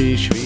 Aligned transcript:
sagen, 0.00 0.14
es 0.14 0.39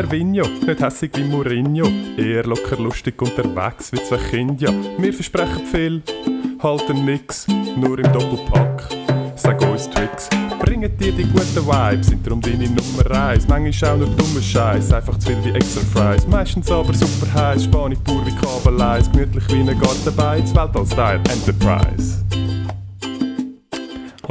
Ernesto 0.00 0.06
und 0.06 0.12
Ervinho, 0.12 0.44
nicht 0.66 0.80
hässig 0.80 1.10
wie 1.14 1.24
Mourinho, 1.24 1.86
eher 2.16 2.44
locker 2.44 2.76
lustig 2.76 3.20
unterwegs 3.20 3.92
wie 3.92 4.02
zwei 4.02 4.16
Kinder. 4.16 4.72
Wir 4.98 5.12
versprechen 5.12 5.66
viel, 5.66 6.02
halten 6.62 7.04
nix, 7.04 7.46
nur 7.48 7.98
im 7.98 8.12
Doppelpack. 8.12 8.88
Sag 9.36 9.60
uns 9.62 9.88
Tricks, 9.90 10.28
bringen 10.60 10.90
dir 10.98 11.12
die 11.12 11.24
guten 11.24 11.66
Vibes, 11.66 12.08
sind 12.08 12.26
darum 12.26 12.40
deine 12.40 12.68
Nummer 12.68 13.10
1. 13.10 13.48
Manchmal 13.48 13.90
auch 13.90 13.96
nur 13.98 14.08
dummer 14.08 14.42
Scheiß, 14.42 14.92
einfach 14.92 15.18
zu 15.18 15.28
viel 15.28 15.44
wie 15.44 15.56
extra 15.56 15.80
Fries. 15.92 16.26
Meistens 16.26 16.70
aber 16.70 16.94
super 16.94 17.32
heiß, 17.32 17.64
Spanisch 17.64 17.98
pur 18.04 18.24
wie 18.26 18.34
Kabeleis, 18.34 19.10
gemütlich 19.10 19.44
wie 19.48 19.60
ein 19.60 19.78
Gartenbeiz, 19.78 20.54
Weltall-Style 20.54 21.20
Enterprise. 21.30 22.24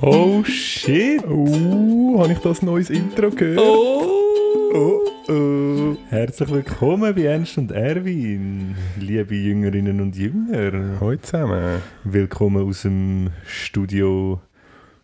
Oh 0.02 0.44
shit! 0.44 1.24
Oh, 1.28 2.20
habe 2.22 2.34
ich 2.34 2.40
das 2.40 2.62
neues 2.62 2.90
Intro 2.90 3.30
gehört? 3.30 3.60
Oh! 3.60 4.20
oh, 4.74 5.19
oh. 5.30 5.98
Herzlich 6.10 6.50
willkommen 6.50 7.14
bei 7.14 7.24
Ernst 7.24 7.58
und 7.58 7.72
Erwin, 7.72 8.76
liebe 9.00 9.36
Jüngerinnen 9.36 10.02
und 10.02 10.16
Jünger. 10.16 11.00
Hallo 11.00 11.16
zusammen. 11.18 11.82
Willkommen 12.04 12.68
aus 12.68 12.82
dem 12.82 13.30
Studio 13.46 14.42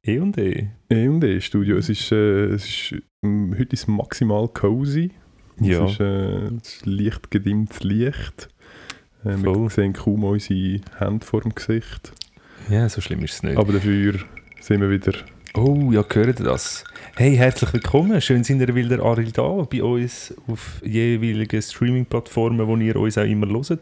E&E. 0.03 0.67
E&E 0.89 1.41
Studio. 1.41 1.77
Es 1.77 1.89
ist, 1.89 2.11
äh, 2.11 2.45
es 2.45 2.65
ist 2.65 2.95
ähm, 3.23 3.55
heute 3.57 3.73
ist 3.73 3.83
es 3.83 3.87
maximal 3.87 4.47
cozy. 4.47 5.11
Ja. 5.59 5.85
Es 5.85 5.93
ist, 5.93 5.99
äh, 5.99 6.45
es 6.61 6.75
ist 6.75 6.85
leicht 6.85 7.31
gedimmtes 7.31 7.83
Licht. 7.83 8.49
Äh, 9.23 9.37
wir 9.37 9.69
sehen 9.69 9.93
kaum 9.93 10.23
unsere 10.23 10.81
Hände 10.97 11.25
vor 11.25 11.41
dem 11.41 11.53
Gesicht. 11.53 12.13
Ja, 12.69 12.89
so 12.89 13.01
schlimm 13.01 13.23
ist 13.23 13.33
es 13.33 13.43
nicht. 13.43 13.57
Aber 13.57 13.73
dafür 13.73 14.15
sind 14.59 14.81
wir 14.81 14.89
wieder. 14.89 15.13
Oh, 15.53 15.91
ja, 15.91 16.01
gehört 16.01 16.39
das? 16.39 16.83
Hey, 17.17 17.37
herzlich 17.37 17.71
willkommen. 17.71 18.19
Schön 18.19 18.43
sind 18.43 18.59
ihr 18.59 18.75
wieder 18.75 19.01
alle 19.01 19.23
da 19.23 19.47
bei 19.71 19.81
uns 19.81 20.33
auf 20.47 20.81
jeweiligen 20.83 21.61
Streaming-Plattformen, 21.61 22.67
wo 22.67 22.75
ihr 22.75 22.97
uns 22.97 23.17
auch 23.17 23.23
immer 23.23 23.47
hört. 23.47 23.79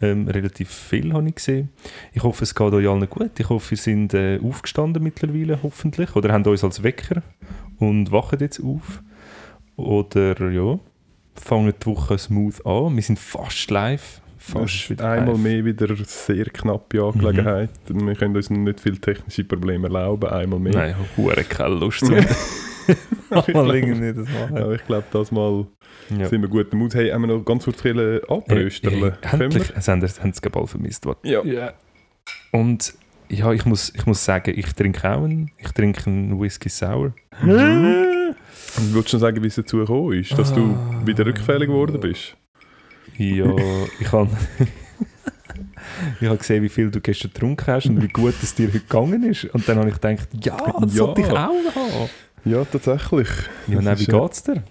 Ähm, 0.00 0.28
relativ 0.28 0.70
viel 0.70 1.12
habe 1.12 1.26
ich 1.26 1.34
gesehen. 1.34 1.70
Ich 2.12 2.22
hoffe, 2.22 2.44
es 2.44 2.54
geht 2.54 2.72
euch 2.72 2.88
allen 2.88 3.10
gut. 3.10 3.32
Ich 3.40 3.48
hoffe, 3.48 3.74
ihr 3.74 3.76
sind 3.76 4.14
äh, 4.14 4.38
aufgestanden 4.40 5.02
mittlerweile, 5.02 5.58
hoffentlich. 5.64 6.14
Oder 6.14 6.32
habt 6.32 6.46
uns 6.46 6.62
als 6.62 6.84
Wecker 6.84 7.24
und 7.80 8.12
wachen 8.12 8.38
jetzt 8.38 8.62
auf. 8.62 9.02
Oder 9.74 10.48
ja, 10.52 10.78
fangen 11.34 11.74
die 11.76 11.86
Woche 11.86 12.18
smooth 12.18 12.64
an. 12.64 12.94
Wir 12.94 13.02
sind 13.02 13.18
fast 13.18 13.68
live. 13.72 14.20
Fast 14.42 14.90
einmal 15.02 15.34
live. 15.34 15.38
mehr 15.42 15.64
wieder 15.66 15.94
sehr 16.04 16.46
knappe 16.46 17.02
Angelegenheit. 17.04 17.70
Wir 17.88 18.14
können 18.14 18.34
uns 18.34 18.48
nicht 18.50 18.80
viele 18.80 18.98
technische 18.98 19.44
Probleme 19.44 19.86
erlauben. 19.88 20.28
Einmal 20.30 20.58
mehr. 20.58 20.72
Nein, 20.72 20.94
hure 21.16 21.44
keine 21.44 21.74
Lust 21.74 22.04
zu 22.04 22.12
mal 23.52 23.74
irgendwie 23.76 24.12
das 24.14 24.26
machen. 24.28 24.56
Aber 24.58 24.74
ich 24.74 24.84
glaube, 24.86 25.04
das 25.12 25.30
Mal 25.30 25.66
Ja. 26.18 26.26
sind 26.26 26.40
wir 26.42 26.48
gut 26.48 26.72
im 26.72 26.78
Mut. 26.80 26.94
Hey, 26.94 27.10
haben 27.10 27.20
wir 27.22 27.28
noch 27.28 27.44
ganz 27.44 27.64
kurz 27.64 27.82
viele 27.82 28.22
Abrösterle? 28.28 29.18
Hey, 29.22 29.42
endlich, 29.44 29.68
wir? 29.68 29.76
es 29.76 29.86
haben 29.88 30.02
es 30.02 30.40
bald 30.40 30.68
vermisst. 30.68 31.06
Warte. 31.06 31.28
Ja. 31.28 31.72
Und 32.50 32.94
ja, 33.28 33.52
ich 33.52 33.64
muss, 33.66 33.92
ich 33.94 34.06
muss 34.06 34.24
sagen, 34.24 34.52
ich 34.56 34.72
trinke 34.72 35.08
auch 35.08 35.22
einen, 35.22 35.52
ich 35.58 35.70
trinke 35.70 36.06
einen 36.10 36.40
Whisky 36.40 36.68
Sour. 36.68 37.12
Und 37.42 38.94
Willst 38.94 39.12
du 39.12 39.16
noch 39.16 39.20
sagen, 39.20 39.42
wie 39.42 39.46
es 39.48 39.54
dazu 39.56 39.78
gekommen 39.78 40.14
ist, 40.14 40.36
dass 40.36 40.52
du 40.52 40.74
Ah. 40.74 41.02
wieder 41.06 41.26
rückfällig 41.26 41.68
geworden 41.68 42.00
bist? 42.00 42.36
Ja, 43.18 43.54
ich 44.00 44.12
habe 44.12 44.30
ich 46.20 46.26
habe 46.28 46.38
gesehen, 46.38 46.62
wie 46.62 46.68
viel 46.68 46.90
du 46.90 47.00
gestern 47.00 47.32
getrunken 47.32 47.66
hast 47.66 47.86
und 47.86 48.02
wie 48.02 48.08
gut 48.08 48.34
es 48.42 48.54
dir 48.54 48.68
heute 48.68 48.80
gegangen 48.80 49.22
ist. 49.24 49.44
Und 49.46 49.68
dann 49.68 49.78
habe 49.78 49.88
ich 49.88 49.94
gedacht, 50.00 50.28
ja, 50.44 50.56
das 50.80 50.94
Ja. 50.94 51.04
sollte 51.04 51.20
ich 51.22 51.30
auch 51.30 51.36
haben. 51.74 52.10
Ja, 52.44 52.64
tatsächlich. 52.64 53.28
Ja, 53.68 53.80
nein, 53.82 53.98
wie 53.98 54.06
geht's 54.06 54.42
dir, 54.42 54.62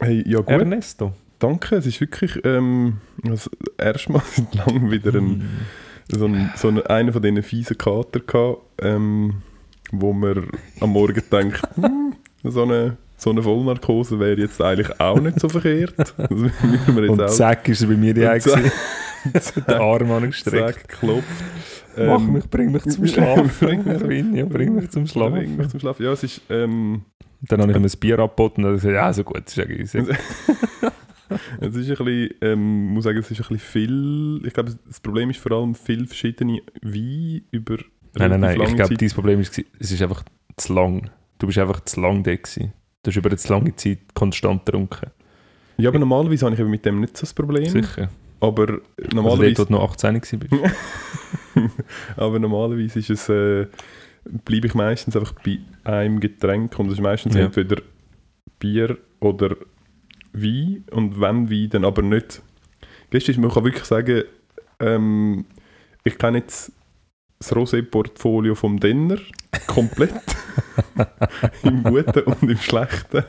Hey, 0.00 0.22
ja 0.26 0.38
gut, 0.38 0.48
Ernesto? 0.48 1.12
danke. 1.38 1.76
Es 1.76 1.86
ist 1.86 2.00
wirklich 2.00 2.38
ähm, 2.44 2.98
das 3.22 3.50
erste 3.76 4.12
Mal 4.12 4.22
seit 4.34 4.54
langem 4.54 4.90
wieder 4.90 5.14
ein, 5.14 5.66
so 6.08 6.24
ein, 6.26 6.50
so 6.56 6.68
ein, 6.68 6.80
einer 6.86 7.12
von 7.12 7.20
diesen 7.22 7.42
fiesen 7.42 7.76
Kater 7.76 8.20
gehabt, 8.20 8.62
ähm, 8.80 9.42
wo 9.92 10.12
man 10.12 10.48
am 10.80 10.90
Morgen 10.90 11.22
denkt, 11.30 11.62
hm, 11.74 12.14
so 12.44 12.62
eine, 12.62 12.96
so 13.18 13.30
eine 13.30 13.42
Vollnarkose 13.42 14.18
wäre 14.20 14.38
jetzt 14.38 14.62
eigentlich 14.62 14.98
auch 15.00 15.20
nicht 15.20 15.40
so 15.40 15.48
verkehrt. 15.48 16.14
Und 16.28 17.20
auch 17.20 17.26
zack, 17.26 17.68
ist 17.68 17.82
er 17.82 17.88
bei 17.88 17.96
mir 17.96 18.14
die 18.14 18.20
gewesen. 18.20 18.70
Den 19.66 19.74
Arm 19.74 20.10
angestreckt. 20.12 20.56
zack, 20.78 20.88
klopft. 20.88 21.26
Mach 21.96 22.20
Ähm, 22.20 22.32
mich, 22.34 22.48
bring 22.48 22.70
mich 22.72 22.84
zum 22.84 23.06
Schlafen. 23.06 23.50
bring 23.60 23.84
mich- 23.84 24.38
ja, 24.38 24.44
bring 24.46 24.74
mich 24.76 24.88
zum 24.90 25.04
Bring 25.04 25.32
mich 25.32 25.56
Schlafen. 25.56 25.70
zum 25.70 25.80
Schlafen. 25.80 26.04
Ja, 26.04 26.12
es 26.12 26.22
ist... 26.22 26.40
Ähm, 26.48 27.02
Dann 27.42 27.60
habe 27.60 27.72
ich 27.72 27.76
ihm 27.76 27.84
ein 27.84 27.90
Bier 28.00 28.18
angeboten 28.20 28.62
und 28.64 28.70
er 28.70 28.74
gesagt, 28.74 28.94
ja, 28.94 29.12
so 29.12 29.24
gut, 29.24 29.42
das 29.46 29.56
ist 29.56 29.56
ja 29.56 29.66
easy. 29.68 30.02
Es 31.60 31.76
ist 31.76 31.90
ein 31.90 31.96
bisschen, 32.06 32.30
ähm, 32.40 32.86
muss 32.86 33.04
sagen, 33.04 33.18
es 33.18 33.30
ist 33.30 33.38
ein 33.38 33.48
bisschen 33.48 33.58
viel. 33.58 34.40
Ich 34.46 34.54
glaube, 34.54 34.74
das 34.86 34.98
Problem 35.00 35.28
ist 35.28 35.38
vor 35.38 35.52
allem 35.52 35.74
viel 35.74 36.06
verschiedene 36.06 36.62
Weine 36.80 37.42
über 37.50 37.76
Nein, 38.14 38.30
nein, 38.30 38.40
nein, 38.40 38.60
ich 38.62 38.74
glaube, 38.76 38.96
dein 38.96 39.10
Problem 39.10 39.40
ist, 39.40 39.62
es 39.78 39.92
ist 39.92 40.00
einfach 40.00 40.24
zu 40.56 40.72
lang. 40.72 41.10
Du 41.38 41.46
bist 41.46 41.58
einfach 41.58 41.80
zu 41.84 42.00
lang 42.00 42.22
da 42.22 42.34
gewesen. 42.34 42.72
Du 43.02 43.10
hast 43.10 43.16
über 43.16 43.30
eine 43.30 43.38
lange 43.48 43.76
Zeit 43.76 43.98
konstant 44.14 44.64
getrunken. 44.66 45.10
Ja, 45.76 45.90
aber 45.90 45.98
normalerweise 45.98 46.44
habe 46.46 46.54
ich 46.54 46.60
eben 46.60 46.70
mit 46.70 46.84
dem 46.84 47.00
nicht 47.00 47.16
so 47.16 47.20
das 47.22 47.34
Problem. 47.34 47.66
Sicher. 47.68 48.08
Aber 48.40 48.62
Also 48.68 48.80
dort, 48.96 49.14
normalerweise, 49.14 49.58
wo 49.58 49.64
du 49.64 49.72
noch 49.72 49.90
18 49.92 50.20
gewesen 50.20 50.38
bist. 50.40 50.54
aber 52.16 52.38
normalerweise 52.38 52.98
ist 52.98 53.10
es, 53.10 53.28
äh, 53.28 53.66
bleibe 54.44 54.66
ich 54.66 54.74
meistens 54.74 55.16
einfach 55.16 55.32
bei 55.44 55.58
einem 55.84 56.20
Getränk 56.20 56.76
und 56.78 56.86
es 56.86 56.94
ist 56.94 57.00
meistens 57.00 57.34
Ja. 57.34 57.42
entweder 57.44 57.80
Bier 58.58 58.98
oder 59.20 59.56
Wein 60.32 60.84
und 60.90 61.20
wenn 61.20 61.50
Wein, 61.50 61.70
dann 61.70 61.84
aber 61.84 62.02
nicht. 62.02 62.42
Gestern 63.10 63.40
man 63.40 63.50
kann 63.50 63.64
wirklich 63.64 63.84
sagen, 63.84 64.24
ähm, 64.80 65.44
ich 66.04 66.18
kenne 66.18 66.38
jetzt 66.38 66.72
das 67.38 67.52
Rosé-Portfolio 67.54 68.54
vom 68.54 68.80
Denner 68.80 69.18
komplett. 69.66 70.12
Im 71.62 71.82
Guten 71.84 72.20
und 72.20 72.42
im 72.50 72.56
Schlechten. 72.58 73.24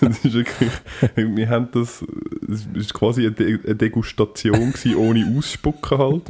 Das 0.00 0.24
ist 0.24 0.34
wirklich, 0.34 0.70
wir 1.16 1.48
haben 1.48 1.68
das, 1.72 2.04
es 2.50 2.66
ist 2.74 2.94
quasi 2.94 3.22
eine, 3.22 3.32
De 3.32 3.58
eine 3.64 3.74
Degustation 3.76 4.72
gewesen, 4.72 4.96
ohne 4.96 5.36
Ausspucken 5.38 5.98
halt. 5.98 6.22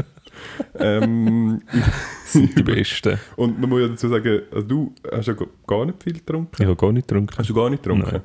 Ähm, 0.78 1.62
sind 2.26 2.56
die 2.58 2.62
Besten. 2.62 3.18
und 3.36 3.60
man 3.60 3.70
muss 3.70 3.80
ja 3.80 3.88
dazu 3.88 4.08
sagen, 4.08 4.42
also 4.50 4.66
du 4.66 4.94
hast 5.10 5.28
ja 5.28 5.34
gar 5.66 5.84
nicht 5.86 6.02
viel 6.02 6.14
getrunken. 6.14 6.56
Ich 6.58 6.66
habe 6.66 6.76
gar 6.76 6.92
nicht 6.92 7.06
getrunken. 7.08 7.36
Hast 7.36 7.48
du 7.50 7.54
gar 7.54 7.70
nicht 7.70 7.82
getrunken? 7.82 8.20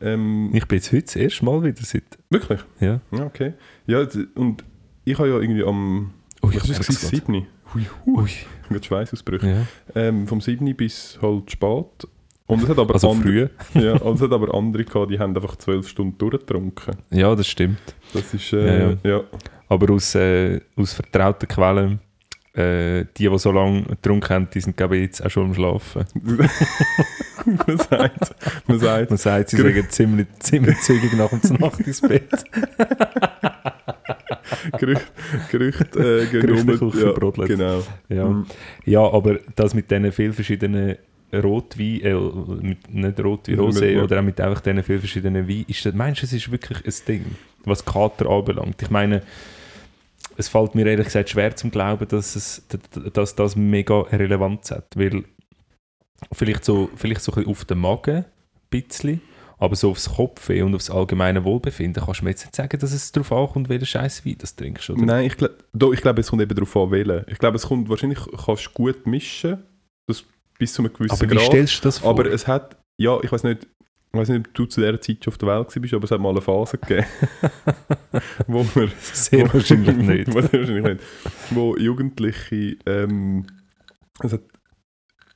Ähm, 0.00 0.50
Ich 0.54 0.66
bin 0.66 0.78
jetzt 0.78 0.92
heute 0.92 1.02
das 1.02 1.16
erste 1.16 1.44
Mal 1.44 1.62
wieder 1.62 1.82
seit... 1.82 2.04
wirklich? 2.30 2.60
Ja. 2.80 3.00
Ja, 3.12 3.24
okay. 3.26 3.52
Ja, 3.86 4.06
und 4.34 4.64
ich 5.04 5.18
habe 5.18 5.28
ja 5.28 5.38
irgendwie 5.38 5.64
am... 5.64 6.12
Oh, 6.42 6.48
was 6.48 6.56
ist 6.56 6.68
merk's 6.68 6.88
es? 6.88 7.10
grad. 7.10 7.42
7. 7.72 7.74
Hui, 7.74 7.86
hui. 8.06 8.22
Ui. 8.22 8.28
Ich 8.28 8.70
habe 8.70 8.82
Schweißausbrüche. 8.82 9.66
Ja. 9.94 10.00
Ähm, 10.00 10.26
vom 10.26 10.40
7. 10.40 10.74
bis 10.76 11.18
halt 11.20 11.50
spät. 11.50 12.08
Und 12.46 12.62
es 12.64 12.68
hat 12.68 12.78
aber 12.78 12.94
Also 12.94 13.10
andere, 13.10 13.50
früh. 13.74 13.80
ja, 13.80 13.92
und 13.96 14.14
es 14.16 14.22
hat 14.22 14.32
aber 14.32 14.52
andere 14.54 14.84
gehabt, 14.84 15.10
die 15.10 15.18
haben 15.18 15.36
einfach 15.36 15.56
zwölf 15.56 15.88
Stunden 15.88 16.18
durchgetrunken. 16.18 16.96
Ja, 17.10 17.34
das 17.34 17.46
stimmt. 17.46 17.78
Das 18.12 18.34
ist, 18.34 18.52
äh, 18.52 18.90
Ja, 18.90 18.96
ja. 19.04 19.20
Aber 19.68 19.92
aus, 19.92 20.16
äh, 20.16 20.60
aus 20.76 20.92
vertrauten 20.94 21.46
Quellen, 21.48 22.00
äh, 22.54 23.04
die, 23.16 23.28
die 23.28 23.38
so 23.38 23.52
lange 23.52 23.82
getrunken 23.84 24.28
haben, 24.28 24.48
die 24.52 24.60
sind 24.60 24.76
glaube 24.76 24.96
ich 24.96 25.02
jetzt 25.02 25.24
auch 25.24 25.30
schon 25.30 25.46
am 25.46 25.54
Schlafen. 25.54 26.04
man 27.44 27.78
sagt, 27.78 28.34
man 28.66 28.78
sagt, 28.80 29.10
Man 29.10 29.18
sagt, 29.18 29.50
sie 29.50 29.56
sagen 29.56 29.86
ziemlich, 29.88 30.26
ziemlich 30.40 30.80
zügig 30.80 31.12
nach 31.12 31.30
und 31.30 31.60
Nacht 31.60 31.80
ins 31.80 32.00
Bett. 32.00 32.28
Gerücht, 34.78 35.12
Gerücht 35.50 35.96
äh, 35.96 36.26
gehen 36.26 36.40
Gerüchte 36.40 36.84
um. 36.84 36.98
Ja, 36.98 37.12
brodelt. 37.12 37.48
Genau. 37.48 37.82
Ja. 38.08 38.28
Mhm. 38.28 38.46
ja, 38.84 39.00
aber 39.00 39.38
das 39.56 39.74
mit 39.74 39.90
diesen 39.90 40.10
vielen 40.12 40.32
verschiedenen 40.32 40.96
Rotwein, 41.32 42.00
äh, 42.00 42.14
mit, 42.14 42.92
nicht 42.92 43.20
Rotwein, 43.20 43.56
Rosé 43.56 43.90
ja. 43.90 44.02
oder 44.02 44.18
auch 44.18 44.24
mit 44.24 44.40
einfach 44.40 44.60
diesen 44.60 44.82
vielen 44.82 44.98
verschiedenen 44.98 45.48
Weinen, 45.48 45.64
ist 45.68 45.84
das, 45.84 45.94
meinst 45.94 46.22
du, 46.22 46.26
es 46.26 46.32
ist 46.32 46.50
wirklich 46.50 46.84
ein 46.84 47.06
Ding, 47.06 47.24
was 47.64 47.84
Kater 47.84 48.28
anbelangt? 48.28 48.82
Ich 48.82 48.90
meine, 48.90 49.22
es 50.36 50.48
fällt 50.48 50.74
mir 50.74 50.86
ehrlich 50.86 51.06
gesagt 51.06 51.30
schwer 51.30 51.54
zum 51.54 51.70
Glauben, 51.70 52.08
dass, 52.08 52.34
es, 52.34 52.66
dass 53.12 53.34
das 53.34 53.56
mega 53.56 54.00
Relevanz 54.00 54.70
hat, 54.70 54.96
weil 54.96 55.24
vielleicht 56.32 56.64
so, 56.64 56.90
vielleicht 56.96 57.22
so 57.22 57.32
ein 57.32 57.36
bisschen 57.36 57.50
auf 57.50 57.64
den 57.64 57.78
Magen, 57.78 58.16
ein 58.16 58.24
bisschen, 58.70 59.20
aber 59.60 59.76
so 59.76 59.90
aufs 59.90 60.08
Kopfweh 60.16 60.62
und 60.62 60.74
aufs 60.74 60.90
allgemeine 60.90 61.44
Wohlbefinden 61.44 62.02
kannst 62.02 62.20
du 62.20 62.24
mir 62.24 62.30
jetzt 62.30 62.44
nicht 62.46 62.56
sagen, 62.56 62.78
dass 62.80 62.92
es 62.92 63.12
darauf 63.12 63.30
ankommt, 63.30 63.68
welchen 63.68 63.86
scheiß 63.86 64.24
Wein 64.26 64.36
das 64.38 64.56
trinkst, 64.56 64.90
oder? 64.90 65.04
Nein, 65.04 65.26
ich, 65.26 65.36
doch, 65.72 65.92
ich 65.92 66.00
glaube, 66.00 66.20
es 66.22 66.28
kommt 66.28 66.42
eben 66.42 66.54
darauf 66.54 66.76
an, 66.76 66.90
wählen. 66.90 67.24
Ich 67.28 67.38
glaube, 67.38 67.56
es 67.56 67.66
kommt 67.66 67.88
wahrscheinlich, 67.88 68.18
kannst 68.44 68.66
du 68.66 68.70
gut 68.72 69.06
mischen, 69.06 69.58
das 70.08 70.24
bis 70.58 70.72
zu 70.72 70.82
einem 70.82 70.92
gewissen 70.92 71.12
aber 71.12 71.30
wie 71.30 71.34
Grad. 71.34 71.44
stellst 71.46 71.78
du 71.78 71.82
das 71.88 71.98
vor? 71.98 72.10
Aber 72.10 72.26
es 72.26 72.46
hat, 72.48 72.76
ja, 72.98 73.18
ich 73.22 73.30
weiß 73.30 73.44
nicht, 73.44 73.66
ich 74.12 74.18
weiß 74.18 74.28
nicht, 74.30 74.48
ob 74.48 74.54
du 74.54 74.64
zu 74.66 74.80
dieser 74.80 75.00
Zeit 75.00 75.22
schon 75.22 75.32
auf 75.32 75.38
der 75.38 75.48
Welt 75.48 75.76
warst, 75.76 75.94
aber 75.94 76.04
es 76.04 76.10
hat 76.10 76.20
mal 76.20 76.30
eine 76.30 76.40
Phase 76.40 76.78
gegeben, 76.78 77.06
wo 78.46 78.64
wir... 78.74 78.88
Sehr 79.00 79.46
wo- 79.48 79.54
wahrscheinlich 79.54 79.96
nicht. 79.96 80.28
wo- 80.34 80.42
wahrscheinlich 80.42 80.82
nicht. 80.84 81.00
Wo 81.50 81.76
Jugendliche, 81.76 82.76
ähm, 82.86 83.46
es 84.22 84.32
hat, 84.32 84.40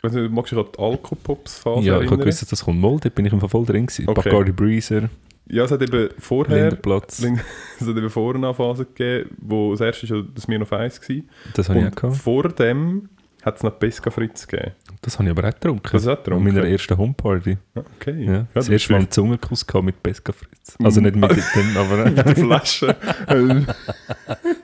ich 0.06 0.12
weiß 0.14 0.22
nicht, 0.22 0.32
magst 0.32 0.52
du 0.52 0.60
an 0.60 0.66
die 0.76 0.78
Alkopops-Phase 0.82 1.86
Ja, 1.86 2.00
ich 2.00 2.06
habe 2.10 2.18
gewusst, 2.18 2.42
dass 2.42 2.48
das 2.50 2.64
kommt. 2.64 2.80
Mal, 2.80 2.98
dort 3.00 3.14
bin 3.14 3.26
ich 3.26 3.32
im 3.32 3.40
Fall 3.40 3.48
voll 3.48 3.64
drin 3.66 3.86
gewesen. 3.86 4.08
Okay. 4.08 4.28
Bacardi 4.30 4.52
Breezer, 4.52 5.08
Ja, 5.48 5.64
es 5.64 5.70
hat 5.70 5.82
eben 5.82 6.08
vorher, 6.18 6.56
Lindenplatz, 6.62 7.20
Lin- 7.20 7.40
es 7.80 7.86
hat 7.86 7.96
eben 7.96 8.10
vorher 8.10 8.36
eine 8.42 8.54
Phase 8.54 8.84
gegeben, 8.86 9.30
wo 9.40 9.72
das 9.72 9.80
erste 9.80 10.08
war 10.10 10.24
das 10.34 10.48
Mir 10.48 10.58
noch 10.58 10.72
eins 10.72 11.00
war. 11.08 11.16
das 11.54 11.68
habe 11.68 11.80
ich 11.80 11.86
auch 11.86 11.94
gehabt. 11.94 12.16
vor 12.16 12.48
dem 12.48 13.08
hat 13.42 13.56
es 13.58 13.62
noch 13.62 13.78
Pesca 13.78 14.10
Fritz 14.10 14.46
gegeben. 14.48 14.72
Das 15.02 15.18
habe 15.18 15.28
ich 15.28 15.36
aber 15.36 15.46
auch 15.46 15.52
getrunken. 15.52 15.86
Das 15.92 16.04
du 16.04 16.10
auch 16.12 16.16
An 16.16 16.22
getrunken? 16.24 16.44
meiner 16.54 16.66
ersten 16.66 16.96
Homeparty. 16.96 17.58
Ah, 17.74 17.82
Okay. 18.00 18.24
Ja. 18.24 18.46
Das 18.54 18.66
du 18.66 18.72
erste 18.72 18.92
Mal 18.94 18.98
einen 19.00 19.10
Zungenkuss 19.10 19.66
gehabt 19.66 19.84
mit 19.84 20.02
Pesca 20.02 20.32
Fritz. 20.32 20.78
Also 20.82 21.02
nicht 21.02 21.14
mit 21.14 21.30
dem, 21.54 21.76
aber 21.76 22.04
mit 22.06 22.16
der 22.16 22.36
Flasche. 22.36 22.96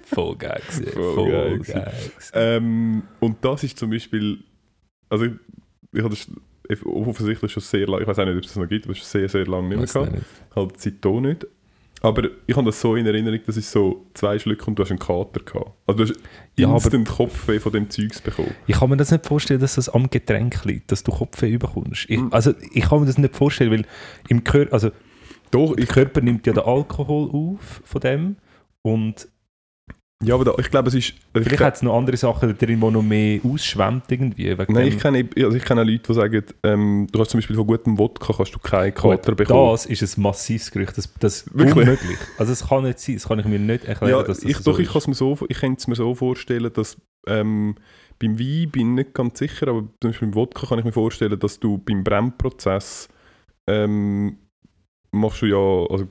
voll 0.07 0.37
geil 0.37 0.61
gewesen. 0.67 0.93
Voll 0.95 1.15
Voll, 1.15 1.31
geil 1.31 1.59
geil, 1.59 1.93
ähm, 2.33 3.03
und 3.21 3.37
das 3.45 3.65
ist 3.65 3.79
zum 3.79 3.91
Beispiel, 3.91 4.39
also 5.11 5.27
ich, 5.27 5.33
ich 5.93 6.03
habe 6.03 6.15
das 6.15 6.27
offensichtlich 6.87 7.53
schon 7.53 7.63
sehr 7.63 7.87
lange, 7.87 8.03
ich 8.03 8.09
weiß 8.09 8.19
auch 8.21 8.25
nicht, 8.25 8.37
ob 8.37 8.43
es 8.45 8.49
das 8.49 8.57
noch 8.57 8.69
gibt, 8.69 8.87
aber 8.87 8.95
schon 8.95 9.05
sehr, 9.05 9.29
sehr 9.29 9.47
lange 9.47 9.69
nicht 9.69 9.79
mehr 9.79 9.87
gehabt. 9.87 10.13
nicht. 10.13 10.25
Halt 10.57 10.81
seitdem 10.81 11.23
nicht. 11.23 11.47
Aber 12.03 12.23
ich 12.47 12.57
habe 12.57 12.65
das 12.65 12.81
so 12.81 12.97
in 12.97 13.05
Erinnerung, 13.05 13.41
das 13.45 13.59
ist 13.59 13.71
so 13.71 14.07
zwei 14.15 14.39
Schlücke 14.39 14.65
und 14.67 14.79
du 14.79 14.83
hast 14.83 14.91
einen 14.91 14.99
Kater 14.99 15.41
gehabt. 15.45 15.73
Also 15.87 16.05
du 16.05 16.11
hast 16.11 16.21
Ja, 16.57 16.73
instant 16.73 17.07
Kopfweh 17.07 17.59
von 17.61 17.73
dem 17.73 17.91
Zeugs 17.91 18.23
bekommen. 18.23 18.55
Ich 18.67 18.77
kann 18.79 18.89
mir 18.89 18.97
das 18.97 19.11
nicht 19.11 19.27
vorstellen, 19.27 19.61
dass 19.61 19.75
das 19.75 19.91
am 19.91 20.09
Getränk 20.09 20.65
liegt, 20.65 20.91
dass 20.93 21.03
du 21.03 21.13
Kopfweh 21.13 21.59
bekommst. 21.59 22.07
Ich, 22.09 22.19
Mm. 22.19 22.29
also 22.31 22.55
ich 22.73 22.85
kann 22.85 23.01
mir 23.01 23.07
das 23.07 23.19
nicht 23.19 23.37
vorstellen, 23.37 23.71
weil 23.73 23.85
im 24.29 24.45
Körper, 24.45 24.73
also 24.73 24.93
Doch, 25.51 25.75
der 25.75 25.83
ich, 25.85 25.91
Körper 25.91 26.23
nimmt 26.23 26.47
ja 26.47 26.55
den 26.55 26.63
Alkohol 26.65 27.29
auf 27.33 27.83
von 27.85 28.01
dem 28.01 28.37
und 28.81 29.29
ja, 30.23 30.35
aber 30.35 30.45
da, 30.45 30.55
ich 30.59 30.71
glaube, 30.71 30.89
es 30.89 30.95
ist... 30.95 31.09
Ich, 31.09 31.15
vielleicht 31.33 31.61
hat 31.61 31.77
es 31.77 31.83
noch 31.83 31.97
andere 31.97 32.17
Sachen 32.17 32.57
drin, 32.59 32.81
die 32.81 32.91
noch 32.91 33.03
mehr 33.03 33.41
ausschwemmt 33.43 34.05
irgendwie. 34.13 34.55
Nein, 34.69 34.89
ich 34.89 34.99
kenne, 34.99 35.27
also 35.37 35.57
ich 35.57 35.65
kenne 35.65 35.83
Leute, 35.83 36.03
die 36.09 36.15
sagen, 36.15 36.45
ähm, 36.63 37.07
du 37.11 37.21
hast 37.21 37.31
zum 37.31 37.39
Beispiel 37.39 37.57
von 37.57 37.67
gutem 37.67 37.99
Wodka 37.99 38.35
kannst 38.35 38.55
du 38.55 38.59
keinen 38.59 38.93
Kater 38.93 39.35
bekommen. 39.35 39.71
Das 39.71 39.87
ist 39.87 40.19
ein 40.19 40.23
massives 40.23 40.71
Gerücht. 40.71 40.99
Das, 40.99 41.13
das 41.19 41.43
ist 41.43 41.55
unmöglich. 41.55 42.19
Also 42.37 42.53
es 42.53 42.69
kann 42.69 42.85
nicht 42.85 42.99
sein. 42.99 43.15
Das 43.15 43.29
kann 43.29 43.39
ich 43.39 43.47
mir 43.47 43.59
nicht 43.59 43.85
erklären, 43.87 44.19
Ja, 44.19 44.23
dass 44.23 44.41
das 44.41 44.51
ich, 44.51 44.57
so 44.59 44.73
doch, 44.73 44.79
ich, 44.79 44.87
ist. 44.89 44.93
kann's 44.93 45.07
mir 45.09 45.15
so, 45.15 45.39
ich 45.49 45.59
könnte 45.59 45.79
es 45.81 45.87
mir 45.87 45.95
so 45.95 46.15
vorstellen, 46.15 46.71
dass 46.73 46.99
ähm, 47.27 47.77
beim 48.19 48.39
Wein 48.39 48.71
bin 48.71 48.91
ich 48.91 49.07
nicht 49.07 49.15
ganz 49.15 49.39
sicher, 49.39 49.69
aber 49.69 49.85
zum 50.01 50.11
Beispiel 50.11 50.29
beim 50.29 50.35
Wodka 50.35 50.67
kann 50.67 50.79
ich 50.79 50.85
mir 50.85 50.93
vorstellen, 50.93 51.39
dass 51.39 51.59
du 51.59 51.79
beim 51.79 52.05
Brennprozess 52.05 53.09
ähm, 53.67 54.37
machst 55.13 55.41
du 55.41 55.47
ja, 55.47 55.57
also 55.91 56.07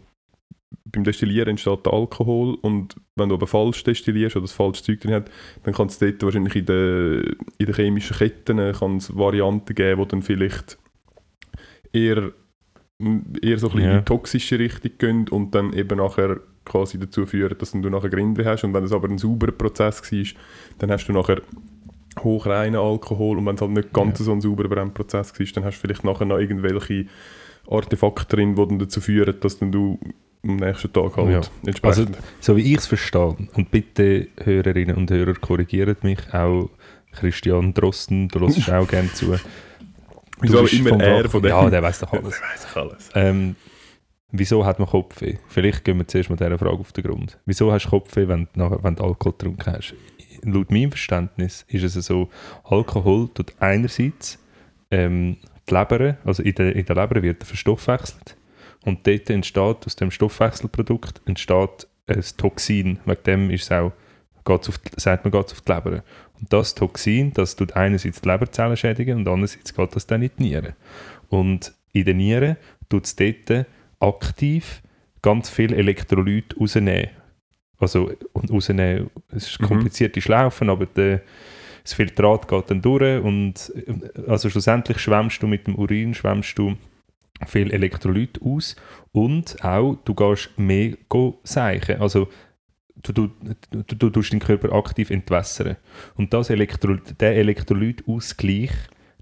beim 0.86 1.04
Destillieren 1.04 1.50
entsteht 1.50 1.86
der 1.86 1.94
Alkohol 1.94 2.56
und 2.62 2.96
wenn 3.16 3.30
du 3.30 3.36
aber 3.36 3.48
falsch 3.48 3.84
destillierst 3.84 4.36
oder 4.36 4.44
das 4.44 4.54
falsche 4.54 4.84
Zeug 4.84 5.00
drin 5.02 5.14
hat, 5.14 5.32
dann 5.64 5.74
kann 5.74 5.88
es 5.88 6.00
dort 6.00 6.22
wahrscheinlich 6.24 6.56
in 6.56 6.66
den 6.66 7.36
in 7.58 7.66
den 7.66 7.76
chemischen 7.76 8.18
Ketten 8.18 8.60
äh, 8.60 8.74
kann's 8.78 9.16
Varianten 9.16 9.74
geben, 9.76 10.02
die 10.02 10.08
dann 10.08 10.22
vielleicht 10.22 10.78
eher, 11.94 12.32
eher 13.42 13.58
so 13.58 13.68
ein 13.68 13.74
bisschen 13.74 13.80
Ja. 13.82 13.92
in 13.94 13.98
die 14.00 14.06
toxische 14.06 14.60
Richtung 14.60 14.92
gehen 14.98 15.28
und 15.30 15.54
dann 15.56 15.74
eben 15.74 15.98
nachher 15.98 16.40
quasi 16.66 17.00
dazu 17.00 17.26
führen, 17.26 17.58
dass 17.58 17.72
du 17.72 17.90
nachher 17.90 18.10
Grinde 18.10 18.46
hast 18.46 18.64
und 18.64 18.74
wenn 18.74 18.84
es 18.84 18.92
aber 18.92 19.10
ein 19.10 19.18
sauberer 19.18 19.52
Prozess 19.52 20.02
war, 20.12 20.24
dann 20.80 20.92
hast 20.92 21.08
du 21.08 21.14
nachher 21.14 21.42
hochreinen 22.24 22.80
Alkohol 22.80 23.38
und 23.38 23.46
wenn 23.46 23.56
es 23.56 23.62
halt 23.62 23.72
nicht 23.72 23.94
ganz 23.94 24.20
Ja. 24.20 24.26
so 24.26 24.32
ein 24.34 24.42
sauberer 24.42 24.68
Brennprozess 24.70 25.40
war, 25.40 25.46
dann 25.56 25.64
hast 25.64 25.78
du 25.78 25.82
vielleicht 25.82 26.04
nachher 26.04 26.26
noch 26.26 26.38
irgendwelche 26.38 27.06
Artefakte 27.70 28.36
drin, 28.36 28.56
die 28.56 28.68
dann 28.68 28.80
dazu 28.80 29.00
führen, 29.02 29.36
dass 29.40 29.60
dann 29.60 29.72
du 29.72 30.00
am 30.44 30.56
nächsten 30.56 30.92
Tag 30.94 31.18
halt 31.18 31.30
Ja. 31.32 31.42
entsprechend... 31.66 32.18
So 32.40 32.56
wie 32.56 32.72
ich 32.74 32.78
es 32.80 32.88
verstehe, 32.88 33.36
und 33.54 33.72
bitte 33.72 34.28
Hörerinnen 34.44 34.96
und 34.96 35.12
Hörer 35.12 35.34
korrigiert 35.34 36.04
mich, 36.04 36.20
auch 36.34 36.70
Christian 37.12 37.74
Drosten, 37.74 38.28
du 38.30 38.40
hörst 38.42 38.72
auch 38.72 38.88
gerne 38.88 39.12
zu. 39.14 39.36
Wieso 40.42 40.66
immer 40.66 41.02
er 41.02 41.30
von 41.30 41.42
dem? 41.42 41.50
Ja, 41.50 41.70
der 41.70 41.84
weiß 41.84 42.00
doch 42.00 42.14
alles. 42.14 42.40
Der 42.40 42.48
weiss 42.50 42.68
doch 42.74 42.82
alles. 42.82 43.10
Ähm, 43.16 43.56
wieso 44.32 44.66
hat 44.66 44.80
man 44.80 44.88
Kopfweh? 44.88 45.38
Vielleicht 45.50 45.84
gehen 45.84 45.98
wir 45.98 46.08
zuerst 46.08 46.30
mal 46.30 46.38
dieser 46.38 46.58
Frage 46.58 46.78
auf 46.78 46.92
den 46.94 47.04
Grund. 47.04 47.38
Wieso 47.46 47.72
hast 47.72 47.86
du 47.86 47.90
Kopfweh, 47.90 48.28
wenn 48.28 48.48
du, 48.54 48.80
wenn 48.82 48.96
du 48.96 49.04
Alkohol 49.04 49.34
getrunken 49.34 49.74
hast? 49.74 49.94
Laut 50.44 50.72
meinem 50.72 50.92
Verständnis 50.92 51.66
ist 51.68 51.84
es 51.84 52.06
so, 52.06 52.30
Alkohol 52.64 53.28
tut 53.34 53.54
einerseits 53.60 54.40
ähm, 54.90 55.36
die 55.70 55.74
Leber, 55.74 56.18
also 56.24 56.42
in 56.44 56.56
der, 56.56 56.76
in 56.76 56.86
der 56.86 56.96
Leber 56.96 57.22
wird 57.22 57.44
er 57.44 57.46
verstoffwechselt 57.46 58.38
und 58.90 59.08
dort 59.08 59.30
entsteht, 59.30 59.86
aus 59.86 59.96
dem 59.96 60.12
Stoffwechselprodukt 60.12 61.22
entsteht 61.26 61.88
ein 62.08 62.24
Toxin, 62.38 63.00
wegen 63.06 63.24
dem 63.24 63.50
ist 63.52 63.64
es 63.64 63.72
auch, 63.72 63.92
geht's 64.46 64.68
auf, 64.68 64.78
die- 64.80 64.90
sagt 65.00 65.24
man, 65.24 65.32
geht 65.32 65.52
auf 65.52 65.62
die 65.62 65.72
Leber. 65.72 66.04
Und 66.40 66.52
das 66.52 66.74
Toxin, 66.76 67.32
das 67.34 67.56
tut 67.56 67.74
einerseits 67.76 68.22
die 68.22 68.28
Leberzellen 68.30 68.76
schädigen 68.78 69.20
und 69.20 69.28
andererseits 69.28 69.74
geht 69.74 69.96
das 69.96 70.08
dann 70.08 70.22
in 70.24 70.32
die 70.38 70.44
Nieren. 70.44 70.74
Und 71.30 71.74
in 71.94 72.06
den 72.06 72.18
Nieren 72.18 72.58
tut 72.90 73.06
es 73.06 73.16
dort 73.16 73.66
aktiv 74.00 74.82
ganz 75.22 75.50
viel 75.50 75.74
Elektrolyt 75.74 76.56
rausnehmen. 76.60 77.10
Also 77.78 78.12
und 78.34 78.52
rausnehmen, 78.52 79.10
es 79.32 79.48
ist 79.48 79.62
Mhm. 79.62 79.66
komplizierte 79.66 80.22
Schlaufen, 80.22 80.70
aber 80.70 80.86
der, 80.86 81.22
das 81.84 81.94
Filtrat 81.94 82.48
geht 82.48 82.70
dann 82.72 82.82
durch 82.82 83.24
und 83.24 83.72
äh, 83.76 84.30
also 84.30 84.50
schlussendlich 84.50 85.00
schwemmst 85.00 85.42
du 85.44 85.48
mit 85.48 85.68
dem 85.68 85.76
Urin, 85.76 86.14
schwemmst 86.14 86.58
du 86.58 86.76
viel 87.48 87.72
Elektrolyt 87.72 88.42
aus 88.42 88.76
und 89.12 89.64
auch 89.64 89.98
du 90.06 90.14
gehst 90.14 90.52
mehr 90.58 90.96
seichen. 91.44 92.02
Also 92.02 92.28
du, 93.04 93.14
du, 93.14 93.30
du, 93.72 93.96
du 93.96 94.10
tust 94.10 94.32
deinen 94.32 94.40
Körper 94.40 94.74
aktiv 94.74 95.10
entwässern. 95.10 95.78
Und 96.16 96.34
das 96.34 96.50
Elektro, 96.50 96.96
der 97.20 97.36
Elektrolytausgleich, 97.38 98.72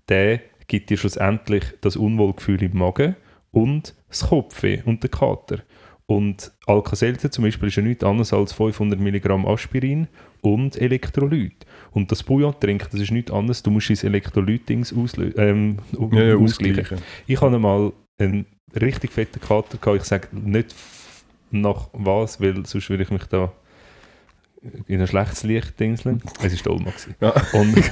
der 0.09 0.41
gibt 0.67 0.89
dir 0.89 0.97
schlussendlich 0.97 1.63
das 1.81 1.95
Unwohlgefühl 1.95 2.61
im 2.63 2.77
Magen 2.77 3.15
und 3.51 3.95
das 4.09 4.27
Kopfweh 4.27 4.81
und 4.85 5.03
den 5.03 5.11
Kater. 5.11 5.59
Und 6.05 6.53
Alka-Seltzer 6.67 7.31
zum 7.31 7.43
Beispiel 7.43 7.67
ist 7.67 7.75
ja 7.75 7.83
nichts 7.83 8.03
anderes 8.03 8.31
als 8.31 8.53
500 8.53 8.97
Milligramm 8.97 9.45
Aspirin 9.45 10.07
und 10.41 10.77
Elektrolyt. 10.77 11.65
Und 11.91 12.11
das 12.11 12.23
Bouillon 12.23 12.57
trinken, 12.57 12.87
das 12.91 13.01
ist 13.01 13.11
nichts 13.11 13.31
anderes, 13.31 13.61
du 13.61 13.71
musst 13.71 13.89
dein 13.89 13.97
Elektrolyt-Dings 13.97 14.93
auslö- 14.93 15.37
ähm, 15.37 15.79
Ja, 16.13 16.23
ja, 16.23 16.35
ausgleichen. 16.37 16.99
Ich 17.27 17.41
hatte 17.41 17.59
mal 17.59 17.91
einen 18.17 18.45
richtig 18.79 19.11
fetten 19.11 19.39
Kater 19.39 19.77
gehabt. 19.77 20.01
Ich 20.01 20.07
sage 20.07 20.27
nicht 20.31 20.73
nach 21.51 21.89
was, 21.93 22.41
weil 22.41 22.65
sonst 22.65 22.89
würde 22.89 23.03
ich 23.03 23.11
mich 23.11 23.23
da 23.25 23.51
in 24.87 24.99
ein 24.99 25.07
schlechtes 25.07 25.43
Licht 25.43 25.79
dingseln. 25.79 26.21
Es 26.41 26.65
war 26.65 26.75
gewesen. 26.77 27.15
Ja. 27.21 27.33
Und 27.53 27.77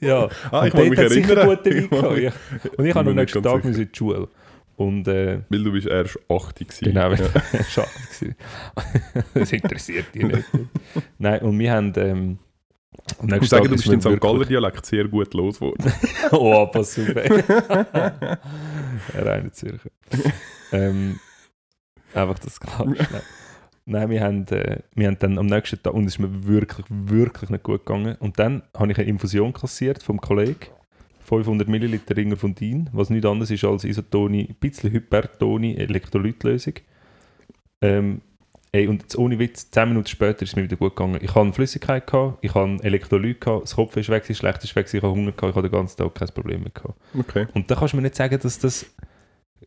ja, 0.00 0.28
Ah, 0.50 0.66
ich 0.66 0.74
und 0.74 0.88
dort 0.88 0.98
hat 0.98 1.10
sicher 1.10 1.44
gute 1.44 1.70
Wein 1.70 1.84
Ich 1.84 1.90
gehabt, 1.90 2.18
ja. 2.18 2.32
Und 2.76 2.86
ich 2.86 2.94
habe 2.94 3.10
am 3.10 3.16
nächsten 3.16 3.42
Tag 3.42 3.64
in 3.64 3.74
die 3.74 3.88
Schule. 3.92 4.28
Und 4.76 5.06
äh, 5.08 5.40
Weil 5.50 5.64
du 5.64 5.72
bist 5.72 5.86
erst 5.86 6.18
80 6.30 6.68
gewesen. 6.68 6.84
Genau, 6.84 7.10
Ja. 7.12 7.16
schade 7.68 7.88
gewesen. 8.18 8.34
das 9.34 9.52
interessiert 9.52 10.14
dich 10.14 10.22
nicht. 10.22 10.44
Nein, 11.18 11.40
und 11.42 11.58
wir 11.58 11.72
haben 11.72 11.92
ähm, 11.96 12.38
am 13.18 13.28
Ich 13.28 13.40
muss 13.40 13.50
sagen, 13.50 13.68
du 13.68 13.74
ist 13.74 13.88
bist 13.88 14.04
den 14.04 14.14
St. 14.14 14.20
Galler 14.20 14.44
Dialekt 14.44 14.86
sehr 14.86 15.06
gut 15.08 15.32
losgeworden. 15.34 15.92
oh, 16.32 16.66
pass 16.66 16.98
auf. 16.98 17.08
reiner 19.14 19.52
Zürcher. 19.52 19.90
ähm, 20.72 21.18
einfach 22.14 22.38
das 22.38 22.60
klar. 22.60 22.86
Nein. 23.86 24.10
Wir 24.10 24.22
haben, 24.22 24.46
äh, 24.48 24.80
wir 24.94 25.08
haben 25.08 25.18
dann 25.18 25.38
am 25.38 25.46
nächsten 25.46 25.82
Tag, 25.82 25.94
und 25.94 26.04
es 26.04 26.14
ist 26.14 26.18
mir 26.18 26.46
wirklich, 26.46 26.86
wirklich 26.88 27.50
nicht 27.50 27.64
gut 27.64 27.84
gegangen. 27.86 28.16
Und 28.20 28.38
dann 28.38 28.62
habe 28.76 28.92
ich 28.92 28.98
eine 28.98 29.08
Infusion 29.08 29.52
kassiert 29.52 30.02
vom 30.02 30.20
Kollegen. 30.20 30.66
500 31.30 31.68
Milliliter 31.68 32.16
Ringer 32.16 32.36
von 32.36 32.54
Din, 32.56 32.90
was 32.92 33.08
nichts 33.08 33.26
anderes 33.26 33.52
ist 33.52 33.64
als 33.64 33.84
Isotoni, 33.84 34.48
ein 34.48 34.56
bisschen 34.58 34.90
Hypertoni 34.90 35.76
Elektrolytlösung. 35.76 36.74
Ähm, 37.80 38.22
Ey, 38.72 38.86
und 38.86 39.02
jetzt 39.02 39.18
ohne 39.18 39.38
Witz, 39.38 39.70
10 39.70 39.88
Minuten 39.88 40.06
später 40.06 40.42
ist 40.42 40.50
es 40.50 40.56
mir 40.56 40.62
wieder 40.62 40.76
gut 40.76 40.94
gegangen. 40.94 41.18
Ich 41.20 41.34
hatte 41.34 41.52
Flüssigkeit, 41.52 42.06
gehabt, 42.06 42.38
ich 42.40 42.54
hatte 42.54 42.78
Elektrolyt, 42.82 43.40
gehabt, 43.40 43.64
das 43.64 43.74
Kopf 43.74 43.96
ist 43.96 44.08
weg, 44.10 44.24
das 44.28 44.36
schlecht 44.36 44.62
ist 44.62 44.76
weg, 44.76 44.86
ich 44.86 44.94
hatte 44.94 45.10
Hunger, 45.10 45.32
gehabt, 45.32 45.50
ich 45.50 45.56
hatte 45.56 45.68
den 45.68 45.72
ganzen 45.72 45.96
Tag 45.96 46.14
kein 46.14 46.28
Problem 46.28 46.60
mehr. 46.60 46.70
Gehabt. 46.72 46.94
Okay. 47.18 47.46
Und 47.54 47.68
da 47.70 47.74
kannst 47.74 47.94
du 47.94 47.96
mir 47.96 48.04
nicht 48.04 48.14
sagen, 48.14 48.38
dass 48.40 48.58
das 48.60 48.86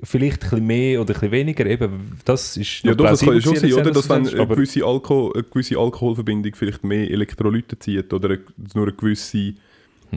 vielleicht 0.01 0.43
ein 0.43 0.49
bisschen 0.49 0.65
mehr 0.65 1.01
oder 1.01 1.09
ein 1.09 1.13
bisschen 1.15 1.31
weniger, 1.31 1.65
eben, 1.65 2.17
das 2.23 2.55
ist 2.55 2.83
Ja, 2.83 2.95
doch, 2.95 3.05
das 3.05 3.19
kann 3.19 3.41
schon 3.41 3.57
sein, 3.57 3.73
oder? 3.73 3.91
Dass 3.91 4.07
wenn 4.07 4.27
eine 4.27 4.47
gewisse, 4.47 4.85
Alko 4.85 5.33
eine 5.33 5.43
gewisse 5.43 5.77
Alkoholverbindung 5.77 6.55
vielleicht 6.55 6.85
mehr 6.85 7.11
Elektrolyte 7.11 7.77
zieht 7.77 8.13
oder 8.13 8.29
eine, 8.29 8.39
nur 8.73 8.87
eine 8.87 8.95
gewisse... 8.95 9.55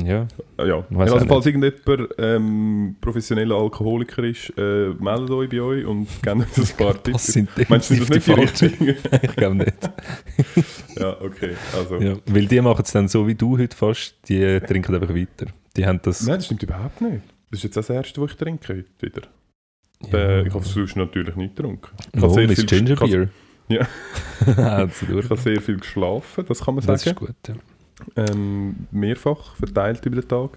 ja, 0.04 0.26
Ja, 0.58 0.84
Weiss 0.90 1.12
also 1.12 1.26
falls 1.26 1.46
irgendjemand 1.46 2.10
ähm, 2.18 2.96
professioneller 3.00 3.54
Alkoholiker 3.56 4.24
ist, 4.24 4.52
äh, 4.58 4.88
meldet 4.98 5.30
euch 5.30 5.48
bei 5.48 5.60
euch 5.60 5.86
und 5.86 6.06
gebt 6.22 6.36
uns 6.58 6.72
ein 6.72 6.76
paar 6.84 6.94
das 6.94 7.02
Tipps. 7.02 7.26
sind 7.26 7.70
Meinst 7.70 7.90
du 7.90 7.96
das 7.96 8.08
nicht 8.08 8.26
die 8.26 8.32
richtigen? 8.32 8.88
ich 9.22 9.36
glaube 9.36 9.54
nicht. 9.56 9.76
ja, 10.98 11.20
okay. 11.20 11.54
Also. 11.76 11.96
Ja, 11.96 12.16
weil 12.26 12.46
die 12.46 12.60
machen 12.60 12.82
es 12.84 12.92
dann 12.92 13.08
so 13.08 13.26
wie 13.26 13.34
du 13.34 13.56
heute 13.58 13.76
fast, 13.76 14.16
die 14.28 14.60
trinken 14.60 14.94
einfach 14.94 15.14
weiter. 15.14 15.46
Die 15.76 15.86
haben 15.86 16.00
das... 16.02 16.26
Nein, 16.26 16.36
das 16.36 16.46
stimmt 16.46 16.62
überhaupt 16.62 17.00
nicht. 17.00 17.22
Das 17.50 17.58
ist 17.60 17.64
jetzt 17.64 17.76
das 17.76 17.90
erste, 17.90 18.20
was 18.20 18.32
ich 18.32 18.36
trinke 18.36 18.68
heute 18.74 18.84
wieder. 19.00 19.22
ja, 20.12 20.18
Äh, 20.18 20.46
ich 20.48 20.54
habe 20.54 20.64
sonst 20.64 20.96
natürlich 20.96 21.36
nicht 21.36 21.54
getrunken. 21.56 21.88
Ich 22.14 22.22
oh, 22.22 22.28
sehr 22.28 22.48
viel- 22.48 22.66
Ginger 22.66 22.96
Beer. 22.96 23.28
Ja. 23.68 23.86
Durch. 25.08 25.24
Ich 25.24 25.30
habe 25.30 25.40
sehr 25.40 25.60
viel 25.60 25.78
geschlafen, 25.78 26.44
das 26.46 26.64
kann 26.64 26.74
man 26.76 26.86
Das 26.86 27.02
sagen. 27.02 27.16
ist 27.16 27.20
gut, 27.20 27.36
ja. 27.48 27.54
Ähm, 28.14 28.86
mehrfach 28.90 29.56
verteilt 29.56 30.04
über 30.06 30.20
den 30.20 30.28
Tag. 30.28 30.50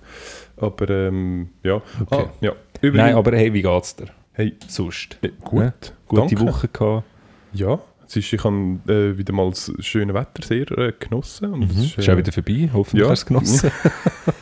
Aber 0.58 0.90
ähm, 0.90 1.50
ja. 1.64 1.76
Okay. 1.76 2.26
Ah, 2.28 2.30
ja. 2.42 2.52
Übrigens, 2.82 2.98
Nein, 3.08 3.16
aber 3.16 3.36
hey, 3.38 3.54
wie 3.54 3.62
geht's 3.62 3.96
dir? 3.96 4.08
hey, 4.34 4.56
Sonst? 4.68 5.18
äh, 5.22 5.30
gut. 5.42 5.62
Ja, 5.62 5.74
Gute 6.08 6.36
danke. 6.36 6.40
Woche 6.48 6.68
gehabt. 6.68 7.06
Ja, 7.54 7.80
es 8.08 8.16
ist, 8.16 8.32
ich 8.34 8.44
habe 8.44 8.80
äh, 8.88 9.18
wieder 9.18 9.34
mal 9.34 9.50
das 9.50 9.72
schöne 9.80 10.14
Wetter 10.14 10.44
sehr 10.46 10.70
äh, 10.78 10.94
genossen. 11.00 11.54
Und 11.54 11.60
Mhm. 11.76 11.82
es 11.82 11.98
Ist 11.98 12.10
auch 12.10 12.18
wieder 12.18 12.32
vorbei. 12.32 12.70
Hoffentlich 12.74 13.06
ja. 13.06 13.12
hast 13.12 13.30
du 13.30 13.36
es 13.38 13.46
genossen. 13.46 13.72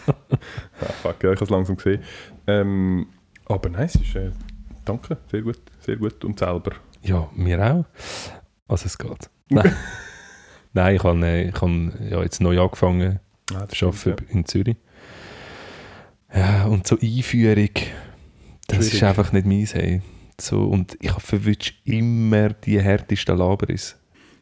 Ah, 0.80 0.92
fuck, 1.02 1.24
ja, 1.24 1.32
ich 1.32 1.38
habe 1.38 1.44
es 1.46 1.50
langsam 1.50 1.76
gesehen. 1.76 2.02
Ähm, 2.46 3.08
aber 3.46 3.70
nein, 3.70 3.86
es 3.86 3.96
ist, 3.96 4.16
äh, 4.16 4.30
danke, 4.86 5.18
sehr 5.32 5.42
gut, 5.42 5.60
sehr 5.80 5.96
gut. 5.96 6.24
Und 6.24 6.38
selber. 6.40 6.72
ja, 7.02 7.28
mir 7.36 7.60
auch. 7.66 7.86
Also 8.68 8.86
es 8.86 8.98
geht. 8.98 9.30
Nein, 9.50 9.74
Nein 10.74 10.96
ich 10.96 11.04
habe 11.04 11.26
äh, 11.26 11.50
ich 11.50 11.56
hab, 11.62 11.70
ja, 12.10 12.22
jetzt 12.24 12.42
neu 12.42 12.60
angefangen 12.62 13.20
Ah, 13.54 13.68
zu 13.68 13.76
stimmt, 13.76 14.08
arbeiten 14.08 14.38
in 14.38 14.46
Zürich. 14.46 14.76
Ja, 16.34 16.66
und 16.66 16.86
so 16.86 16.98
Einführung, 17.00 17.70
das 18.68 18.80
ist 18.80 18.90
Schwierig. 18.90 19.04
einfach 19.06 19.32
nicht 19.32 19.48
meins. 19.48 19.74
Hey. 19.74 20.02
So, 20.40 20.64
und 20.66 20.98
ich 21.02 21.12
verwünsche 21.14 21.74
immer 21.86 22.50
die 22.50 22.80
härtesten 22.82 23.38
Labris. 23.38 23.96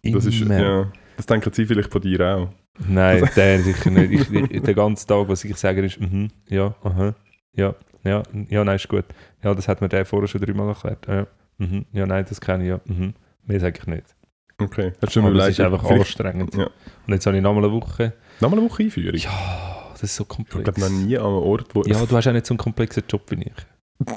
ja. 0.03 0.09
Immer. 0.09 0.15
Das, 0.17 0.25
ist, 0.25 0.39
ja, 0.39 0.91
das 1.17 1.25
denken 1.25 1.53
sie 1.53 1.65
vielleicht 1.65 1.91
von 1.91 2.01
dir 2.01 2.19
auch. 2.21 2.49
Nein, 2.87 3.29
der 3.35 3.61
sicher 3.61 3.89
nicht. 3.91 4.11
Ich, 4.11 4.31
ich, 4.51 4.61
den 4.61 4.75
ganzen 4.75 5.07
Tag, 5.07 5.27
was 5.29 5.43
ich 5.45 5.55
sage, 5.55 5.85
ist, 5.85 5.99
mhm, 5.99 6.29
ja, 6.49 6.75
aha, 6.83 7.15
ja, 7.53 7.75
ja, 8.03 8.23
ja, 8.49 8.63
nein, 8.63 8.75
ist 8.75 8.87
gut. 8.89 9.05
Ja, 9.43 9.53
das 9.53 9.67
hat 9.67 9.81
mir 9.81 9.87
der 9.89 10.05
vorher 10.05 10.27
schon 10.27 10.41
dreimal 10.41 10.67
erklärt. 10.69 11.07
Ja, 11.07 11.27
mhm, 11.59 11.85
ja 11.93 12.05
nein, 12.05 12.25
das 12.27 12.41
kenne 12.41 12.63
ich, 12.63 12.69
ja. 12.69 12.81
Mhm. 12.85 13.13
Mehr 13.45 13.59
sage 13.59 13.79
ich 13.79 13.87
nicht. 13.87 14.14
Okay, 14.57 14.93
hast 15.01 15.15
du 15.15 15.19
schon 15.21 15.27
überlegt, 15.29 15.49
ist 15.51 15.59
einfach 15.59 15.81
vielleicht- 15.81 16.01
anstrengend. 16.01 16.55
Ja. 16.55 16.65
Und 17.07 17.13
jetzt 17.13 17.25
habe 17.25 17.35
ich 17.37 17.43
nochmal 17.43 17.65
eine 17.65 17.73
Woche. 17.73 18.13
Nochmal 18.39 18.59
eine 18.59 18.69
Woche 18.69 18.83
Einführung? 18.83 19.17
Ja, 19.19 19.89
das 19.91 20.03
ist 20.03 20.15
so 20.15 20.23
ich 20.23 20.29
komplex. 20.29 20.63
glaube 20.63 20.79
noch 20.79 20.89
nie 20.89 21.17
an 21.17 21.25
einem 21.25 21.35
Ort, 21.35 21.73
wo... 21.73 21.83
Ja, 21.83 22.05
du 22.05 22.15
hast 22.15 22.27
auch 22.27 22.31
nicht 22.31 22.45
so 22.45 22.53
einen 22.53 22.57
komplexen 22.59 23.03
Job 23.09 23.21
wie 23.29 23.41
ich. 23.43 24.07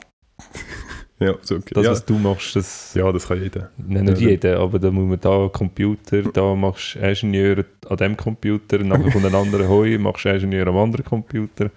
ja, 1.20 1.34
so, 1.42 1.56
okay. 1.56 1.74
Das, 1.74 1.84
ja, 1.84 1.90
was 1.90 2.04
du 2.04 2.14
machst, 2.18 2.54
das... 2.54 2.94
ja, 2.94 3.10
das 3.10 3.26
kann 3.26 3.42
jeder. 3.42 3.70
Nein, 3.76 4.04
nicht 4.04 4.20
Ja, 4.20 4.28
jeder, 4.28 4.60
aber 4.60 4.78
da 4.78 4.90
muss 4.92 5.08
man 5.08 5.20
da 5.20 5.48
Computer, 5.52 6.22
da 6.22 6.54
machst 6.54 6.94
du 6.94 7.00
Ingenieur 7.00 7.64
an 7.88 7.96
dem 7.96 8.16
Computer, 8.16 8.78
nachher 8.78 9.10
kommt 9.10 9.24
ein 9.24 9.34
anderer 9.34 9.68
Heu, 9.68 9.98
machst 9.98 10.24
du 10.24 10.28
Ingenieur 10.30 10.68
am 10.68 10.76
anderen 10.76 11.04
Computer 11.04 11.70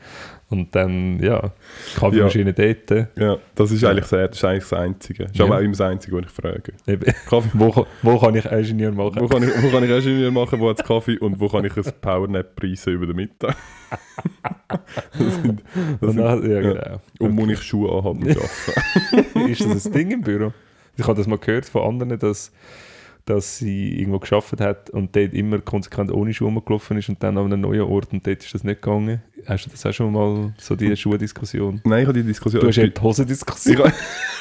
und 0.52 0.76
dann, 0.76 1.20
ja, 1.24 1.52
Kaffeemaschine 1.98 2.54
dort. 2.54 3.10
Ja, 3.18 3.38
das 3.56 3.72
ist 3.72 3.82
Ja. 3.82 3.90
eigentlich, 3.90 4.06
sehr, 4.06 4.28
das, 4.28 4.38
ist 4.38 4.44
eigentlich 4.46 4.64
das 4.70 4.74
Einzige. 4.74 5.24
Das 5.24 5.32
ist 5.32 5.38
Ja. 5.40 5.46
aber 5.46 5.56
auch 5.56 5.60
immer 5.62 5.72
das 5.72 5.82
Einzige, 5.82 6.18
was 6.18 6.26
ich 6.26 6.30
frage. 6.32 6.74
Eben, 6.88 7.14
Kaffee, 7.30 7.50
wo, 7.54 7.88
wo 8.04 8.20
kann 8.20 8.36
ich 8.36 8.46
Ingenieur 8.46 8.92
machen? 8.92 9.16
wo, 9.20 9.28
kann 9.28 9.44
ich, 9.44 9.50
wo 9.64 9.70
kann 9.72 9.84
ich 9.84 9.90
Ingenieur 9.90 10.32
machen, 10.32 10.60
wo 10.60 10.70
hat 10.70 10.80
es 10.80 10.86
Kaffee 10.86 11.18
und 11.18 11.40
wo 11.40 11.48
kann 11.48 11.66
ich 11.66 11.76
ein 11.76 11.84
Powernap 12.02 12.56
preisen 12.56 12.94
über 12.94 13.08
den 13.08 13.16
Mittag? 13.16 13.56
das 14.70 15.36
sind, 15.36 15.64
das 16.00 16.02
Und 16.02 16.10
sind, 16.12 16.18
dann, 16.20 16.50
ja, 16.50 16.60
ja. 16.62 16.74
genau. 16.74 17.02
Und 17.20 17.32
muss 17.36 17.50
ich 17.52 17.62
Schuhe 17.62 17.90
anhaben 17.92 18.24
und 18.24 18.30
arbeiten. 18.38 19.50
ist 19.52 19.62
das 19.66 19.86
ein 19.88 19.94
Ding 19.94 20.12
im 20.12 20.22
Büro? 20.22 20.54
Ich 20.98 21.06
habe 21.08 21.16
das 21.18 21.28
mal 21.28 21.38
gehört 21.38 21.66
von 21.66 21.84
anderen, 21.84 22.20
dass, 22.20 22.52
dass 23.26 23.58
sie 23.60 24.00
irgendwo 24.00 24.20
geschafft 24.20 24.60
hat 24.60 24.90
und 24.90 25.16
dort 25.16 25.34
immer 25.34 25.60
konsequent 25.60 26.12
ohne 26.12 26.34
Schuhe 26.34 26.48
rumgelaufen 26.48 26.98
ist 26.98 27.10
und 27.10 27.22
dann 27.22 27.38
an 27.38 27.46
einem 27.46 27.62
neuen 27.62 27.82
Ort 27.82 28.12
und 28.12 28.26
dort 28.26 28.44
ist 28.44 28.54
das 28.54 28.64
nicht 28.64 28.82
gegangen. 28.82 29.22
Hast 29.46 29.66
du 29.66 29.70
das 29.70 29.86
auch 29.86 29.94
schon 29.94 30.12
mal, 30.12 30.54
so 30.58 30.76
die 30.76 30.96
Schuhdiskussion? 30.96 31.82
Nein, 31.84 32.02
ich 32.02 32.08
habe 32.08 32.20
die 32.20 32.26
Diskussion... 32.26 32.62
Du 32.62 32.68
hast 32.68 32.76
ja 32.76 32.88
die 32.88 33.02
Hosendiskussion 33.02 33.92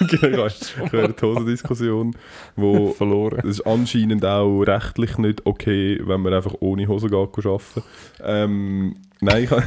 genau, 0.07 0.47
ich 0.47 0.77
habe 0.77 1.15
die 1.21 1.23
Hosendiskussion, 1.23 2.17
wo 2.57 2.93
verloren. 2.93 3.41
es 3.41 3.59
ist 3.59 3.67
anscheinend 3.67 4.25
auch 4.25 4.63
rechtlich 4.63 5.19
nicht 5.19 5.47
okay, 5.47 6.01
wenn 6.03 6.21
man 6.21 6.35
einfach 6.35 6.55
ohne 6.61 6.87
Hose 6.89 7.09
geht 7.09 7.47
arbeiten. 7.47 7.83
Ähm, 8.23 8.97
nein, 9.21 9.45
ich 9.45 9.51
habe 9.51 9.63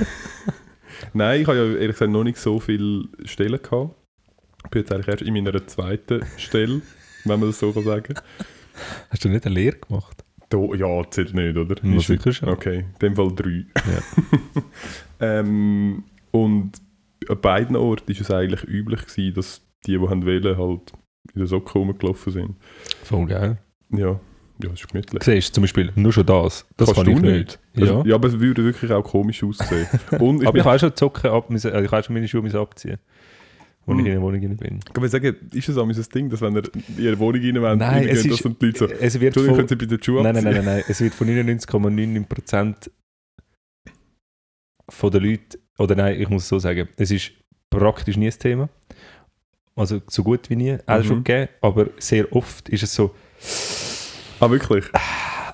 nein, 1.13 1.41
ich 1.41 1.47
habe 1.47 1.57
ja 1.57 1.63
ehrlich 1.65 1.95
gesagt 1.95 2.11
noch 2.11 2.23
nicht 2.23 2.37
so 2.37 2.59
viele 2.59 3.05
Stellen 3.25 3.61
gehabt. 3.61 3.95
Ich 4.65 4.69
bin 4.69 4.81
jetzt 4.81 4.93
eigentlich 4.93 5.07
erst 5.07 5.21
in 5.21 5.33
meiner 5.33 5.67
zweiten 5.67 6.25
Stelle, 6.37 6.81
wenn 7.25 7.39
man 7.39 7.49
das 7.49 7.59
so 7.59 7.71
kann 7.71 7.83
sagen 7.83 8.15
Hast 9.09 9.23
du 9.25 9.29
nicht 9.29 9.45
eine 9.45 9.55
Lehre 9.55 9.77
gemacht? 9.77 10.23
Do, 10.49 10.73
Ja, 10.75 11.03
zählt 11.09 11.33
nicht, 11.33 11.57
oder? 11.57 11.75
Na, 11.81 11.97
Ist- 11.97 12.07
sicher 12.07 12.31
schon. 12.31 12.49
Okay, 12.49 12.79
in 12.79 12.99
dem 13.01 13.15
Fall 13.15 13.31
drei. 13.35 13.65
ähm, 15.19 16.03
und 16.31 16.71
an 17.29 17.41
beiden 17.41 17.75
Orten 17.75 18.13
war 18.13 18.21
es 18.21 18.31
eigentlich 18.31 18.63
üblich, 18.65 19.01
gewesen, 19.05 19.33
dass 19.35 19.61
die, 19.85 19.97
die 19.97 19.99
haben 20.07 20.25
wollen, 20.25 20.57
halt 20.57 20.91
in 21.33 21.39
der 21.39 21.47
Socke 21.47 21.73
rumgelaufen 21.79 22.33
sind. 22.33 22.55
Voll 23.03 23.25
geil. 23.27 23.57
Ja, 23.91 24.19
ja, 24.61 24.69
das 24.69 24.81
ist 24.81 24.87
gemütlich. 24.89 25.23
Siehst 25.23 25.49
du 25.49 25.53
zum 25.55 25.63
Beispiel 25.63 25.91
nur 25.95 26.11
schon 26.13 26.25
das. 26.25 26.65
Das 26.77 26.93
Kannst 26.93 27.03
kann 27.03 27.13
ich 27.15 27.21
du 27.21 27.25
nicht. 27.31 27.59
Also, 27.75 27.93
Ja. 27.99 28.05
ja, 28.05 28.15
aber 28.15 28.27
es 28.27 28.39
würde 28.39 28.63
wirklich 28.63 28.91
auch 28.91 29.03
komisch 29.03 29.43
aussehen. 29.43 29.87
Und 30.19 30.41
ich 30.41 30.47
Aber 30.47 30.57
ich 30.57 30.65
auch 30.65 30.79
schon 30.79 30.89
die 30.91 30.99
Socken 30.99 31.31
ab, 31.31 31.45
also 31.49 31.69
ich 31.71 31.91
auch 31.93 32.03
schon 32.03 32.13
meine 32.13 32.27
Schuhe 32.27 32.59
abziehen, 32.59 32.97
als 33.85 33.93
Hm. 33.97 33.99
ich 33.99 34.05
in 34.05 34.11
der 34.13 34.21
Wohnung 34.21 34.41
rein 34.41 34.57
bin. 34.57 34.79
kann 34.79 35.01
man 35.01 35.09
sagen, 35.09 35.35
ist 35.53 35.69
es 35.69 35.77
auch 35.77 35.87
ein 35.87 36.05
Ding, 36.15 36.29
dass 36.29 36.41
wenn 36.41 36.55
ihr 36.55 36.63
in 36.97 37.03
ihre 37.03 37.19
Wohnung 37.19 37.41
rein 37.41 37.61
wollt, 37.61 37.79
Nein, 37.79 38.07
es 38.07 38.25
ist- 38.25 38.43
dann 38.45 38.55
die 38.59 38.65
Leute 38.67 38.79
so, 38.79 38.85
Es 38.87 39.19
wird 39.19 39.33
von, 39.33 39.45
können 39.55 39.67
Sie 39.67 39.75
bitte 39.75 39.97
die 39.97 40.03
Schuhe 40.03 40.23
nein, 40.23 40.35
nein, 40.35 40.43
nein, 40.45 40.53
nein, 40.55 40.65
nein, 40.65 40.83
es 40.87 41.01
wird 41.01 41.13
von 41.13 41.27
99,99% 41.27 42.89
von 44.89 45.11
den 45.11 45.23
Leuten, 45.23 45.57
oder 45.77 45.95
nein, 45.95 46.19
ich 46.19 46.29
muss 46.29 46.43
es 46.43 46.49
so 46.49 46.59
sagen, 46.59 46.87
es 46.97 47.11
ist 47.11 47.31
praktisch 47.69 48.17
nie 48.17 48.27
ein 48.27 48.37
Thema. 48.37 48.69
Also 49.75 50.01
so 50.07 50.23
gut 50.23 50.49
wie 50.49 50.55
nie, 50.55 50.77
auch 50.85 50.99
Mhm. 50.99 51.03
schon 51.03 51.23
gegeben, 51.23 51.49
aber 51.61 51.87
sehr 51.97 52.31
oft 52.33 52.69
ist 52.69 52.83
es 52.83 52.93
so, 52.93 53.13
Ah, 54.39 54.49
wirklich? 54.49 54.85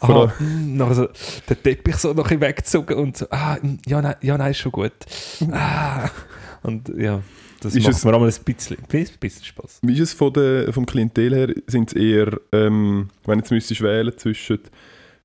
Vor 0.02 0.30
ah, 0.30 0.34
mm, 0.44 0.78
nachher 0.78 0.96
so, 0.96 1.08
der 1.48 1.62
Teppich 1.62 1.96
so 1.98 2.14
noch 2.14 2.30
weggezogen 2.30 2.98
und 2.98 3.18
so, 3.18 3.28
ah, 3.30 3.58
mm, 3.62 3.78
ja, 3.86 4.02
nein, 4.02 4.16
ja, 4.22 4.38
nein, 4.38 4.52
ist 4.52 4.58
schon 4.58 4.72
gut. 4.72 4.94
Ah, 5.52 6.10
und 6.64 6.90
ja, 6.98 7.22
das 7.60 7.76
Ist 7.76 7.84
macht 7.84 7.96
es- 7.96 8.06
mir 8.06 8.14
einmal 8.14 8.30
ein 8.30 8.44
bisschen, 8.44 8.78
bisschen 9.20 9.44
Spaß. 9.46 9.80
Wie 9.84 9.94
ist 9.94 10.00
es 10.00 10.14
von 10.14 10.34
der, 10.34 10.72
vom 10.74 10.86
Klientel 10.86 11.36
her? 11.36 11.54
Sind 11.68 11.90
es 11.90 11.96
eher, 11.96 12.40
ähm, 12.52 13.10
wenn 13.26 13.38
du 13.40 13.44
jetzt 13.44 13.52
müsstest 13.52 13.82
wählen 13.82 14.14
zwischen 14.18 14.60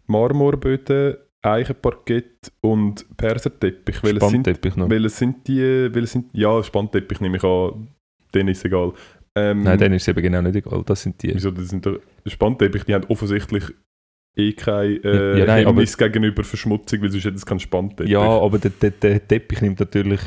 Marmorböden, 0.07 1.17
Eichenparkett 1.43 2.53
und 2.61 3.05
Perserteppich? 3.17 4.03
Welches 4.03 4.29
Spannteppich 4.29 4.77
noch. 4.77 4.89
welches 4.91 5.19
sind 5.19 5.47
die? 5.47 5.89
Welches 5.93 6.13
sind, 6.13 6.27
ja, 6.33 6.63
Spannteppich 6.63 7.21
nehme 7.21 7.37
ich 7.37 7.45
an, 7.45 7.89
denen 8.35 8.49
ist 8.51 8.65
egal. 8.65 8.93
Ähm, 9.37 9.63
Nein, 9.65 9.79
denen 9.79 9.95
ist 9.95 10.03
es 10.03 10.09
eben 10.09 10.23
genau 10.23 10.41
nicht 10.43 10.57
egal. 10.57 10.83
Das 10.87 11.03
sind 11.03 11.21
die. 11.23 11.35
Wieso, 11.35 11.51
das 11.51 11.69
sind 11.69 11.87
Spannteppich, 12.27 12.85
die 12.85 12.95
haben 12.95 13.05
offensichtlich 13.09 13.65
eh 14.37 14.53
kein 14.53 15.03
äh, 15.03 15.39
Ja, 15.41 15.45
nein, 15.47 15.87
gegenüber 15.99 16.45
Verschmutzung, 16.45 17.03
weil 17.03 17.11
sonst 17.11 17.25
hätte 17.25 17.37
es 17.37 17.47
keinen 17.47 17.61
Spannteppich. 17.61 18.13
Ja, 18.13 18.21
aber 18.21 18.59
der, 18.59 18.71
der, 18.71 18.91
der 18.93 19.27
Teppich 19.27 19.61
nimmt 19.61 19.81
natürlich 19.81 20.21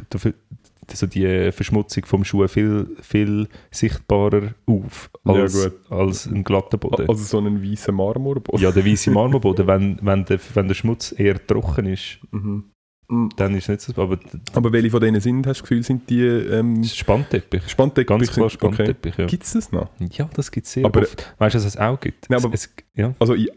also 0.90 1.08
die 1.08 1.52
Verschmutzung 1.52 2.06
vom 2.06 2.24
Schuh 2.24 2.48
viel, 2.48 2.96
viel 3.02 3.48
sichtbarer 3.72 4.54
auf 4.66 5.10
Ja, 5.26 5.34
als, 5.34 5.64
gut. 5.64 5.92
als 5.92 6.26
ein 6.26 6.44
glatter 6.44 6.78
Boden. 6.78 7.10
Also 7.10 7.24
so 7.24 7.38
einen 7.40 7.64
weißen 7.64 7.94
Marmorboden. 7.94 8.62
ja, 8.62 8.72
der 8.72 8.86
weiße 8.86 9.12
Marmorboden, 9.12 9.68
wenn, 9.68 10.00
wenn, 10.02 10.26
der, 10.26 10.40
wenn 10.54 10.68
der 10.68 10.76
Schmutz 10.76 11.14
eher 11.18 11.46
trocken 11.46 11.86
ist, 11.88 12.20
Mhm. 12.32 12.66
Dann 13.38 13.56
ist 13.56 13.70
es 13.70 13.70
nicht 13.70 13.96
so. 13.96 14.02
Aber 14.02 14.20
Aber 14.54 14.74
welche 14.74 14.90
von 14.92 15.00
denen 15.00 15.22
sind, 15.22 15.48
hast 15.48 15.60
du 15.60 15.62
das 15.62 15.70
Gefühl, 15.70 15.82
sind 15.82 16.10
die 16.10 16.24
ähm, 16.26 16.84
Spannteppich. 16.84 17.66
Spannteppich? 17.70 18.06
Ganz 18.08 18.32
klar 18.34 18.50
sind- 18.50 18.62
okay. 18.64 18.74
Spannteppich, 18.76 19.18
ja. 19.18 19.26
Gibt 19.28 19.44
es 19.44 19.54
das 19.54 19.72
noch? 19.72 19.90
Ja, 20.12 20.30
das 20.34 20.52
gibt 20.52 20.68
es 20.68 20.74
sehr 20.74 20.84
Aber- 20.84 21.04
oft. 21.04 21.34
Weißt 21.38 21.56
du, 21.56 21.60
was 21.60 21.66
es 21.66 21.78
auch 21.78 21.98
gibt? 22.02 22.30
Nein, 22.30 22.44
aber- 22.44 22.54
es, 22.54 22.70
ja. 22.96 23.14
Also 23.18 23.34
in, 23.36 23.48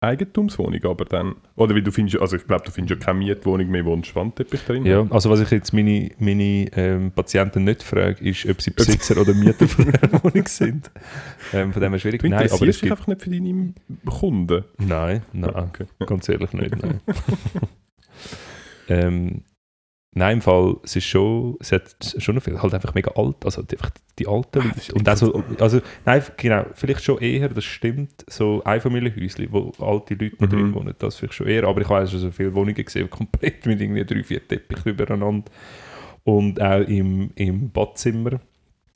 Eigentumswohnung, 0.00 0.84
aber 0.84 1.04
dann. 1.04 1.36
Oder 1.56 1.74
wie 1.74 1.82
du 1.82 1.90
findest, 1.90 2.20
also 2.20 2.36
ich 2.36 2.46
glaube, 2.46 2.64
du 2.64 2.70
findest 2.70 3.00
ja 3.00 3.04
keine 3.04 3.18
Mietwohnung 3.18 3.68
mehr, 3.68 3.84
wo 3.84 3.92
ein 3.92 4.04
Spannteppich 4.04 4.64
drin 4.64 4.86
Ja, 4.86 5.04
also 5.10 5.28
was 5.28 5.40
ich 5.40 5.50
jetzt 5.50 5.72
meine, 5.72 6.10
meine 6.18 6.70
ähm, 6.76 7.10
Patienten 7.10 7.64
nicht 7.64 7.82
frage, 7.82 8.24
ist, 8.24 8.46
ob 8.46 8.62
sie 8.62 8.70
Besitzer 8.70 9.20
oder 9.20 9.34
Mieter 9.34 9.66
von 9.66 9.90
der 9.90 10.12
Wohnung 10.22 10.46
sind. 10.46 10.90
Ähm, 11.52 11.72
von 11.72 11.82
dem 11.82 11.92
her 11.92 11.98
schwierig. 11.98 12.22
Du 12.22 12.28
Nein, 12.28 12.48
aber 12.50 12.68
es 12.68 12.80
gibt... 12.80 12.92
einfach 12.92 13.08
nicht 13.08 13.22
für 13.22 13.30
deine 13.30 13.74
Kunden. 14.06 14.64
Nein, 14.78 15.22
nein, 15.32 15.50
okay. 15.50 15.86
ganz 16.06 16.28
ehrlich 16.28 16.52
nicht, 16.52 16.76
nein. 16.80 17.00
ähm, 18.88 19.42
nein, 20.12 20.38
im 20.38 20.42
Fall, 20.42 20.76
es 20.82 20.96
ist 20.96 21.04
schon, 21.04 21.56
es 21.60 21.70
hat 21.72 22.14
schon 22.18 22.34
noch 22.34 22.42
viel, 22.42 22.60
halt 22.60 22.74
einfach 22.74 22.94
mega 22.94 23.10
alt, 23.12 23.36
also 23.44 23.62
die- 23.62 23.76
einfach 23.76 23.90
die 24.18 24.26
alten 24.26 24.58
Ah, 24.60 24.64
Leute. 24.64 24.94
Und 24.94 25.08
auch 25.08 25.16
so, 25.16 25.44
also, 25.60 25.80
nein, 26.04 26.22
genau, 26.36 26.66
vielleicht 26.74 27.04
schon 27.04 27.18
eher, 27.18 27.48
das 27.48 27.64
stimmt, 27.64 28.24
so 28.26 28.62
Einfamilienhäuschen, 28.64 29.48
wo 29.52 29.72
alte 29.78 30.14
Leute 30.14 30.36
Mhm. 30.40 30.48
drin 30.48 30.74
wohnen, 30.74 30.94
das 30.98 31.16
vielleicht 31.16 31.34
schon 31.34 31.46
eher, 31.46 31.64
aber 31.64 31.80
ich 31.82 31.88
habe 31.88 32.06
schon 32.06 32.18
so 32.20 32.30
viele 32.30 32.54
Wohnungen 32.54 32.84
gesehen, 32.84 33.08
komplett 33.10 33.64
mit 33.66 33.80
irgendwie 33.80 34.04
drei, 34.04 34.24
vier 34.24 34.46
Teppichen 34.46 34.92
übereinander. 34.92 35.50
Und 36.24 36.60
auch 36.60 36.80
im, 36.80 37.30
im 37.36 37.70
Badzimmer, 37.70 38.40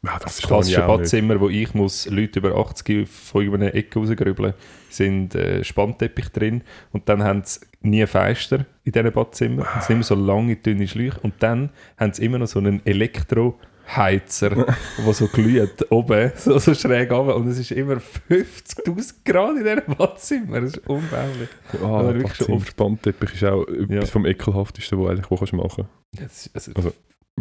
Ja, 0.05 0.19
das 0.19 0.41
verstehe 0.41 0.49
klassische. 0.49 0.81
Badzimmer, 0.87 1.41
wo 1.41 1.49
ich 1.49 1.75
muss 1.75 2.09
Leute 2.11 2.41
über 2.41 2.57
80 2.57 3.09
von 3.09 3.43
irgendeiner 3.45 3.75
Ecke 3.75 4.01
rausgrübeln, 4.01 4.55
sind 4.91 5.35
äh, 5.37 5.63
Spannteppich 5.63 6.29
drin 6.31 6.63
und 6.93 7.09
dann 7.09 7.23
haben 7.23 7.43
sie 7.45 7.61
nie 7.83 8.05
Fenster 8.07 8.67
in 8.85 8.93
diesen 8.93 9.13
Badzimmern. 9.13 9.67
Es 9.79 9.87
sind 9.87 9.95
immer 9.97 10.03
so 10.05 10.15
lange, 10.17 10.57
dünne 10.57 10.89
Schläuche 10.89 11.21
und 11.21 11.35
dann 11.39 11.71
haben 11.99 12.13
sie 12.13 12.25
immer 12.25 12.39
noch 12.39 12.49
so 12.49 12.59
einen 12.59 12.85
Elektroheizer, 12.85 14.51
der 15.07 15.13
so 15.15 15.29
glüht 15.29 15.91
oben, 15.91 16.33
so, 16.37 16.59
so 16.59 16.75
schräg 16.75 17.11
runter 17.13 17.37
und 17.37 17.47
es 17.49 17.59
ist 17.59 17.71
immer 17.71 17.99
50'000 18.29 19.15
Grad 19.25 19.57
in 19.57 19.65
diesen 19.65 19.97
Badzimmer. 19.97 20.61
Das 20.63 20.71
ist 20.75 20.89
unglaublich. 20.89 21.49
Wirklich 21.73 22.35
schon 22.35 22.51
oft. 22.57 22.69
Spannteppich 22.69 23.35
ist 23.35 23.45
auch 23.45 23.67
etwas 23.69 23.89
Ja. 23.89 24.05
vom 24.07 24.27
ekelhaftesten, 24.27 24.99
was 25.01 25.11
eigentlich 25.11 25.31
wo 25.31 25.37
kannst 25.37 25.53
du 25.53 25.57
machen 25.57 25.85
Das, 26.13 26.47
ist- 26.47 26.55
also, 26.57 26.73
Also, 26.75 26.93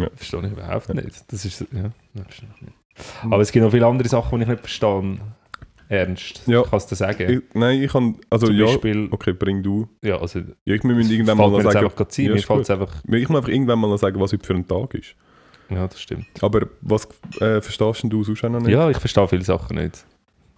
ja. 0.02 0.10
verstehe 0.16 0.46
ich 0.46 0.52
überhaupt 0.52 0.94
nicht. 0.94 1.32
Das 1.32 1.46
ist, 1.46 1.62
ja, 1.72 1.92
verstehe 2.24 2.50
ich 2.56 2.62
nicht. 2.62 2.74
Hm. 3.22 3.34
Aber 3.34 3.42
es 3.42 3.52
gibt 3.52 3.64
noch 3.64 3.72
viele 3.72 3.86
andere 3.88 4.08
Sachen, 4.10 4.38
die 4.40 4.44
ich 4.44 4.50
nicht 4.50 4.60
verstehe. 4.62 5.18
Ernst, 5.90 6.44
Ja. 6.48 6.64
kannst 6.64 6.90
du 6.90 6.96
sagen? 6.96 7.30
Ich, 7.30 7.42
nein, 7.54 7.82
ich 7.84 7.92
kann, 7.92 8.16
also 8.30 8.48
Zum 8.48 8.56
ja, 8.56 8.66
Beispiel, 8.66 9.10
okay, 9.12 9.34
bring 9.34 9.62
du. 9.62 9.90
ja, 10.02 10.18
also, 10.22 10.40
Ja, 10.64 10.76
ich, 10.76 10.84
müssen 10.84 11.12
irgendwann 11.12 11.38
mal 11.38 11.50
noch 11.52 11.62
sagen, 11.62 11.86
einfach 11.86 12.06
sein, 12.10 12.26
Ja, 12.28 12.34
mir 12.34 12.42
fällt 12.42 12.70
einfach, 12.72 12.96
ich 13.04 13.28
muss 13.30 13.38
einfach 13.38 13.50
irgendwann 13.50 13.78
mal 13.80 13.90
noch 13.90 13.98
sagen, 13.98 14.18
was 14.22 14.32
heute 14.32 14.46
für 14.48 14.54
ein 14.54 14.66
Tag 14.66 14.94
ist. 14.94 15.16
ja, 15.70 15.86
das 15.88 16.00
stimmt. 16.02 16.28
Aber 16.42 16.68
was 16.80 17.10
äh, 17.42 17.60
verstehst 17.62 18.04
du 18.06 18.24
sonst 18.24 18.44
auch 18.46 18.50
noch 18.50 18.62
nicht? 18.62 18.70
Ja, 18.72 18.90
ich 18.90 18.98
verstehe 18.98 19.28
viele 19.28 19.44
Sachen 19.44 19.76
nicht. 19.78 20.06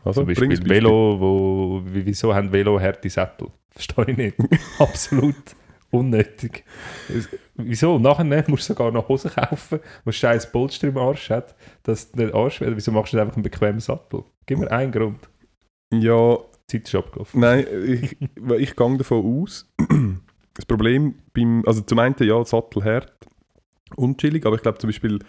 also, 0.06 0.22
Zum 0.22 0.28
Beispiel. 0.28 0.70
Velo, 0.70 1.20
wo, 1.20 1.82
wie- 1.86 2.06
wieso 2.06 2.34
haben 2.36 2.52
Velo 2.52 2.80
harte 2.80 3.10
Sättel? 3.10 3.48
Verstehe 3.72 4.06
ich 4.10 4.18
nicht. 4.18 4.36
Absolut 4.80 5.36
unnötig. 5.94 6.64
Es- 7.10 7.30
Wieso? 7.56 8.00
Nachher 8.00 8.24
musst 8.50 8.68
du 8.70 8.74
sogar 8.74 8.92
noch 8.92 9.08
Hosen 9.10 9.32
kaufen, 9.32 9.80
wo 10.04 10.10
ein 10.10 10.14
scheiß 10.14 10.52
Polster 10.52 10.88
im 10.88 10.98
Arsch 10.98 11.30
hat, 11.30 11.56
dass 11.84 12.12
du 12.12 12.22
nicht 12.24 12.34
Arsch 12.34 12.60
wird. 12.62 12.76
Wieso 12.76 12.92
machst 12.92 13.14
du 13.14 13.18
nicht 13.18 13.22
einfach 13.22 13.36
einen 13.36 13.44
bequemen 13.44 13.80
Sattel? 13.80 14.24
Gib 14.46 14.58
mir 14.60 14.72
einen 14.72 14.92
Grund. 14.92 15.30
Ja, 15.94 16.38
Die 16.72 16.82
Zeit 16.82 16.88
ist 16.88 16.96
abgelaufen. 16.96 17.40
nein, 17.40 17.66
ich, 17.86 18.18
ich 18.58 18.76
gehe 18.76 18.98
davon 18.98 19.42
aus, 19.44 19.72
das 20.56 20.66
Problem 20.66 21.16
beim, 21.34 21.64
also 21.68 21.82
zum 21.82 22.00
einen 22.00 22.16
ja, 22.20 22.44
Sattelherd, 22.44 23.14
unchillig, 23.96 24.46
aber 24.48 24.56
ich 24.56 24.64
glaube 24.64 24.80
zum 24.80 24.88
Beispiel 24.90 25.20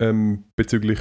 ähm, 0.00 0.44
bezüglich 0.56 0.98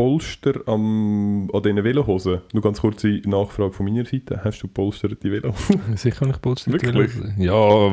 Polster 0.00 0.62
am, 0.64 1.50
an 1.52 1.62
diesen 1.62 1.84
Velohosen, 1.84 2.40
nur 2.54 2.62
ganz 2.62 2.80
kurze 2.80 3.20
Nachfrage 3.26 3.72
von 3.74 3.84
meiner 3.84 4.06
Seite, 4.06 4.40
hast 4.42 4.62
du 4.62 4.66
polsterte 4.66 5.30
Velohosen? 5.30 5.78
Sicher 5.96 6.26
nicht 6.26 6.40
Polster. 6.40 6.72
Wirklich? 6.72 7.10
Ja, 7.36 7.92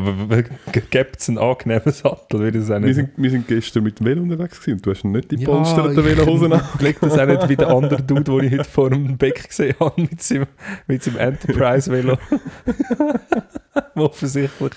gibt 0.90 1.20
es 1.20 1.28
einen 1.28 1.38
angenehmen 1.38 1.92
Sattel, 1.92 2.40
würde 2.40 2.60
ich 2.60 2.64
sagen. 2.64 2.86
Wir 2.86 2.94
sind, 2.94 3.10
wir 3.18 3.30
sind 3.30 3.46
gestern 3.50 3.84
mit 3.84 4.00
dem 4.00 4.06
Velo 4.06 4.22
unterwegs 4.22 4.62
gewesen 4.62 4.82
du 4.82 4.92
hast 4.92 5.04
nicht 5.04 5.32
die 5.32 5.36
Ja, 5.42 5.50
polsterten 5.50 6.06
Velohosen 6.06 6.54
an. 6.54 6.62
Ich 6.80 6.98
das 6.98 7.20
auch 7.20 7.26
nicht 7.26 7.50
wie 7.50 7.58
der 7.58 7.68
andere 7.68 8.02
Dude, 8.02 8.24
den 8.24 8.44
ich 8.46 8.54
heute 8.54 8.64
vor 8.64 8.90
dem 8.90 9.18
Beck 9.18 9.50
gesehen 9.50 9.76
habe, 9.78 10.02
mit 10.02 10.22
seinem, 10.22 10.48
mit 10.88 11.04
seinem 11.04 11.18
Enterprise-Velo. 11.18 12.18
der 13.96 14.04
offensichtlich 14.04 14.72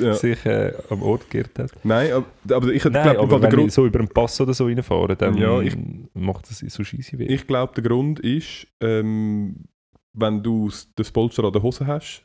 Ja. 0.00 0.14
sich 0.14 0.44
äh, 0.46 0.72
am 0.90 1.02
Ort 1.02 1.28
geirrt 1.30 1.58
hat. 1.58 1.72
Nein, 1.84 2.12
aber, 2.12 2.26
aber 2.56 2.68
ich 2.72 2.82
glaube, 2.82 3.18
aber 3.18 3.26
der 3.40 3.42
wenn 3.42 3.50
Grund, 3.58 3.72
so 3.72 3.86
über 3.86 3.98
einen 3.98 4.08
Pass 4.08 4.40
oder 4.40 4.54
so 4.54 4.66
reinfahre, 4.66 5.16
dann 5.16 5.36
Ja, 5.36 5.60
ich- 5.60 5.76
macht 6.14 6.50
das 6.50 6.58
so 6.60 6.84
scheisse 6.84 7.18
weh. 7.18 7.26
Ich 7.26 7.46
glaube, 7.46 7.72
der 7.74 7.84
Grund 7.84 8.20
ist, 8.20 8.66
ähm, 8.80 9.64
wenn 10.12 10.42
du 10.42 10.70
das 10.96 11.10
Polster 11.10 11.44
an 11.44 11.52
der 11.52 11.62
Hose 11.62 11.86
hast, 11.86 12.24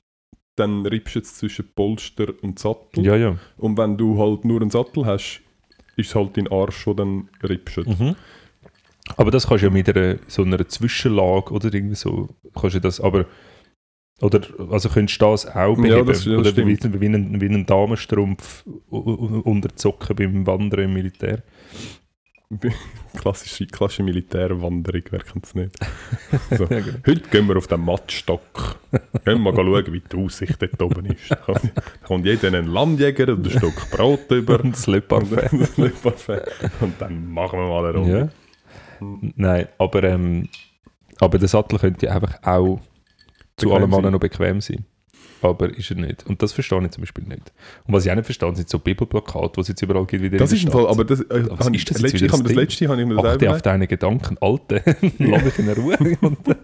dann 0.55 0.85
riebst 0.85 1.15
du 1.15 1.19
jetzt 1.19 1.37
zwischen 1.37 1.67
Polster 1.75 2.27
und 2.41 2.57
Sattel. 2.59 3.03
ja, 3.05 3.15
ja. 3.15 3.37
Und 3.57 3.77
wenn 3.77 3.97
du 3.97 4.17
halt 4.17 4.45
nur 4.45 4.61
einen 4.61 4.69
Sattel 4.69 5.05
hast, 5.05 5.41
ist 5.97 6.09
es 6.09 6.15
halt 6.15 6.37
dein 6.37 6.47
Arsch, 6.51 6.85
der 6.85 6.93
dann 6.95 7.29
riebst. 7.47 7.77
Mhm. 7.85 8.15
Aber 9.17 9.29
das 9.31 9.47
kannst 9.47 9.61
du 9.63 9.67
ja 9.67 9.71
mit 9.73 9.87
einer, 9.95 10.15
so 10.27 10.41
einer 10.43 10.67
Zwischenlage 10.67 11.51
oder 11.53 11.71
irgendwie 11.73 11.95
so, 11.95 12.29
kannst 12.59 12.75
du 12.75 12.79
das 12.81 12.99
aber, 12.99 13.25
oder, 14.21 14.41
also 14.71 14.89
könntest 14.89 15.21
du 15.21 15.25
das 15.25 15.45
auch 15.47 15.55
Ja, 15.55 15.81
beheben, 15.81 16.07
das- 16.07 16.25
ja, 16.25 16.37
das 16.37 16.53
oder 16.53 16.57
wie, 16.65 16.77
wie, 17.01 17.05
ein, 17.07 17.41
wie 17.41 17.45
ein 17.49 17.65
Damenstrumpf 17.65 18.65
u- 18.91 18.97
u- 18.97 19.41
unter 19.43 19.67
die 19.69 19.75
Socken 19.77 20.15
beim 20.15 20.47
Wandern 20.47 20.81
im 20.85 20.93
Militär. 20.93 21.43
Klassische, 23.17 23.65
klassische 23.65 24.03
Militärwanderung, 24.03 25.01
wer 25.09 25.19
kennt 25.19 25.45
es 25.45 25.55
nicht. 25.55 25.75
So. 26.51 26.63
Ja, 26.65 26.79
genau. 26.79 26.97
Heute 27.07 27.21
gehen 27.29 27.47
wir 27.47 27.57
auf 27.57 27.67
den 27.67 27.81
Mattstock. 27.81 28.77
Gehen 29.25 29.43
wir 29.43 29.51
mal 29.51 29.55
schauen, 29.55 29.93
wie 29.93 29.99
die 30.01 30.15
Aussicht 30.17 30.61
dort 30.61 30.81
oben 30.81 31.05
ist. 31.07 31.31
Da 31.31 31.35
kommt- 31.35 31.71
da 31.75 31.81
kommt 32.07 32.25
jeder 32.25 32.47
einen 32.49 32.67
Landjäger 32.67 33.33
und 33.33 33.45
ein 33.47 33.51
Stück 33.51 33.89
Brot 33.91 34.29
über. 34.31 34.59
Und 34.63 34.73
das 34.75 34.85
Le 34.87 35.01
Parfait. 35.01 36.41
Und 36.81 36.93
dann 37.01 37.31
machen 37.31 37.59
wir 37.59 37.67
mal 37.67 37.85
eine 37.89 37.97
Runde. 37.97 38.19
Ja. 38.19 39.07
Nein, 39.35 39.67
aber, 39.77 40.03
ähm, 40.03 40.47
aber 41.19 41.37
der 41.39 41.47
Sattel 41.47 41.79
könnte 41.79 42.05
ja 42.05 42.13
einfach 42.15 42.41
auch 42.43 42.79
zu 43.57 43.73
allem 43.73 43.93
anderen 43.93 44.13
noch 44.13 44.19
bequem 44.19 44.61
sein. 44.61 44.85
Aber 45.41 45.69
ist 45.69 45.91
er 45.91 45.97
nicht. 45.97 46.25
Und 46.25 46.41
das 46.41 46.53
verstehe 46.53 46.83
ich 46.83 46.91
zum 46.91 47.01
Beispiel 47.01 47.23
nicht. 47.25 47.51
Und 47.85 47.93
was 47.93 48.05
ich 48.05 48.11
auch 48.11 48.15
nicht 48.15 48.25
verstehe, 48.25 48.55
sind 48.55 48.67
so 48.67 48.79
Bibelplakate, 48.79 49.51
die 49.55 49.61
es 49.61 49.67
jetzt 49.67 49.81
überall 49.83 50.05
gibt. 50.05 50.23
Wieder 50.23 50.37
Das 50.37 50.51
ist 50.51 50.63
der 50.63 50.73
im 50.73 50.79
Fall, 50.79 50.87
aber 50.89 51.03
das, 51.03 51.21
äh, 51.21 51.43
was 51.49 51.67
ist 51.69 51.89
das 51.91 52.01
letzte, 52.01 52.25
das 52.25 52.41
das 52.41 52.53
letzte 52.53 52.87
habe 52.87 53.01
ich 53.01 53.07
mir 53.07 53.15
das 53.15 53.25
Achte 53.25 53.51
auf 53.51 53.61
deine 53.61 53.85
Gedanken, 53.85 54.37
Alte. 54.41 54.81
Lass 55.19 55.43
mich 55.43 55.59
in 55.59 55.69
Ruhe. 55.69 55.97
Und, 56.21 56.47
äh, 56.47 56.55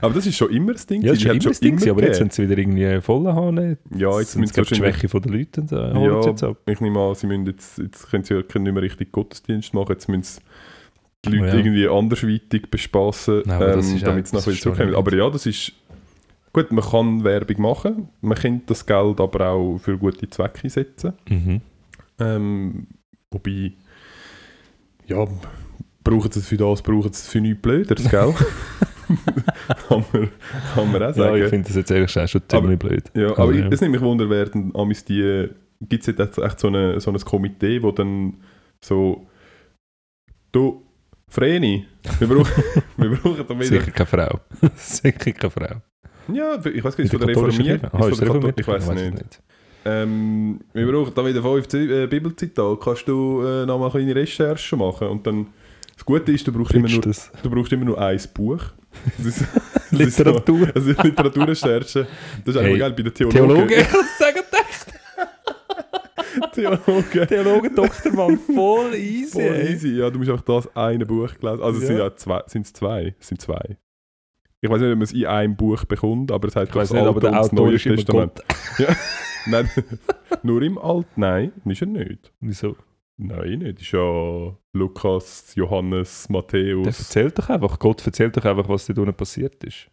Aber 0.00 0.14
das 0.14 0.26
ist 0.26 0.36
schon 0.36 0.50
immer 0.50 0.74
das 0.74 0.86
Ding. 0.86 1.02
ja, 1.02 1.08
das 1.08 1.18
ist 1.18 1.24
ja 1.24 1.32
Die 1.32 1.38
immer 1.38 1.44
hat 1.44 1.50
das 1.50 1.60
Ding, 1.60 1.76
gewesen, 1.76 1.90
aber 1.90 2.02
jetzt 2.04 2.18
sind 2.18 2.32
sie 2.32 2.42
wieder 2.48 2.58
irgendwie 2.58 3.00
voll 3.00 3.26
haben. 3.26 3.78
Ja, 3.96 4.18
jetzt 4.20 4.32
sind 4.32 4.44
es 4.44 4.52
die. 4.52 4.74
Schwäche 4.76 5.08
von 5.08 5.22
den 5.22 5.32
Leuten 5.32 5.68
holen 5.70 6.22
sie 6.22 6.28
jetzt 6.30 6.42
Ja, 6.42 6.48
ab. 6.50 6.56
ich 6.66 6.80
nehme 6.80 7.00
an, 7.00 7.14
sie 7.16 7.26
müssen 7.26 7.46
jetzt, 7.46 7.78
jetzt 7.78 8.10
können 8.10 8.22
sie 8.22 8.34
ja 8.34 8.40
nicht 8.40 8.54
mehr 8.74 8.82
richtig 8.82 9.10
Gottesdienst 9.12 9.74
machen, 9.74 9.90
jetzt 9.92 10.08
müssen 10.08 10.22
sie 10.22 10.40
die 11.24 11.36
Leute 11.36 11.48
Ja. 11.48 11.54
irgendwie 11.54 11.88
andersweitig 11.88 12.70
bespassen, 12.70 13.42
Nein, 13.46 13.60
ähm, 13.60 14.00
damit 14.02 14.26
sie 14.28 14.34
das 14.36 14.46
nachher 14.46 14.86
nicht. 14.86 14.94
Aber 14.96 15.14
ja, 15.16 15.30
das 15.30 15.46
ist... 15.46 15.72
Gut, 16.54 16.72
man 16.72 16.84
kann 16.84 17.24
Werbung 17.24 17.60
machen, 17.60 18.08
man 18.22 18.38
kann 18.38 18.62
das 18.66 18.86
Geld 18.86 19.20
aber 19.20 19.48
auch 19.50 19.78
für 19.78 19.98
gute 19.98 20.30
Zwecke 20.30 20.64
einsetzen. 20.64 21.12
Mhm. 21.28 21.60
Ähm, 22.20 22.86
wobei, 23.30 23.72
ja, 25.06 25.26
brauchen 26.04 26.30
sie 26.30 26.38
es 26.38 26.46
für 26.46 26.56
das, 26.56 26.80
brauchen 26.80 27.12
sie 27.12 27.18
es 27.18 27.28
für 27.28 27.40
nichts 27.40 27.60
Blöderes, 27.60 28.08
gell? 28.08 28.32
kann, 29.88 30.04
man, 30.12 30.30
kann 30.74 30.92
man 30.92 31.02
auch 31.02 31.06
Ja, 31.08 31.12
sagen. 31.12 31.42
ich 31.42 31.48
finde 31.50 31.66
das 31.66 31.76
jetzt 31.76 31.90
ehrlich 31.90 32.06
gesagt 32.06 32.30
schon 32.30 32.42
ziemlich 32.48 32.78
blöd. 32.78 33.10
Ja, 33.14 33.30
aber 33.32 33.42
Aber 33.42 33.52
ja. 33.52 33.68
es 33.68 33.80
nimmt 33.80 33.92
mich 33.92 34.00
wunder, 34.00 34.30
werden 34.30 34.74
amis 34.74 35.04
die, 35.04 35.48
gibt 35.80 36.06
es 36.08 36.16
jetzt 36.16 36.38
echt 36.38 36.60
so, 36.60 36.68
eine, 36.68 37.00
so 37.00 37.10
ein 37.10 37.18
Komitee, 37.18 37.82
wo 37.82 37.90
dann 37.90 38.38
so, 38.82 39.26
du, 40.52 40.86
Vreni, 41.28 41.84
wir 42.20 42.28
brauchen, 42.28 42.62
wir 42.96 43.10
brauchen 43.10 43.44
da 43.46 43.54
wieder, 43.54 43.64
Sicher 43.64 43.90
keine 43.90 44.06
Frau. 44.06 44.40
Sicher 44.76 45.12
keine 45.12 45.50
Frau. 45.50 45.82
Ja, 46.32 46.56
ich 46.64 46.82
weiß 46.84 46.96
gar 46.96 47.02
nicht, 47.04 47.10
von 47.10 47.20
der 47.20 47.28
Reformierten, 47.28 47.90
Kirche? 47.90 47.94
Ah, 47.94 48.08
ist 48.08 48.18
von 48.18 48.18
der 48.18 48.28
reformiert? 48.28 48.60
ich 48.60 48.66
weiß 48.68 48.88
es 48.88 48.94
nicht. 48.94 49.40
Ähm, 49.86 50.60
wir 50.72 50.90
brauchen 50.90 51.12
da 51.14 51.26
wieder 51.26 51.42
fünf 51.42 51.72
äh, 51.74 52.06
Bibelzitate, 52.06 52.78
kannst 52.82 53.06
du 53.06 53.42
äh, 53.42 53.66
nochmal 53.66 53.90
eine 53.90 54.04
kleine 54.04 54.14
Recherche 54.16 54.76
machen 54.76 55.08
und 55.08 55.26
dann, 55.26 55.48
das 55.94 56.04
Gute 56.04 56.32
ist, 56.32 56.46
du 56.46 56.52
brauchst, 56.52 56.72
immer 56.72 56.88
nur, 56.88 57.00
das. 57.02 57.30
du 57.42 57.50
brauchst 57.50 57.72
immer 57.72 57.84
nur 57.84 58.00
ein 58.00 58.20
Buch. 58.32 58.60
Das 59.18 59.26
ist, 59.26 59.40
das 59.90 60.00
ist 60.00 60.16
so- 60.16 60.22
Literatur. 60.24 60.68
Also 60.74 60.90
Literaturrecherche. 61.02 62.06
Das 62.44 62.54
ist 62.54 62.60
Hey, 62.60 62.68
eigentlich 62.68 62.78
geil 62.80 62.92
bei 62.92 63.02
den 63.02 63.14
Theologen. 63.14 63.36
Theologe, 63.48 63.74
ich 63.74 63.88
kann 63.88 64.00
es 64.00 64.18
sagen, 64.18 64.38
Theologen. 66.52 67.26
Theologen, 67.28 67.74
Doktormann, 67.74 68.38
voll 68.38 68.94
easy. 68.94 69.32
Voll 69.32 69.56
easy. 69.70 69.88
Ja, 69.98 70.10
du 70.10 70.18
musst 70.18 70.30
einfach 70.30 70.44
das 70.44 70.76
eine 70.76 71.06
Buch 71.06 71.28
gelesen. 71.40 71.62
Also 71.62 71.80
es 71.80 71.86
sind 71.86 71.98
Ja. 71.98 72.04
ja 72.04 72.16
zwei. 72.16 72.42
Sind 72.46 72.66
es 72.66 72.72
zwei? 72.72 73.14
Es 73.20 73.28
sind 73.28 73.40
zwei. 73.40 73.76
Ich 74.64 74.70
weiß 74.70 74.80
nicht, 74.80 74.90
ob 74.92 74.96
man 74.96 75.02
es 75.02 75.12
in 75.12 75.26
einem 75.26 75.56
Buch 75.56 75.84
bekommt, 75.84 76.32
aber 76.32 76.48
es 76.48 76.56
heißt 76.56 76.70
Ich 76.70 76.74
weiß 76.74 76.94
nicht, 76.94 77.02
aber 77.02 77.20
der 77.20 77.32
das 77.32 77.50
Autor 77.52 77.66
Neue 77.66 77.74
ist 77.74 77.82
Testament. 77.82 78.40
Gott. 78.78 78.96
Nein, 79.46 79.68
nur 80.42 80.62
im 80.62 80.78
Alten. 80.78 81.08
Nein, 81.16 81.52
ist 81.66 81.82
er 81.82 81.86
nicht. 81.86 82.32
Wieso? 82.40 82.74
Nein, 83.18 83.58
nicht. 83.58 83.82
Ist 83.82 83.92
ja 83.92 84.56
Lukas, 84.72 85.54
Johannes, 85.54 86.28
Der 86.28 86.32
Matthäus. 86.32 86.86
erzählt 86.86 87.38
doch 87.38 87.50
einfach, 87.50 87.78
Gott 87.78 88.06
erzählt 88.06 88.38
doch 88.38 88.44
einfach, 88.46 88.66
was 88.66 88.86
dort 88.86 88.98
unten 89.00 89.12
passiert 89.12 89.62
ist. 89.64 89.90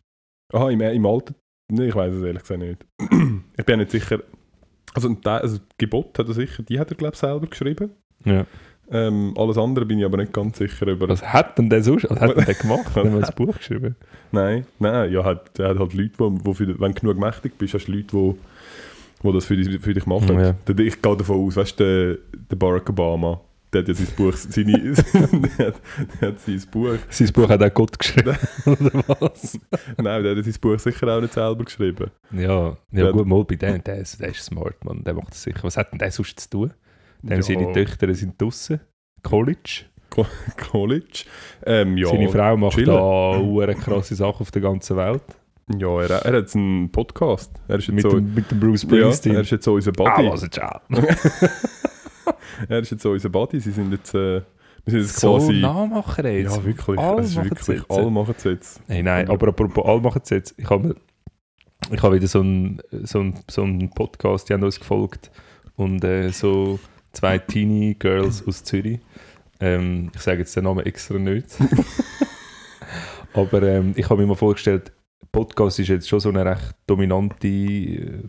Aha, 0.54 0.70
im, 0.70 0.80
im 0.80 1.06
Alten 1.06 1.36
nee, 1.70 1.88
ich 1.88 1.96
weiß 1.96 2.14
es 2.14 2.24
ehrlich 2.24 2.42
gesagt 2.44 2.62
nicht. 2.62 2.86
ich 3.58 3.66
bin 3.66 3.74
ja 3.74 3.78
nicht 3.78 3.92
sicher. 3.92 4.24
Also, 4.94 5.14
also 5.26 5.60
Gebot 5.78 6.18
hat 6.18 6.30
er 6.30 6.34
sicher, 6.34 6.64
die 6.64 6.80
hat 6.80 6.92
er 6.92 6.96
glaube 6.96 7.14
ich 7.14 7.20
selber 7.20 7.48
geschrieben. 7.48 7.92
Ja. 8.24 8.46
Ähm, 8.92 9.34
alles 9.38 9.58
andere 9.58 9.86
bin 9.86 10.00
ich 10.00 10.06
aber 10.06 10.18
nicht 10.18 10.34
ganz 10.34 10.58
sicher 10.58 10.86
über. 10.88 11.08
Was 11.08 11.24
hat 11.24 11.58
denn 11.58 11.70
der 11.70 11.82
sonst? 11.84 12.10
Was 12.10 12.20
hat 12.20 12.36
denn 12.36 12.46
der 12.46 12.56
gemacht? 12.56 12.86
Hat 12.96 13.06
er 13.06 13.12
mal 13.12 13.24
ein 13.24 13.36
Buch 13.36 13.56
geschrieben? 13.58 13.96
Nein, 14.34 14.66
nein, 14.80 15.12
ja, 15.12 15.24
hat, 15.24 15.58
er 15.60 15.70
hat 15.70 15.80
halt 15.80 15.94
Leute, 15.94 16.14
wo, 16.18 16.38
wo 16.44 16.54
für, 16.54 16.68
wenn 16.80 16.94
du 16.94 17.02
genug 17.02 17.18
mächtig 17.18 17.58
bist, 17.58 17.74
hast 17.74 17.86
du 17.86 17.92
Leute, 17.94 18.08
die 18.12 18.36
wo 19.24 19.32
das 19.32 19.46
für 19.46 19.56
dich, 19.56 19.80
für 19.80 19.94
dich 19.94 20.06
machen. 20.08 20.38
Ja. 20.40 20.54
Der- 20.68 20.80
Ich 20.86 21.02
gehe 21.02 21.16
davon 21.18 21.46
aus, 21.46 21.56
weißt 21.56 21.80
du, 21.80 22.18
der, 22.34 22.40
der 22.50 22.56
Barack 22.56 22.90
Obama, 22.90 23.40
der 23.72 23.82
hat 23.82 23.88
ja 23.88 23.94
sein 23.94 24.08
Buch, 24.18 24.34
seine, 24.34 24.74
der, 25.58 25.68
hat, 25.68 25.76
der 26.20 26.28
hat 26.30 26.40
sein 26.42 26.62
Buch, 26.72 26.96
Sein 27.10 27.32
Buch 27.32 27.48
hat 27.48 27.62
auch 27.64 27.74
Gott 27.74 27.98
geschrieben, 28.00 28.36
oder 28.66 28.92
was? 29.20 29.60
nein, 29.98 30.24
der 30.24 30.36
hat 30.36 30.44
sein 30.44 30.56
Buch 30.60 30.80
sicher 30.80 31.08
auch 31.16 31.22
nicht 31.22 31.34
selber 31.34 31.64
geschrieben. 31.64 32.10
Ja, 32.32 32.70
ja 32.92 33.06
Ja. 33.06 33.12
gut, 33.12 33.28
mal 33.28 33.44
bei 33.46 33.56
dem, 33.56 33.84
der 33.84 34.00
ist, 34.00 34.20
der 34.20 34.30
ist 34.30 34.44
smart, 34.44 34.84
Mann. 34.84 35.04
Der 35.04 35.14
macht 35.14 35.30
das 35.32 35.44
sicher. 35.44 35.60
Was 35.62 35.78
hat 35.78 35.92
denn 35.92 36.00
der 36.00 36.12
sonst 36.12 36.40
zu 36.40 36.50
tun? 36.50 36.74
Dem 37.24 37.38
Ja. 37.38 37.42
seine 37.44 37.72
Töchter 37.72 38.14
sind 38.14 38.42
draußen, 38.42 38.80
College. 39.24 39.86
College. 40.72 41.26
Ähm, 41.66 41.98
ja, 41.98 42.08
Seine 42.08 42.30
Frau 42.30 42.58
macht 42.58 42.76
chillen. 42.76 42.88
da 42.88 43.74
krasse 43.74 44.16
Sachen 44.16 44.42
auf 44.42 44.52
der 44.52 44.62
ganzen 44.62 44.98
Welt. 44.98 45.24
Ja, 45.78 46.02
er, 46.02 46.10
er 46.26 46.38
hat 46.38 46.56
einen 46.56 46.92
Podcast. 46.92 47.52
Er 47.68 47.78
ist 47.78 47.88
jetzt 47.88 47.96
Mit, 47.96 48.04
so, 48.04 48.10
dem, 48.10 48.34
mit 48.34 48.52
dem 48.52 48.60
Bruce 48.60 48.84
ja, 48.84 48.90
Springsteen. 48.90 49.36
er 49.36 49.42
ist 49.42 49.52
jetzt 49.52 49.64
so 49.64 49.76
unser 49.76 49.92
ah, 50.00 50.16
Buddy. 50.16 50.30
was 50.30 50.44
ein 50.44 50.52
Ciao. 50.52 50.82
er 52.70 52.80
ist 52.80 52.92
jetzt 52.92 53.04
so 53.04 53.12
unser 53.12 53.30
Buddy. 53.30 53.60
Sie 53.60 53.72
sind 53.72 53.92
jetzt, 53.92 54.14
äh, 54.14 54.42
wir 54.42 54.44
sind 54.88 55.02
jetzt 55.02 55.20
So 55.20 55.38
quasi... 55.38 55.54
Nachmacher 55.54 56.30
jetzt. 56.30 56.58
ja, 56.58 56.66
wirklich. 56.66 57.00
Alle 57.00 57.22
es 57.22 57.30
ist 57.30 57.44
wirklich 57.44 57.84
alle 57.90 58.10
machen 58.12 58.36
es 58.38 58.44
jetzt. 58.44 58.90
Nein, 58.90 59.06
nein, 59.06 59.30
aber 59.30 59.50
apropos 59.50 59.86
all 59.86 60.02
machen 60.02 60.22
es 60.24 60.30
jetzt. 60.30 60.56
Ich 60.58 60.70
habe 60.70 60.96
ich 61.90 62.04
habe 62.04 62.16
wieder 62.16 62.28
so 62.28 62.42
einen 62.42 62.80
so 63.04 63.20
einen, 63.20 63.40
so 63.50 63.64
einen 63.64 63.90
Podcast, 63.90 64.50
die 64.50 64.54
haben 64.54 64.64
uns 64.64 64.80
gefolgt 64.80 65.32
und 65.78 66.04
äh, 66.04 66.30
so 66.30 66.80
zwei 67.12 67.38
Teenie 67.38 67.96
Girls 67.96 68.46
aus 68.48 68.64
Zürich. 68.64 69.00
Ähm, 69.60 70.12
ich 70.14 70.22
sage 70.22 70.40
jetzt 70.40 70.56
den 70.56 70.64
Namen 70.64 70.86
extra 70.86 71.18
nicht. 71.18 71.48
aber 73.34 73.64
ähm, 73.64 73.94
ich 73.96 74.10
habe 74.10 74.22
mir 74.22 74.28
mal 74.28 74.36
vorgestellt, 74.36 74.92
Podcast 75.32 75.80
ist 75.80 75.88
jetzt 75.88 76.10
schon 76.10 76.20
so 76.20 76.30
eine 76.30 76.46
recht 76.46 76.76
dominante 76.88 77.48
äh, 77.48 78.24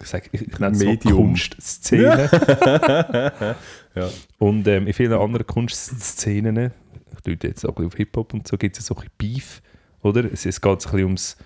ich, 0.00 0.08
sag, 0.08 0.28
ich, 0.32 0.46
ich 0.46 0.58
nenne 0.58 0.76
es 0.76 1.02
so. 1.02 1.10
Kunstszene. 1.10 2.30
ja. 3.94 4.10
Und 4.38 4.66
ähm, 4.68 4.86
in 4.86 4.92
vielen 4.92 5.12
anderen 5.12 5.46
Kunstszenen, 5.46 6.72
ich 7.12 7.20
deute 7.22 7.48
jetzt 7.48 7.64
auch 7.64 7.70
ein 7.70 7.74
bisschen 7.74 7.86
auf 7.88 7.96
Hip-Hop 7.96 8.34
und 8.34 8.46
so, 8.46 8.56
gibt 8.56 8.78
es 8.78 8.86
so 8.86 8.94
ein 8.94 9.00
bisschen 9.18 9.34
Beef, 9.34 9.62
oder? 10.02 10.24
Es, 10.32 10.46
es 10.46 10.60
geht 10.60 10.80
so 10.80 10.88
ein 10.90 10.92
bisschen 10.92 11.04
ums, 11.04 11.36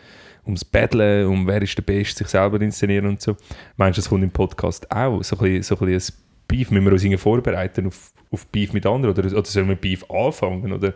ums 0.44 0.64
Battlen, 0.64 1.26
um 1.28 1.46
wer 1.46 1.62
ist 1.62 1.76
der 1.76 1.82
Beste, 1.82 2.18
sich 2.18 2.28
selber 2.28 2.60
inszenieren 2.60 3.06
und 3.06 3.22
so. 3.22 3.36
Meinst 3.76 3.96
du, 3.96 4.02
das 4.02 4.08
kommt 4.08 4.22
im 4.22 4.30
Podcast 4.30 4.90
auch? 4.90 5.22
So 5.22 5.36
ein 5.36 5.42
bisschen, 5.42 5.62
so 5.62 5.78
ein, 5.78 5.86
bisschen 5.86 6.14
Beef, 6.52 6.70
müssen 6.70 6.84
wir 6.84 6.92
uns 6.92 7.02
irgendwie 7.02 7.18
vorbereiten 7.18 7.86
auf, 7.86 8.12
auf 8.30 8.46
Beef 8.48 8.72
mit 8.72 8.86
anderen? 8.86 9.16
Oder, 9.16 9.26
oder 9.26 9.44
sollen 9.44 9.68
wir 9.68 9.76
Beef 9.76 10.04
anfangen? 10.10 10.72
Oder? 10.72 10.94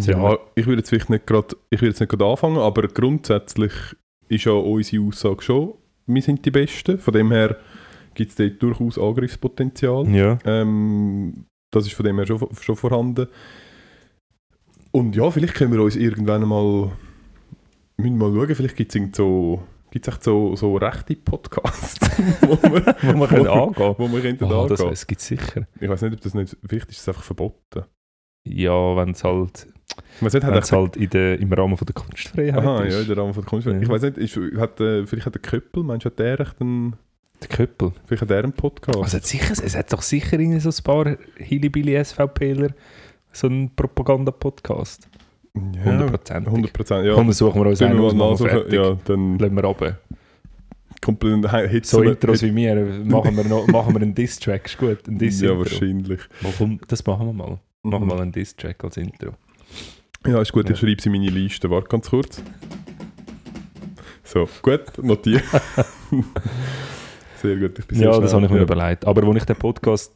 Ja, 0.00 0.38
ich 0.54 0.66
würde 0.66 0.78
jetzt 0.78 0.88
vielleicht 0.88 1.10
nicht 1.10 1.26
gerade 1.26 2.24
anfangen, 2.24 2.58
aber 2.58 2.88
grundsätzlich 2.88 3.72
ist 4.28 4.44
ja 4.44 4.52
unsere 4.52 5.04
Aussage 5.04 5.42
schon, 5.42 5.74
wir 6.06 6.22
sind 6.22 6.44
die 6.44 6.50
Besten. 6.50 6.98
Von 6.98 7.14
dem 7.14 7.30
her 7.30 7.58
gibt 8.14 8.30
es 8.30 8.36
dort 8.36 8.62
durchaus 8.62 8.98
Angriffspotenzial. 8.98 10.08
Ja. 10.08 10.38
Ähm, 10.44 11.46
das 11.70 11.86
ist 11.86 11.94
von 11.94 12.06
dem 12.06 12.16
her 12.16 12.26
schon, 12.26 12.40
schon 12.60 12.76
vorhanden. 12.76 13.26
Und 14.90 15.16
ja, 15.16 15.30
vielleicht 15.30 15.54
können 15.54 15.72
wir 15.72 15.82
uns 15.82 15.96
irgendwann 15.96 16.48
mal, 16.48 16.92
müssen 17.96 18.16
mal 18.16 18.32
schauen, 18.32 18.54
vielleicht 18.54 18.76
gibt 18.76 18.94
es 18.94 19.16
so, 19.16 19.62
gibt's 19.94 20.08
echt 20.08 20.22
so, 20.22 20.54
so 20.56 20.76
rechte 20.76 21.16
Podcasts, 21.16 21.98
wo 22.42 22.60
wir, 22.62 22.84
Wo 23.14 23.20
wir 23.20 23.26
können 23.28 23.46
angehen 23.48 23.94
wo 23.96 24.08
könnten 24.20 24.44
Ah, 24.44 24.66
das, 24.68 24.80
angehen. 24.80 24.90
das 24.90 25.06
gibt 25.06 25.20
es 25.22 25.26
sicher. 25.28 25.66
Ich 25.80 25.88
weiß 25.88 26.02
nicht, 26.02 26.12
ob 26.14 26.20
das 26.20 26.34
nicht, 26.34 26.56
vielleicht 26.68 26.90
ist 26.90 27.00
es 27.00 27.08
einfach 27.08 27.22
verboten. 27.22 27.84
Ja, 28.46 28.96
wenn 28.96 29.10
es 29.12 29.24
halt, 29.24 29.68
weiß 30.20 30.34
nicht, 30.34 30.44
hat 30.44 30.54
wenn's 30.54 30.70
halt 30.72 30.96
in 30.96 31.08
der, 31.10 31.38
im 31.40 31.50
Rahmen 31.52 31.76
von 31.78 31.86
der 31.86 31.94
Kunstfreiheit 31.94 32.58
Aha, 32.62 32.82
ist. 32.82 32.94
ja, 32.94 33.02
der 33.04 33.16
Rahmen 33.16 33.32
von 33.32 33.42
der 33.42 33.48
Kunst. 33.48 33.66
Ja. 33.66 33.80
Ich 33.80 33.88
weiß 33.88 34.02
nicht, 34.02 34.18
ist, 34.18 34.36
hat, 34.58 34.78
äh, 34.80 35.06
vielleicht 35.06 35.26
hat 35.26 35.34
der 35.34 35.42
Köppel, 35.42 35.82
meinst 35.82 36.04
du, 36.04 36.10
hat 36.10 36.18
der 36.18 36.38
echt 36.40 36.60
einen, 36.60 36.96
Der 37.40 37.48
Köppel. 37.48 37.92
vielleicht 38.04 38.22
hat 38.22 38.30
der 38.30 38.38
einen 38.44 38.52
Podcast? 38.52 38.98
Also 38.98 39.16
hat 39.16 39.24
sicher, 39.24 39.52
es 39.52 39.74
hat 39.76 39.92
doch 39.92 40.02
sicher 40.02 40.38
so 40.60 40.68
ein 40.68 40.84
paar 40.84 41.16
Hillybilly-SVPler 41.36 42.74
so 43.32 43.46
einen 43.48 43.74
Propaganda-Podcast. 43.74 45.08
Ja, 45.56 45.60
100%. 46.06 46.46
100 46.46 46.72
Prozent, 46.72 47.06
ja. 47.06 47.14
Komm, 47.14 47.30
suchen 47.32 47.62
wir 47.62 47.70
uns 47.70 47.80
einen 47.82 47.98
wir 47.98 48.04
aus, 48.04 48.14
machen 48.14 48.38
wir 48.40 48.48
fertig. 48.48 48.72
Ja, 48.74 48.96
dann 49.04 49.38
Lassen 49.38 49.54
wir 49.56 49.64
runter. 49.64 49.98
komplett. 51.00 51.86
So 51.86 52.02
Intros 52.02 52.42
wie 52.42 52.50
mir, 52.50 52.74
machen 53.04 53.36
wir, 53.36 53.44
noch, 53.44 53.66
machen 53.68 53.94
wir 53.94 54.02
einen 54.02 54.14
Diss-Track, 54.14 54.66
ist 54.66 54.78
gut. 54.78 55.06
Ein 55.08 55.18
diss 55.18 55.40
Ja, 55.40 55.56
wahrscheinlich. 55.56 56.20
Das 56.88 57.06
machen 57.06 57.26
wir 57.26 57.32
mal. 57.32 57.58
Machen 57.82 57.92
wir 57.92 57.98
Mhm. 58.00 58.06
mal 58.08 58.20
einen 58.20 58.32
Diss-Track 58.32 58.82
als 58.82 58.96
Intro. 58.96 59.32
Ja, 60.26 60.40
ist 60.40 60.52
gut, 60.52 60.68
ich 60.70 60.78
schreibe 60.78 61.00
sie 61.02 61.10
in 61.10 61.12
meine 61.20 61.30
Liste. 61.30 61.68
Warte 61.70 61.88
ganz 61.88 62.08
kurz. 62.08 62.42
So, 64.22 64.48
gut, 64.62 64.80
notiert. 65.02 65.44
Sehr 67.42 67.56
gut, 67.56 67.78
ich 67.78 67.86
bin 67.86 68.00
Ja, 68.00 68.18
das 68.18 68.32
habe 68.32 68.46
ich 68.46 68.50
mir 68.50 68.56
ja. 68.56 68.62
überlegt. 68.62 69.06
Aber 69.06 69.22
als 69.28 69.36
ich 69.36 69.44
den 69.44 69.56
Podcast 69.56 70.14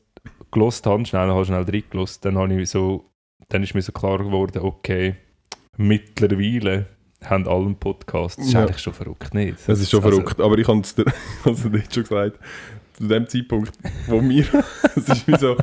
gelost 0.50 0.86
habe, 0.86 1.04
schnell, 1.04 1.28
habe 1.28 1.44
schnell 1.44 1.62
reingelost, 1.62 2.24
dann, 2.24 2.38
habe 2.38 2.54
ich 2.54 2.70
so, 2.70 3.04
dann 3.50 3.62
ist 3.62 3.74
mir 3.74 3.82
so 3.82 3.92
klar 3.92 4.16
geworden, 4.18 4.60
okay, 4.62 5.16
mittlerweile 5.78 6.86
haben 7.24 7.48
alle 7.48 7.64
einen 7.66 7.78
Podcast. 7.78 8.38
Das 8.38 8.46
ist 8.46 8.52
Ja. 8.52 8.62
eigentlich 8.62 8.78
schon 8.78 8.92
verrückt, 8.92 9.32
nicht? 9.34 9.56
Das 9.66 9.80
ist 9.80 9.90
schon 9.90 10.04
Also, 10.04 10.18
verrückt, 10.18 10.40
aber 10.40 10.58
ich 10.58 10.68
habe 10.68 10.80
es 10.80 10.94
dir, 10.94 11.04
dir 11.44 11.78
jetzt 11.78 11.94
schon 11.94 12.02
gesagt, 12.04 12.38
zu 12.94 13.08
dem 13.08 13.26
Zeitpunkt, 13.28 13.72
wo 14.06 14.20
wir, 14.22 14.44
es 14.96 15.08
ist 15.08 15.26
wie 15.26 15.36
so, 15.36 15.56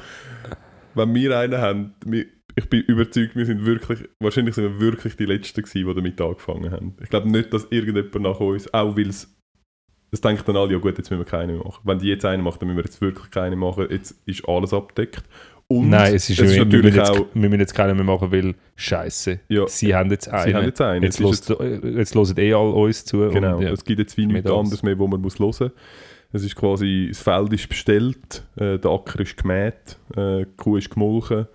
wenn 0.95 1.13
wir 1.13 1.37
einen 1.37 1.57
haben, 1.59 1.93
wir, 2.05 2.25
ich 2.57 2.69
bin 2.69 2.81
überzeugt, 2.81 3.35
wir 3.35 3.45
sind 3.45 3.65
wirklich, 3.65 3.99
wahrscheinlich 4.21 4.55
sind 4.55 4.63
wir 4.65 4.79
wirklich 4.79 5.15
die 5.17 5.25
Letzten 5.25 5.61
gewesen, 5.61 5.87
die 5.87 5.93
damit 5.93 6.19
angefangen 6.21 6.71
haben. 6.71 6.95
Ich 7.01 7.09
glaube 7.09 7.29
nicht, 7.29 7.53
dass 7.53 7.65
irgendjemand 7.69 8.21
nach 8.21 8.39
uns, 8.39 8.73
auch 8.73 8.95
weil 8.97 9.09
es, 9.09 9.33
das 10.11 10.21
denkt 10.21 10.47
dann 10.47 10.55
alle, 10.55 10.71
ja 10.71 10.77
gut, 10.79 10.97
jetzt 10.97 11.09
müssen 11.11 11.19
wir 11.21 11.25
keine 11.25 11.53
mehr 11.53 11.63
machen. 11.65 11.81
Wenn 11.83 11.99
die 11.99 12.07
jetzt 12.07 12.23
einen 12.23 12.43
macht, 12.43 12.61
dann 12.61 12.67
müssen 12.69 12.77
wir 12.77 12.85
jetzt 12.85 13.01
wirklich 13.01 13.29
keine 13.31 13.57
machen, 13.57 13.87
jetzt 13.89 14.15
ist 14.25 14.47
alles 14.47 14.73
abdeckt. 14.73 15.23
Und 15.67 15.89
Nein, 15.89 16.13
es 16.13 16.29
ist, 16.29 16.39
es 16.39 16.51
ist 16.51 16.55
wir, 16.57 16.65
natürlich 16.65 16.95
müssen 16.95 16.99
auch, 17.09 17.15
jetzt, 17.17 17.27
wir 17.33 17.49
müssen 17.49 17.59
jetzt 17.59 17.73
keinen 17.73 17.95
mehr 17.95 18.05
machen, 18.05 18.31
weil 18.31 18.53
Scheiße. 18.75 19.39
ja, 19.49 19.67
Sie 19.67 19.95
haben 19.95 20.11
jetzt 20.11 20.29
einen. 20.29 20.43
sie 20.47 20.53
haben 20.55 20.65
jetzt 20.65 20.81
einen. 20.81 21.03
jetzt, 21.03 21.19
ist 21.19 21.49
hört, 21.49 21.83
jetzt 21.83 22.13
hören 22.15 22.37
eh 22.37 22.53
alle 22.53 22.69
uns 22.71 23.03
zu. 23.03 23.17
Genau, 23.29 23.57
Und, 23.57 23.63
ja. 23.63 23.71
es 23.71 23.83
gibt 23.83 23.99
jetzt 23.99 24.15
wie 24.17 24.27
nichts 24.27 24.49
anderes 24.51 24.83
mehr, 24.83 24.97
wo 24.99 25.07
man 25.07 25.21
muss 25.21 25.39
hören 25.39 25.47
muss. 25.47 25.61
Es 26.33 26.43
ist 26.43 26.55
quasi, 26.55 27.07
das 27.09 27.19
Feld 27.21 27.51
ist 27.53 27.67
bestellt, 27.69 28.43
äh, 28.57 28.77
der 28.77 28.91
Acker 28.91 29.19
ist 29.21 29.37
gemäht, 29.37 29.97
äh, 30.15 30.39
die 30.45 30.47
Kuh 30.57 30.77
ist 30.77 30.89
gemolken, 30.91 31.47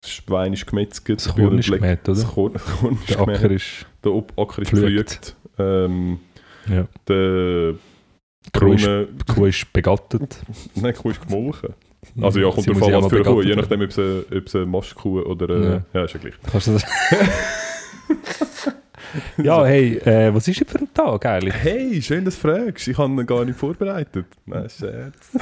das 0.00 0.10
Schwein 0.10 0.52
ist 0.52 0.66
gemetzelt. 0.66 1.18
Das 1.24 1.34
Korn 1.34 1.58
ist 1.58 1.70
gemäht, 1.70 2.00
Das 2.04 2.24
oder? 2.36 2.58
Korn, 2.58 2.58
das 2.64 2.64
Korn 2.80 2.94
ist 2.96 3.10
Der 3.10 3.20
Acker 3.20 3.32
gemäht, 3.48 3.52
ist... 3.52 3.86
der 4.04 4.12
Ob- 4.12 4.32
Acker 4.38 4.62
ist 4.62 4.70
gepflügt. 4.70 5.36
Ähm, 5.58 6.18
Ja. 6.68 6.88
der 7.06 7.74
Kuh 8.58 8.72
ist, 8.72 8.88
Kuh 9.34 9.46
ist 9.46 9.72
begattet. 9.72 10.38
nein, 10.74 10.94
die 10.96 11.00
Kuh 11.02 11.10
ist 11.10 11.20
gemolken. 11.22 11.74
Also 12.20 12.40
ja, 12.40 12.50
kommt 12.50 12.68
drauf 12.68 12.82
an, 12.82 12.92
was 12.94 13.08
für 13.08 13.16
eine 13.16 13.24
Kuh, 13.24 13.42
je 13.42 13.56
nachdem, 13.56 13.82
ob 13.82 13.90
es 13.90 13.98
eine, 13.98 14.24
ob 14.34 14.46
es 14.46 14.54
eine 14.54 14.66
Mastkuh 14.66 15.20
oder 15.20 15.50
äh, 15.50 15.64
Ja. 15.64 15.82
ja. 15.92 16.04
ist 16.04 16.14
ja 16.14 16.20
gleich. 16.20 16.34
Kannst 16.50 16.66
du 16.66 16.72
das... 16.72 16.84
ja, 19.42 19.64
hey, 19.64 19.96
äh, 19.98 20.34
was 20.34 20.48
ist 20.48 20.60
denn 20.60 20.68
für 20.68 20.78
ein 20.78 20.92
Tag 20.92 21.26
eigentlich? 21.26 21.54
Hey, 21.54 22.02
schön, 22.02 22.24
dass 22.24 22.40
du 22.40 22.48
fragst. 22.48 22.88
Ich 22.88 22.98
habe 22.98 23.12
ihn 23.12 23.26
gar 23.26 23.44
nicht 23.44 23.58
vorbereitet. 23.58 24.26
Nein, 24.46 24.68
Scherz. 24.68 25.30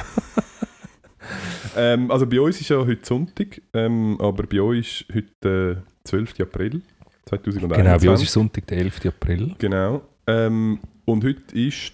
ähm, 1.77 2.11
also 2.11 2.27
bei 2.27 2.39
uns 2.39 2.59
ist 2.59 2.69
ja 2.69 2.77
heute 2.77 3.05
Sonntag, 3.05 3.61
ähm, 3.73 4.17
aber 4.19 4.43
bei 4.43 4.61
euch 4.61 5.05
ist 5.07 5.15
heute 5.15 5.83
äh, 6.03 6.07
12. 6.07 6.39
April 6.41 6.81
2021. 7.25 7.83
Genau, 7.83 7.99
bei 7.99 8.09
uns 8.09 8.21
ist 8.21 8.31
Sonntag, 8.31 8.67
der 8.67 8.77
11. 8.79 9.05
April. 9.05 9.55
Genau. 9.57 10.01
Ähm, 10.27 10.79
und 11.05 11.23
heute 11.23 11.57
ist... 11.57 11.93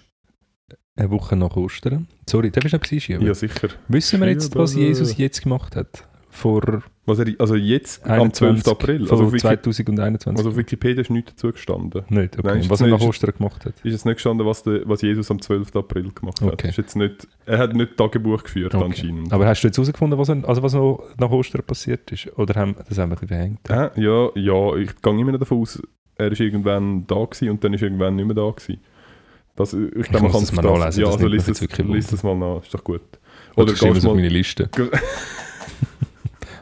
Eine 1.02 1.10
Woche 1.10 1.34
nach 1.36 1.56
Ostern. 1.56 2.06
Sorry, 2.28 2.50
darf 2.50 2.64
ich 2.64 2.72
noch 2.72 2.78
etwas 2.78 2.92
einschieben? 2.92 3.26
Ja, 3.26 3.34
sicher. 3.34 3.68
Wissen 3.88 4.20
wir 4.20 4.28
jetzt, 4.28 4.54
was 4.54 4.72
Schieben. 4.72 4.86
Jesus 4.86 5.16
jetzt 5.16 5.42
gemacht 5.42 5.74
hat? 5.74 6.04
Vor 6.30 6.82
Was 7.04 7.18
er, 7.18 7.26
also 7.38 7.56
jetzt 7.56 8.04
am 8.06 8.12
21, 8.22 8.64
12. 8.64 8.68
April. 8.78 9.00
Also 9.10 9.24
auf, 9.24 9.32
Wiki, 9.32 9.40
2021. 9.42 10.38
also 10.38 10.48
auf 10.50 10.56
Wikipedia 10.56 11.02
ist 11.02 11.10
nichts 11.10 11.32
dazu 11.34 11.52
gestanden. 11.52 12.04
nicht, 12.08 12.38
okay. 12.38 12.46
Nein, 12.58 12.70
was 12.70 12.80
er 12.80 12.86
nach 12.86 13.00
Ostern 13.02 13.32
gemacht 13.36 13.66
hat. 13.66 13.74
Ist 13.82 13.92
jetzt 13.92 14.06
nicht 14.06 14.14
gestanden, 14.14 14.46
was, 14.46 14.62
der, 14.62 14.80
was 14.88 15.02
Jesus 15.02 15.30
am 15.30 15.42
12. 15.42 15.74
April 15.76 16.10
gemacht 16.14 16.40
hat. 16.40 16.52
Okay. 16.54 16.68
Ist 16.70 16.78
jetzt 16.78 16.96
nicht, 16.96 17.26
er 17.44 17.58
hat 17.58 17.74
nicht 17.74 17.96
Tagebuch 17.98 18.44
geführt 18.44 18.74
Okay. 18.74 18.84
anscheinend. 18.84 19.32
Aber 19.32 19.46
hast 19.46 19.60
du 19.62 19.68
jetzt 19.68 19.76
herausgefunden, 19.76 20.18
was, 20.18 20.28
er- 20.30 20.48
also 20.48 20.62
was 20.62 20.72
noch 20.72 21.04
nach 21.18 21.30
Ostern 21.30 21.64
passiert 21.66 22.10
ist? 22.12 22.28
Oder 22.38 22.54
haben 22.58 22.76
das 22.88 22.96
haben 22.96 23.10
wir 23.10 23.16
ein 23.18 23.26
bisschen 23.26 23.28
verhängt? 23.28 23.94
Hä? 23.96 24.00
Ja, 24.00 24.28
ja, 24.36 24.76
ich 24.76 25.02
gehe 25.02 25.20
immer 25.20 25.36
davon 25.36 25.58
aus, 25.60 25.82
er 26.16 26.32
ist 26.32 26.40
irgendwann 26.40 27.06
da 27.06 27.16
gewesen 27.24 27.50
und 27.50 27.62
dann 27.64 27.74
ist 27.74 27.82
irgendwann 27.82 28.16
nicht 28.16 28.24
mehr 28.26 28.34
da 28.36 28.48
gewesen. 28.50 28.80
Das, 29.54 29.74
ich 29.74 30.08
glaube, 30.08 30.24
man 30.24 30.32
kann 30.32 30.42
es 30.42 30.52
mal 30.52 30.62
nachlesen, 30.62 31.00
Ja, 31.02 31.06
das 31.06 31.16
also 31.16 31.26
liest 31.26 31.48
es, 31.48 31.60
liest 31.78 32.12
es 32.12 32.22
mal 32.22 32.36
nach, 32.36 32.62
ist 32.62 32.72
doch 32.72 32.82
gut. 32.82 33.02
Oder 33.54 33.72
gehst 33.72 33.82
es 33.82 33.96
auf 33.98 34.04
mal... 34.04 34.14
meine 34.14 34.28
Liste. 34.28 34.68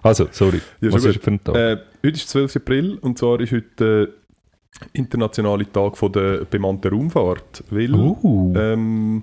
Also, 0.03 0.29
sorry. 0.31 0.61
Ja, 0.81 0.92
was 0.92 1.05
ist 1.05 1.22
für 1.22 1.31
ein 1.31 1.44
Tag? 1.44 1.55
Äh, 1.55 1.76
heute 2.03 2.16
ist 2.16 2.29
12. 2.31 2.57
April 2.57 2.98
und 3.03 3.18
zwar 3.18 3.38
ist 3.40 3.53
heute 3.53 4.14
internationale 4.92 5.70
Tag 5.70 5.98
von 5.98 6.11
der 6.12 6.44
bemannten 6.46 6.90
Raumfahrt, 6.90 7.64
weil 7.70 7.94
Uh. 7.94 8.55
ähm, 8.57 9.22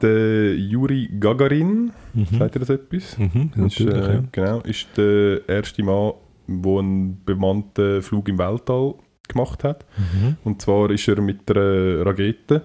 der 0.00 0.56
Juri 0.56 1.10
Gagarin, 1.20 1.92
mhm. 2.14 2.26
sagt 2.38 2.56
ihr 2.56 2.60
das 2.60 2.70
etwas? 2.70 3.18
Mhm, 3.18 3.52
Das 3.56 3.78
ist, 3.78 3.86
äh, 3.86 4.14
ja. 4.14 4.24
Genau, 4.32 4.60
ist 4.60 4.88
der 4.96 5.46
erste 5.48 5.82
Mann, 5.82 6.12
der 6.48 6.78
einen 6.78 7.22
bemannten 7.24 8.02
Flug 8.02 8.28
im 8.28 8.38
Weltall 8.38 8.94
gemacht 9.28 9.62
hat. 9.62 9.84
Mhm. 9.96 10.36
Und 10.44 10.62
zwar 10.62 10.90
ist 10.90 11.06
er 11.06 11.20
mit 11.20 11.50
einer 11.50 12.04
Rakete, 12.06 12.62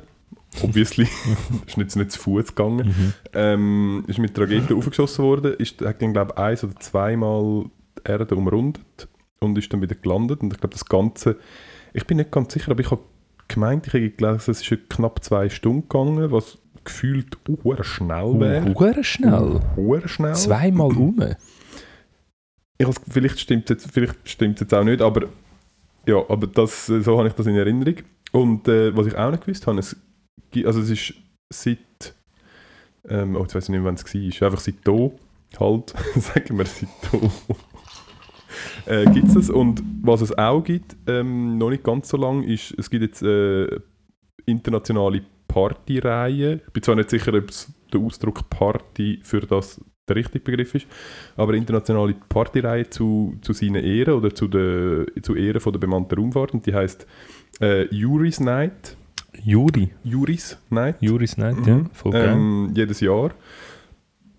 obviously, 0.63 1.07
ist 1.67 1.77
nicht, 1.77 1.95
nicht 1.95 2.11
zu 2.11 2.19
Fuß 2.19 2.55
gegangen, 2.55 2.87
Mhm. 2.87 3.13
ähm, 3.33 4.03
ist 4.07 4.19
mit 4.19 4.35
der 4.37 4.43
Rakete 4.45 4.75
aufgeschossen 4.75 5.23
worden, 5.25 5.53
ist, 5.55 5.81
hat 5.81 6.01
dann, 6.01 6.13
glaube 6.13 6.33
ich, 6.35 6.39
eins 6.41 6.63
oder 6.63 6.75
zweimal 6.79 7.65
die 7.97 8.11
Erde 8.11 8.35
umrundet 8.35 9.07
und 9.39 9.57
ist 9.57 9.71
dann 9.71 9.81
wieder 9.81 9.95
gelandet. 9.95 10.41
Und 10.41 10.53
ich 10.53 10.59
glaube, 10.59 10.73
das 10.73 10.85
Ganze, 10.85 11.37
ich 11.93 12.05
bin 12.05 12.17
nicht 12.17 12.31
ganz 12.31 12.53
sicher, 12.53 12.71
aber 12.71 12.81
ich 12.81 12.91
habe 12.91 13.01
gemeint, 13.47 13.87
ich 13.87 13.93
habe 13.93 14.09
gelesen, 14.09 14.51
es 14.51 14.61
ist 14.61 14.89
knapp 14.89 15.23
zwei 15.23 15.49
Stunden 15.49 15.83
gegangen, 15.87 16.31
was 16.31 16.57
gefühlt 16.83 17.37
uh, 17.47 17.83
schnell 17.83 18.39
wäre. 18.39 18.73
Uh, 18.73 19.03
schnell. 19.03 19.59
Uh, 19.75 19.99
schnell. 20.07 20.35
Zweimal 20.35 20.87
um. 20.97 21.19
Ich 22.77 22.87
has, 22.87 22.95
vielleicht 23.09 23.39
stimmt 23.39 23.69
es 23.69 23.83
jetzt, 23.83 23.91
vielleicht 23.91 24.15
stimmt's 24.29 24.61
jetzt 24.61 24.73
auch 24.73 24.83
nicht, 24.83 25.01
aber 25.01 25.27
ja, 26.05 26.23
aber 26.29 26.47
das, 26.47 26.85
so 26.85 27.17
habe 27.17 27.27
ich 27.27 27.33
das 27.33 27.47
in 27.47 27.55
Erinnerung. 27.55 27.95
Und 28.31 28.67
äh, 28.67 28.95
was 28.95 29.07
ich 29.07 29.17
auch 29.17 29.31
nicht 29.31 29.43
gewusst 29.45 29.67
habe, 29.67 29.79
es, 29.79 29.95
also 30.65 30.79
es 30.81 30.89
ist 30.89 31.13
seit, 31.49 32.15
ähm, 33.07 33.35
oh, 33.35 33.41
jetzt 33.41 33.55
weiß 33.55 33.65
ich 33.65 33.69
nicht, 33.69 33.83
wann 33.83 33.95
es 33.95 34.03
war, 34.05 34.47
einfach 34.47 34.59
seit 34.59 34.75
da, 34.83 35.11
halt, 35.59 35.93
sagen 36.15 36.57
wir 36.57 36.65
seit 36.65 36.89
da, 37.11 38.91
äh, 38.91 39.05
gibt 39.11 39.27
es 39.27 39.33
das. 39.33 39.49
Und 39.49 39.83
was 40.01 40.21
es 40.21 40.37
auch 40.37 40.63
gibt, 40.63 40.95
ähm, 41.07 41.57
noch 41.57 41.69
nicht 41.69 41.83
ganz 41.83 42.09
so 42.09 42.17
lang, 42.17 42.43
ist, 42.43 42.73
es 42.77 42.89
gibt 42.89 43.03
jetzt 43.03 43.21
äh, 43.21 43.67
internationale 44.45 45.23
Partyreihen. 45.47 46.61
Ich 46.65 46.73
bin 46.73 46.83
zwar 46.83 46.95
nicht 46.95 47.09
sicher, 47.09 47.33
ob 47.33 47.49
es 47.49 47.71
der 47.93 48.01
Ausdruck 48.01 48.49
Party 48.49 49.19
für 49.23 49.41
das 49.41 49.81
der 50.07 50.15
richtige 50.15 50.43
Begriff 50.43 50.73
ist, 50.73 50.87
aber 51.35 51.53
internationale 51.53 52.15
Partyreihe 52.29 52.89
zu, 52.89 53.37
zu 53.41 53.53
seinen 53.53 53.83
Ehren 53.83 54.13
oder 54.13 54.33
zu, 54.33 54.47
der, 54.47 55.05
zu 55.21 55.35
Ehren 55.35 55.59
von 55.59 55.73
der 55.73 55.79
bemannten 55.79 56.17
Raumfahrt 56.17 56.53
und 56.53 56.65
die 56.65 56.73
heißt 56.73 57.05
äh, 57.61 57.93
Juris 57.93 58.39
Night. 58.39 58.95
Juri. 59.43 59.89
Juris 60.03 60.57
Night. 60.69 60.95
Juris 61.01 61.37
Night, 61.37 61.57
ja. 61.65 61.75
Mhm. 61.75 61.89
Voll 61.93 62.11
geil. 62.11 62.29
ähm, 62.29 62.71
jedes 62.75 62.99
Jahr. 62.99 63.31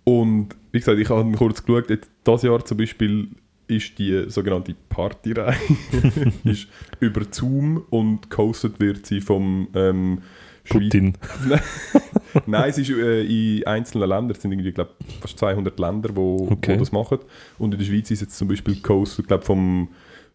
Und 0.04 0.48
wie 0.72 0.78
gesagt, 0.78 0.98
ich 0.98 1.08
habe 1.10 1.30
kurz 1.32 1.64
geschaut, 1.64 1.90
jetzt, 1.90 2.10
das 2.24 2.42
Jahr 2.42 2.64
zum 2.64 2.78
Beispiel 2.78 3.28
ist 3.66 3.98
die 3.98 4.24
sogenannte 4.30 4.74
Partyreihe 4.88 5.54
ist 6.44 6.68
über 7.00 7.20
Zoom 7.30 7.82
und 7.90 8.30
gehostet 8.30 8.80
wird 8.80 9.04
sie 9.04 9.20
vom 9.20 9.68
ähm, 9.74 10.22
Putin. 10.68 11.14
Nein, 12.46 12.70
es 12.70 12.78
ist 12.78 12.90
äh, 12.90 13.22
in 13.24 13.66
einzelnen 13.66 14.08
Ländern, 14.08 14.30
es 14.36 14.42
sind 14.42 14.52
irgendwie 14.52 14.72
glaub, 14.72 14.94
fast 15.20 15.38
200 15.38 15.78
Länder, 15.78 16.10
wo, 16.14 16.48
Okay. 16.52 16.74
wo 16.74 16.78
das 16.78 16.92
machen. 16.92 17.18
Und 17.58 17.72
in 17.74 17.78
der 17.78 17.86
Schweiz 17.86 18.10
ist 18.10 18.20
jetzt 18.20 18.36
zum 18.38 18.48
Beispiel 18.48 18.80
gehostet, 18.80 19.28
glaub, 19.28 19.44
vom, 19.44 19.88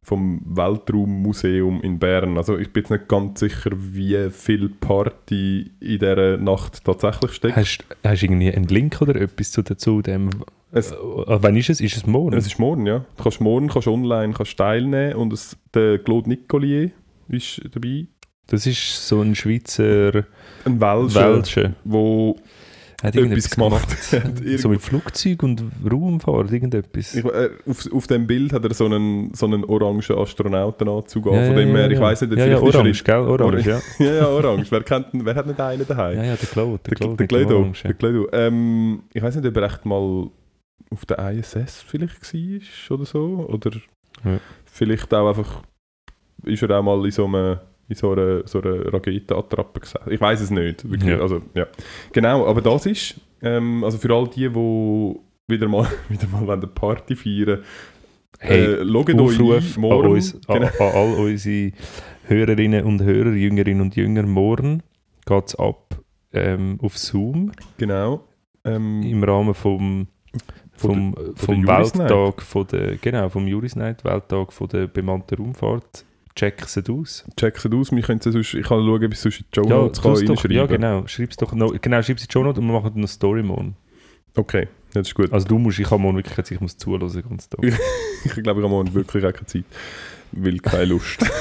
vom 0.03 0.41
Weltraummuseum 0.45 1.81
in 1.81 1.97
Bern. 1.99 2.37
Also 2.37 2.57
ich 2.57 2.71
bin 2.71 2.83
jetzt 2.83 2.89
nicht 2.91 3.07
ganz 3.07 3.39
sicher, 3.39 3.71
wie 3.73 4.29
viel 4.31 4.69
Party 4.69 5.71
in 5.79 5.99
dieser 5.99 6.37
Nacht 6.37 6.83
tatsächlich 6.83 7.31
steckt. 7.33 7.55
Hast 7.55 7.85
du 8.21 8.25
irgendwie 8.25 8.51
einen 8.53 8.67
Link 8.67 9.01
oder 9.01 9.15
etwas 9.19 9.51
zu, 9.51 9.63
zu 9.63 10.01
dem? 10.01 10.29
Es- 10.71 10.91
äh, 10.91 10.95
wann 11.27 11.55
ist 11.55 11.69
es? 11.69 11.79
Ist 11.81 11.95
es 11.97 12.05
morgen? 12.05 12.35
Es 12.35 12.45
ist 12.47 12.59
morgen, 12.59 12.85
ja. 12.85 13.05
Du 13.17 13.23
kannst 13.23 13.41
morgen 13.41 13.67
kannst 13.69 13.87
online 13.87 14.33
kannst 14.33 14.57
teilnehmen 14.57 15.15
und 15.15 15.31
es, 15.33 15.55
der 15.73 15.99
Claude 15.99 16.29
Nicolier 16.29 16.91
ist 17.29 17.61
dabei. 17.73 18.07
das 18.47 18.65
ist 18.67 19.07
so 19.07 19.21
ein 19.21 19.35
Schweizer 19.35 20.25
Ein 20.65 20.81
Welscher, 20.81 21.33
Welsche. 21.35 21.75
wo 21.85 22.35
Hat 23.03 23.15
etwas 23.15 23.21
irgendetwas 23.23 23.51
gemacht 23.51 23.87
gemacht. 24.11 24.59
so 24.59 24.69
mit 24.69 24.81
Flugzeug 24.81 25.43
und 25.43 25.61
Raumfahrt, 25.91 26.51
irgendetwas. 26.51 27.15
Ich, 27.15 27.25
äh, 27.25 27.49
auf, 27.67 27.91
auf 27.91 28.07
dem 28.07 28.25
Bild 28.25 28.53
hat 28.53 28.63
er 28.63 28.73
so 28.73 28.85
einen, 28.85 29.33
so 29.33 29.45
einen 29.45 29.65
orangen 29.65 29.99
Astronautenanzug 29.99 31.27
an. 31.27 31.33
Ja, 31.33 31.45
Von 31.47 31.55
ja, 31.57 31.59
dem 31.59 31.69
ja, 31.69 31.75
her, 31.75 31.91
ich 31.91 31.97
ja. 31.97 32.01
weiß 32.01 32.21
nicht, 32.21 32.37
Ja, 32.37 32.45
ja, 32.45 32.51
er 32.53 32.63
orange, 32.63 33.03
gell? 33.03 33.15
Orange, 33.15 33.69
ja. 33.69 33.79
ja, 34.05 34.13
ja, 34.13 34.27
orange. 34.29 34.71
Wer, 34.71 34.83
kennt, 34.83 35.07
wer 35.11 35.35
hat 35.35 35.45
nicht 35.45 35.59
einen 35.59 35.85
daheim? 35.85 36.17
Ja, 36.17 36.23
ja, 36.23 36.35
der 36.35 36.47
Claude. 36.47 36.79
Der 36.85 36.95
Claude, 36.95 37.17
der 37.17 37.27
Gledo. 37.27 37.57
Orange, 37.59 37.83
Der 37.83 37.93
Gledo. 37.93 38.27
Ähm, 38.31 39.03
ich 39.13 39.21
weiß 39.21 39.35
nicht, 39.35 39.45
ob 39.47 39.57
er 39.57 39.63
echt 39.63 39.85
mal 39.85 40.29
auf 40.89 41.05
der 41.05 41.31
ISS 41.31 41.81
vielleicht 41.81 42.33
war 42.33 42.95
oder 42.95 43.05
so. 43.05 43.47
Oder 43.49 43.71
Ja. 44.23 44.39
vielleicht 44.65 45.13
auch 45.13 45.27
einfach 45.27 45.61
ist 46.45 46.63
er 46.63 46.79
auch 46.79 46.83
mal 46.83 47.03
in 47.03 47.11
so 47.11 47.25
einem 47.25 47.57
in 47.89 47.95
so 47.95 48.11
einer, 48.11 48.47
so 48.47 48.61
einer 48.61 48.93
Raketenattrappe 48.93 49.79
gesessen. 49.81 50.11
Ich 50.11 50.21
weiß 50.21 50.41
es 50.41 50.49
nicht. 50.51 50.89
Wirklich. 50.89 51.11
Ja. 51.11 51.19
Also, 51.19 51.41
ja. 51.53 51.67
Genau, 52.11 52.45
aber 52.47 52.61
das 52.61 52.85
ist, 52.85 53.15
ähm, 53.41 53.83
also 53.83 53.97
für 53.97 54.13
all 54.13 54.27
die, 54.27 54.49
die 54.49 55.15
wieder 55.47 55.67
mal, 55.67 55.87
wieder 56.09 56.27
mal 56.27 56.49
eine 56.49 56.67
Party 56.67 57.15
feiern 57.15 57.63
Hey, 58.39 58.65
äh, 58.65 58.83
loggt 58.83 59.17
euch 59.17 59.77
morgen. 59.77 60.05
an, 60.05 60.11
uns, 60.11 60.35
an, 60.47 60.59
Genau. 60.59 60.67
an 60.79 60.91
all 60.93 61.13
unsere 61.13 61.71
Hörerinnen 62.25 62.83
und 62.83 63.01
Hörer, 63.01 63.31
Jüngerinnen 63.31 63.81
und 63.81 63.95
Jünger. 63.95 64.23
Morgen 64.23 64.83
geht 65.25 65.47
es 65.47 65.55
ab 65.55 65.97
ähm, 66.33 66.77
auf 66.81 66.97
Zoom 66.97 67.51
genau. 67.77 68.23
Ähm, 68.65 69.01
im 69.03 69.23
Rahmen 69.23 69.53
vom, 69.53 70.07
Von 70.75 71.13
vom, 71.13 71.35
von 71.35 71.35
vom 71.35 71.65
der 71.65 71.75
Juris 71.77 71.99
Welttag, 71.99 72.41
von 72.41 72.67
der, 72.67 72.95
genau, 72.97 73.29
vom 73.29 73.47
Juris 73.47 73.75
Night, 73.75 74.03
Welttag 74.03 74.51
von 74.51 74.67
der 74.67 74.87
bemannten 74.87 75.37
Raumfahrt. 75.37 76.03
Check 76.35 76.63
es 76.63 76.77
aus. 76.89 77.25
Check 77.37 77.57
es 77.57 77.65
aus, 77.71 77.91
wir 77.91 78.01
können 78.01 78.19
es 78.19 78.31
sonst, 78.31 78.53
ich 78.53 78.63
kann 78.63 78.79
schauen, 78.79 79.03
ob 79.03 79.03
ich 79.03 79.11
es 79.11 79.21
sonst 79.21 79.39
in 79.39 79.45
die 79.53 79.59
Show 79.59 79.69
Ja, 79.69 79.75
Notes 79.75 80.01
kann 80.01 80.13
doch, 80.13 80.19
reinschreiben 80.19 80.57
ja, 80.57 80.65
genau. 80.65 81.07
Schreib's 81.07 81.37
doch 81.37 81.53
noch, 81.53 81.79
genau, 81.79 82.01
schreib's 82.01 82.23
in 82.23 82.27
die 82.27 82.33
Show 82.33 82.43
Notes 82.43 82.59
und 82.59 82.67
wir 82.67 82.73
machen 82.73 82.91
eine 82.95 83.07
Story 83.07 83.43
morgen. 83.43 83.75
Okay, 84.35 84.67
das 84.93 85.07
ist 85.07 85.13
gut. 85.13 85.31
Also 85.31 85.47
du 85.47 85.59
musst, 85.59 85.79
ich 85.79 85.89
habe 85.89 86.01
morgen 86.01 86.17
wirklich, 86.17 86.51
ich 86.51 86.59
muss 86.59 86.75
zuhören 86.77 87.07
den 87.07 87.21
ganzen 87.21 87.49
Tag. 87.49 87.79
Ich 88.25 88.31
glaube, 88.31 88.61
ich 88.61 88.63
habe 88.65 88.69
morgen 88.69 88.93
wirklich 88.93 89.25
auch 89.25 89.33
keine 89.33 89.45
Zeit. 89.45 89.65
Weil 90.31 90.57
keine 90.59 90.85
Lust. 90.85 91.23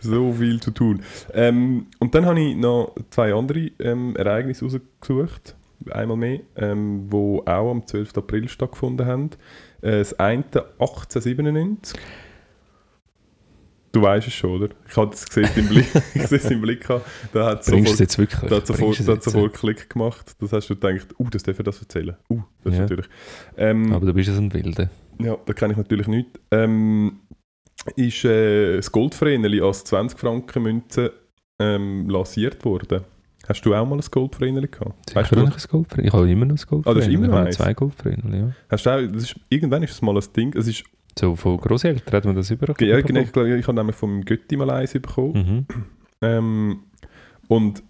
So 0.00 0.32
viel 0.32 0.60
zu 0.60 0.70
tun. 0.70 1.02
Ähm, 1.32 1.86
und 1.98 2.14
dann 2.14 2.26
habe 2.26 2.40
ich 2.40 2.56
noch 2.56 2.94
zwei 3.10 3.32
andere 3.32 3.70
ähm, 3.78 4.14
Ereignisse 4.16 4.64
rausgesucht. 4.64 5.56
Einmal 5.90 6.16
mehr, 6.16 6.40
ähm, 6.56 7.06
wo 7.08 7.40
auch 7.40 7.70
am 7.70 7.86
12. 7.86 8.16
April 8.16 8.48
stattgefunden 8.48 9.06
haben. 9.06 9.30
Äh, 9.82 9.98
das 9.98 10.18
eine 10.18 10.44
1897. 10.78 11.98
Du 13.92 14.02
weißt 14.02 14.26
es 14.26 14.34
schon, 14.34 14.50
oder? 14.62 14.74
Ich 14.86 14.96
habe 14.96 15.14
es 15.14 15.24
gesehen 15.24 15.48
im 15.56 15.68
Blick. 15.68 15.86
ich 16.14 16.26
sehe 16.26 16.38
es 16.38 16.50
im 16.50 16.60
Blick. 16.60 16.86
Da 17.32 17.46
hat 17.46 17.66
du 17.66 17.76
es 17.76 17.84
sofort, 17.84 17.98
jetzt 18.00 18.18
wirklich? 18.18 18.50
da 18.50 18.56
hat 18.56 18.66
sofort, 18.66 19.08
da 19.08 19.12
hat 19.12 19.22
sofort 19.22 19.54
Klick 19.54 19.88
gemacht. 19.88 20.36
Das 20.38 20.52
hast 20.52 20.68
du 20.68 20.74
gedacht, 20.74 21.14
uh, 21.18 21.30
das 21.30 21.42
darf 21.42 21.58
ich 21.58 21.64
das 21.64 21.80
erzählen. 21.80 22.14
Uh, 22.28 22.42
das 22.62 22.72
ist 22.74 22.78
Ja. 22.78 22.82
natürlich. 22.82 23.06
Ähm, 23.56 23.92
Aber 23.94 24.04
du 24.04 24.12
bist 24.12 24.28
es 24.28 24.36
ein 24.36 24.52
Wilde. 24.52 24.90
ja, 25.18 25.36
da 25.46 25.52
kenne 25.54 25.72
ich 25.72 25.78
natürlich 25.78 26.08
nicht. 26.08 26.28
Ähm, 26.50 27.20
ist 27.94 28.24
äh, 28.26 28.76
das 28.76 28.92
Goldvreneli 28.92 29.62
als 29.62 29.84
20 29.84 30.18
Franken 30.18 30.62
Münze 30.64 31.12
ähm, 31.58 32.10
lanciert 32.10 32.64
worden. 32.66 33.02
Hast 33.48 33.62
du 33.62 33.74
auch 33.74 33.86
mal 33.86 33.96
ein 33.96 34.04
Goldvreneli 34.10 34.68
gehabt? 34.68 35.14
Weißt 35.14 35.30
Sicher 35.30 35.42
du, 35.42 35.48
ich 35.48 35.64
ein 35.64 35.70
Goldfränel. 35.70 36.06
Ich 36.06 36.12
habe 36.12 36.30
immer 36.30 36.46
noch 36.46 36.56
ein 36.56 36.66
Goldfränel. 36.66 36.84
Ah, 36.84 36.94
das 36.94 37.06
ist 37.06 37.14
immer 37.14 37.26
ich 37.26 37.44
noch 37.44 37.50
zwei 37.50 37.74
Goldfränel, 37.74 38.34
ja. 38.34 38.52
hast 38.68 38.86
du 38.86 38.90
auch, 38.90 39.12
das 39.12 39.22
ist, 39.22 39.36
irgendwann 39.48 39.82
ist 39.82 39.92
es 39.92 40.02
mal 40.02 40.16
ein 40.16 40.24
Ding. 40.36 40.56
Es 40.56 40.66
ist, 40.66 40.84
So 41.18 41.36
von 41.36 41.56
Grosseltern 41.58 42.12
hat 42.12 42.24
man 42.24 42.34
das 42.34 42.50
überbekommen. 42.50 42.90
ja, 42.90 43.00
genau, 43.00 43.20
ich, 43.20 43.32
glaub, 43.32 43.46
ich 43.46 43.66
habe 43.66 43.76
nämlich 43.76 43.96
vom 43.96 44.24
Götti 44.24 44.56
mal 44.56 44.70
eins 44.70 44.92
bekommen. 44.92 45.32
Mhm. 45.32 45.66
Ähm, 46.22 46.80
und 47.48 47.82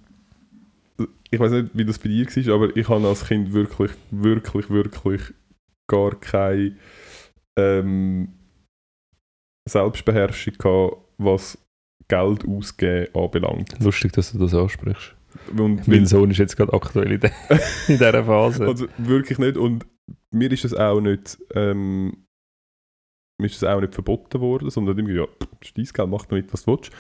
ich 1.30 1.40
weiß 1.40 1.52
nicht, 1.52 1.70
wie 1.74 1.84
das 1.84 1.98
bei 1.98 2.08
dir 2.08 2.26
war, 2.26 2.54
aber 2.54 2.76
ich 2.76 2.88
habe 2.88 3.06
als 3.06 3.26
Kind 3.26 3.52
wirklich, 3.52 3.92
wirklich, 4.10 4.70
wirklich 4.70 5.22
gar 5.88 6.14
keine 6.20 6.76
ähm, 7.56 8.28
Selbstbeherrschung 9.68 10.54
gehabt, 10.58 10.96
was 11.18 11.58
Geld 12.08 12.46
ausgeben 12.46 13.14
anbelangt. 13.14 13.82
Lustig, 13.82 14.12
dass 14.12 14.32
du 14.32 14.38
das 14.38 14.54
ansprichst. 14.54 15.15
Und 15.56 15.86
Mein 15.88 16.06
Sohn 16.06 16.30
ist 16.30 16.38
jetzt 16.38 16.56
gerade 16.56 16.72
aktuell 16.72 17.12
in, 17.12 17.20
de 17.20 17.30
in 17.88 17.94
dieser 17.98 18.24
Phase. 18.24 18.66
also 18.66 18.86
wirklich 18.98 19.38
nicht. 19.38 19.56
Und 19.56 19.86
mir 20.32 20.50
ist 20.52 20.64
das 20.64 20.74
auch 20.74 21.00
nicht, 21.00 21.38
ähm, 21.54 22.24
mir 23.40 23.46
ist 23.46 23.60
das 23.62 23.68
auch 23.68 23.80
nicht 23.80 23.94
verboten 23.94 24.40
worden, 24.40 24.70
sondern 24.70 24.96
irgendwie, 24.98 25.16
ja, 25.16 25.26
ist 25.60 25.76
dein 25.76 25.84
Geld, 25.84 26.08
mach 26.10 26.24
damit, 26.26 26.52
was 26.52 26.64
du 26.64 26.72
willst. 26.72 26.90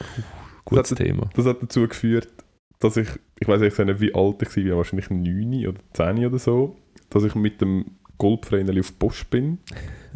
Gutes 0.64 0.90
das 0.90 0.98
hat- 0.98 1.06
Thema. 1.06 1.30
Das 1.34 1.46
hat 1.46 1.62
dazu 1.62 1.86
geführt, 1.86 2.28
dass 2.80 2.96
ich, 2.96 3.08
ich 3.40 3.48
weiß 3.48 3.60
nicht, 3.60 4.00
wie 4.00 4.14
alt 4.14 4.42
ich 4.42 4.66
war, 4.68 4.76
wahrscheinlich 4.78 5.08
9 5.10 5.66
oder 5.66 5.80
10 5.94 6.26
oder 6.26 6.38
so, 6.38 6.76
dass 7.10 7.24
ich 7.24 7.34
mit 7.34 7.60
dem 7.60 7.96
Goldfräneli 8.18 8.80
auf 8.80 8.98
Post 8.98 9.30
bin 9.30 9.58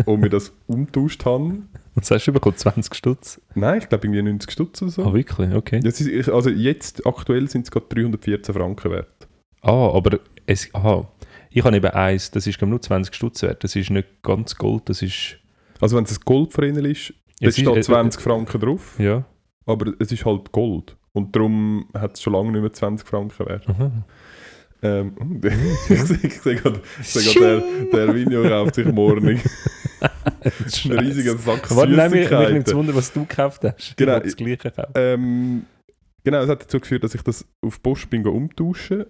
und 0.07 0.21
mir 0.21 0.31
das 0.31 0.53
umtauscht 0.67 1.25
habe. 1.25 1.63
Was 2.01 2.11
hast 2.11 2.27
du 2.27 2.33
bekommen? 2.33 2.57
20 2.57 2.95
Stutz? 2.95 3.41
Nein, 3.55 3.79
ich 3.79 3.89
glaube 3.89 4.07
irgendwie 4.07 4.23
90 4.23 4.51
Stutz 4.51 4.83
oder 4.83 4.91
so. 4.91 5.05
Ah, 5.05 5.13
wirklich? 5.15 5.55
Okay. 5.55 5.81
Das 5.81 6.01
ist, 6.01 6.29
also 6.29 6.51
jetzt 6.51 7.07
aktuell 7.07 7.49
sind 7.49 7.63
es 7.67 7.71
gerade 7.71 7.87
314 7.89 8.55
Franken 8.55 8.91
wert. 8.91 9.29
Ah, 9.63 9.91
aber 9.93 10.19
es, 10.47 10.69
aha. 10.75 11.09
Ich 11.51 11.65
habe 11.65 11.77
eben 11.77 11.87
eins, 11.91 12.31
das 12.31 12.47
ist 12.47 12.59
glaube 12.59 12.71
nur 12.71 12.81
20 12.81 13.15
Stutz 13.15 13.43
wert. 13.43 13.63
Das 13.65 13.75
ist 13.77 13.91
nicht 13.91 14.09
ganz 14.23 14.55
Gold, 14.57 14.89
das 14.89 15.03
ist 15.03 15.37
Also 15.81 15.97
wenn 15.97 16.05
es 16.05 16.13
ein 16.19 16.23
Goldfräneli 16.25 16.93
ist, 16.93 17.13
Es 17.41 17.59
ist- 17.59 17.61
steht 17.61 17.77
äh, 17.77 17.81
20 17.83 18.21
Franken 18.21 18.61
drauf, 18.61 18.95
Ja. 18.99 19.25
aber 19.67 19.93
es 19.99 20.13
ist 20.13 20.25
halt 20.25 20.53
Gold. 20.53 20.97
Und 21.13 21.35
darum 21.35 21.89
hat 21.93 22.15
es 22.15 22.23
schon 22.23 22.33
lange 22.35 22.53
nicht 22.53 22.61
mehr 22.61 22.73
20 22.73 23.07
Franken 23.07 23.47
wert. 23.47 23.69
Aha. 23.69 23.91
Ähm, 24.83 25.41
ich 25.89 26.01
sehe 26.41 26.55
gerade, 26.57 26.81
der, 27.15 27.63
der 27.93 28.15
Video 28.15 28.43
kauft 28.45 28.77
sich 28.77 28.87
morgen 28.87 29.39
einen 30.01 30.99
riesigen 30.99 31.39
Sack 31.39 31.75
Warte, 31.75 31.93
nein, 31.93 32.11
mich, 32.11 32.31
mich 32.31 32.51
nimmt. 32.51 32.75
Wunder, 32.75 32.95
was 32.95 33.13
du 33.13 33.21
gekauft 33.21 33.63
hast. 33.65 33.97
Genau. 33.97 34.17
Ich 34.19 34.23
das 34.23 34.37
Gleiche 34.37 34.71
kaufen. 34.71 34.93
Ähm, 34.95 35.67
genau, 36.25 36.43
es 36.43 36.49
hat 36.49 36.63
dazu 36.63 36.81
geführt, 36.81 37.05
dass 37.05 37.15
ich 37.15 37.23
das 37.23 37.47
auf 37.63 37.83
Post 37.83 38.11
bin 38.11 38.27
umtauschen 38.27 39.07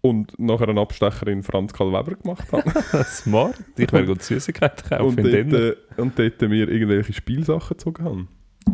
und 0.00 0.38
nachher 0.38 0.68
einen 0.68 0.78
Abstecher 0.78 1.26
in 1.26 1.42
Franz 1.42 1.72
Karl 1.72 1.92
Weber 1.92 2.16
gemacht 2.16 2.50
habe. 2.52 3.04
Smart. 3.04 3.54
Ich 3.76 3.92
werde 3.92 4.06
gut 4.06 4.22
Süßigkeiten 4.22 4.88
kaufen. 4.88 5.18
und, 5.18 5.24
dort, 5.24 5.52
äh, 5.52 5.76
und 5.96 6.18
dort 6.18 6.40
mir 6.42 6.68
irgendwelche 6.68 7.12
Spielsachen 7.12 7.76
gezogen 7.76 8.04
haben. 8.04 8.28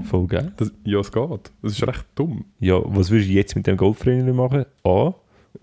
Voll 0.04 0.26
geil. 0.26 0.52
Das, 0.56 0.72
ja, 0.84 1.00
es 1.00 1.10
geht. 1.10 1.50
Das 1.62 1.72
ist 1.72 1.86
recht 1.86 2.06
dumm. 2.14 2.44
Ja, 2.58 2.80
was 2.84 3.10
würdest 3.10 3.30
du 3.30 3.34
jetzt 3.34 3.56
mit 3.56 3.66
dem 3.66 3.76
Goldfreundin 3.76 4.34
machen? 4.34 4.66
A. 4.84 5.14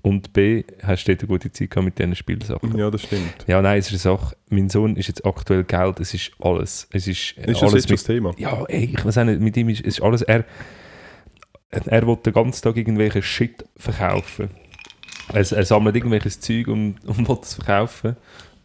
Und 0.02 0.34
B. 0.34 0.64
Hast 0.82 1.06
du 1.08 1.12
dort 1.12 1.22
eine 1.22 1.28
gute 1.28 1.52
Zeit 1.52 1.70
gehabt 1.70 1.86
mit 1.86 2.00
diesen 2.00 2.16
Spielsachen? 2.16 2.78
Ja, 2.78 2.90
das 2.92 3.04
stimmt. 3.04 3.46
Ja, 3.48 3.62
nein, 3.62 3.80
es 3.80 3.92
ist 3.92 4.06
eine 4.06 4.18
Sache. 4.18 4.36
Mein 4.50 4.70
Sohn 4.70 4.96
ist 4.96 5.08
jetzt 5.08 5.26
aktuell 5.26 5.64
Geld. 5.64 6.00
Es 6.00 6.14
ist 6.14 6.32
alles. 6.40 6.88
Es 6.92 7.08
ist, 7.08 7.32
Ist 7.38 7.48
das 7.48 7.62
alles 7.64 7.74
jetzt 7.74 7.88
schon 7.88 7.96
das 7.96 8.04
Thema? 8.04 8.34
Ja, 8.38 8.64
ey, 8.68 8.92
ich 8.96 9.06
weiß 9.06 9.18
auch 9.20 9.24
nicht, 9.26 9.40
mit 9.42 9.56
ihm 9.58 9.70
ist, 9.70 9.82
es 9.82 9.98
ist 10.00 10.02
alles. 10.02 10.22
Er, 10.24 10.44
er 11.72 12.08
will 12.08 12.18
den 12.18 12.34
ganzen 12.34 12.62
Tag 12.64 12.78
irgendwelchen 12.78 13.22
Shit 13.24 13.64
verkaufen. 13.78 14.50
Er, 15.30 15.40
er 15.52 15.66
sammelt 15.66 15.96
irgendwelches 15.96 16.40
Zeug 16.40 16.68
und, 16.68 16.96
und 17.06 17.28
will 17.28 17.38
es 17.42 17.56
verkaufen. 17.56 18.16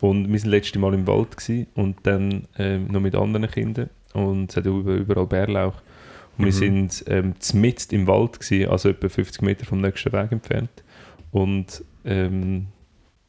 Und 0.00 0.32
wir 0.32 0.40
waren 0.40 0.50
letzte 0.50 0.78
Mal 0.78 0.94
im 0.94 1.06
Wald 1.06 1.36
gewesen, 1.36 1.66
und 1.74 1.96
dann 2.04 2.46
ähm, 2.58 2.86
noch 2.88 3.00
mit 3.00 3.14
anderen 3.16 3.50
Kindern. 3.50 3.90
Und 4.12 4.50
es 4.50 4.56
hat 4.56 4.66
über- 4.66 4.94
überall 4.94 5.26
Bärlauch. 5.26 5.74
Und 6.36 6.44
wir 6.44 6.52
Mhm. 6.52 6.88
sind 6.88 7.04
ähm, 7.08 7.34
mitten 7.54 7.94
im 7.96 8.06
Wald, 8.06 8.38
gewesen, 8.38 8.70
also 8.70 8.90
etwa 8.90 9.08
50 9.08 9.42
Meter 9.42 9.66
vom 9.66 9.80
nächsten 9.80 10.12
Weg 10.12 10.30
entfernt. 10.30 10.70
Und 11.30 11.84
ähm, 12.04 12.68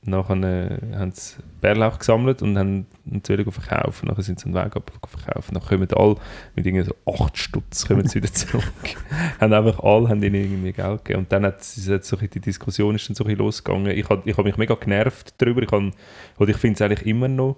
nachher 0.01 0.41
äh, 0.43 0.95
haben 0.95 1.11
sie 1.11 1.37
Bärlauch 1.61 1.99
gesammelt 1.99 2.41
und 2.41 2.57
haben 2.57 2.85
wollen 3.05 3.51
verkaufen. 3.51 4.07
Nachher 4.07 4.23
sind 4.23 4.39
sie 4.39 4.45
einen 4.45 4.55
Weg 4.55 4.75
ab 4.75 4.91
verkaufen. 5.07 5.53
Dann 5.53 5.63
kommen 5.63 5.87
alle 5.93 6.15
mit 6.55 6.65
irgendwie 6.65 6.85
so 6.85 6.95
8 7.05 7.37
Stutz 7.37 7.85
kommen 7.87 8.07
sie 8.07 8.15
wieder 8.15 8.33
zurück. 8.33 8.63
haben 9.39 9.53
einfach 9.53 9.83
alle 9.83 10.09
haben 10.09 10.23
ihnen 10.23 10.35
irgendwie 10.35 10.71
Geld 10.71 11.05
gegeben. 11.05 11.19
Und 11.19 11.31
dann 11.31 11.45
hat 11.45 11.61
es 11.61 11.89
hat 11.89 12.05
so 12.05 12.15
die 12.15 12.39
Diskussion 12.39 12.95
ist 12.95 13.09
dann 13.09 13.15
so 13.15 13.25
ein 13.25 13.35
losgegangen. 13.35 13.91
Ich 13.97 14.09
habe 14.09 14.21
ich 14.25 14.37
hab 14.37 14.45
mich 14.45 14.57
mega 14.57 14.75
genervt 14.75 15.33
darüber. 15.37 15.61
Ich, 15.61 15.71
hab, 15.71 16.49
ich 16.49 16.57
finde 16.57 16.75
es 16.75 16.81
eigentlich 16.81 17.05
immer 17.05 17.27
noch 17.27 17.57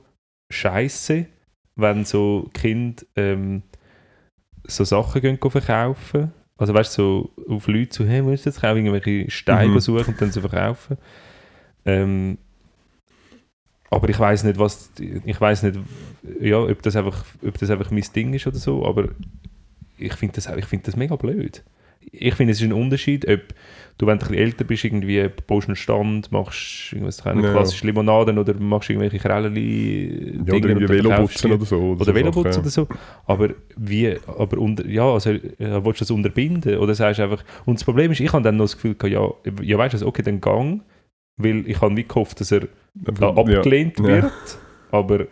scheiße, 0.50 1.28
wenn 1.76 2.06
so 2.06 2.50
Kinder 2.54 3.04
ähm, 3.16 3.64
so 4.64 4.84
Sachen 4.84 5.22
gehen 5.22 5.40
verkaufen. 5.40 6.32
Also 6.62 6.76
weißt 6.76 6.96
du, 6.98 7.32
so 7.48 7.54
auf 7.56 7.66
Leute 7.68 7.90
zu, 7.90 8.06
hey, 8.06 8.22
musst 8.22 8.46
du 8.46 8.50
jetzt 8.52 8.62
kaufen, 8.62 8.86
irgendwelche 8.86 9.32
Steine 9.32 9.74
Mhm. 9.74 9.80
suchen 9.80 10.10
und 10.10 10.22
dann 10.22 10.32
zu 10.32 10.42
verkaufen. 10.42 10.98
Ähm, 11.86 12.38
aber 13.90 14.08
ich 14.10 14.20
weiß 14.20 14.44
nicht, 14.44 14.60
was, 14.60 14.92
ich 15.00 15.42
weiß 15.42 15.64
nicht, 15.64 15.80
ja, 16.40 16.60
ob 16.60 16.82
das 16.84 16.96
einfach, 16.96 17.26
ob 17.44 17.58
das 17.58 17.72
einfach 17.72 17.90
mein 17.90 18.06
Ding 18.16 18.34
ist 18.36 18.46
oder 18.46 18.58
so, 18.58 18.86
aber 18.86 19.10
ich 19.98 20.14
finde 20.14 20.36
das, 20.36 20.56
ich 20.56 20.66
finde 20.66 20.86
das 20.86 20.96
mega 20.96 21.16
blöd. 21.16 21.64
Ich 22.12 22.36
finde, 22.36 22.52
es 22.52 22.60
ist 22.62 22.66
ein 22.66 22.74
Unterschied, 22.74 23.28
ob 23.28 23.40
du, 23.98 24.08
wenn 24.08 24.18
du 24.18 24.26
ein 24.26 24.30
bisschen 24.30 24.36
älter 24.36 24.64
bist, 24.64 24.84
irgendwie 24.84 25.30
baust 25.48 25.68
einen 25.68 25.76
Stand, 25.76 26.32
machst 26.32 26.92
irgendwas, 26.94 27.24
keine 27.24 27.44
Ja. 27.44 27.52
klassische 27.52 27.86
Limonaden 27.86 28.38
oder 28.38 28.54
machst 28.56 28.90
irgendwelche 28.90 29.20
Krälli 29.20 30.34
Ja, 30.46 30.54
oder 30.56 30.70
irgendwie 30.70 30.90
Veloputzen 30.90 31.52
oder 31.52 31.66
so. 31.66 31.78
oder 31.80 32.06
so 32.06 32.16
Veloputzen 32.16 32.52
Sachen, 32.54 32.62
oder 32.64 32.70
so. 32.70 32.88
Aber 33.26 33.50
wie, 33.78 34.16
aber 34.28 34.58
unter, 34.58 34.86
ja, 34.88 35.04
also 35.12 35.30
äh, 35.32 35.40
willst 35.60 36.02
du 36.02 36.04
das 36.06 36.12
unterbinden? 36.12 36.78
Oder 36.78 36.96
sagst 36.96 37.20
einfach, 37.20 37.44
und 37.66 37.76
das 37.80 37.84
Problem 37.84 38.12
ist, 38.12 38.20
ich 38.20 38.34
habe 38.34 38.44
dann 38.44 38.58
noch 38.58 38.66
das 38.66 38.76
Gefühl, 38.76 38.96
gehabt, 38.96 39.46
ja, 39.46 39.64
ja 39.64 39.78
weißt 39.78 40.02
du, 40.02 40.08
okay, 40.08 40.24
dann 40.24 40.42
gang, 40.42 40.82
weil 41.38 41.68
ich 41.68 41.80
habe 41.82 41.96
wie 41.96 42.04
gehofft, 42.04 42.40
dass 42.40 42.52
er 42.52 42.64
ja. 43.20 43.30
äh, 43.30 43.40
abgelehnt 43.40 44.00
Ja. 44.00 44.06
wird. 44.08 44.34
Aber 44.92 45.28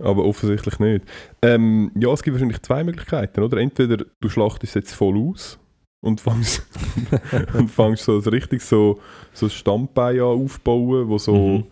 Aber 0.00 0.24
offensichtlich 0.24 0.78
nicht. 0.80 1.04
Ähm, 1.40 1.92
ja, 1.94 2.12
es 2.12 2.22
gibt 2.22 2.34
wahrscheinlich 2.34 2.60
zwei 2.62 2.82
Möglichkeiten, 2.82 3.40
oder? 3.42 3.58
Entweder 3.58 4.04
du 4.20 4.28
schlachtest 4.28 4.70
es 4.70 4.74
jetzt 4.74 4.92
voll 4.94 5.16
aus 5.16 5.58
und 6.04 6.20
fängst, 6.20 6.62
und 7.54 7.70
fängst 7.70 8.04
so 8.04 8.18
richtig 8.18 8.62
so, 8.62 9.00
so 9.32 9.46
ein 9.46 9.50
Standbein 9.50 10.16
an 10.16 10.22
aufbauen, 10.22 11.08
wo 11.08 11.18
so, 11.18 11.34
Mhm. 11.34 11.64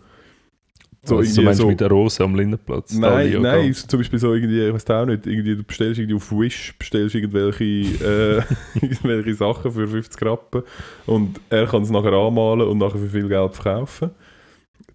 so 1.05 1.17
also, 1.17 1.41
irgendwie 1.41 1.53
so 1.55 1.67
mit 1.67 1.79
der 1.81 1.89
Rose 1.89 2.23
am 2.23 2.35
Lindenplatz? 2.35 2.93
Nein, 2.93 3.41
nein, 3.41 3.73
zum 3.73 3.99
Beispiel 3.99 4.19
so 4.19 4.33
irgendwie, 4.33 4.65
ich 4.67 4.73
weiß 4.73 4.89
auch 4.89 5.05
nicht, 5.05 5.25
irgendwie, 5.27 5.55
du 5.55 5.63
bestellst 5.63 5.99
irgendwie 5.99 6.15
auf 6.15 6.31
Wish, 6.31 6.73
bestellst 6.79 7.15
irgendwelche, 7.15 7.63
äh, 7.63 8.41
irgendwelche 8.81 9.35
Sachen 9.35 9.71
für 9.71 9.87
50 9.87 10.21
Rappen 10.25 10.63
und 11.05 11.39
er 11.49 11.67
kann 11.67 11.83
es 11.83 11.89
nachher 11.89 12.13
anmalen 12.13 12.67
und 12.67 12.77
nachher 12.77 12.99
für 12.99 13.09
viel 13.09 13.27
Geld 13.27 13.53
verkaufen, 13.55 14.11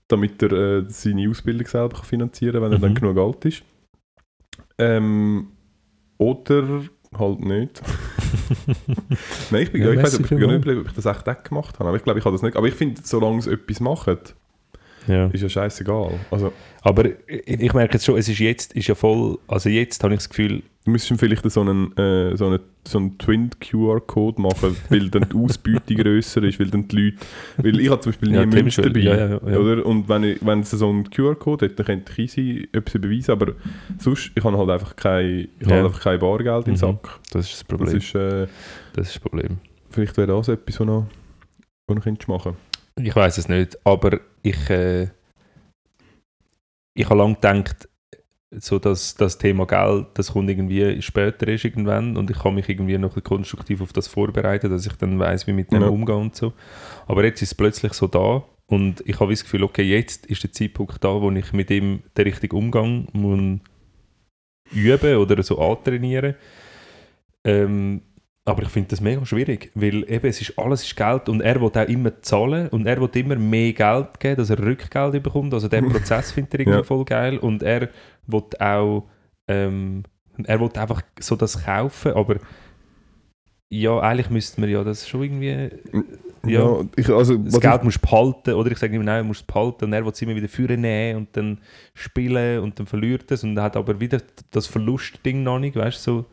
damit 0.09 0.43
er 0.43 0.53
äh, 0.53 0.85
seine 0.89 1.29
Ausbildung 1.29 1.67
selber 1.67 1.95
kann 1.97 2.05
finanzieren 2.05 2.55
kann, 2.55 2.63
wenn 2.63 2.73
er 2.73 2.79
dann 2.79 2.91
Mhm. 2.93 2.95
genug 2.95 3.19
alt 3.19 3.45
ist. 3.45 3.63
Ähm, 4.79 5.49
oder 6.19 6.83
halt 7.17 7.41
nicht. 7.41 7.83
Nein, 9.51 9.63
ich, 9.63 9.73
bin, 9.73 9.83
Ja, 9.83 9.93
ich 9.93 10.03
weiß 10.03 10.19
nicht 10.19 10.33
ob 10.33 10.87
ich 10.87 10.93
das 10.93 11.07
echt 11.07 11.29
auch 11.29 11.43
gemacht 11.43 11.79
habe, 11.79 11.89
aber 11.89 11.97
ich 11.97 12.05
glaube, 12.05 12.19
ich 12.19 12.25
habe 12.25 12.35
das 12.35 12.43
nicht. 12.43 12.57
Aber 12.57 12.67
ich 12.67 12.75
finde, 12.75 13.01
solange 13.03 13.41
sie 13.43 13.53
etwas 13.53 13.81
machen, 13.81 14.19
Ja. 15.07 15.27
ist 15.29 15.43
ja 15.43 15.49
scheißegal. 15.49 16.19
Also, 16.31 16.53
Aber 16.83 17.05
ich 17.07 17.15
ich 17.47 17.73
merke 17.73 17.95
jetzt 17.95 18.05
schon, 18.05 18.19
es 18.19 18.29
ist 18.29 18.39
jetzt 18.39 18.73
ist 18.75 18.87
ja 18.89 18.95
voll, 18.95 19.39
also 19.49 19.69
jetzt 19.69 20.03
habe 20.05 20.15
ich 20.15 20.19
das 20.21 20.29
Gefühl, 20.29 20.63
Du 20.89 20.93
müsstest 20.93 21.21
vielleicht 21.21 21.51
so 21.51 21.61
einen, 21.61 21.95
äh, 21.99 22.35
so 22.35 22.47
einen, 22.47 22.61
so 22.83 22.97
einen 22.97 23.19
Twin-QR-Code 23.19 24.41
machen, 24.41 24.75
weil 24.89 25.11
dann 25.11 25.29
die 25.29 25.37
Ausbeute 25.37 25.95
grösser 26.03 26.43
ist, 26.45 26.59
weil 26.59 26.71
dann 26.71 26.89
die 26.89 26.97
Leute... 27.11 27.17
Weil 27.59 27.79
ich 27.79 27.91
habe 27.91 28.01
zum 28.01 28.13
Beispiel 28.13 28.31
nie 28.31 28.37
Ja, 28.37 28.47
Münze 28.47 28.81
dabei, 28.81 29.01
ja, 29.01 29.15
ja, 29.17 29.29
ja. 29.29 29.59
oder? 29.59 29.85
Und 29.85 30.09
wenn, 30.09 30.25
ich, 30.25 30.39
wenn 30.47 30.61
es 30.61 30.71
so 30.71 30.89
einen 30.89 31.11
QR-Code 31.11 31.67
hat, 31.67 31.79
dann 31.79 31.85
könnte 31.85 32.13
ich 32.13 32.19
easy 32.39 32.69
etwas 32.73 32.95
überweisen, 32.95 33.33
aber 33.33 33.53
sonst, 33.99 34.33
ich 34.35 34.43
habe 34.43 34.57
halt 34.57 34.71
einfach 34.71 34.97
kein, 34.97 35.49
ich 35.61 35.67
habe 35.67 35.75
einfach 35.89 36.01
kein 36.01 36.19
Bargeld 36.21 36.67
im 36.69 36.73
Mhm. 36.73 36.77
Sack. 36.79 37.21
das 37.33 37.45
ist 37.45 37.53
das 37.53 37.59
Das 37.59 37.65
Problem. 37.65 37.97
ist, 37.99 38.15
äh, 38.15 38.47
Das 38.95 39.09
ist 39.09 39.17
das 39.17 39.19
Problem. 39.23 39.59
vielleicht 39.91 40.17
wäre 40.17 40.29
das 40.29 40.49
etwas, 40.49 40.81
was 40.81 40.87
noch, 40.87 41.07
was 41.87 41.97
noch 41.97 42.03
könntest 42.05 42.29
machen 42.31 42.57
Ich 42.99 43.15
weiß 43.15 43.37
es 43.37 43.47
nicht, 43.51 43.77
aber 43.85 44.21
ich, 44.43 44.71
äh, 44.71 45.09
ich 46.95 47.05
habe 47.05 47.19
lange 47.19 47.35
gedacht, 47.35 47.87
so 48.51 48.79
dass 48.79 49.15
das 49.15 49.37
Thema 49.39 49.67
Geld, 49.67 50.07
das 50.15 50.33
kommt 50.33 50.49
irgendwie 50.49 51.03
später 51.03 51.49
ist 51.49 51.65
irgendwann 51.65 52.17
und 52.17 52.31
ich 52.31 52.39
kann 52.39 52.55
mich 52.55 52.69
irgendwie 52.69 52.97
noch 52.97 53.23
konstruktiv 53.23 53.83
auf 53.83 53.93
das 53.93 54.09
vorbereiten, 54.09 54.71
dass 54.71 54.87
ich 54.87 54.95
dann 54.95 55.19
weiß, 55.19 55.47
wie 55.47 55.53
mit 55.53 55.71
dem 55.71 55.83
Ja. 55.83 55.89
umgehen 55.89 56.17
und 56.17 56.37
so. 56.37 56.53
Aber 57.07 57.25
jetzt 57.25 57.43
ist 57.43 57.51
es 57.53 57.55
plötzlich 57.55 57.93
so 57.93 58.07
da 58.07 58.43
und 58.67 59.03
ich 59.07 59.21
habe 59.21 59.33
das 59.33 59.43
Gefühl, 59.45 59.65
okay, 59.65 59.83
jetzt 59.83 60.25
ist 60.27 60.43
der 60.43 60.53
Zeitpunkt 60.53 61.03
da, 61.05 61.21
wo 61.21 61.31
ich 61.31 61.53
mit 61.53 61.71
ihm 61.71 62.03
den 62.17 62.25
richtigen 62.25 62.57
Umgang 62.57 63.09
muss 63.13 63.61
üben 64.73 65.17
oder 65.17 65.43
so 65.43 65.59
antrainieren. 65.59 66.35
Ähm, 67.45 68.03
aber 68.45 68.63
ich 68.63 68.69
finde 68.71 68.89
das 68.89 69.03
mega 69.03 69.25
schwierig, 69.27 69.71
weil 69.75 70.11
eben 70.11 70.27
es 70.27 70.41
ist 70.41 70.59
alles 70.59 70.83
ist 70.83 70.97
Geld 70.97 71.29
und 71.29 71.43
er 71.43 71.61
will 71.61 71.69
auch 71.69 71.89
immer 71.89 72.23
zahlen 72.23 72.69
und 72.69 72.87
er 72.87 72.99
will 72.99 73.11
immer 73.15 73.37
mehr 73.37 73.75
Geld 73.75 74.19
geben, 74.21 74.37
dass 74.37 74.49
er 74.49 74.59
Rückgeld 74.59 75.23
bekommt. 75.23 75.53
Also 75.53 75.69
den 75.69 75.89
Prozess 75.91 76.33
findet 76.33 76.55
er 76.55 76.61
irgendwie 76.61 76.79
Ja. 76.79 76.83
voll 76.85 77.05
geil 77.05 77.37
und 77.39 77.63
er 77.63 77.91
will 78.29 78.45
auch 78.61 79.09
ähm, 79.49 80.05
er 80.45 80.61
will 80.61 80.71
einfach 80.77 81.03
so 81.19 81.35
das 81.35 81.65
kaufen, 81.65 82.13
aber 82.13 82.37
ja, 83.71 83.99
eigentlich 83.99 84.31
müsste 84.31 84.61
man 84.61 84.71
ja 84.71 84.85
das 84.85 85.09
schon 85.09 85.23
irgendwie 85.25 85.71
Ja. 86.47 86.81
ich, 86.97 87.09
also, 87.11 87.37
das 87.37 87.61
Geld 87.61 87.85
musst 87.85 87.99
du 87.99 88.01
behalten, 88.09 88.55
oder 88.55 88.71
ich 88.71 88.79
sage 88.79 88.95
ihm, 88.95 89.05
nein, 89.05 89.23
du 89.23 89.29
musst 89.29 89.41
es 89.41 89.47
behalten 89.47 89.87
und 89.87 89.93
er 89.93 90.05
will 90.05 90.13
es 90.13 90.23
immer 90.23 90.37
wieder 90.37 90.49
führen 90.49 90.81
nehmen 90.81 91.19
und 91.19 91.37
dann 91.37 91.59
spielen 91.95 92.61
und 92.61 92.79
dann 92.79 92.87
verliert 92.87 93.31
es 93.31 93.43
und 93.43 93.57
er 93.57 93.65
hat 93.65 93.77
aber 93.77 93.99
wieder 94.01 94.23
das 94.51 94.67
Verlustding 94.67 95.43
noch 95.43 95.59
nicht, 95.59 95.77
weißt 95.77 96.07
du, 96.07 96.11
so, 96.11 96.25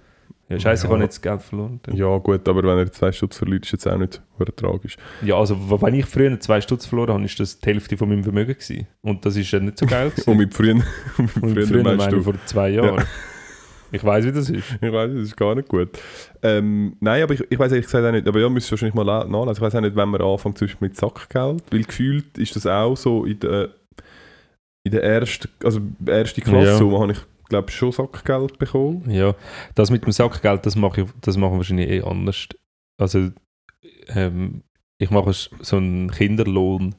ja 0.49 0.59
scheiße, 0.59 0.85
ich 0.85 0.89
Ja. 0.89 0.93
habe 0.95 1.03
jetzt 1.03 1.15
das 1.17 1.21
Geld 1.21 1.41
verloren. 1.41 1.79
ich, 1.87 1.93
ja 1.95 2.17
gut, 2.17 2.47
aber 2.47 2.63
wenn 2.63 2.77
er 2.77 2.91
zwei 2.91 3.11
Stutz 3.11 3.37
verliert, 3.37 3.65
ist 3.65 3.71
jetzt 3.71 3.87
auch 3.87 3.97
nicht 3.97 4.21
tragisch. 4.55 4.97
Ja, 5.23 5.37
also 5.37 5.57
wenn 5.81 5.93
ich 5.95 6.05
früher 6.05 6.39
zwei 6.39 6.61
Stutz 6.61 6.85
verloren 6.85 7.13
habe, 7.13 7.23
ist 7.23 7.39
das 7.39 7.59
die 7.59 7.67
Hälfte 7.67 7.97
von 7.97 8.09
meinem 8.09 8.23
Vermögen 8.23 8.53
gewesen. 8.53 8.87
Und 9.01 9.25
das 9.25 9.35
ist 9.35 9.49
ja 9.51 9.59
nicht 9.59 9.77
so 9.77 9.85
geil. 9.85 10.11
Und 10.25 10.37
mit 10.37 10.53
früher, 10.53 10.75
mit 10.75 10.85
Und 11.17 11.53
früher, 11.53 11.67
früher 11.67 11.83
meinst 11.83 12.11
du? 12.11 12.17
ich 12.17 12.23
vor 12.23 12.35
zwei 12.45 12.69
Jahren. 12.69 13.03
Ich 13.91 14.03
weiß, 14.03 14.25
wie 14.25 14.31
das 14.31 14.49
ist. 14.49 14.75
Ich 14.81 14.91
weiß, 14.91 15.11
das 15.13 15.21
ist 15.23 15.37
gar 15.37 15.55
nicht 15.55 15.69
gut. 15.69 15.89
Ähm, 16.41 16.97
nein, 16.99 17.23
aber 17.23 17.33
ich, 17.35 17.43
ich 17.49 17.57
weiß 17.57 17.71
ehrlich 17.71 17.85
gesagt 17.85 18.05
auch 18.05 18.11
nicht, 18.11 18.27
aber 18.27 18.39
ja, 18.41 18.49
müsst 18.49 18.67
ihr 18.67 18.71
wahrscheinlich 18.71 18.95
mal 18.95 19.05
nachlesen. 19.05 19.51
Ich 19.53 19.61
weiß 19.61 19.75
auch 19.75 19.81
nicht, 19.81 19.95
wenn 19.95 20.09
man 20.09 20.21
anfängt 20.21 20.57
zum 20.57 20.67
Beispiel 20.67 20.87
mit 20.89 20.97
Sackgeld, 20.97 21.63
weil 21.71 21.83
gefühlt 21.83 22.37
ist 22.37 22.55
das 22.55 22.65
auch 22.67 22.97
so 22.97 23.23
in 23.25 23.39
der, 23.39 23.69
in 24.83 24.91
der 24.91 25.03
ersten, 25.03 25.47
also 25.63 25.79
erste 26.05 26.41
Klasse, 26.41 26.83
Ja. 26.83 26.99
habe 26.99 27.11
ich 27.13 27.19
glaube 27.49 27.71
schon 27.71 27.91
Sackgeld 27.91 28.57
bekommen. 28.59 29.09
Ja, 29.09 29.35
das 29.75 29.91
mit 29.91 30.05
dem 30.05 30.11
Sackgeld, 30.11 30.65
das 30.65 30.75
mache 30.75 31.01
ich, 31.01 31.07
das 31.21 31.37
machen 31.37 31.53
wir 31.53 31.57
wahrscheinlich 31.57 31.89
eh 31.89 32.01
anders. 32.01 32.47
Also, 32.97 33.29
ähm, 34.09 34.63
ich 34.97 35.09
mache 35.11 35.31
so 35.33 35.77
einen 35.77 36.09
Kinderlohn. 36.11 36.95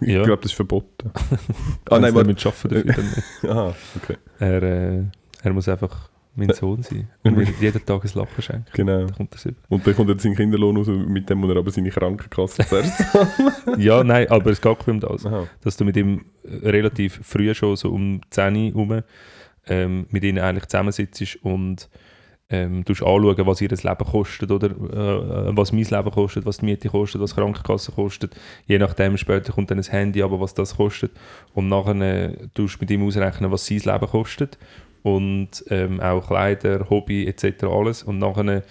Ich 0.00 0.08
Ja. 0.08 0.22
glaube, 0.24 0.42
das 0.42 0.52
ist 0.52 0.56
verboten. 0.56 1.10
Ah, 1.90 1.98
nein, 1.98 2.14
warte. 2.14 2.26
mit 2.28 2.40
Schaffen 2.40 2.70
dafür 2.70 2.92
dann 2.92 3.04
nicht. 3.04 3.44
Aha, 3.50 3.74
okay. 4.02 4.16
Er, 4.38 4.62
äh, 4.62 5.04
er 5.42 5.52
muss 5.52 5.68
einfach 5.68 6.08
mein 6.36 6.50
Sohn 6.54 6.82
sein. 6.82 7.08
Und 7.24 7.36
mir 7.36 7.44
jeden 7.60 7.84
Tag 7.84 8.04
ein 8.04 8.10
Lachen 8.14 8.42
schenken. 8.42 8.64
Genau. 8.72 8.98
Dann 9.06 9.14
kommt. 9.14 9.36
Und 9.68 9.86
dann 9.86 9.94
kommt 9.96 10.10
er 10.10 10.18
seinen 10.18 10.36
Kinderlohn 10.36 10.76
raus, 10.76 10.86
mit 10.88 11.28
dem 11.28 11.38
muss 11.38 11.50
er 11.50 11.56
aber 11.56 11.70
seine 11.70 11.90
Krankenkasse 11.90 12.64
zuerst 12.66 13.04
Ja, 13.78 14.02
nein, 14.04 14.28
aber 14.30 14.50
es 14.50 14.60
geht 14.60 14.88
um 14.88 15.00
das. 15.00 15.26
Aha. 15.26 15.46
Dass 15.62 15.76
du 15.76 15.84
mit 15.84 15.96
ihm 15.96 16.24
äh, 16.44 16.68
relativ 16.68 17.20
früh 17.22 17.52
schon, 17.54 17.76
so 17.76 17.90
um 17.90 18.20
10 18.30 18.54
Uhr 18.74 18.86
herum, 18.86 19.02
ähm, 19.70 20.06
mit 20.10 20.24
ihnen 20.24 20.38
eigentlich 20.38 20.66
zusammensitzt 20.66 21.38
und 21.42 21.88
ähm, 22.50 22.84
anschauen, 22.86 23.46
was 23.46 23.60
ihr 23.60 23.68
Leben 23.68 24.04
kostet 24.04 24.50
oder 24.50 24.68
äh, 24.68 25.56
was 25.56 25.72
mein 25.72 25.84
Leben 25.84 26.10
kostet, 26.10 26.44
was 26.44 26.58
die 26.58 26.66
Miete 26.66 26.88
kostet, 26.88 27.20
was 27.20 27.30
die 27.30 27.40
Krankenkasse 27.40 27.92
kostet. 27.92 28.34
Je 28.66 28.78
nachdem 28.78 29.16
später 29.16 29.52
kommt 29.52 29.70
dann 29.70 29.78
ein 29.78 29.84
Handy, 29.84 30.22
aber 30.22 30.40
was 30.40 30.52
das 30.52 30.76
kostet. 30.76 31.12
Und 31.54 31.68
nachher 31.68 31.94
äh, 32.00 32.36
du 32.54 32.68
mit 32.80 32.90
ihm 32.90 33.06
ausrechnen, 33.06 33.52
was 33.52 33.66
sein 33.66 33.78
Leben 33.78 34.06
kostet. 34.06 34.58
Und 35.02 35.64
ähm, 35.68 36.00
auch 36.00 36.26
Kleider, 36.26 36.90
Hobby 36.90 37.26
etc. 37.26 37.64
alles. 37.64 38.02
Und 38.02 38.18
nachher 38.18 38.64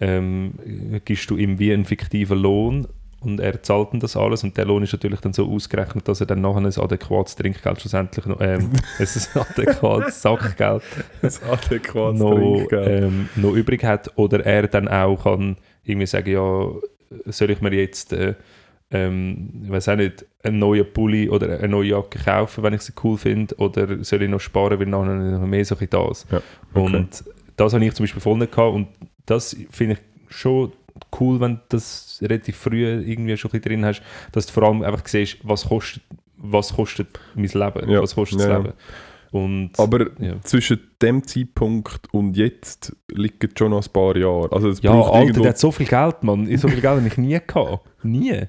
ähm, 0.00 1.00
gibst 1.04 1.30
du 1.30 1.36
ihm 1.36 1.58
wie 1.58 1.72
einen 1.72 1.86
fiktiven 1.86 2.38
Lohn 2.38 2.86
und 3.24 3.40
er 3.40 3.62
zahlt 3.62 3.92
dann 3.92 4.00
das 4.00 4.16
alles 4.16 4.44
und 4.44 4.56
der 4.56 4.64
Lohn 4.64 4.82
ist 4.82 4.92
natürlich 4.92 5.20
dann 5.20 5.32
so 5.32 5.50
ausgerechnet, 5.50 6.06
dass 6.08 6.20
er 6.20 6.26
dann 6.26 6.40
nachher 6.40 6.58
ein 6.58 6.66
adäquates 6.66 7.36
Trinkgeld 7.36 7.80
schlussendlich 7.80 8.26
noch, 8.26 8.40
ähm, 8.40 8.70
ein 8.98 9.40
adäquates 9.40 10.22
Sackgeld 10.22 10.82
Das 11.22 11.42
adäquates 11.42 12.20
noch, 12.20 12.34
Trinkgeld. 12.34 13.02
ähm, 13.04 13.28
noch 13.36 13.52
übrig 13.52 13.84
hat 13.84 14.10
oder 14.16 14.44
er 14.44 14.68
dann 14.68 14.88
auch 14.88 15.24
kann 15.24 15.56
irgendwie 15.84 16.06
sagen, 16.06 16.30
ja, 16.30 16.68
soll 17.26 17.50
ich 17.50 17.60
mir 17.60 17.72
jetzt 17.74 18.12
äh, 18.12 18.34
ähm, 18.90 19.62
ich 19.64 19.70
weiß 19.70 19.88
auch 19.88 19.96
nicht, 19.96 20.24
einen 20.42 20.58
neuen 20.58 20.86
Pulli 20.92 21.28
oder 21.28 21.58
eine 21.58 21.68
neue 21.68 21.90
Jacke 21.90 22.18
kaufen, 22.18 22.62
wenn 22.62 22.74
ich 22.74 22.82
sie 22.82 22.92
cool 23.02 23.18
finde 23.18 23.54
oder 23.56 24.04
soll 24.04 24.22
ich 24.22 24.28
noch 24.30 24.40
sparen, 24.40 24.78
weil 24.78 24.86
nachher 24.86 25.14
noch 25.14 25.46
mehr 25.46 25.64
so 25.64 25.76
ein 25.76 25.88
das. 25.90 26.26
Ja, 26.30 26.42
okay. 26.74 26.96
Und 26.96 27.24
das 27.56 27.72
habe 27.72 27.84
ich 27.84 27.94
zum 27.94 28.04
Beispiel 28.04 28.22
voll 28.22 28.38
nicht 28.38 28.52
gehabt 28.52 28.74
und 28.74 28.88
das 29.26 29.56
finde 29.70 29.94
ich 29.94 30.00
schon 30.34 30.72
cool, 31.20 31.40
wenn 31.40 31.54
du 31.56 31.60
das 31.70 32.18
relativ 32.22 32.56
früh 32.56 32.86
irgendwie 32.86 33.36
schon 33.36 33.50
ein 33.50 33.60
bisschen 33.60 33.80
drin 33.80 33.84
hast, 33.84 34.02
dass 34.32 34.46
du 34.46 34.52
vor 34.52 34.64
allem 34.64 34.82
einfach 34.82 35.06
siehst, 35.06 35.38
was 35.42 35.66
kostet, 35.66 36.02
was 36.36 36.74
kostet 36.74 37.18
mein 37.34 37.46
Leben, 37.48 37.90
Ja, 37.90 38.02
was 38.02 38.14
kostet 38.14 38.40
ja, 38.40 38.48
das 38.48 38.58
Leben. 38.64 38.74
Und 39.32 39.70
Aber 39.78 40.06
ja. 40.20 40.40
zwischen 40.42 40.78
dem 41.02 41.26
Zeitpunkt 41.26 42.12
und 42.14 42.36
jetzt 42.36 42.94
liegen 43.08 43.50
schon 43.58 43.70
noch 43.72 43.84
ein 43.84 43.92
paar 43.92 44.16
Jahre. 44.16 44.52
Also 44.52 44.68
es 44.68 44.80
Ja, 44.80 44.92
Alter, 44.92 45.20
irgendwo... 45.22 45.42
der 45.42 45.50
hat 45.50 45.58
so 45.58 45.72
viel 45.72 45.86
Geld, 45.86 46.22
Mann. 46.22 46.46
So 46.56 46.68
viel 46.68 46.80
Geld 46.80 46.98
habe 46.98 47.06
ich 47.06 47.16
nie 47.16 47.40
gehabt. 47.44 48.04
Nie. 48.04 48.44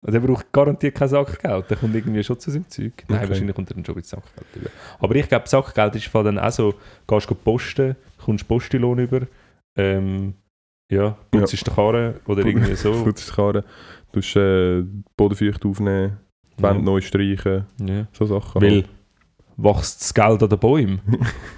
Also 0.00 0.18
er 0.18 0.20
braucht 0.20 0.52
garantiert 0.52 0.94
kein 0.94 1.08
Sackgeld. 1.08 1.68
Der 1.70 1.76
kommt 1.76 1.92
irgendwie 1.96 2.22
schon 2.22 2.38
zu 2.38 2.52
seinem 2.52 2.68
Zeug. 2.68 2.92
Nein, 3.08 3.18
Okay. 3.18 3.28
wahrscheinlich 3.30 3.56
kommt 3.56 3.68
er 3.70 3.74
dann 3.74 3.84
schon 3.84 3.96
mit 3.96 4.06
Sackgeld 4.06 4.46
über. 4.54 4.70
Aber 5.00 5.14
ich 5.16 5.28
glaube, 5.28 5.48
Sackgeld 5.48 5.96
ist 5.96 6.06
vor 6.06 6.20
allem 6.24 6.36
dann 6.36 6.44
auch 6.44 6.52
so, 6.52 6.74
gehst 7.08 7.28
du 7.28 7.34
posten, 7.34 7.96
kommst 8.24 8.46
Postilohn 8.46 9.00
über, 9.00 9.22
ähm, 9.74 10.34
ja, 10.90 11.16
putzt 11.30 11.52
ja. 11.52 11.58
den 11.64 11.74
Karren 11.74 12.14
oder 12.26 12.44
irgendwie 12.44 12.74
so. 12.74 12.92
Putzt 13.04 13.30
die 13.30 13.34
Karre, 13.34 13.64
du 14.12 14.18
musst 14.18 14.36
äh, 14.36 14.82
Bodenfeucht 15.16 15.64
aufnehmen, 15.64 16.18
die 16.58 16.62
Wände 16.62 16.78
ja. 16.78 16.84
neu 16.84 17.00
streichen, 17.00 17.66
Ja. 17.80 18.06
so 18.12 18.26
Sachen. 18.26 18.62
Weil 18.62 18.84
wächst 19.56 20.00
das 20.00 20.14
Geld 20.14 20.42
an 20.42 20.48
den 20.48 20.58
Bäumen. 20.58 21.00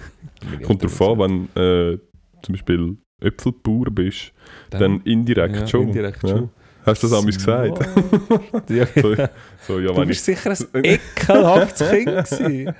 Kommt 0.64 0.82
darauf 0.82 1.20
an, 1.20 1.48
wenn 1.54 1.62
äh, 1.62 1.98
zum 2.42 2.52
Beispiel 2.54 2.96
Äpfelbauer 3.20 3.90
bist, 3.90 4.32
dann, 4.70 5.02
indirekt 5.02 5.56
ja, 5.56 5.66
schon. 5.66 5.88
Indirekt 5.88 6.22
ja. 6.22 6.28
schon. 6.30 6.50
Hast 6.84 7.02
du 7.02 7.08
das 7.08 7.18
einmal 7.18 7.32
gesagt? 7.32 8.70
Ja, 8.70 8.86
So, 8.86 9.14
so, 9.66 9.78
ja, 9.80 9.88
du 9.92 9.96
wenn 9.96 10.08
bist 10.08 10.28
ich, 10.28 10.38
sicher 10.38 10.50
ein 10.74 10.84
ekelhaftes 10.84 11.90
Kind 11.90 12.06
gewesen. 12.06 12.68
Äh, 12.68 12.74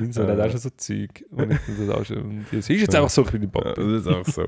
mein 0.00 0.12
Sohn 0.12 0.26
hat 0.28 0.40
auch 0.40 0.50
schon 0.50 0.60
so 0.60 0.70
Zeug. 0.70 1.24
wo 1.30 1.42
ich 1.42 1.48
dann 1.48 1.76
so 1.76 1.86
da 1.92 2.04
schon- 2.04 2.46
Es 2.50 2.52
ist 2.52 2.68
jetzt 2.70 2.92
Ja. 2.94 3.00
einfach 3.00 3.10
so 3.10 3.22
ein 3.22 3.28
kleiner 3.28 3.44
ja, 3.44 3.50
Papa. 3.50 3.72
das 3.74 3.86
ist 3.86 4.06
auch 4.08 4.24
so. 4.26 4.46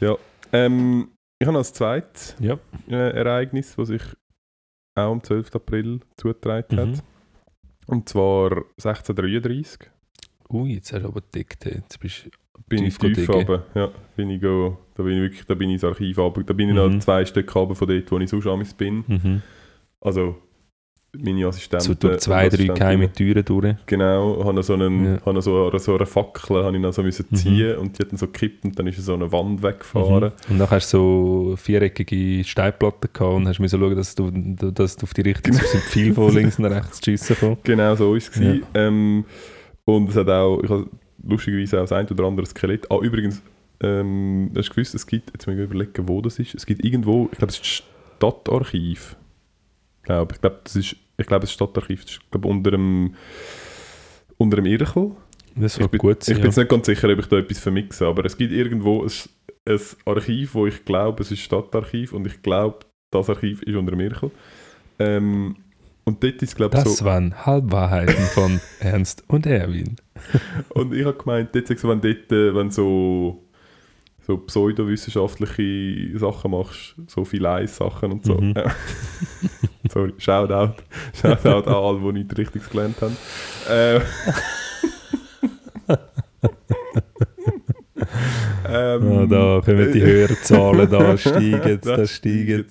ja. 0.00 0.16
Ähm, 0.52 1.08
ich 1.38 1.48
habe 1.48 1.56
als 1.58 1.72
zweites 1.72 2.36
Ja. 2.40 2.58
äh, 2.88 2.94
Ereignis, 3.16 3.74
das 3.74 3.88
sich 3.88 4.02
auch 4.94 5.12
am 5.12 5.22
12. 5.22 5.54
April 5.54 6.00
zugetragen 6.18 6.76
Mhm. 6.76 6.96
hat. 6.96 7.04
Und 7.86 8.08
zwar 8.08 8.50
1633. 8.78 9.90
Ui, 10.50 10.74
jetzt 10.74 10.92
hast 10.92 11.02
du 11.02 11.08
aber 11.08 11.22
gedickt. 11.22 11.64
hey. 11.64 11.76
Jetzt 11.76 11.98
bist 11.98 12.28
Bin 12.68 12.84
Tief 12.84 12.98
ich 13.02 13.14
tief 13.14 13.28
runter. 13.28 13.64
Ja, 13.74 13.90
bin 14.16 14.30
ich 14.30 14.40
go, 14.40 14.78
da 14.94 15.02
bin 15.02 15.14
ich 15.14 15.20
wirklich, 15.22 15.44
da 15.46 15.54
bin 15.54 15.68
ich 15.70 15.74
ins 15.74 15.84
Archiv 15.84 16.18
runter. 16.18 16.42
Da 16.44 16.52
bin 16.54 16.68
ich 16.68 16.74
Mhm. 16.74 16.94
noch 16.94 16.98
zwei 17.00 17.24
Stück 17.24 17.54
runter 17.54 17.74
von 17.74 17.88
dort, 17.88 18.10
wo 18.12 18.18
ich 18.18 18.30
sonst 18.30 18.46
amigs 18.46 18.72
bin. 18.74 19.04
mhm. 19.06 19.42
Also, 20.00 20.36
meine 21.14 21.46
Assistentin. 21.46 21.86
so 21.86 21.94
durch 21.94 22.18
zwei, 22.20 22.48
drei 22.48 22.64
geheime 22.68 23.12
Türen 23.12 23.44
durch. 23.44 23.76
Genau, 23.84 24.42
habe 24.44 24.62
so, 24.62 24.72
einen, 24.72 25.04
Ja. 25.04 25.20
habe 25.26 25.42
so, 25.42 25.76
so 25.78 25.94
eine 25.96 26.06
Fackel 26.06 26.64
habe 26.64 26.74
ich 26.76 26.82
noch 26.82 26.92
so 26.94 27.02
müssen 27.02 27.26
Mhm. 27.30 27.36
ziehen 27.36 27.76
und 27.76 27.98
die 27.98 28.02
hat 28.02 28.10
dann 28.12 28.16
so 28.18 28.26
gekippt 28.26 28.64
und 28.64 28.78
dann 28.78 28.86
ist 28.86 28.96
so 29.04 29.12
eine 29.12 29.30
Wand 29.30 29.62
weggefahren. 29.62 30.32
Mhm. 30.48 30.52
Und 30.52 30.58
dann 30.58 30.70
hast 30.70 30.92
du 30.94 31.50
so 31.50 31.56
viereckige 31.56 32.42
Steinplatten 32.44 33.10
gehabt 33.12 33.34
und 33.36 33.46
hast 33.46 33.58
müssen 33.60 33.78
schauen, 33.78 33.94
dass 33.96 34.14
du, 34.14 34.30
dass 34.30 34.96
du 34.96 35.04
auf 35.04 35.12
die 35.12 35.20
richtige 35.20 35.54
Seite 35.54 35.68
sind 35.68 35.82
viel 35.82 36.14
von 36.14 36.32
links 36.34 36.58
und 36.58 36.64
rechts 36.64 37.00
schiessen 37.04 37.36
kommen. 37.38 37.58
Genau 37.62 37.94
so 37.94 38.14
ist 38.14 38.34
es. 38.34 38.40
Ja. 38.42 38.54
Ähm, 38.74 39.24
und 39.84 40.08
es 40.08 40.16
hat 40.16 40.30
auch, 40.30 40.62
ich 40.62 40.70
habe 40.70 40.88
lustigerweise 41.26 41.78
auch 41.78 41.82
das 41.82 41.92
ein 41.92 42.08
oder 42.08 42.24
andere 42.24 42.46
Skelett. 42.46 42.90
Ah, 42.90 42.98
übrigens, 43.00 43.42
ähm, 43.82 44.50
hast 44.56 44.68
du 44.68 44.74
gewusst, 44.74 44.94
es 44.94 45.06
gibt, 45.06 45.30
jetzt 45.32 45.46
muss 45.46 45.56
ich 45.56 45.62
überlegen, 45.62 46.08
wo 46.08 46.20
das 46.20 46.38
ist. 46.38 46.54
Es 46.54 46.66
gibt 46.66 46.84
irgendwo, 46.84 47.28
ich 47.32 47.38
glaube, 47.38 47.52
es 47.52 47.56
ist 47.56 47.62
das 47.62 47.68
Stadtarchiv. 48.16 49.16
Ich 49.98 50.04
glaube, 50.04 50.34
ich 50.34 50.40
glaube, 50.40 50.60
das 50.64 50.76
ist, 50.76 50.96
ich 51.16 51.26
glaube, 51.26 51.40
das 51.42 51.52
Stadtarchiv. 51.52 52.04
Das 52.04 52.12
ist, 52.14 52.30
glaube 52.30 52.48
unter 52.48 52.70
dem, 52.70 53.14
unter 54.38 54.56
dem 54.56 54.66
Irchel. 54.66 55.12
Das 55.54 55.78
Ich 55.78 55.86
bin, 55.88 55.98
gut 55.98 56.18
ich 56.18 56.24
sein. 56.24 56.36
bin 56.36 56.44
jetzt 56.46 56.56
nicht 56.56 56.70
ganz 56.70 56.86
sicher, 56.86 57.08
ob 57.12 57.18
ich 57.18 57.26
da 57.26 57.36
etwas 57.38 57.58
vermixe, 57.58 58.06
aber 58.06 58.24
es 58.24 58.36
gibt 58.36 58.52
irgendwo 58.52 59.02
ein, 59.02 59.10
ein 59.66 59.80
Archiv, 60.06 60.54
wo 60.54 60.66
ich 60.66 60.84
glaube, 60.84 61.22
es 61.22 61.30
ist 61.30 61.40
Stadtarchiv 61.40 62.12
und 62.12 62.26
ich 62.26 62.40
glaube, 62.42 62.86
das 63.10 63.28
Archiv 63.28 63.62
ist 63.62 63.76
unter 63.76 63.90
dem 63.90 64.00
Irchel. 64.00 64.30
Ähm, 64.98 65.56
und 66.04 66.22
dort 66.22 66.42
ist, 66.42 66.56
glaube 66.56 66.76
ich, 66.76 66.84
das 66.84 66.98
so... 66.98 67.04
waren 67.04 67.46
Halbwahrheiten 67.46 68.24
von 68.34 68.60
Ernst 68.80 69.24
und 69.28 69.46
Erwin. 69.46 69.96
Und 70.70 70.94
ich 70.94 71.04
habe 71.04 71.16
gemeint, 71.16 71.54
dort, 71.54 71.68
sagst 71.68 71.84
du, 71.84 71.88
wenn, 71.88 72.00
dort, 72.00 72.32
äh, 72.32 72.54
wenn 72.54 72.70
so, 72.70 73.44
so 74.26 74.38
pseudowissenschaftliche 74.38 76.18
Sachen 76.18 76.50
machst, 76.50 76.96
so 77.06 77.24
viele 77.24 77.66
Sachen 77.68 78.12
und 78.12 78.24
so. 78.24 78.34
Mhm. 78.34 78.54
Sorry, 79.92 80.12
Shoutout. 80.18 80.82
Shoutout 81.20 81.68
an 81.68 81.74
alle, 81.74 82.00
die 82.00 82.18
nicht 82.20 82.38
richtig 82.38 82.68
gelernt 82.68 82.96
haben. 83.00 83.16
Äh, 83.68 83.96
ähm, 83.96 84.02
Ja, 88.72 89.26
da 89.26 89.60
kommen 89.64 89.92
die 89.92 90.02
Hörerzahlen, 90.02 90.90
da 90.90 91.16
steigen, 91.16 91.80
da 91.82 91.96
Das 91.96 92.10
steigen. 92.10 92.66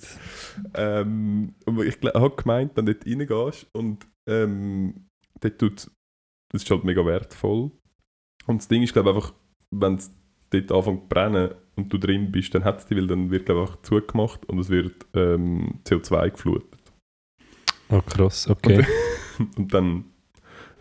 Ähm, 0.74 1.54
ich 1.84 1.98
habe 2.02 2.36
gemeint, 2.36 2.72
wenn 2.74 2.86
du 2.86 2.94
dort 2.94 3.06
reingehst 3.06 3.66
und 3.72 4.06
ähm, 4.28 5.06
dort 5.40 5.58
tut, 5.58 5.90
das 6.50 6.62
ist 6.62 6.70
halt 6.70 6.84
mega 6.84 7.04
wertvoll. 7.04 7.70
Und 8.46 8.58
das 8.60 8.68
Ding 8.68 8.82
ist, 8.82 8.92
glaube 8.92 9.10
einfach, 9.10 9.32
wenn 9.70 9.94
es 9.94 10.12
dort 10.50 10.72
anfängt 10.72 11.02
zu 11.02 11.08
brennen 11.08 11.54
und 11.76 11.92
du 11.92 11.98
drin 11.98 12.30
bist, 12.30 12.54
dann 12.54 12.64
hat 12.64 12.80
es 12.80 12.86
dich, 12.86 12.98
weil 12.98 13.06
dann 13.06 13.30
wird, 13.30 13.46
glaube 13.46 13.62
ich, 13.62 13.68
einfach 13.68 13.82
zugemacht 13.82 14.44
und 14.46 14.58
es 14.58 14.68
wird 14.68 15.06
ähm, 15.14 15.80
CO2 15.84 16.30
geflutet. 16.30 16.80
Oh 17.88 18.00
krass, 18.00 18.48
okay. 18.48 18.86
Und 19.56 19.72
dann 19.74 20.04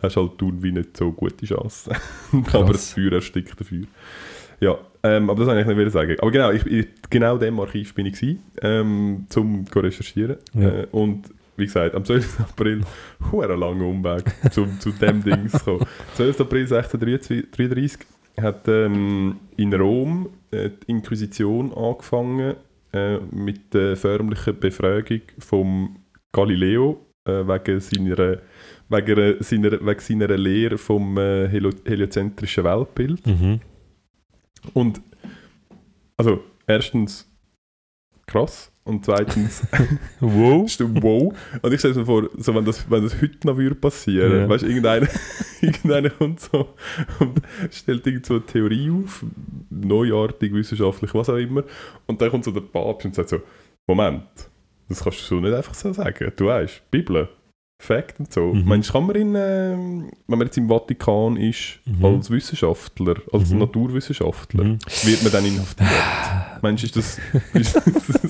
hast 0.02 0.16
du 0.16 0.22
halt 0.22 0.40
du 0.40 0.52
wie 0.62 0.72
nicht 0.72 0.96
so 0.96 1.12
gute 1.12 1.46
Chance. 1.46 1.92
aber 2.54 2.74
das 2.74 2.94
Feuer 2.94 3.14
erstickt 3.14 3.60
dafür. 3.60 3.86
Ja, 4.62 4.78
ähm, 5.04 5.30
aber 5.30 5.40
das 5.40 5.48
wollte 5.48 5.62
ich 5.62 5.68
nicht 5.68 5.78
wieder 5.78 5.90
sagen. 5.90 6.16
Aber 6.20 6.32
genau, 6.32 6.52
ich, 6.52 6.66
ich, 6.68 6.88
genau 7.10 7.38
dem 7.38 7.60
Archiv 7.60 7.94
bin 7.96 8.06
ich 8.06 8.14
gewesen, 8.14 8.44
ähm, 8.62 9.26
zum 9.30 9.66
zu 9.66 9.80
recherchieren. 9.80 10.38
Ja. 10.54 10.70
Äh, 10.70 10.88
und 10.92 11.26
wie 11.58 11.66
gesagt, 11.66 11.96
am 11.96 12.06
12. 12.06 12.40
April, 12.52 12.82
ein 13.32 13.60
langer 13.60 13.86
Umweg, 13.86 14.24
zum, 14.52 14.80
zu 14.80 14.92
dem 14.92 15.24
Ding 15.24 15.50
zu 15.50 15.60
kommen. 15.60 15.86
12. 16.16 16.42
April 16.42 16.62
1633 16.62 18.00
hat 18.40 18.68
ähm, 18.68 19.38
in 19.58 19.74
Rom 19.74 20.30
äh, 20.52 20.70
die 20.70 20.92
Inquisition 20.92 21.74
angefangen 21.74 22.56
äh, 22.94 23.18
mit 23.32 23.74
der 23.74 23.98
förmlichen 23.98 24.60
Befragung 24.60 25.22
vom 25.40 25.98
Galileo 26.32 27.06
äh, 27.26 27.32
wegen 27.32 27.80
seiner 27.80 28.38
wegen 28.90 29.36
seiner, 29.42 29.72
wegen 29.86 30.00
seiner 30.00 30.38
Lehre 30.38 30.78
vom 30.78 31.18
äh, 31.18 31.48
helio 31.48 31.72
heliozentrischen 31.86 32.64
Weltbild. 32.64 33.26
Mhm. 33.26 33.60
Und 34.74 35.02
also 36.18 36.44
erstens 36.68 37.28
krass 38.28 38.72
und 38.84 39.04
zweitens 39.06 39.64
Wow. 40.20 40.66
wow. 40.80 41.34
Und 41.62 41.74
ich 41.74 41.80
stelle 41.80 41.96
mir 41.96 42.06
vor, 42.06 42.30
so, 42.38 42.56
wenn, 42.56 42.66
das, 42.66 42.90
wenn 42.90 43.04
das 43.04 43.22
heute 43.22 43.46
noch 43.48 43.58
würde 43.58 43.76
passieren, 43.76 44.32
Ja. 44.42 44.50
weißt 44.50 44.64
du, 44.64 44.68
irgendeiner, 44.68 45.08
irgendeiner 45.62 46.10
kommt 46.10 46.40
so 46.40 46.74
und 47.20 47.42
stellt 47.72 48.06
irgend 48.08 48.26
so 48.26 48.36
eine 48.36 48.46
Theorie 48.46 48.90
auf, 48.92 49.26
neuartig, 49.70 50.54
wissenschaftlich, 50.54 51.14
was 51.14 51.30
auch 51.30 51.36
immer, 51.38 51.64
und 52.08 52.22
dann 52.22 52.30
kommt 52.30 52.44
so 52.46 52.52
der 52.52 52.62
Papst 52.62 53.06
und 53.06 53.16
sagt 53.16 53.30
so, 53.30 53.42
Moment, 53.88 54.24
das 54.88 55.04
kannst 55.04 55.20
du 55.22 55.36
so 55.36 55.40
nicht 55.42 55.54
einfach 55.54 55.74
so 55.74 55.92
sagen. 55.94 56.32
Du 56.36 56.46
weißt, 56.46 56.90
Bibel, 56.92 57.28
Fact 57.82 58.20
und 58.20 58.32
so. 58.32 58.54
Mhm. 58.54 58.64
Meinst 58.66 58.90
du, 58.90 58.94
kann 58.94 59.08
man 59.08 59.16
in, 59.16 59.36
ähm, 59.36 60.12
wenn 60.28 60.38
man 60.40 60.48
jetzt 60.48 60.58
im 60.58 60.68
Vatikan 60.70 61.36
ist, 61.38 61.80
Mhm. 61.86 62.06
als 62.06 62.30
Wissenschaftler, 62.30 63.16
als 63.34 63.50
Mhm. 63.50 63.60
Naturwissenschaftler, 63.60 64.64
Mhm. 64.64 64.80
wird 65.04 65.24
man 65.24 65.32
dann 65.32 65.46
inhaftiert? 65.46 65.90
Meinst 66.62 66.84
du, 66.84 66.88
ist 66.88 66.96
das... 66.96 67.20
Ist 67.54 67.76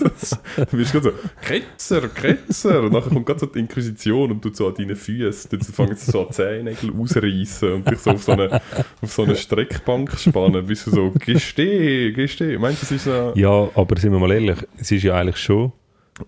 das 0.03 0.39
du 0.71 0.77
bist 0.77 0.91
gerade 0.93 1.11
so, 1.11 1.11
Ketzer, 1.41 2.07
Ketzer. 2.07 2.81
Und 2.81 2.93
nachher 2.93 3.09
kommt 3.09 3.25
gerade 3.25 3.39
so 3.39 3.45
die 3.45 3.59
Inquisition 3.59 4.31
und 4.31 4.41
tut 4.41 4.55
so 4.55 4.67
an 4.67 4.75
deinen 4.75 4.95
Füßen. 4.95 5.49
Dann 5.51 5.61
fangen 5.61 5.95
sie 5.95 6.11
so 6.11 6.25
an 6.27 6.31
Zehennägel 6.33 6.91
ausreißen 6.97 7.73
und 7.73 7.89
dich 7.89 7.99
so 7.99 8.11
auf 8.11 8.23
so 8.23 8.31
eine, 8.31 8.61
auf 9.01 9.11
so 9.11 9.23
eine 9.23 9.35
Streckbank 9.35 10.17
spannen, 10.17 10.65
bis 10.65 10.85
du 10.85 10.91
so, 10.91 11.11
gesteh, 11.19 12.11
gesteh. 12.13 12.57
Meinst 12.57 12.81
du, 12.83 12.85
das 12.85 12.91
ist 12.91 13.03
so... 13.05 13.33
Ja, 13.35 13.69
aber 13.75 13.97
sind 13.99 14.11
wir 14.13 14.19
mal 14.19 14.31
ehrlich, 14.31 14.57
es 14.77 14.91
ist 14.91 15.03
ja 15.03 15.15
eigentlich 15.15 15.37
schon. 15.37 15.71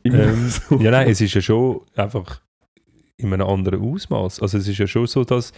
Ähm, 0.04 0.50
so... 0.50 0.78
Ja, 0.80 0.92
nein, 0.92 1.10
es 1.10 1.22
ist 1.22 1.34
ja 1.36 1.42
schon 1.42 1.82
einfach 1.96 2.42
in 3.24 3.34
einem 3.34 3.48
anderen 3.48 3.82
Ausmaß. 3.82 4.42
Also 4.42 4.58
es 4.58 4.68
ist 4.68 4.78
ja 4.78 4.88
schon 4.88 5.08
so, 5.08 5.24
dass, 5.24 5.54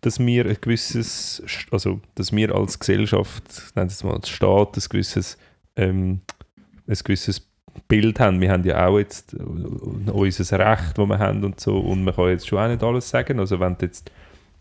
dass 0.00 0.18
wir 0.18 0.46
ein 0.46 0.56
gewisses, 0.60 1.42
also 1.70 2.00
dass 2.14 2.32
wir 2.32 2.54
als 2.54 2.78
Gesellschaft, 2.78 3.44
nennen 3.74 3.88
es 3.88 4.04
mal 4.04 4.14
als 4.14 4.28
Staat, 4.28 4.76
ein 4.76 4.82
gewisses, 4.88 5.38
ähm, 5.76 6.20
ein 6.86 6.98
gewisses 7.04 7.48
Bild 7.86 8.18
haben. 8.20 8.40
Wir 8.40 8.50
haben 8.50 8.64
ja 8.64 8.86
auch 8.86 8.98
jetzt 8.98 9.34
äh, 9.34 9.38
unser 9.38 10.58
Recht, 10.58 10.98
das 10.98 11.08
wir 11.08 11.18
haben 11.18 11.44
und 11.44 11.60
so 11.60 11.78
und 11.78 12.04
man 12.04 12.14
kann 12.14 12.28
jetzt 12.28 12.48
schon 12.48 12.58
auch 12.58 12.68
nicht 12.68 12.82
alles 12.82 13.08
sagen. 13.08 13.38
Also 13.38 13.60
wenn 13.60 13.76
du 13.76 13.86
jetzt, 13.86 14.10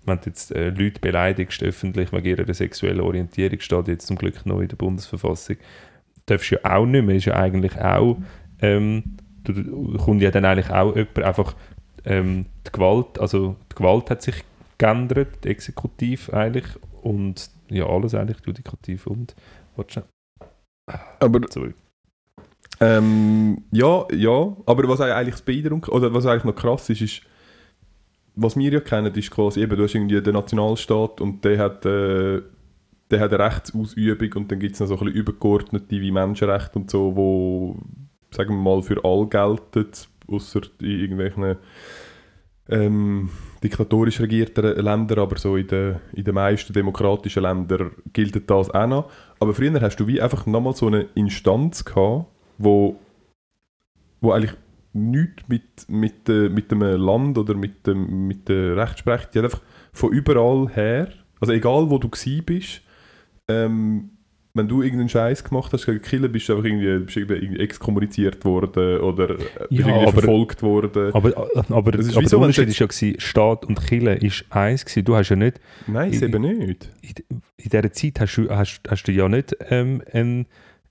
wenn 0.05 0.19
du 0.19 0.23
jetzt 0.27 0.51
äh, 0.51 0.69
Leute 0.69 0.99
beleidigst 0.99 1.63
öffentlich 1.63 2.11
wegen 2.11 2.25
ihrer 2.25 2.53
sexuellen 2.53 3.01
Orientierung, 3.01 3.59
steht 3.59 3.87
jetzt 3.87 4.07
zum 4.07 4.17
Glück 4.17 4.45
noch 4.45 4.61
in 4.61 4.67
der 4.67 4.75
Bundesverfassung, 4.75 5.57
darfst 6.25 6.51
du 6.51 6.55
ja 6.55 6.77
auch 6.77 6.85
nicht 6.85 7.05
mehr, 7.05 7.15
ist 7.15 7.25
ja 7.25 7.35
eigentlich 7.35 7.77
auch, 7.79 8.17
ähm, 8.61 9.17
kommt 9.97 10.21
ja 10.21 10.31
dann 10.31 10.45
eigentlich 10.45 10.69
auch 10.69 10.95
jemand 10.95 11.19
einfach 11.19 11.55
ähm, 12.07 12.45
die 12.65 12.71
Gewalt, 12.71 13.19
also 13.19 13.55
die 13.71 13.75
Gewalt 13.75 14.09
hat 14.09 14.21
sich 14.21 14.43
geändert, 14.77 15.45
Exekutiv 15.45 16.33
eigentlich 16.33 16.65
und 17.01 17.49
ja 17.69 17.85
alles 17.85 18.15
eigentlich, 18.15 18.37
Judikativ 18.45 19.07
und 19.07 19.35
warte 19.75 20.03
Aber 21.19 21.41
sorry. 21.49 21.73
Ähm, 22.79 23.63
ja, 23.71 24.05
ja, 24.13 24.55
aber 24.65 24.87
was 24.87 25.01
eigentlich 25.01 25.35
das 25.35 25.41
Beeindruckende, 25.41 25.91
oder 25.91 26.13
was 26.13 26.25
eigentlich 26.25 26.43
noch 26.43 26.55
krass 26.55 26.89
ist, 26.89 27.01
ist, 27.01 27.21
was 28.35 28.55
wir 28.55 28.71
ja 28.71 28.79
kennen, 28.79 29.13
ist 29.13 29.31
quasi 29.31 29.61
eben, 29.61 29.75
du 29.75 29.83
hast 29.83 29.95
irgendwie 29.95 30.21
den 30.21 30.33
Nationalstaat 30.33 31.19
und 31.19 31.43
der 31.43 31.57
hat, 31.57 31.85
äh, 31.85 32.41
der 33.09 33.19
hat 33.19 33.33
eine 33.33 33.43
Rechtsausübung 33.43 34.31
und 34.33 34.51
dann 34.51 34.59
gibt 34.59 34.75
es 34.75 34.79
noch 34.79 34.87
so 34.87 34.93
ein 34.93 35.05
bisschen 35.05 35.15
übergeordnete 35.15 35.89
wie 35.89 36.11
Menschenrechte 36.11 36.77
und 36.77 36.91
so, 36.91 37.15
wo, 37.15 37.77
sagen 38.29 38.51
wir 38.51 38.61
mal, 38.61 38.83
für 38.83 39.03
alle 39.03 39.27
gelten, 39.27 39.91
außer 40.27 40.61
in 40.81 40.87
irgendwelchen 40.87 41.57
ähm, 42.69 43.29
diktatorisch 43.63 44.19
regierten 44.19 44.63
Ländern, 44.83 45.19
aber 45.19 45.37
so 45.37 45.55
in 45.55 45.67
den, 45.67 45.95
in 46.13 46.23
den 46.23 46.35
meisten 46.35 46.73
demokratischen 46.73 47.43
Ländern 47.43 47.91
gilt 48.13 48.49
das 48.49 48.69
auch 48.71 48.87
noch. 48.87 49.11
Aber 49.39 49.53
früher 49.53 49.79
hast 49.81 49.97
du 49.97 50.07
wie 50.07 50.21
einfach 50.21 50.45
nochmal 50.45 50.75
so 50.75 50.87
eine 50.87 51.07
Instanz 51.15 51.85
gehabt, 51.85 52.25
wo, 52.57 52.99
wo 54.21 54.31
eigentlich 54.31 54.53
nichts 54.93 55.47
mit, 55.47 55.89
mit, 55.89 56.29
äh, 56.29 56.49
mit 56.49 56.71
einem 56.71 56.99
Land 56.99 57.37
oder 57.37 57.53
mit, 57.53 57.85
dem, 57.87 58.27
mit 58.27 58.49
der 58.49 58.75
Rechtsprechung, 58.75 59.27
die 59.33 59.37
hat 59.39 59.45
einfach 59.45 59.61
von 59.93 60.11
überall 60.11 60.69
her, 60.73 61.09
also 61.39 61.53
egal 61.53 61.89
wo 61.89 61.97
du 61.97 62.09
gsi 62.09 62.41
bist, 62.41 62.81
ähm, 63.47 64.16
wenn 64.57 64.67
du 64.67 64.81
irgendeinen 64.81 65.09
Scheiß 65.09 65.43
gemacht 65.43 65.71
hast 65.73 65.85
gegen 65.85 66.01
Killer, 66.01 66.27
bist 66.27 66.49
du 66.49 66.53
einfach 66.53 66.65
irgendwie, 66.65 66.99
bist 67.05 67.15
irgendwie 67.17 67.59
exkommuniziert 67.59 68.43
worden 68.43 68.99
oder 69.01 69.29
äh, 69.31 69.35
bist 69.37 69.49
Ja, 69.69 69.87
irgendwie 69.87 69.91
aber- 70.07 70.11
verfolgt 70.11 70.63
worden. 70.63 71.13
Aber, 71.13 71.49
aber, 71.69 71.91
Das 71.91 72.07
ist 72.07 72.17
aber 72.17 72.27
der 72.27 72.39
Unterschied 72.39 72.79
du 72.79 72.85
ist 72.85 73.01
ja 73.01 73.13
Staat 73.19 73.65
und 73.65 73.79
Kirche 73.85 74.11
ist 74.13 74.45
eins 74.49 74.83
gewesen. 74.85 75.05
Du 75.05 75.15
hast 75.15 75.29
ja 75.29 75.35
nicht, 75.35 75.59
Nein, 75.87 76.11
ich- 76.13 76.21
eben 76.21 76.41
nicht. 76.41 76.89
in, 77.01 77.37
in 77.57 77.69
dieser 77.69 77.91
Zeit 77.91 78.19
hast 78.19 78.35
du, 78.37 78.49
hast, 78.49 78.81
hast 78.89 79.03
du 79.07 79.11
ja 79.11 79.29
nicht 79.29 79.55
ähm, 79.69 80.01
ein, 80.11 80.45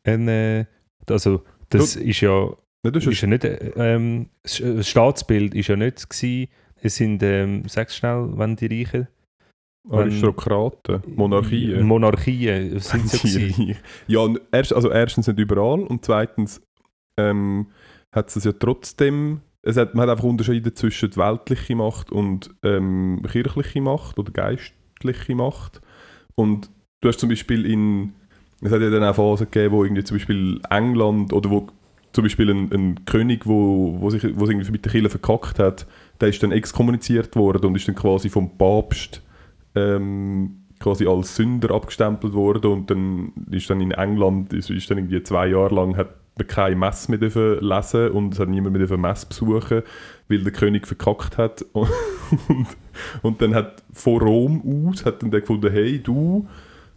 ein 0.04 0.28
äh, 0.28 0.64
also 1.08 1.42
das 1.70 1.96
ist 1.96 2.20
ja 2.20 2.50
Nein, 2.82 2.92
du 2.92 3.00
hast 3.00 3.06
ist 3.06 3.20
ja 3.20 3.28
nicht, 3.28 3.44
äh, 3.44 3.72
ähm, 3.76 4.28
das 4.42 4.62
das 4.64 4.88
Staatsbild 4.88 5.54
ist 5.54 5.68
ja 5.68 5.76
nicht 5.76 6.08
gewesen, 6.08 6.48
es 6.82 6.96
sind, 6.96 7.22
ähm, 7.22 7.62
sag's 7.66 7.96
schnell, 7.96 8.28
wenn 8.36 8.54
die 8.54 8.66
Reichen, 8.66 9.08
Aristokraten, 9.91 11.03
Monarchien. 11.14 11.87
Monarchien 11.87 12.78
sind 12.80 13.11
gewesen. 13.11 13.76
ja, 14.07 14.26
erst, 14.53 14.72
also 14.72 14.91
erstens 14.91 15.26
nicht 15.26 15.39
überall 15.39 15.80
und 15.80 16.05
zweitens 16.05 16.61
ähm, 17.18 17.66
hat 18.12 18.34
es 18.34 18.45
ja 18.45 18.53
trotzdem, 18.53 19.41
es 19.62 19.76
hat, 19.76 19.95
man 19.95 20.05
hat 20.05 20.11
einfach 20.11 20.24
Unterschiede 20.24 20.74
zwischen 20.74 21.11
die 21.11 21.16
weltliche 21.16 21.76
Macht 21.76 22.11
und 22.11 22.51
ähm, 22.62 23.22
kirchliche 23.30 23.80
Macht 23.80 24.18
oder 24.18 24.32
geistliche 24.32 25.34
Macht. 25.34 25.80
Und 26.34 26.70
du 27.01 27.09
hast 27.09 27.20
zum 27.20 27.28
Beispiel 27.28 27.66
in, 27.66 28.12
es 28.62 28.72
hat 28.72 28.80
ja 28.80 28.91
dann 28.91 29.05
auch 29.05 29.14
Phasen 29.14 29.51
gegeben, 29.51 29.74
wo 29.74 29.84
irgendwie 29.84 30.05
zum 30.05 30.16
Beispiel 30.16 30.61
England 30.70 31.32
oder 31.32 31.51
wo 31.51 31.68
zum 32.12 32.24
Beispiel 32.24 32.51
ein, 32.51 32.72
ein 32.72 33.05
König, 33.05 33.47
wo, 33.47 34.01
wo 34.01 34.09
sich 34.11 34.22
wo 34.37 34.47
sich 34.47 34.55
irgendwie 34.55 34.72
mit 34.72 34.84
der 34.84 34.93
Kirche 34.93 35.11
verkackt 35.11 35.59
hat, 35.59 35.87
der 36.20 36.28
ist 36.28 36.43
dann 36.43 36.53
exkommuniziert 36.53 37.37
worden 37.37 37.66
und 37.66 37.76
ist 37.76 37.89
dann 37.89 37.95
quasi 37.95 38.30
vom 38.30 38.57
Papst 38.57 39.22
ähm, 39.77 40.62
quasi 40.81 41.07
als 41.07 41.37
Sünder 41.37 41.74
abgestempelt 41.74 42.35
worden 42.35 42.72
und 42.72 42.91
dann 42.91 43.33
ist 43.51 43.70
dann 43.70 43.81
in 43.81 43.93
England 43.93 44.53
ist, 44.53 44.70
ist 44.70 44.91
dann 44.91 44.99
irgendwie 44.99 45.22
zwei 45.22 45.49
Jahre 45.49 45.74
lang 45.74 45.97
hat 45.97 46.09
man 46.37 46.47
keine 46.47 46.77
Messe 46.77 47.11
mehr 47.11 47.18
dürfen 47.18 47.61
lesen 47.61 48.11
und 48.11 48.35
es 48.35 48.41
hat 48.41 48.49
niemand 48.49 48.77
mehr 48.77 48.99
Messe 48.99 49.27
besuchen, 49.27 49.83
weil 50.29 50.39
der 50.43 50.53
König 50.53 50.87
verkackt 50.87 51.39
hat 51.39 51.64
und, 51.72 51.89
und 53.22 53.41
dann 53.41 53.55
hat 53.55 53.83
von 53.93 54.20
Rom 54.20 54.91
aus 54.91 55.05
hat 55.05 55.22
dann 55.22 55.31
der 55.31 55.41
gefunden, 55.41 55.72
hey 55.72 55.99
du 56.03 56.47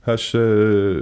hast, 0.02 0.34
äh, 0.34 1.02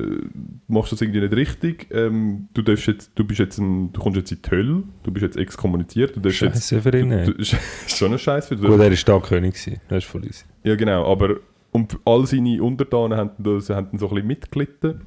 machst 0.67 0.91
das 0.91 1.01
irgendwie 1.01 1.21
nicht 1.21 1.33
richtig, 1.33 1.87
ähm, 1.91 2.47
du, 2.53 2.61
darfst 2.61 2.87
jetzt, 2.87 3.11
du, 3.15 3.23
bist 3.23 3.39
jetzt 3.39 3.57
ein, 3.57 3.91
du 3.93 4.01
kommst 4.01 4.17
jetzt 4.17 4.31
in 4.31 4.41
die 4.41 4.51
Hölle, 4.51 4.83
du 5.03 5.11
bist 5.11 5.23
jetzt 5.23 5.37
exkommuniziert, 5.37 6.15
du 6.15 6.19
darfst 6.19 6.41
jetzt 6.41 6.69
Scheiße 6.69 6.81
für 6.81 6.97
ihn. 6.97 7.09
Du, 7.09 7.33
du, 7.33 7.41
ist 7.41 7.55
schon 7.87 8.11
ein 8.11 8.19
Scheiß 8.19 8.47
für 8.47 8.55
dich. 8.55 8.65
Gut, 8.65 8.79
er 8.79 8.89
war 8.89 8.95
Starkkönig, 8.95 9.53
gewesen, 9.53 9.81
das 9.87 9.99
ist 9.99 10.09
voll 10.09 10.25
easy. 10.25 10.45
Ja, 10.63 10.75
genau. 10.75 11.09
Aber 11.09 11.37
und 11.71 11.99
all 12.05 12.25
seine 12.25 12.61
Untertanen 12.63 13.17
haben, 13.17 13.31
das, 13.39 13.69
haben 13.69 13.97
so 13.97 14.07
ein 14.07 14.13
bisschen 14.15 14.27
mitgelitten. 14.27 15.01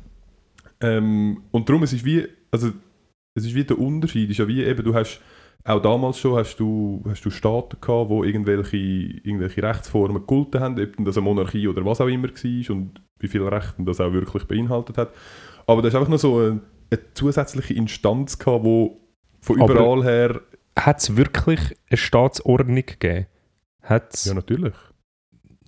Ähm, 0.80 1.42
und 1.50 1.68
darum, 1.68 1.82
es 1.82 1.92
ist 1.92 2.04
wie, 2.04 2.26
also, 2.50 2.68
es 3.34 3.44
ist 3.44 3.54
wie 3.54 3.64
der 3.64 3.78
Unterschied, 3.78 4.30
ist 4.30 4.38
ja 4.38 4.48
wie 4.48 4.62
eben, 4.64 4.84
du 4.84 4.94
hast, 4.94 5.20
auch 5.64 5.82
damals 5.82 6.18
schon 6.18 6.36
hast 6.36 6.56
du, 6.56 7.02
hast 7.06 7.24
du 7.24 7.30
Staaten 7.30 7.76
gehabt, 7.80 8.08
wo 8.08 8.24
irgendwelche, 8.24 8.76
irgendwelche 8.76 9.62
Rechtsformen 9.62 10.22
gegolten 10.22 10.60
haben, 10.60 10.80
ob 10.80 11.04
das 11.04 11.16
eine 11.18 11.24
Monarchie 11.24 11.68
oder 11.68 11.84
was 11.84 12.00
auch 12.00 12.06
immer 12.06 12.28
war 12.28 12.74
und 12.76 13.02
wie 13.18 13.28
viele 13.28 13.52
Rechte 13.52 13.82
das 13.84 14.00
auch 14.00 14.12
wirklich 14.12 14.44
beinhaltet 14.44 14.96
hat. 14.96 15.12
Aber 15.66 15.82
da 15.82 15.88
ist 15.88 15.94
einfach 15.94 16.08
noch 16.08 16.18
so 16.18 16.38
eine, 16.38 16.60
eine 16.90 17.00
zusätzliche 17.14 17.74
Instanz 17.74 18.38
gehabt, 18.38 18.64
wo 18.64 19.00
von 19.40 19.60
Aber- 19.60 19.74
überall 19.74 20.02
her... 20.02 20.40
Hat 20.78 20.98
es 21.00 21.16
wirklich 21.16 21.60
eine 21.90 21.98
Staatsordnung 21.98 22.76
gegeben? 22.86 23.26
Hat's, 23.82 24.24
Ja, 24.24 24.34
natürlich. 24.34 24.72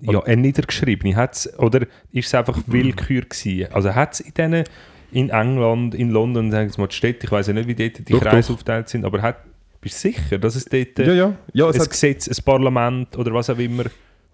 Ja, 0.03 0.23
eine 0.25 0.43
niedergeschriebene? 0.43 1.17
Hat's, 1.17 1.59
oder 1.59 1.87
ist 2.11 2.27
es 2.27 2.35
einfach. 2.35 2.59
Willkür 2.67 3.23
gewesen? 3.23 3.73
Also 3.73 3.95
hat 3.95 4.15
es 4.15 4.21
in 4.21 4.35
diesen, 4.35 4.65
in 5.13 5.31
England, 5.31 5.95
in 5.95 6.11
London, 6.11 6.51
sagen 6.51 6.71
wir 6.71 6.81
mal 6.81 6.87
die 6.89 6.97
Städte, 6.97 7.27
ich 7.27 7.33
weiß 7.33 7.47
ja 7.49 7.53
nicht, 7.53 7.69
wie 7.69 7.75
dort 7.75 7.99
die 8.09 8.13
Doch, 8.13 8.21
Kreise 8.21 8.49
doch. 8.49 8.55
aufgeteilt 8.55 8.89
sind, 8.89 9.05
aber 9.05 9.21
hat, 9.23 9.37
bist 9.81 9.97
du 10.05 10.09
sicher, 10.11 10.39
dass 10.39 10.55
es 10.57 10.65
dort 10.65 10.99
Ja, 10.99 11.13
ja. 11.13 11.37
ja 11.53 11.69
es 11.69 11.77
ein 11.77 11.83
hat, 11.83 11.91
Gesetz, 11.91 12.29
ein 12.29 12.45
Parlament 12.45 13.17
oder 13.19 13.33
was 13.35 13.51
auch 13.51 13.59
immer, 13.59 13.85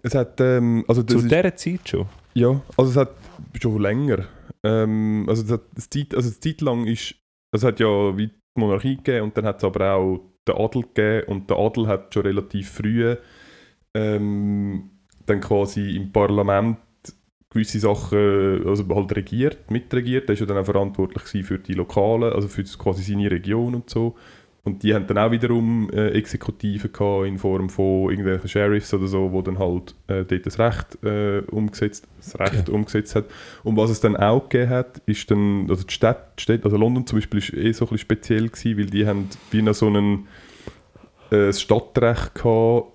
es 0.02 0.14
hat 0.14 0.40
ähm, 0.40 0.84
also 0.86 1.02
das 1.02 1.12
zu 1.16 1.18
ist- 1.26 1.30
dieser 1.30 1.56
Zeit 1.56 1.88
schon? 1.88 2.06
Ja, 2.34 2.60
also 2.76 2.90
es 2.92 2.96
hat 2.96 3.10
schon 3.60 3.80
länger. 3.82 4.24
Ähm, 4.62 5.24
also 5.28 5.42
es 5.44 5.50
hat 5.50 5.62
das 5.74 5.90
Zeit, 5.90 6.14
also 6.14 6.28
eine 6.28 6.38
Zeit 6.40 6.60
lang 6.60 6.86
ist, 6.86 7.14
es 7.52 7.64
hat 7.64 7.80
ja 7.80 8.16
wie 8.16 8.28
die 8.28 8.34
Monarchie 8.54 8.96
gegeben 8.96 9.24
und 9.24 9.36
dann 9.36 9.44
hat 9.46 9.58
es 9.58 9.64
aber 9.64 9.92
auch 9.94 10.20
den 10.46 10.54
Adel 10.56 10.82
gegeben 10.82 11.26
und 11.32 11.50
der 11.50 11.56
Adel 11.58 11.86
hat 11.88 12.14
schon 12.14 12.22
relativ 12.22 12.70
früh 12.70 13.16
ähm, 13.94 14.90
dann 15.28 15.40
quasi 15.40 15.96
im 15.96 16.12
Parlament 16.12 16.78
gewisse 17.50 17.78
Sachen, 17.78 18.66
also 18.66 18.84
halt 18.94 19.16
regiert, 19.16 19.70
mitregiert. 19.70 20.28
Der 20.28 20.34
ist 20.34 20.40
ja 20.40 20.46
dann 20.46 20.58
auch 20.58 20.66
verantwortlich 20.66 21.44
für 21.44 21.58
die 21.58 21.72
Lokalen, 21.72 22.32
also 22.32 22.48
für 22.48 22.62
quasi 22.62 23.02
seine 23.02 23.30
Region 23.30 23.74
und 23.74 23.88
so. 23.88 24.16
Und 24.64 24.82
die 24.82 24.94
haben 24.94 25.06
dann 25.06 25.16
auch 25.16 25.30
wiederum 25.30 25.88
äh, 25.90 26.10
Exekutiven 26.10 26.92
gehabt 26.92 27.26
in 27.26 27.38
Form 27.38 27.70
von 27.70 28.10
irgendwelchen 28.10 28.50
Sheriffs 28.50 28.92
oder 28.92 29.06
so, 29.06 29.32
wo 29.32 29.40
dann 29.40 29.58
halt 29.58 29.94
äh, 30.08 30.24
dort 30.24 30.44
das 30.44 30.58
Recht 30.58 31.02
äh, 31.02 31.38
umgesetzt, 31.50 32.06
das 32.18 32.38
Recht 32.38 32.68
umgesetzt 32.68 33.14
hat. 33.14 33.26
Und 33.64 33.78
was 33.78 33.88
es 33.88 34.00
dann 34.00 34.14
auch 34.14 34.46
gegeben 34.46 34.70
hat, 34.70 35.00
ist 35.06 35.30
dann, 35.30 35.70
also 35.70 35.84
die 35.84 35.94
Stadt, 35.94 36.38
die 36.38 36.42
Städte, 36.42 36.64
also 36.66 36.76
London 36.76 37.06
zum 37.06 37.18
Beispiel 37.18 37.38
ist 37.38 37.54
eh 37.54 37.72
so 37.72 37.86
ein 37.86 37.88
bisschen 37.88 37.98
speziell 37.98 38.48
gewesen, 38.48 38.78
weil 38.78 38.86
die 38.86 39.06
haben 39.06 39.30
wie 39.50 39.62
noch 39.62 39.74
so 39.74 39.86
einen 39.86 40.28
äh, 41.30 41.50
Stadtrecht 41.50 42.34
gehabt 42.34 42.92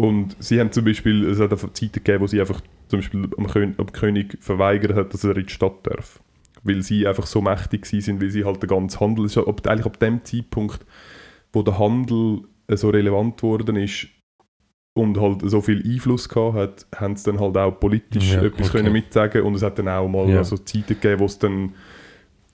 und 0.00 0.34
sie 0.38 0.58
haben 0.58 0.72
zum 0.72 0.86
Beispiel, 0.86 1.26
es 1.26 1.38
hat 1.38 1.50
Zeiten 1.50 1.92
gegeben, 1.92 2.22
wo 2.22 2.26
sie 2.26 2.40
einfach 2.40 2.62
zum 2.88 3.00
Beispiel 3.00 3.28
am 3.36 3.46
König, 3.46 3.78
am 3.78 3.92
König 3.92 4.38
verweigert 4.40 4.96
hat, 4.96 5.12
dass 5.12 5.24
er 5.24 5.36
in 5.36 5.44
die 5.44 5.52
Stadt 5.52 5.86
darf. 5.86 6.20
Weil 6.62 6.80
sie 6.82 7.06
einfach 7.06 7.26
so 7.26 7.42
mächtig 7.42 7.84
sind, 7.84 8.18
weil 8.22 8.30
sie 8.30 8.46
halt 8.46 8.62
den 8.62 8.68
ganzen 8.70 8.98
Handel, 8.98 9.26
es 9.26 9.36
ist 9.36 9.46
ab, 9.46 9.60
eigentlich 9.66 9.84
ab 9.84 9.98
dem 9.98 10.24
Zeitpunkt, 10.24 10.86
wo 11.52 11.62
der 11.62 11.78
Handel 11.78 12.44
äh, 12.66 12.78
so 12.78 12.88
relevant 12.88 13.36
geworden 13.36 13.76
ist, 13.76 14.06
und 14.94 15.20
halt 15.20 15.42
so 15.44 15.60
viel 15.60 15.82
Einfluss 15.84 16.30
gehabt 16.30 16.56
hat, 16.56 16.86
haben 16.96 17.14
sie 17.16 17.30
dann 17.30 17.38
halt 17.38 17.56
auch 17.58 17.72
politisch 17.72 18.32
Ja, 18.32 18.42
etwas 18.42 18.70
okay. 18.70 18.78
können 18.78 18.92
mitsagen 18.94 19.42
und 19.42 19.54
es 19.54 19.62
hat 19.62 19.78
dann 19.78 19.88
auch 19.88 20.08
mal 20.08 20.30
Ja. 20.30 20.38
also 20.38 20.56
Zeiten 20.56 20.94
gegeben, 20.94 21.20
wo 21.20 21.26
es 21.26 21.38
dann 21.38 21.74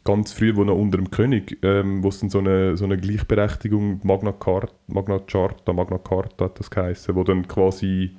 ganz 0.06 0.32
früh, 0.32 0.56
wo 0.56 0.64
noch 0.64 0.76
unter 0.76 0.96
dem 0.96 1.10
König, 1.10 1.58
ähm, 1.62 2.02
wo 2.02 2.08
es 2.08 2.20
dann 2.20 2.30
so 2.30 2.38
eine, 2.38 2.76
so 2.76 2.84
eine 2.84 2.96
Gleichberechtigung, 2.96 4.00
Magna 4.04 4.32
Carta, 4.32 4.72
Magna 4.86 5.18
Charta, 5.18 5.72
Magna 5.72 5.98
Carta 5.98 6.46
hat 6.46 6.58
das 6.58 6.70
geheißen, 6.70 7.14
wo 7.14 7.24
dann 7.24 7.46
quasi 7.46 8.12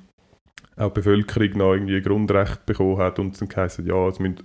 auch 0.76 0.88
die 0.88 1.00
Bevölkerung 1.00 1.50
noch 1.56 1.72
irgendwie 1.74 1.96
ein 1.96 2.02
Grundrecht 2.02 2.64
bekommen 2.66 2.98
hat 2.98 3.18
und 3.18 3.40
dann 3.40 3.48
geheißen, 3.48 3.86
ja, 3.86 4.08
es 4.08 4.18
müssen, 4.20 4.42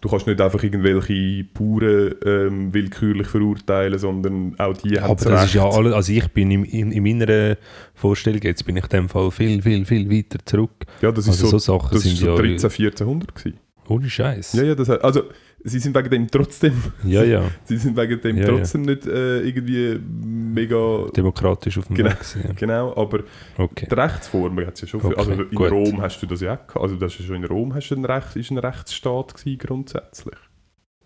du 0.00 0.08
kannst 0.08 0.26
nicht 0.26 0.40
einfach 0.40 0.62
irgendwelche 0.62 1.44
Bauern 1.54 2.14
ähm, 2.24 2.74
willkürlich 2.74 3.28
verurteilen, 3.28 3.98
sondern 3.98 4.54
auch 4.58 4.76
die 4.76 4.98
haben 4.98 5.10
Aber 5.10 5.30
das 5.30 5.46
ist 5.46 5.54
ja 5.54 5.68
alles, 5.68 5.92
also 5.92 6.12
ich 6.12 6.28
bin 6.28 6.50
in, 6.50 6.64
in, 6.64 6.92
in 6.92 7.02
meiner 7.02 7.56
Vorstellung, 7.94 8.40
jetzt 8.42 8.64
bin 8.64 8.76
ich 8.76 8.84
in 8.84 8.90
dem 8.90 9.08
Fall 9.08 9.30
viel, 9.30 9.62
viel, 9.62 9.84
viel 9.84 10.10
weiter 10.10 10.38
zurück. 10.44 10.86
Ja, 11.02 11.12
das 11.12 11.26
ist 11.26 11.30
Also 11.30 11.46
so, 11.46 11.58
so 11.58 11.78
Sachen 11.78 11.94
das 11.94 12.02
sind 12.02 12.14
ist 12.14 12.20
so 12.20 12.30
ja 12.30 12.36
13, 12.36 12.70
1400 12.70 13.34
gewesen. 13.34 13.58
Ohne 13.88 14.08
Scheiß. 14.10 14.52
Ja, 14.54 14.62
ja, 14.64 14.74
das 14.74 14.88
hat, 14.88 15.02
also 15.02 15.22
sie 15.64 15.78
sind 15.78 15.96
wegen 15.96 16.10
dem 16.10 16.30
trotzdem, 16.30 16.74
ja, 17.04 17.22
ja. 17.24 17.42
sie 17.64 17.76
sind 17.76 17.96
wegen 17.96 18.20
dem 18.20 18.36
Ja, 18.36 18.46
trotzdem 18.46 18.82
nicht 18.82 19.06
äh, 19.06 19.40
irgendwie 19.40 19.98
mega, 20.24 21.06
Demokratisch 21.16 21.78
auf 21.78 21.86
dem 21.86 21.96
Genau. 21.96 22.10
Weg. 22.10 22.18
gewesen, 22.20 22.54
genau, 22.56 22.94
aber 22.96 23.18
Ja. 23.56 23.64
Okay. 23.64 23.86
die 23.90 23.94
Rechtsformen 23.94 24.66
hat 24.66 24.74
es 24.74 24.82
ja 24.82 24.88
schon, 24.88 25.00
viel- 25.00 25.10
Okay, 25.12 25.18
also 25.18 25.32
in 25.42 25.50
gut. 25.50 25.70
Rom 25.70 26.00
hast 26.02 26.20
du 26.20 26.26
das 26.26 26.40
ja 26.40 26.54
auch 26.54 26.66
gehabt, 26.66 26.76
also 26.82 26.96
das 26.96 27.12
ist 27.14 27.20
ja 27.20 27.26
schon 27.26 27.36
in 27.36 27.44
Rom 27.44 27.74
hast 27.74 27.88
du 27.88 27.94
ein 27.96 28.04
Recht, 28.04 28.36
ist 28.36 28.50
ein 28.50 28.58
Rechtsstaat 28.58 29.34
gewesen 29.34 29.58
grundsätzlich. 29.58 30.36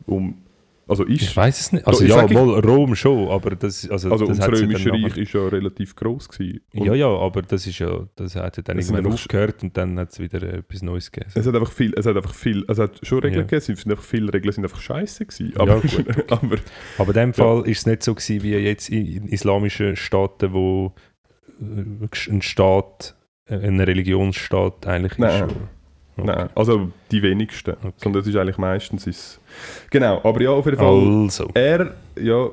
Um, 0.07 0.43
also 0.89 1.05
ist, 1.05 1.23
Ich 1.23 1.37
weiß 1.37 1.61
es 1.61 1.73
nicht. 1.73 1.87
Also 1.87 2.05
ich 2.05 2.11
ja, 2.11 2.25
ich- 2.25 2.33
mal 2.33 2.59
Rom 2.61 2.95
schon, 2.95 3.29
aber 3.29 3.51
das, 3.57 3.89
also, 3.89 4.11
also 4.11 4.27
das 4.27 4.41
Römische 4.47 4.91
Reich 4.93 5.17
ist 5.17 5.33
ja 5.33 5.47
relativ 5.49 5.95
gross 5.97 6.29
gewesen. 6.29 6.61
Ja, 6.73 6.95
ja, 6.95 7.07
aber 7.09 7.43
das 7.43 7.67
ist 7.67 7.79
ja, 7.79 8.07
das 8.17 8.35
hat 8.37 8.57
ja 8.57 8.63
dann 8.63 8.79
irgendwann 8.79 9.07
aufgehört 9.13 9.63
und 9.63 9.77
dann 9.77 9.99
hat 9.99 10.11
es 10.13 10.19
wieder 10.21 10.43
äh, 10.43 10.59
etwas 10.59 10.83
Neues 10.83 11.11
gegeben. 11.13 11.33
Es 11.35 11.47
hat 11.47 11.55
einfach 11.55 11.73
viel, 11.73 11.93
es 11.97 12.07
hat 12.07 12.17
einfach 12.17 12.35
viel, 12.35 12.65
es 12.69 12.79
hat 12.79 12.99
schon 13.07 13.19
Regeln 13.21 13.35
Ja. 13.35 13.43
gegeben, 13.43 13.59
es 13.59 13.67
sind 13.67 13.91
einfach 13.91 14.05
viele 14.05 14.33
Regeln 14.33 14.53
sind 14.53 14.65
einfach 14.65 14.81
scheiße 14.81 15.27
gewesen. 15.27 15.53
Ja, 15.55 15.61
Aber, 15.63 15.81
gut, 15.81 16.33
aber 16.33 16.57
Aber 16.99 17.09
in 17.09 17.15
dem 17.15 17.35
Fall 17.35 17.67
ist 17.69 17.79
es 17.79 17.87
nicht 17.87 18.03
so 18.03 18.15
gewesen, 18.15 18.43
wie 18.43 18.53
jetzt 18.55 18.89
in 18.91 19.07
in 19.07 19.29
islamischen 19.29 19.97
Staaten, 19.97 20.53
wo 20.53 20.95
äh, 21.61 22.31
ein 22.31 22.43
Staat, 22.43 23.15
äh, 23.47 23.55
ein 23.57 23.79
Religionsstaat 23.81 24.87
eigentlich 24.87 25.19
Nein. 25.19 25.49
ist. 25.49 25.57
Okay. 26.17 26.27
Nein, 26.27 26.49
also 26.55 26.91
die 27.11 27.23
wenigsten. 27.23 27.71
Okay. 27.73 27.93
Sondern 27.97 28.23
es 28.23 28.29
ist 28.29 28.37
eigentlich 28.37 28.59
meistens. 28.59 29.07
Ist 29.07 29.41
genau, 29.91 30.21
aber 30.25 30.43
ja, 30.43 30.51
auf 30.51 30.65
jeden 30.67 30.77
Fall. 30.79 31.23
Also, 31.25 31.49
Er, 31.55 31.95
ja, 32.21 32.49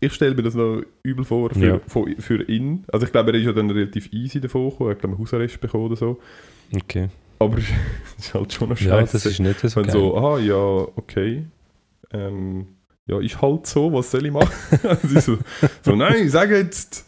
ich 0.00 0.12
stelle 0.12 0.34
mir 0.34 0.42
das 0.42 0.54
noch 0.54 0.82
übel 1.02 1.24
vor 1.24 1.50
für, 1.50 1.66
Ja. 1.66 1.80
von- 1.86 2.14
für 2.18 2.42
ihn. 2.48 2.84
Also 2.92 3.06
ich 3.06 3.12
glaube, 3.12 3.32
er 3.32 3.38
ist 3.38 3.46
ja 3.46 3.52
dann 3.52 3.70
relativ 3.70 4.12
easy 4.12 4.40
davon 4.40 4.68
gekommen. 4.68 4.90
Er 4.90 4.92
hat, 4.92 5.00
glaube 5.00 5.14
ich, 5.14 5.20
Hausarrest 5.20 5.60
bekommen 5.60 5.86
oder 5.86 5.96
so. 5.96 6.18
okay. 6.74 7.08
Aber 7.38 7.56
es 7.58 7.64
ist 8.18 8.34
halt 8.34 8.52
schon 8.52 8.68
noch 8.68 8.78
Ja, 8.80 8.90
scheiße. 9.00 9.12
das 9.12 9.26
ist 9.26 9.40
nicht 9.40 9.60
so 9.60 9.76
Wenn 9.76 9.82
geil. 9.84 9.92
so, 9.92 10.16
aha, 10.16 10.38
ja, 10.38 10.54
okay. 10.96 11.44
Ähm, 12.12 12.66
ja, 13.06 13.20
ist 13.20 13.40
halt 13.40 13.66
so, 13.66 13.92
was 13.92 14.10
soll 14.10 14.26
ich 14.26 14.32
machen? 14.32 14.50
also 14.82 15.20
so, 15.20 15.38
so, 15.82 15.96
nein, 15.96 16.28
sag 16.28 16.50
jetzt. 16.50 17.05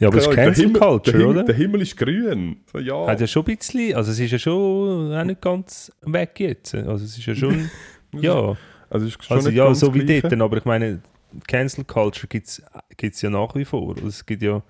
Ja, 0.00 0.08
aber 0.08 0.16
es 0.16 0.26
ist 0.26 0.34
Cancel 0.34 0.64
Himmel, 0.64 0.80
Culture, 0.80 1.00
der 1.02 1.20
Himmel, 1.20 1.36
oder? 1.36 1.44
Der 1.44 1.54
Himmel 1.54 1.82
ist 1.82 1.96
grün. 1.96 2.56
So, 2.72 2.78
ja. 2.78 3.06
Hat 3.06 3.20
ja 3.20 3.26
schon 3.26 3.44
ein 3.46 3.56
bisschen, 3.56 3.94
also 3.94 4.10
es 4.10 4.18
ist 4.18 4.30
ja 4.30 4.38
schon 4.38 5.12
auch 5.14 5.24
nicht 5.24 5.40
ganz 5.40 5.92
weg 6.02 6.40
jetzt. 6.40 6.74
Also 6.74 7.04
es 7.04 7.18
ist 7.18 7.26
ja 7.26 7.34
schon, 7.34 7.70
ja, 8.20 8.56
also 8.88 9.06
ist 9.06 9.22
schon 9.22 9.36
also 9.36 9.50
ja, 9.50 9.74
so 9.74 9.92
wie 9.94 10.00
Gleiche. 10.00 10.28
dort, 10.28 10.40
aber 10.40 10.56
ich 10.56 10.64
meine, 10.64 11.02
Cancel 11.46 11.84
Culture 11.84 12.26
gibt 12.26 12.48
es 12.48 13.22
ja 13.22 13.30
nach 13.30 13.54
wie 13.54 13.64
vor. 13.66 13.94
Also 13.94 14.08
es 14.08 14.24
gibt 14.24 14.42
ja 14.42 14.62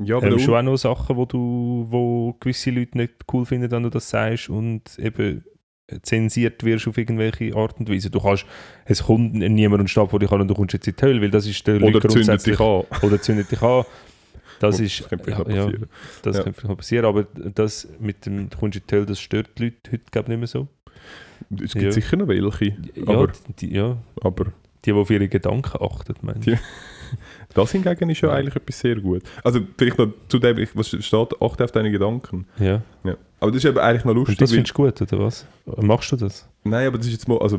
Ja, 0.00 0.16
aber 0.16 0.26
ähm, 0.26 0.38
schon 0.40 0.54
auch 0.54 0.62
noch 0.62 0.76
Sachen, 0.76 1.16
wo 1.16 1.24
du, 1.24 1.86
wo 1.88 2.34
gewisse 2.40 2.70
Leute 2.70 2.98
nicht 2.98 3.14
cool 3.32 3.46
finden, 3.46 3.70
wenn 3.70 3.84
du 3.84 3.90
das 3.90 4.10
sagst 4.10 4.50
und 4.50 4.98
eben 4.98 5.44
zensiert 6.02 6.64
wirst 6.64 6.86
auf 6.86 6.98
irgendwelche 6.98 7.54
Art 7.56 7.78
und 7.78 7.88
Weise. 7.88 8.10
Du 8.10 8.20
kannst, 8.20 8.44
es 8.84 9.02
kommt 9.04 9.34
niemand 9.34 9.80
und 9.80 9.88
steht 9.88 10.10
vor 10.10 10.18
dich 10.18 10.30
an 10.30 10.42
und 10.42 10.48
du 10.48 10.54
kommst 10.54 10.74
jetzt 10.74 10.86
in 10.86 10.96
die 10.96 11.02
Hölle, 11.02 11.22
weil 11.22 11.30
das 11.30 11.46
ist 11.46 11.66
der 11.66 11.76
Oder 11.76 11.92
Leute 11.92 12.08
zündet 12.08 12.46
dich 12.46 12.60
an. 12.60 12.82
Oder 13.02 13.20
zündet 13.22 13.50
dich 13.50 13.62
an. 13.62 13.84
Das 14.60 14.76
Gut, 14.76 14.86
ist, 14.86 15.00
das 15.00 15.08
könnte 15.08 15.24
vielleicht 15.24 15.38
ja, 15.40 15.44
noch 15.44 15.54
ja, 15.56 15.64
passieren. 15.64 15.88
das 16.22 16.36
Ja. 16.36 16.42
könnte 16.42 16.60
vielleicht 16.60 16.76
passieren, 16.78 17.04
aber 17.06 17.22
das 17.54 17.88
mit 18.00 18.26
dem, 18.26 18.50
du 18.50 18.56
Hölle, 18.96 19.06
das 19.06 19.20
stört 19.20 19.50
die 19.58 19.64
Leute 19.64 19.76
heute, 19.92 20.02
glaube 20.10 20.24
ich, 20.26 20.28
nicht 20.30 20.38
mehr 20.38 20.46
so. 20.48 20.68
Es 21.64 21.72
gibt 21.72 21.84
Ja. 21.84 21.92
sicher 21.92 22.16
noch 22.16 22.28
welche. 22.28 22.76
Aber, 23.06 23.28
die, 23.60 23.72
ja, 23.74 23.96
aber 24.20 24.44
die, 24.44 24.50
die 24.84 24.92
auf 24.92 25.10
ihre 25.10 25.28
Gedanken 25.28 25.82
achten, 25.82 26.14
ich. 26.22 26.44
Die- 26.44 26.58
das 27.54 27.72
hingegen 27.72 28.10
ist 28.10 28.20
ja 28.20 28.30
eigentlich 28.32 28.54
etwas 28.56 28.80
sehr 28.80 28.96
gut. 28.96 29.22
Also 29.42 29.60
vielleicht 29.78 29.96
noch 29.98 30.12
zu 30.28 30.38
dem, 30.38 30.58
was 30.74 30.88
steht, 30.88 31.42
achte 31.42 31.64
auf 31.64 31.72
deine 31.72 31.90
Gedanken. 31.90 32.46
Ja. 32.58 32.82
Ja. 33.04 33.16
Aber 33.40 33.50
das 33.50 33.64
ist 33.64 33.70
eben 33.70 33.78
eigentlich 33.78 34.04
noch 34.04 34.14
lustig. 34.14 34.36
Und 34.36 34.42
das 34.42 34.50
findest 34.52 34.76
du 34.76 34.82
gut, 34.82 35.00
oder 35.00 35.18
was? 35.24 35.46
Machst 35.80 36.12
du 36.12 36.16
das? 36.16 36.46
Nein, 36.64 36.86
aber 36.86 36.98
das 36.98 37.06
ist 37.06 37.12
jetzt 37.14 37.28
mal, 37.28 37.38
also 37.38 37.58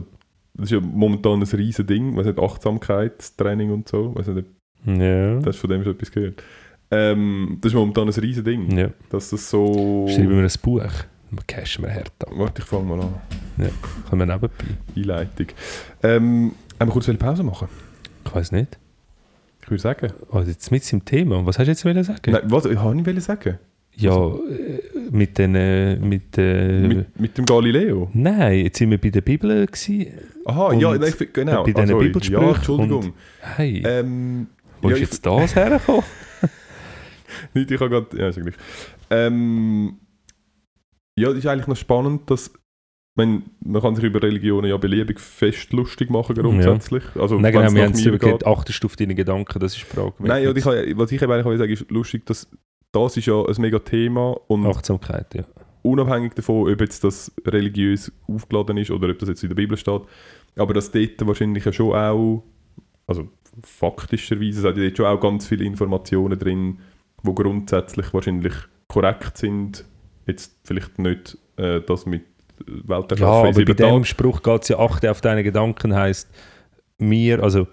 das 0.54 0.66
ist 0.66 0.72
ja 0.72 0.80
momentan 0.80 1.41
ein 1.41 1.47
riesen 1.47 1.88
Ding, 1.88 2.16
was 2.16 2.28
nicht 2.28 2.38
Achtsamkeitstraining 2.38 3.72
und 3.72 3.88
so, 3.88 4.14
weiß 4.16 4.28
nicht, 4.28 4.47
Ja. 4.86 5.39
du 5.39 5.45
hast 5.45 5.58
von 5.58 5.70
dem 5.70 5.84
schon 5.84 5.93
etwas 5.93 6.12
gehört. 6.12 6.43
Ähm, 6.91 7.57
das 7.61 7.71
ist 7.71 7.75
momentan 7.75 8.07
ein 8.07 8.13
riesen 8.13 8.43
Ding, 8.43 8.77
ja. 8.77 8.89
dass 9.09 9.29
das 9.29 9.49
so... 9.49 10.07
Schreiben 10.09 10.29
wir 10.37 10.43
ein 10.43 10.49
Buch. 10.61 10.81
Dann 10.81 11.39
cashen 11.47 11.83
wir 11.83 11.93
hart 11.93 12.11
ab. 12.21 12.29
Warte, 12.35 12.61
ich 12.61 12.67
fange 12.67 12.85
mal 12.85 13.01
an. 13.01 13.13
Können 14.09 14.19
wir 14.19 14.25
nebenbei? 14.25 14.49
Einleitung. 14.95 15.47
Ähm, 16.01 16.51
haben 16.79 16.87
wir 16.87 16.93
kurz 16.93 17.07
eine 17.09 17.17
Pause 17.19 17.43
machen? 17.43 17.67
Ich 18.25 18.33
weiß 18.33 18.51
nicht. 18.53 18.77
Ich 19.61 19.69
würde 19.69 19.81
sagen. 19.81 20.13
Also 20.31 20.49
jetzt 20.49 20.71
mit 20.71 20.91
im 20.91 21.05
Thema. 21.05 21.45
Was 21.45 21.59
hast 21.59 21.67
du 21.67 21.71
jetzt 21.71 21.85
wollen 21.85 22.03
sagen? 22.03 22.31
Nein, 22.31 22.41
was? 22.45 22.65
Ich 22.65 22.77
habe 22.79 22.95
nicht 22.95 23.05
wollen 23.05 23.21
sagen. 23.21 23.59
Ja, 23.95 24.15
äh, 24.27 24.79
mit 25.11 25.37
den... 25.37 25.53
äh, 25.55 25.95
Mit, 25.97 26.37
äh, 26.37 26.79
Mit, 26.87 27.19
mit 27.19 27.37
dem 27.37 27.45
Galileo? 27.45 28.09
Nein, 28.13 28.63
jetzt 28.63 28.77
sind 28.79 28.89
wir 28.89 28.97
bei 28.97 29.09
der 29.11 29.21
Bibel 29.21 29.67
gewesen. 29.67 30.07
Aha, 30.45 30.67
Und 30.69 30.79
ja, 30.79 30.95
nein, 30.97 31.13
ich, 31.19 31.33
genau. 31.33 31.63
bei 31.63 31.71
diesen 31.73 31.87
sorry. 31.89 32.05
Bibelsprüchen 32.07 32.41
Ja, 32.43 32.55
Entschuldigung. 32.55 33.13
Hey, 33.41 33.83
Ähm, 33.85 34.47
wo 34.81 34.89
ja, 34.89 34.95
ist 34.95 35.01
ich- 35.03 35.09
jetzt 35.09 35.25
das 35.25 35.55
hergekommen? 35.55 36.03
Nicht, 37.53 37.71
ich 37.71 37.80
habe 37.80 37.89
gerade. 37.89 38.17
Ja, 38.17 38.27
ist 38.30 38.38
ja 38.38 38.43
gleich. 38.43 38.55
Ähm, 39.09 39.97
ja, 41.17 41.30
das 41.30 41.38
ist 41.39 41.45
eigentlich 41.47 41.67
noch 41.67 41.77
spannend, 41.77 42.30
dass. 42.30 42.51
Meine, 43.15 43.41
man 43.65 43.82
kann 43.82 43.95
sich 43.95 44.05
über 44.05 44.21
Religionen 44.23 44.69
ja 44.69 44.77
beliebig 44.77 45.19
fest 45.19 45.73
lustig 45.73 46.09
machen, 46.09 46.36
grundsätzlich. 46.36 47.03
Also, 47.15 47.38
Nein, 47.38 47.51
genau, 47.51 47.73
wir 47.73 47.84
haben 47.84 47.91
es 47.91 48.05
mir 48.05 48.13
über 48.13 48.32
geht. 48.32 48.45
achtest 48.45 48.82
du 48.82 48.86
auf 48.86 48.95
deine 48.95 49.13
Gedanken, 49.13 49.59
das 49.59 49.75
ist 49.75 49.82
die 49.82 49.95
Frage. 49.95 50.13
Nein, 50.19 50.43
ja, 50.43 50.55
ich, 50.55 50.63
kann- 50.63 50.97
was 50.97 51.11
ich 51.11 51.21
eben 51.21 51.32
eigentlich 51.32 51.57
sagen 51.57 51.71
ist 51.73 51.91
lustig, 51.91 52.25
dass 52.27 52.47
das 52.93 53.17
ist 53.17 53.25
ja 53.25 53.43
ein 53.43 53.55
mega 53.59 53.80
Thema 53.80 54.39
und 54.47 54.65
Achtsamkeit, 54.65 55.34
ja. 55.36 55.43
unabhängig 55.82 56.34
davon, 56.36 56.71
ob 56.71 56.80
jetzt 56.80 57.03
das 57.03 57.32
religiös 57.45 58.09
aufgeladen 58.27 58.77
ist 58.77 58.89
oder 58.91 59.09
ob 59.09 59.19
das 59.19 59.27
jetzt 59.30 59.43
in 59.43 59.49
der 59.49 59.55
Bibel 59.55 59.75
steht, 59.75 60.01
aber 60.55 60.73
dass 60.73 60.89
dort 60.91 61.27
wahrscheinlich 61.27 61.65
ja 61.65 61.73
schon 61.73 61.93
auch, 61.93 62.43
also 63.05 63.27
faktischerweise, 63.63 64.59
es 64.59 64.65
hat 64.65 64.77
ja 64.77 64.84
dort 64.84 64.97
schon 64.97 65.05
auch 65.07 65.19
ganz 65.19 65.45
viele 65.45 65.65
Informationen 65.65 66.39
drin, 66.39 66.80
die 67.24 67.36
grundsätzlich 67.36 68.13
wahrscheinlich 68.13 68.53
korrekt 68.88 69.38
sind. 69.38 69.86
Jetzt 70.26 70.57
vielleicht 70.63 70.99
nicht 70.99 71.38
äh, 71.57 71.82
das 71.82 72.05
mit 72.05 72.24
Ja, 72.67 72.74
Welterschaffen 72.88 73.47
aber 73.49 73.65
bei 73.65 73.74
dem. 73.74 74.05
Spruch 74.05 74.41
geht 74.43 74.63
es 74.63 74.70
ja 74.70 74.80
achte 74.80 75.09
auf 75.11 75.22
deine 75.22 75.43
Gedanken, 75.43 75.95
heisst 75.95 76.30
mir, 76.97 77.41
also 77.41 77.67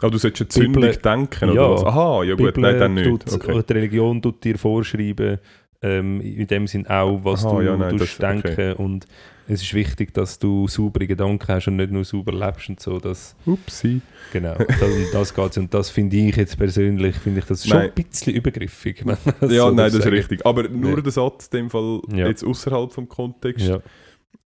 Ah, 0.00 0.08
du 0.10 0.18
solltest 0.18 0.54
Bibel- 0.54 0.74
zündig 0.74 1.02
denken, 1.02 1.46
Ja. 1.54 1.66
oder 1.66 1.70
was? 1.72 1.84
Aha, 1.84 2.22
ja 2.22 2.34
gut, 2.36 2.54
Bibel 2.54 2.62
nein, 2.70 2.78
dann 2.78 2.94
nicht. 2.94 3.34
Okay. 3.34 3.62
die 3.68 3.72
Religion 3.72 4.22
tut 4.22 4.44
dir 4.44 4.56
vorschreiben, 4.56 5.38
ähm, 5.82 6.20
in 6.20 6.46
dem 6.46 6.66
Sinn 6.66 6.86
auch, 6.86 7.20
was 7.22 7.44
Aha, 7.44 7.54
du 7.56 7.60
ja, 7.62 7.76
nein, 7.76 7.96
das- 7.98 8.18
denken 8.18 8.48
okay. 8.52 8.72
und 8.72 9.06
es 9.50 9.62
ist 9.62 9.72
wichtig, 9.72 10.12
dass 10.12 10.38
du 10.38 10.68
saubere 10.68 11.06
Gedanken 11.06 11.48
hast 11.48 11.68
und 11.68 11.76
nicht 11.76 11.90
nur 11.90 12.04
sauber 12.04 12.32
lebst 12.32 12.68
und 12.68 12.80
so, 12.80 12.98
das, 12.98 13.34
Upsi. 13.46 14.02
genau, 14.30 14.54
das, 14.56 14.82
um 14.82 15.06
das 15.12 15.32
geht 15.34 15.56
und 15.58 15.72
das 15.72 15.88
finde 15.88 16.16
ich 16.18 16.36
jetzt 16.36 16.58
persönlich, 16.58 17.16
finde 17.16 17.38
ich 17.40 17.46
das 17.46 17.66
schon 17.66 17.78
Nein. 17.78 17.90
ein 17.96 18.04
bisschen 18.04 18.34
übergriffig. 18.34 19.04
Ja, 19.06 19.16
so 19.48 19.66
nein, 19.70 19.76
das 19.76 19.94
ist 19.94 20.02
sagen. 20.02 20.16
richtig. 20.16 20.44
Aber 20.44 20.68
nur 20.68 20.96
Ja. 20.96 21.00
der 21.00 21.12
Satz, 21.12 21.46
in 21.46 21.58
dem 21.60 21.70
Fall 21.70 22.00
Ja. 22.12 22.26
jetzt 22.26 22.44
außerhalb 22.44 22.92
vom 22.92 23.08
Kontext, 23.08 23.66
Ja, 23.66 23.78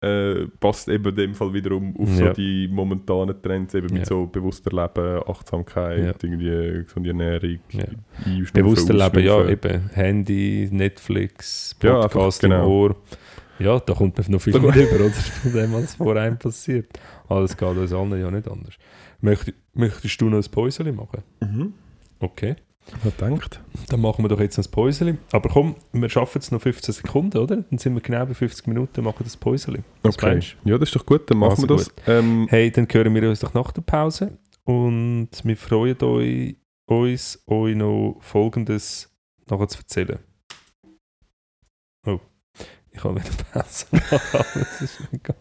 äh, 0.02 0.46
passt 0.60 0.88
eben 0.88 1.08
in 1.10 1.14
dem 1.14 1.34
Fall 1.34 1.52
wiederum 1.52 1.94
auf 1.98 2.08
Ja. 2.18 2.28
so 2.28 2.32
die 2.32 2.68
momentanen 2.68 3.40
Trends, 3.42 3.74
eben 3.74 3.88
mit 3.92 3.98
Ja. 4.02 4.04
so 4.06 4.26
bewusster 4.26 4.70
Leben, 4.70 5.22
Achtsamkeit, 5.28 5.98
Ja. 5.98 6.14
irgendwie 6.22 6.84
gesunde 6.84 7.10
Ernährung, 7.10 7.58
Ja. 7.70 7.84
Bewusster 8.54 8.94
Leben, 8.94 9.22
ja, 9.24 9.46
eben, 9.48 9.90
Handy, 9.92 10.68
Netflix, 10.72 11.74
Podcast 11.78 12.40
genau. 12.40 12.64
im 12.64 12.70
Ohr. 12.70 12.96
Ja, 13.58 13.78
da 13.78 13.92
kommt 13.92 14.16
man 14.16 14.26
noch 14.30 14.40
viel 14.40 14.58
mehr 14.58 14.62
rüber, 14.74 14.94
oder? 15.04 15.10
Von 15.10 15.52
dem, 15.52 15.72
was 15.74 15.94
vor 15.94 16.16
einem 16.16 16.38
passiert. 16.38 16.86
Alles 17.28 17.54
geht 17.54 17.68
uns 17.76 17.92
allen 17.92 18.18
ja 18.18 18.30
nicht 18.30 18.48
anders. 18.48 18.74
Möcht, 19.20 19.52
möchtest 19.74 20.18
du 20.20 20.30
noch 20.30 20.38
ein 20.38 20.50
Päuschen 20.50 20.94
machen? 20.96 21.22
Mhm. 21.40 21.74
Okay. 22.20 22.56
Was 23.02 23.16
denkt? 23.16 23.60
Dann 23.88 24.00
machen 24.00 24.24
wir 24.24 24.28
doch 24.28 24.40
jetzt 24.40 24.58
noch 24.58 24.64
ein 24.66 24.70
Päuschen. 24.70 25.18
Aber 25.32 25.48
komm, 25.48 25.76
wir 25.92 26.08
schaffen 26.08 26.38
es 26.38 26.50
noch 26.50 26.60
15 26.60 26.94
Sekunden, 26.94 27.38
oder? 27.38 27.56
Dann 27.56 27.78
sind 27.78 27.94
wir 27.94 28.00
genau 28.00 28.26
bei 28.26 28.34
50 28.34 28.66
Minuten, 28.66 29.04
machen 29.04 29.22
das 29.24 29.36
Päuschen. 29.36 29.84
Okay. 30.02 30.40
Ja, 30.64 30.78
das 30.78 30.88
ist 30.90 30.96
doch 30.96 31.06
gut, 31.06 31.30
dann 31.30 31.38
machen 31.38 31.52
Also 31.52 31.68
wir 31.68 31.76
das. 31.76 31.92
Ähm, 32.06 32.46
Hey, 32.50 32.70
dann 32.70 32.86
hören 32.90 33.14
wir 33.14 33.28
uns 33.28 33.40
doch 33.40 33.54
nach 33.54 33.72
der 33.72 33.82
Pause. 33.82 34.38
Und 34.64 35.30
wir 35.42 35.56
freuen 35.56 36.02
euch, 36.02 36.56
uns, 36.86 37.42
euch 37.46 37.74
noch 37.76 38.18
Folgendes 38.20 39.10
nachher 39.48 39.68
zu 39.68 39.78
erzählen. 39.78 40.18
Ich 42.92 43.04
habe 43.04 43.14
wieder 43.20 43.44
Pause 43.52 43.86
machen. 43.92 44.10
Das 44.54 44.80
ist 44.82 45.00
nicht 45.00 45.10
gegangen. 45.12 45.38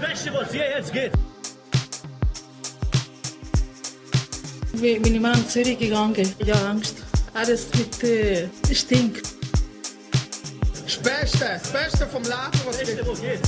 Beste, 0.00 0.32
was 0.34 0.52
hier 0.52 0.68
jetzt 0.76 0.92
geht. 0.92 1.12
Wie 4.78 4.98
bin 4.98 5.14
ich 5.14 5.20
mal 5.20 5.32
nach 5.32 5.48
Zürich 5.48 5.78
gegangen. 5.78 6.28
Ja, 6.44 6.54
Angst. 6.70 7.02
Alles 7.32 7.68
mit 7.74 8.04
äh, 8.04 8.46
Stink. 8.72 9.22
Das 10.84 10.98
Beste, 10.98 11.38
das 11.38 11.72
Beste 11.72 12.06
vom 12.06 12.22
Leben, 12.22 12.60
was 12.66 12.78
Beste, 12.78 13.06
was 13.06 13.20
geht. 13.22 13.40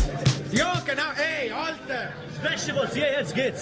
Ja, 0.52 0.82
genau, 0.86 1.02
ey, 1.16 1.50
Alter! 1.50 2.12
Das 2.34 2.50
Beste, 2.50 2.74
was 2.74 2.94
hier 2.94 3.12
jetzt 3.18 3.34
geht. 3.34 3.54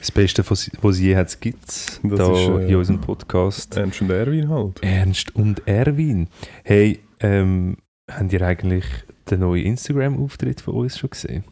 Das 0.00 0.10
Beste, 0.10 0.44
was 0.50 0.68
es 0.68 0.98
je 0.98 1.14
hat, 1.16 1.40
gibt 1.40 1.68
es 1.68 2.00
Das 2.02 2.18
da 2.18 2.32
ist, 2.32 2.48
äh, 2.48 2.68
in 2.68 2.76
unserem 2.76 3.00
Podcast. 3.00 3.76
Ernst 3.76 4.02
und 4.02 4.10
Erwin 4.10 4.48
halt. 4.48 4.82
Ernst 4.82 5.34
und 5.36 5.66
Erwin. 5.66 6.28
Hey, 6.64 7.00
ähm, 7.20 7.76
habt 8.10 8.32
ihr 8.32 8.42
eigentlich 8.42 8.84
den 9.30 9.40
neuen 9.40 9.64
Instagram-Auftritt 9.64 10.60
von 10.60 10.74
uns 10.74 10.98
schon 10.98 11.10
gesehen? 11.10 11.44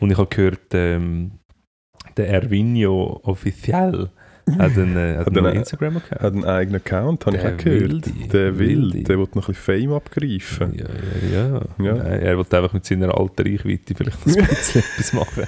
Und 0.00 0.10
ich 0.10 0.16
habe 0.16 0.34
gehört, 0.34 0.72
ähm, 0.72 1.32
der 2.16 2.28
Ervinio 2.30 3.20
offiziell 3.24 4.10
hat 4.58 4.78
einen, 4.78 4.96
äh, 4.96 5.16
hat 5.16 5.26
Hat 5.26 5.28
einen 5.36 5.46
einen- 5.46 5.56
Instagram-Account. 5.58 6.22
Hat 6.22 6.32
einen 6.32 6.44
eigenen 6.44 6.80
Account, 6.80 7.26
habe 7.26 7.36
ich 7.36 7.42
auch 7.44 7.56
gehört. 7.56 7.64
Wilde. 7.90 8.10
Der 8.32 8.58
Wilde. 8.58 9.02
der 9.02 9.18
will 9.18 9.26
noch 9.34 9.48
ein 9.48 9.54
bisschen 9.54 9.80
Fame 9.80 9.92
abgreifen. 9.94 10.74
Ja, 10.74 10.84
ja, 11.32 11.46
ja. 11.48 11.60
Ja. 11.84 11.94
Nein, 11.94 12.20
er 12.22 12.36
wollte 12.38 12.56
einfach 12.56 12.72
mit 12.72 12.84
seiner 12.86 13.18
alten 13.18 13.42
Reichweite 13.42 13.94
vielleicht 13.96 14.24
ein 14.26 14.34
bisschen 14.48 14.82
etwas 14.82 15.12
machen. 15.14 15.44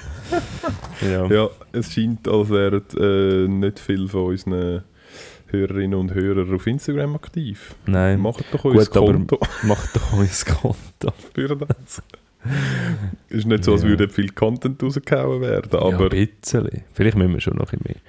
Ja. 1.09 1.25
Ja, 1.27 1.49
es 1.71 1.93
scheint, 1.93 2.27
als 2.27 2.49
wären 2.49 2.81
äh, 2.99 3.47
nicht 3.47 3.79
viele 3.79 4.09
von 4.09 4.25
unseren 4.25 4.83
Hörerinnen 5.47 5.97
und 5.97 6.13
Hörern 6.13 6.53
auf 6.53 6.67
Instagram 6.67 7.15
aktiv. 7.15 7.75
Nein, 7.85 8.19
Macht 8.19 8.43
doch 8.51 8.65
aber 8.65 8.85
Konto 8.85 9.39
macht 9.63 9.95
doch 9.95 10.13
unser 10.13 10.45
Konto. 10.55 11.13
für 11.33 11.55
das. 11.55 12.03
Ist 13.29 13.45
nicht 13.45 13.63
so, 13.63 13.73
als 13.73 13.83
Ja. 13.83 13.89
würde 13.89 14.09
viel 14.09 14.29
Content 14.29 14.81
rausgehauen 14.81 15.41
werden, 15.41 15.69
ja, 15.71 15.79
aber 15.79 16.11
ein 16.11 16.27
bisschen. 16.41 16.83
Vielleicht 16.93 17.17
müssen 17.17 17.33
wir 17.33 17.41
schon 17.41 17.57
noch 17.57 17.71
ein 17.73 17.79
bisschen 17.79 18.01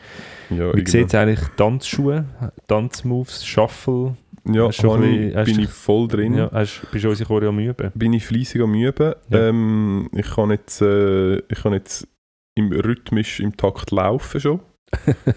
mehr. 0.58 0.66
ja, 0.68 0.74
Wie 0.76 0.88
sieht 0.88 1.08
es 1.08 1.14
eigentlich 1.14 1.40
Tanzschuhe, 1.56 2.24
Tanzmoves, 2.66 3.44
Shuffle? 3.46 4.16
ja, 4.46 4.68
ich, 4.68 4.76
bisschen- 4.78 5.44
bin 5.44 5.60
ich 5.60 5.70
voll 5.70 6.08
drin. 6.08 6.34
Ja, 6.34 6.50
hast, 6.52 6.82
bist 6.90 7.04
du 7.04 7.08
unsere 7.10 7.46
am 7.48 7.58
Üben? 7.58 7.90
Bin 7.94 8.12
ich 8.12 8.24
fleissig 8.24 8.62
am 8.62 8.74
Üben. 8.74 9.14
Ja. 9.28 9.48
Ähm, 9.48 10.08
ich 10.14 10.30
kann 10.30 10.50
jetzt, 10.50 10.80
äh, 10.80 11.38
ich 11.38 11.62
kann 11.62 11.72
jetzt 11.72 12.06
im 12.54 12.72
rhythmisch 12.72 13.40
im 13.40 13.56
Takt 13.56 13.90
laufen 13.90 14.40
schon. 14.40 14.60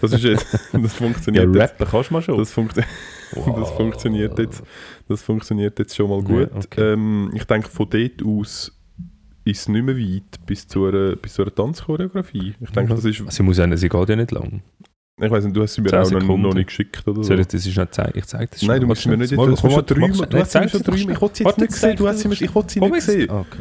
Das 0.00 0.12
ist 0.12 0.24
jetzt, 0.24 0.52
das 0.72 0.82
Ja, 0.82 0.88
funktioniert 0.88 1.54
jetzt. 1.54 1.62
rappen 1.62 1.86
kannst 1.90 2.10
du 2.10 2.14
mal 2.14 2.22
schon. 2.22 2.38
Das, 2.38 2.50
funkt 2.50 2.76
das 3.32 3.70
funktioniert 3.72 4.36
jetzt. 4.38 4.62
Das 5.08 5.22
funktioniert 5.22 5.78
jetzt 5.78 5.94
schon 5.94 6.08
mal 6.10 6.22
gut. 6.22 6.50
Ja, 6.50 6.56
okay. 6.56 6.92
ähm, 6.94 7.30
ich 7.34 7.44
denke, 7.44 7.68
von 7.68 7.88
dort 7.88 8.22
aus 8.24 8.72
ist 9.44 9.68
nicht 9.68 9.84
mehr 9.84 9.96
weit 9.96 10.46
bis 10.46 10.66
zu 10.66 10.86
einer, 10.86 11.16
bis 11.16 11.34
zu 11.34 11.42
einer 11.42 11.54
Tanzchoreografie. 11.54 12.54
Ich 12.60 12.70
denke, 12.70 12.94
das 12.94 13.04
ist, 13.04 13.22
Sie 13.30 13.42
muss 13.42 13.56
sagen, 13.56 13.76
sie 13.76 13.88
geht 13.88 14.08
ja 14.08 14.16
nicht 14.16 14.30
lang. 14.30 14.62
ich 15.20 15.30
weiß 15.30 15.44
nicht, 15.44 15.56
du 15.56 15.62
hast 15.62 15.74
sie 15.74 15.82
mir 15.82 15.92
auch 16.02 16.10
noch, 16.10 16.36
noch 16.38 16.54
nicht 16.54 16.66
geschickt 16.68 17.06
oder 17.06 17.16
so. 17.16 17.22
Soll 17.24 17.40
ich 17.40 17.46
das 17.48 17.66
ist 17.66 17.76
nicht 17.76 17.94
zeigen? 17.94 18.18
Ich 18.18 18.26
zeige 18.26 18.48
das 18.50 18.62
Nein, 18.62 18.80
du 18.80 18.86
musst 18.86 19.02
sie 19.02 19.08
mir 19.10 19.16
nicht, 19.18 19.32
du 19.32 19.50
hast 19.50 19.60
schon 19.60 19.86
dreimal, 19.86 20.26
du 20.26 20.38
hast 20.38 20.52
sie 20.52 20.58
mir 20.60 20.68
schon 20.68 20.82
dreimal, 20.82 21.10
ich 21.12 21.20
wollte 21.20 21.36
sie 21.36 21.44
jetzt 21.44 21.58
nicht 21.58 21.72
sehen, 21.72 21.96
du 21.96 22.08
hast 22.08 22.18
sie 22.20 22.28
mir, 22.28 22.34
ich 22.40 22.54
wollte 22.54 22.72
sie 22.72 22.80
nicht 22.80 23.02
sehen. 23.02 23.30
Okay. 23.30 23.58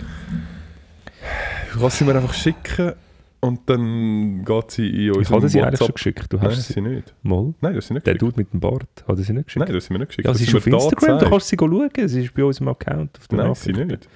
Du 1.74 1.80
kannst 1.80 1.98
sie 1.98 2.04
mir 2.06 2.16
einfach 2.16 2.34
schicken 2.34 2.94
und 3.40 3.60
dann 3.66 4.46
geht 4.46 4.72
sie 4.72 4.88
in 4.88 4.96
Ich 5.12 5.18
unserem 5.18 5.36
habe 5.38 5.50
sie 5.50 5.62
eigentlich 5.62 5.80
schon 5.80 5.94
geschickt. 5.94 6.32
Du 6.32 6.38
Nein, 6.38 6.46
hast 6.48 6.68
sie 6.68 6.82
nicht. 6.82 7.14
mal. 7.24 7.54
Nein, 7.62 7.74
du 7.74 7.78
hast 7.78 7.88
sie 7.88 7.94
nicht 7.94 8.06
Der 8.06 8.14
geschickt. 8.14 8.22
Dude 8.22 8.38
mit 8.42 8.54
dem 8.54 8.60
Bart 8.60 8.88
hat 9.08 9.18
sie 9.18 9.34
nicht 9.34 9.46
geschickt. 9.48 9.60
Nein, 9.66 9.70
du 9.72 9.76
hast 9.76 9.88
sie 9.88 9.94
mir 9.94 10.00
nicht 10.00 10.10
geschickt. 10.10 10.26
ja, 10.28 10.32
Du 10.32 10.38
sie 10.38 10.46
ist 10.46 10.56
auf 10.56 10.66
Instagram, 10.68 11.16
gezeigt. 11.18 11.32
kannst 11.32 11.52
du 11.52 11.58
sie 11.58 11.58
schauen. 11.60 12.08
Sie 12.08 12.24
ist 12.24 12.34
bei 12.34 12.44
unserem 12.44 12.68
Account 12.70 13.18
auf 13.20 13.28
der 13.28 13.38
Nein, 13.40 13.56
sie 13.56 13.74
nicht. 13.74 14.08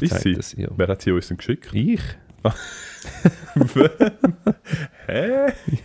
Ich 0.00 0.04
Ist 0.04 0.10
zeig 0.12 0.22
sie? 0.22 0.34
Das, 0.34 0.52
ja. 0.56 0.68
Wer 0.76 0.88
hat 0.88 1.02
sie 1.02 1.12
uns 1.12 1.28
denn 1.28 1.36
geschickt? 1.36 1.68
Ich? 1.72 2.00
Hä? 5.06 5.28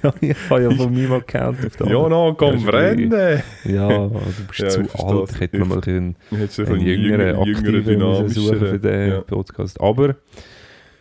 Ja, 0.03 0.13
ich 0.21 0.37
habe 0.49 0.63
ja 0.63 0.71
von 0.71 0.93
meinem 0.93 1.13
Account 1.13 1.65
auf 1.65 1.75
der 1.77 1.87
Ja, 1.87 2.09
no, 2.09 2.33
komm, 2.35 2.57
Ja, 2.59 2.65
brennen! 2.71 3.41
Ja, 3.65 3.87
du 4.07 4.21
bist 4.47 4.59
Ja, 4.59 4.69
zu 4.69 4.81
alt. 5.05 5.31
Ich 5.31 5.39
hätte 5.39 5.59
mal 5.65 5.81
einen, 5.85 6.15
einen 6.31 6.79
jüngeren, 6.81 7.35
aktiven 7.37 8.29
suchen 8.29 8.59
für 8.59 8.79
den 8.79 9.09
Ja. 9.11 9.21
Podcast. 9.21 9.79
Aber 9.81 10.15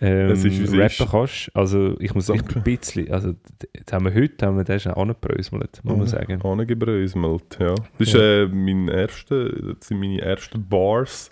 ähm, 0.01 0.31
Es 0.31 0.45
ist, 0.45 0.61
rappen 0.73 0.81
ist. 0.87 1.11
kannst 1.11 1.51
also 1.55 1.97
ich 2.01 2.15
muss 2.15 2.29
ich 2.29 2.41
Danke. 2.41 2.59
ein 2.59 2.63
bisschen, 2.65 3.11
also 3.13 3.35
jetzt 3.77 3.93
haben 3.93 4.05
wir 4.05 4.15
heute, 4.15 4.47
haben 4.47 4.57
wir 4.57 4.65
den 4.65 4.81
schon 4.81 4.93
angebröselt, 4.95 5.81
muss 5.85 5.97
man 5.97 6.07
sagen. 6.07 6.41
Angebröselt, 6.43 7.59
ja. 7.61 7.75
Das 7.99 8.09
ist 8.09 8.15
äh, 8.15 8.47
mein 8.47 8.89
erster, 8.89 9.49
das 9.51 9.89
sind 9.89 10.01
meine 10.01 10.21
ersten 10.21 10.67
Bars, 10.69 11.31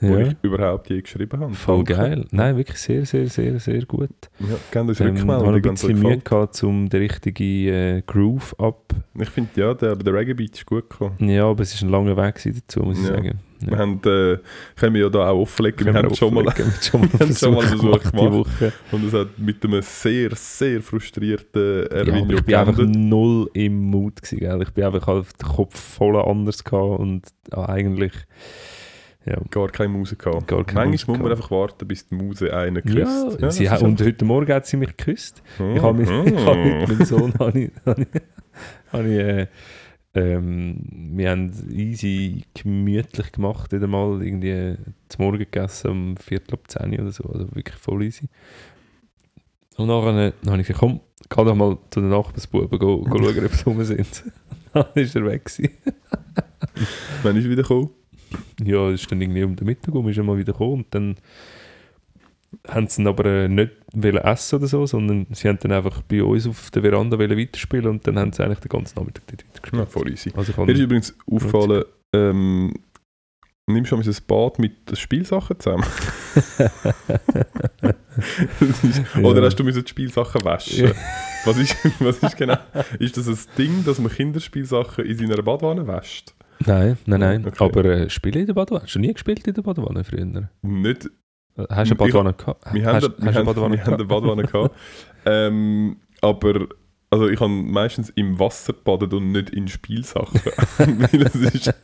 Ja, 0.00 0.18
ich 0.20 0.34
überhaupt 0.42 0.90
je 0.90 1.00
geschrieben 1.00 1.40
habe. 1.40 1.54
voll 1.54 1.84
Danke. 1.84 1.94
geil. 1.94 2.24
Nein, 2.30 2.56
wirklich 2.56 2.78
sehr, 2.78 3.06
sehr, 3.06 3.28
sehr, 3.28 3.58
sehr 3.58 3.84
gut. 3.86 4.10
Ja, 4.40 4.46
gerne 4.70 4.90
uns 4.90 5.00
Ähm, 5.00 5.16
ich 5.16 5.22
habe 5.22 5.32
Rückmeldung. 5.32 5.54
ein 5.70 5.74
es 5.74 5.84
euch 5.84 5.88
bisschen 5.88 6.02
Mühe 6.08 6.18
gehabt, 6.18 6.62
um 6.64 6.88
den 6.88 7.00
richtigen 7.00 7.68
äh, 7.74 8.02
Groove 8.06 8.54
ab. 8.60 8.92
Ich 9.18 9.30
finde, 9.30 9.50
ja, 9.56 9.72
der, 9.74 9.96
der 9.96 10.12
Reggae-Beat 10.12 10.54
ist 10.54 10.66
gut 10.66 10.90
gekommen. 10.90 11.14
Ja, 11.28 11.46
aber 11.46 11.62
es 11.62 11.80
war 11.80 11.88
ein 11.88 11.92
langer 11.92 12.16
Weg 12.16 12.34
dazu, 12.44 12.80
muss 12.80 12.98
ich 12.98 13.06
Ja. 13.08 13.14
sagen. 13.14 13.38
Wir 13.58 13.78
haben, 13.78 13.94
äh, 14.04 14.36
können 14.78 14.94
wir 14.94 15.00
ja 15.04 15.08
da 15.08 15.30
auch 15.30 15.40
offenlegen, 15.40 15.86
wir. 15.86 15.94
Wir 15.94 16.02
haben 16.02 16.14
schon 16.14 16.34
mal 16.34 16.44
schon 16.82 17.00
mal 17.00 17.08
Versuch 17.08 17.62
Versuch 17.62 17.80
gemacht 17.80 18.04
die 18.12 18.16
gemacht. 18.18 18.32
Woche. 18.60 18.72
und 18.92 19.04
es 19.06 19.14
hat 19.14 19.38
mit 19.38 19.64
einem 19.64 19.80
sehr, 19.80 20.28
sehr 20.34 20.82
frustrierten 20.82 21.84
Ja, 21.90 21.96
Erwin 21.96 22.28
ich 22.36 22.44
bin 22.44 22.54
einfach 22.54 22.76
null 22.84 23.48
im 23.54 23.78
Mut 23.90 24.16
gewesen, 24.20 24.40
gell? 24.40 24.60
Ich 24.62 24.70
bin 24.74 24.84
einfach 24.84 25.08
auf 25.08 25.32
den 25.32 25.48
Kopf 25.48 25.80
voll 25.80 26.16
anders 26.16 26.62
gehabt 26.64 27.00
und 27.00 27.22
ah, 27.52 27.64
eigentlich 27.64 28.12
ja. 29.26 29.36
Gar 29.50 29.68
keine 29.68 29.88
Musik 29.90 30.20
gehabt. 30.20 30.46
Gar 30.46 30.64
keine 30.64 30.86
Manchmal 30.88 30.88
Musik 30.90 31.08
muss 31.08 31.18
man 31.18 31.30
einfach 31.32 31.50
warten, 31.50 31.86
bis 31.88 32.08
die 32.08 32.14
Muse 32.14 32.54
einen 32.56 32.82
Ja, 32.86 33.04
küsst. 33.38 33.56
sie 33.56 33.68
hat, 33.70 33.82
und 33.82 34.00
heute 34.00 34.24
Morgen 34.24 34.52
hat 34.52 34.66
sie 34.66 34.76
mich 34.76 34.96
geküsst. 34.96 35.42
einfach- 35.58 35.74
Ich 35.76 35.82
habe 35.82 35.98
mit, 35.98 36.08
Mhm. 36.08 36.26
ich 36.38 36.46
habe 36.46 36.58
mit 36.64 36.88
meinem 36.88 37.04
Sohn 37.04 37.34
habe 37.38 37.58
ich, 37.60 37.70
habe 37.84 38.02
ich, 38.02 38.08
habe 38.92 39.08
ich, 39.08 39.18
äh, 39.18 39.46
ähm, 40.14 40.78
wir 41.14 41.30
haben 41.30 41.52
easy 41.70 42.44
gemütlich 42.54 43.32
gemacht, 43.32 43.70
wieder 43.72 43.86
mal 43.86 44.22
irgendwie 44.22 44.76
zum 45.10 45.24
Morgen 45.26 45.38
gegessen 45.38 45.90
um 45.90 46.16
Viertel 46.16 46.54
ab 46.54 46.60
10 46.68 46.98
oder 47.00 47.10
so, 47.12 47.24
also 47.24 47.46
wirklich 47.54 47.76
voll 47.76 48.02
easy. 48.04 48.28
Und 49.76 49.88
nachher 49.88 50.28
äh, 50.28 50.32
habe 50.46 50.60
ich 50.60 50.66
gesagt, 50.68 50.78
komm, 50.80 51.00
geh 51.28 51.44
doch 51.44 51.54
mal 51.54 51.76
zu 51.90 52.00
den 52.00 52.08
Nachbarsbuben 52.08 52.78
go, 52.78 53.02
go 53.02 53.18
schauen, 53.18 53.44
ob 53.44 53.52
sie 53.52 53.64
rum 53.66 53.84
sind. 53.84 54.24
dann 54.72 54.86
ist 54.94 55.14
er 55.16 55.26
weg. 55.26 55.50
Wann 57.22 57.36
ist 57.36 57.44
er 57.44 57.50
wieder 57.50 57.62
gekommen? 57.62 57.90
Ja, 58.64 58.88
es 58.90 59.02
ist 59.02 59.12
dann 59.12 59.20
irgendwie 59.20 59.44
um 59.44 59.56
den 59.56 59.66
Mittag 59.66 59.94
um, 59.94 60.08
ist 60.08 60.16
er 60.16 60.24
mal 60.24 60.38
wieder 60.38 60.52
gekommen 60.52 60.84
und 60.84 60.86
dann 60.94 61.16
haben 62.68 62.86
sie 62.88 63.02
ihn 63.02 63.08
aber 63.08 63.24
äh, 63.24 63.48
nicht 63.48 63.72
wollen 63.92 64.16
essen 64.16 64.56
oder 64.56 64.66
so, 64.66 64.86
sondern 64.86 65.26
sie 65.32 65.48
haben 65.48 65.58
dann 65.60 65.72
einfach 65.72 66.02
bei 66.02 66.22
uns 66.22 66.46
auf 66.46 66.70
der 66.70 66.82
Veranda 66.82 67.18
wollen 67.18 67.38
weiterspielen 67.38 67.86
und 67.86 68.06
dann 68.06 68.18
haben 68.18 68.32
sie 68.32 68.44
eigentlich 68.44 68.60
den 68.60 68.68
ganzen 68.68 68.98
Nachmittag 68.98 69.24
dort 69.26 69.44
weitergespielt. 69.44 69.80
Ja, 69.80 69.86
voll 69.86 70.10
easy. 70.10 70.32
Also 70.36 70.52
ich 70.52 70.58
Mir 70.58 70.72
ist 70.72 70.80
übrigens 70.80 71.14
aufgefallen, 71.30 71.84
ähm, 72.14 72.72
nimmst 73.66 73.92
du 73.92 73.96
ein 73.96 74.16
Bad 74.26 74.58
mit 74.58 74.76
Spielsachen 74.98 75.58
zusammen? 75.60 75.84
Ist, 78.82 79.02
Ja. 79.14 79.22
Oder 79.22 79.42
hast 79.42 79.56
du 79.56 79.64
müssen 79.64 79.84
die 79.84 79.90
Spielsachen 79.90 80.42
waschen? 80.44 80.86
Ja. 80.86 80.92
Was, 81.44 81.58
ist, 81.58 81.76
was 82.00 82.18
ist 82.18 82.36
genau? 82.36 82.56
Ist 82.98 83.16
das 83.16 83.28
ein 83.28 83.38
Ding, 83.58 83.84
dass 83.84 83.98
man 83.98 84.10
Kinderspielsachen 84.10 85.04
in 85.04 85.18
seiner 85.18 85.42
Badwanne 85.42 85.86
wäscht? 85.86 86.34
Nein, 86.64 86.96
nein, 87.06 87.20
nein, 87.20 87.44
Okay. 87.46 87.64
aber 87.64 87.84
äh, 87.84 88.10
spiele 88.10 88.40
in 88.40 88.46
der 88.46 88.54
Badewanne? 88.54 88.84
Hast 88.84 88.94
du 88.94 88.98
nie 88.98 89.12
gespielt 89.12 89.46
in 89.46 89.54
der 89.54 89.62
Badewanne 89.62 90.04
früher? 90.04 90.24
Nicht. 90.62 91.10
Hast 91.56 91.90
du 91.90 91.94
eine 91.94 91.94
Badewanne 91.96 92.34
gehabt? 92.34 92.72
Wir 92.74 92.84
hast, 92.86 93.04
haben, 93.04 93.14
hast 93.18 93.24
wir 93.24 93.34
haben, 93.34 93.46
Badewanne 93.46 93.74
wir 93.76 93.84
haben 93.84 93.94
eine 93.94 94.06
gehabt? 94.06 94.08
Badwanne 94.08 94.42
gehabt. 94.50 94.74
ähm, 95.24 95.96
aber 96.20 96.66
also 97.08 97.28
ich 97.28 97.38
habe 97.40 97.48
meistens 97.50 98.10
im 98.10 98.38
Wasser 98.40 98.72
baden 98.72 99.12
und 99.12 99.30
nicht 99.32 99.50
in 99.50 99.68
Spielsachen. 99.68 100.40
Weil 100.78 101.22
es 101.22 101.34
ist, 101.36 101.74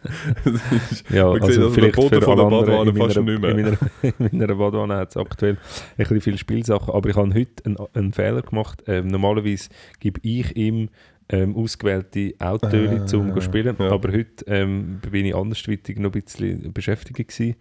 es 0.44 0.90
ist 0.90 1.10
Ja, 1.10 1.26
Man 1.26 1.34
sieht 1.34 1.42
also 1.42 1.60
also 1.62 1.70
vielleicht 1.70 1.94
Boden 1.94 2.08
für 2.20 2.22
von 2.22 2.36
der 2.36 2.82
in 2.82 2.96
fast 2.96 3.16
meiner, 3.16 3.30
nicht 3.30 3.40
mehr. 3.40 3.50
in 3.50 3.62
meiner, 3.62 3.78
in 4.30 4.38
meiner 4.38 4.54
Badwanne 4.56 4.96
hat 4.96 5.10
es 5.10 5.16
aktuell 5.16 5.52
ein 5.52 5.96
bisschen 5.96 6.20
viele 6.20 6.38
Spielsachen, 6.38 6.92
aber 6.92 7.08
ich 7.08 7.16
habe 7.16 7.32
heute 7.34 7.64
einen, 7.64 7.76
einen 7.94 8.12
Fehler 8.12 8.42
gemacht. 8.42 8.82
Ähm, 8.88 9.06
normalerweise 9.06 9.70
gebe 10.00 10.20
ich 10.24 10.56
ihm 10.56 10.88
ähm, 11.28 11.56
ausgewählte 11.56 12.34
Autotöne 12.38 13.02
Ah, 13.02 13.06
zum 13.06 13.34
zu 13.34 13.40
spielen, 13.40 13.76
ja. 13.78 13.90
aber 13.90 14.12
heute 14.12 14.44
ähm, 14.46 15.00
bin 15.10 15.26
ich 15.26 15.34
andersweitig 15.34 15.98
noch 15.98 16.12
ein 16.14 16.22
bisschen 16.22 16.72
beschäftigt 16.72 17.16
gewesen 17.28 17.56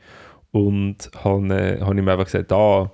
und 0.52 1.10
habe 1.24 1.48
äh, 1.56 1.80
hab 1.82 1.94
ihm 1.94 2.08
einfach 2.08 2.26
gesagt, 2.26 2.52
da, 2.52 2.92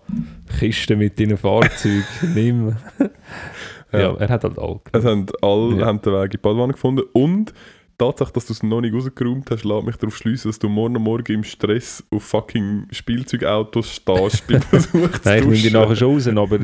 Kiste 0.60 0.96
mit 0.96 1.20
deinen 1.20 1.38
Fahrzeugen, 1.38 2.04
nimm. 2.36 2.76
ja. 3.92 4.00
Ja. 4.00 4.14
er 4.16 4.30
hat 4.30 4.44
halt 4.44 4.60
all 4.60 4.80
Es 4.92 5.06
haben 5.06 5.26
alle 5.42 5.80
Ja. 5.80 5.86
haben 5.88 6.02
den 6.02 6.14
Weg 6.14 6.26
in 6.26 6.30
die 6.32 6.38
Badwanne 6.38 6.74
gefunden 6.74 7.04
und 7.14 7.54
die 8.00 8.06
Tatsache, 8.06 8.32
dass 8.34 8.46
du 8.46 8.54
es 8.54 8.62
noch 8.62 8.80
nicht 8.82 8.94
rausgeräumt 8.94 9.50
hast, 9.50 9.64
lässt 9.64 9.86
mich 9.88 9.96
darauf 9.96 10.16
schließen, 10.16 10.50
dass 10.50 10.60
du 10.60 10.70
morgen 10.70 11.02
Morgen 11.02 11.34
im 11.34 11.44
Stress 11.44 12.04
auf 12.12 12.22
fucking 12.26 12.86
Spielzeugautos 12.92 13.90
stehst 13.96 14.46
beim 14.48 14.62
Versuch 14.62 15.10
zu 15.14 15.22
Nein, 15.28 15.40
ich 15.40 15.46
nehme 15.46 15.56
die 15.58 15.72
nachher 15.72 15.96
schon 15.96 16.14
raus, 16.14 16.28
aber 16.28 16.60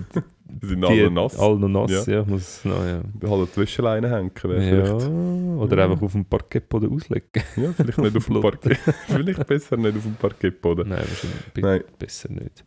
Die 0.46 0.68
sind 0.68 0.84
alle 0.86 1.10
nass. 1.10 1.38
Alle 1.40 1.58
noch 1.58 1.88
nass, 1.88 2.06
Ja. 2.06 2.14
ja. 2.16 2.26
muss 2.26 2.64
noch, 2.66 2.86
ja. 2.86 3.02
Halt 3.30 3.50
die 3.56 3.60
Wäscheleine 3.62 4.10
hängen. 4.10 4.32
ja. 4.36 4.40
vielleicht- 4.42 5.08
Oder 5.10 5.84
einfach 5.86 6.02
auf 6.02 6.12
dem 6.12 6.26
Parkettboden 6.26 6.92
auslegen. 6.94 7.30
Ja, 7.56 7.72
vielleicht 7.74 7.98
nicht 7.98 8.18
auf 8.18 8.26
dem 8.26 8.42
Parkett. 8.42 8.78
vielleicht 9.08 9.48
besser 9.48 9.78
nicht 9.78 9.96
auf 9.98 10.04
dem 10.04 10.16
Parkettboden. 10.16 10.90
Nein, 10.90 11.00
wahrscheinlich 11.00 11.56
Nein. 11.58 11.84
besser 11.98 12.30
nicht. 12.32 12.64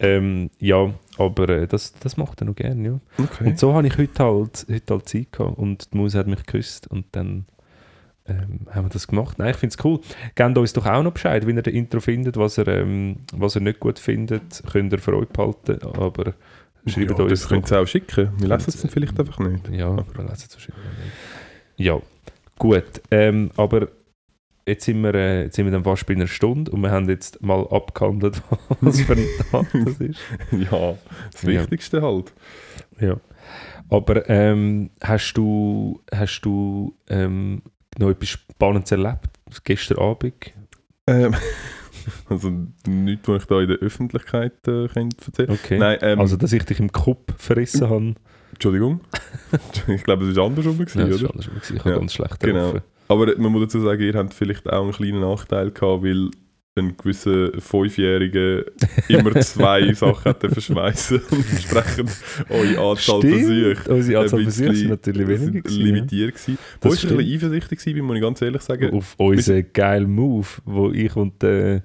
Ähm, 0.00 0.50
ja, 0.60 0.92
aber 1.18 1.48
äh, 1.48 1.66
das, 1.66 1.92
das 1.94 2.16
macht 2.16 2.40
er 2.40 2.44
noch 2.46 2.54
gerne, 2.54 2.88
ja. 2.88 3.00
Okay. 3.24 3.48
Und 3.48 3.58
so 3.58 3.74
habe 3.74 3.88
ich 3.88 3.98
heute 3.98 4.22
halt, 4.22 4.64
heute 4.70 4.94
halt 4.94 5.08
Zeit 5.08 5.32
gehabt 5.32 5.58
und 5.58 5.92
die 5.92 5.98
Maus 5.98 6.14
hat 6.14 6.28
mich 6.28 6.38
geküsst 6.46 6.86
und 6.88 7.06
dann 7.12 7.46
ähm, 8.28 8.60
haben 8.70 8.84
wir 8.86 8.90
das 8.90 9.08
gemacht. 9.08 9.38
Nein, 9.40 9.50
ich 9.50 9.56
finde 9.56 9.74
es 9.76 9.84
cool. 9.84 9.98
Gebt 10.36 10.56
uns 10.56 10.72
doch 10.72 10.86
auch 10.86 11.02
noch 11.02 11.12
Bescheid, 11.12 11.44
wenn 11.48 11.56
ihr 11.56 11.62
den 11.62 11.74
Intro 11.74 11.98
findet, 11.98 12.36
was 12.36 12.58
er, 12.58 12.68
ähm, 12.68 13.16
was 13.32 13.56
er 13.56 13.62
nicht 13.62 13.80
gut 13.80 13.98
findet, 13.98 14.62
könnt 14.70 14.92
ihr 14.92 14.98
für 15.00 15.16
euch 15.16 15.28
behalten, 15.30 15.78
aber 15.82 16.34
schreibt 16.86 17.10
ja, 17.10 17.16
uns 17.16 17.30
das 17.30 17.48
könnt 17.48 17.70
ihr 17.70 17.80
auch 17.80 17.86
schicken. 17.86 18.30
Wir 18.38 18.48
lesen 18.48 18.64
es 18.68 18.80
dann 18.80 18.90
vielleicht 18.90 19.18
einfach 19.18 19.38
nicht. 19.38 19.68
Ja, 19.70 19.88
aber 19.88 20.22
lesen 20.22 20.46
es 20.48 20.54
wahrscheinlich 20.54 20.84
nicht. 20.84 21.12
Ja, 21.76 22.00
gut. 22.58 23.02
Ähm, 23.10 23.50
aber 23.56 23.88
jetzt 24.66 24.84
sind, 24.84 25.02
wir, 25.02 25.14
äh, 25.14 25.44
jetzt 25.44 25.56
sind 25.56 25.64
wir 25.66 25.72
dann 25.72 25.84
fast 25.84 26.06
bei 26.06 26.14
einer 26.14 26.26
Stunde 26.26 26.70
und 26.70 26.80
wir 26.82 26.90
haben 26.90 27.08
jetzt 27.08 27.42
mal 27.42 27.66
abgehandelt, 27.68 28.42
was 28.80 29.00
für 29.00 29.14
ein 29.14 29.26
Tag 29.50 29.66
das 29.72 30.00
ist. 30.00 30.20
Ja, 30.70 30.94
das 31.32 31.42
Ja. 31.42 31.48
Wichtigste 31.48 32.02
halt. 32.02 32.32
Ja. 33.00 33.16
Aber 33.90 34.28
ähm, 34.28 34.90
hast 35.02 35.32
du, 35.34 36.00
hast 36.12 36.42
du 36.42 36.94
ähm, 37.08 37.62
noch 37.98 38.10
etwas 38.10 38.28
Spannendes 38.28 38.92
erlebt? 38.92 39.30
Gestern 39.64 39.98
Abend? 39.98 40.52
Ähm, 41.06 41.34
also 42.28 42.52
nichts, 42.86 43.28
was 43.28 43.42
ich 43.42 43.48
da 43.48 43.60
in 43.60 43.68
der 43.68 43.78
Öffentlichkeit 43.78 44.52
äh, 44.66 44.88
könnte 44.88 45.16
erzählen 45.26 45.50
Okay. 45.50 45.78
Nein, 45.78 45.98
ähm, 46.02 46.20
also, 46.20 46.36
dass 46.36 46.52
ich 46.52 46.64
dich 46.64 46.80
im 46.80 46.92
Kopf 46.92 47.32
verrissen 47.36 47.88
habe. 47.88 48.14
Entschuldigung. 48.52 49.00
ich 49.88 50.04
glaube, 50.04 50.26
es 50.26 50.36
war 50.36 50.46
andersrum, 50.46 50.78
gewesen, 50.78 51.00
Ja, 51.00 51.06
das 51.06 51.22
oder? 51.22 51.30
anders. 51.30 51.46
gewesen. 51.46 51.76
Ich 51.76 51.80
habe 51.80 51.90
Ja, 51.90 51.98
ganz 51.98 52.14
schlecht 52.14 52.40
genau. 52.40 52.72
getroffen. 52.72 52.82
Aber 53.08 53.38
man 53.38 53.52
muss 53.52 53.62
dazu 53.62 53.80
sagen, 53.80 54.02
ihr 54.02 54.14
habt 54.14 54.34
vielleicht 54.34 54.68
auch 54.68 54.82
einen 54.82 54.92
kleinen 54.92 55.20
Nachteil 55.20 55.70
gehabt, 55.70 56.02
weil 56.02 56.30
ein 56.78 56.96
gewisser 56.96 57.50
Fünfjähriger 57.60 58.64
immer 59.08 59.34
zwei 59.40 59.92
Sachen 59.92 60.24
hat 60.24 60.40
verschmeißen 60.40 61.20
und 61.30 61.50
entsprechend 61.50 62.10
eure 62.48 62.90
Anzahl 62.90 63.20
Versuche 63.20 63.76
unsere 63.92 64.20
Anzahl 64.20 64.42
Versuche 64.42 64.74
sind 64.74 64.88
natürlich 64.90 65.26
weniger 65.26 65.60
gewesen, 65.60 65.80
ja. 65.80 65.86
limitiert 65.86 66.34
gewesen. 66.34 66.58
Das 66.80 66.90
Wo 66.90 66.94
ich 66.94 67.10
ein 67.10 67.16
bisschen 67.16 67.34
eifersüchtig 67.52 67.96
war, 67.96 68.02
muss 68.04 68.16
ich 68.16 68.22
ganz 68.22 68.42
ehrlich 68.42 68.62
sagen. 68.62 68.92
auf 68.92 69.14
unseren 69.18 69.66
geilen 69.72 70.10
Move, 70.14 70.46
wo 70.64 70.90
ich 70.90 71.16
und 71.16 71.42
der 71.42 71.82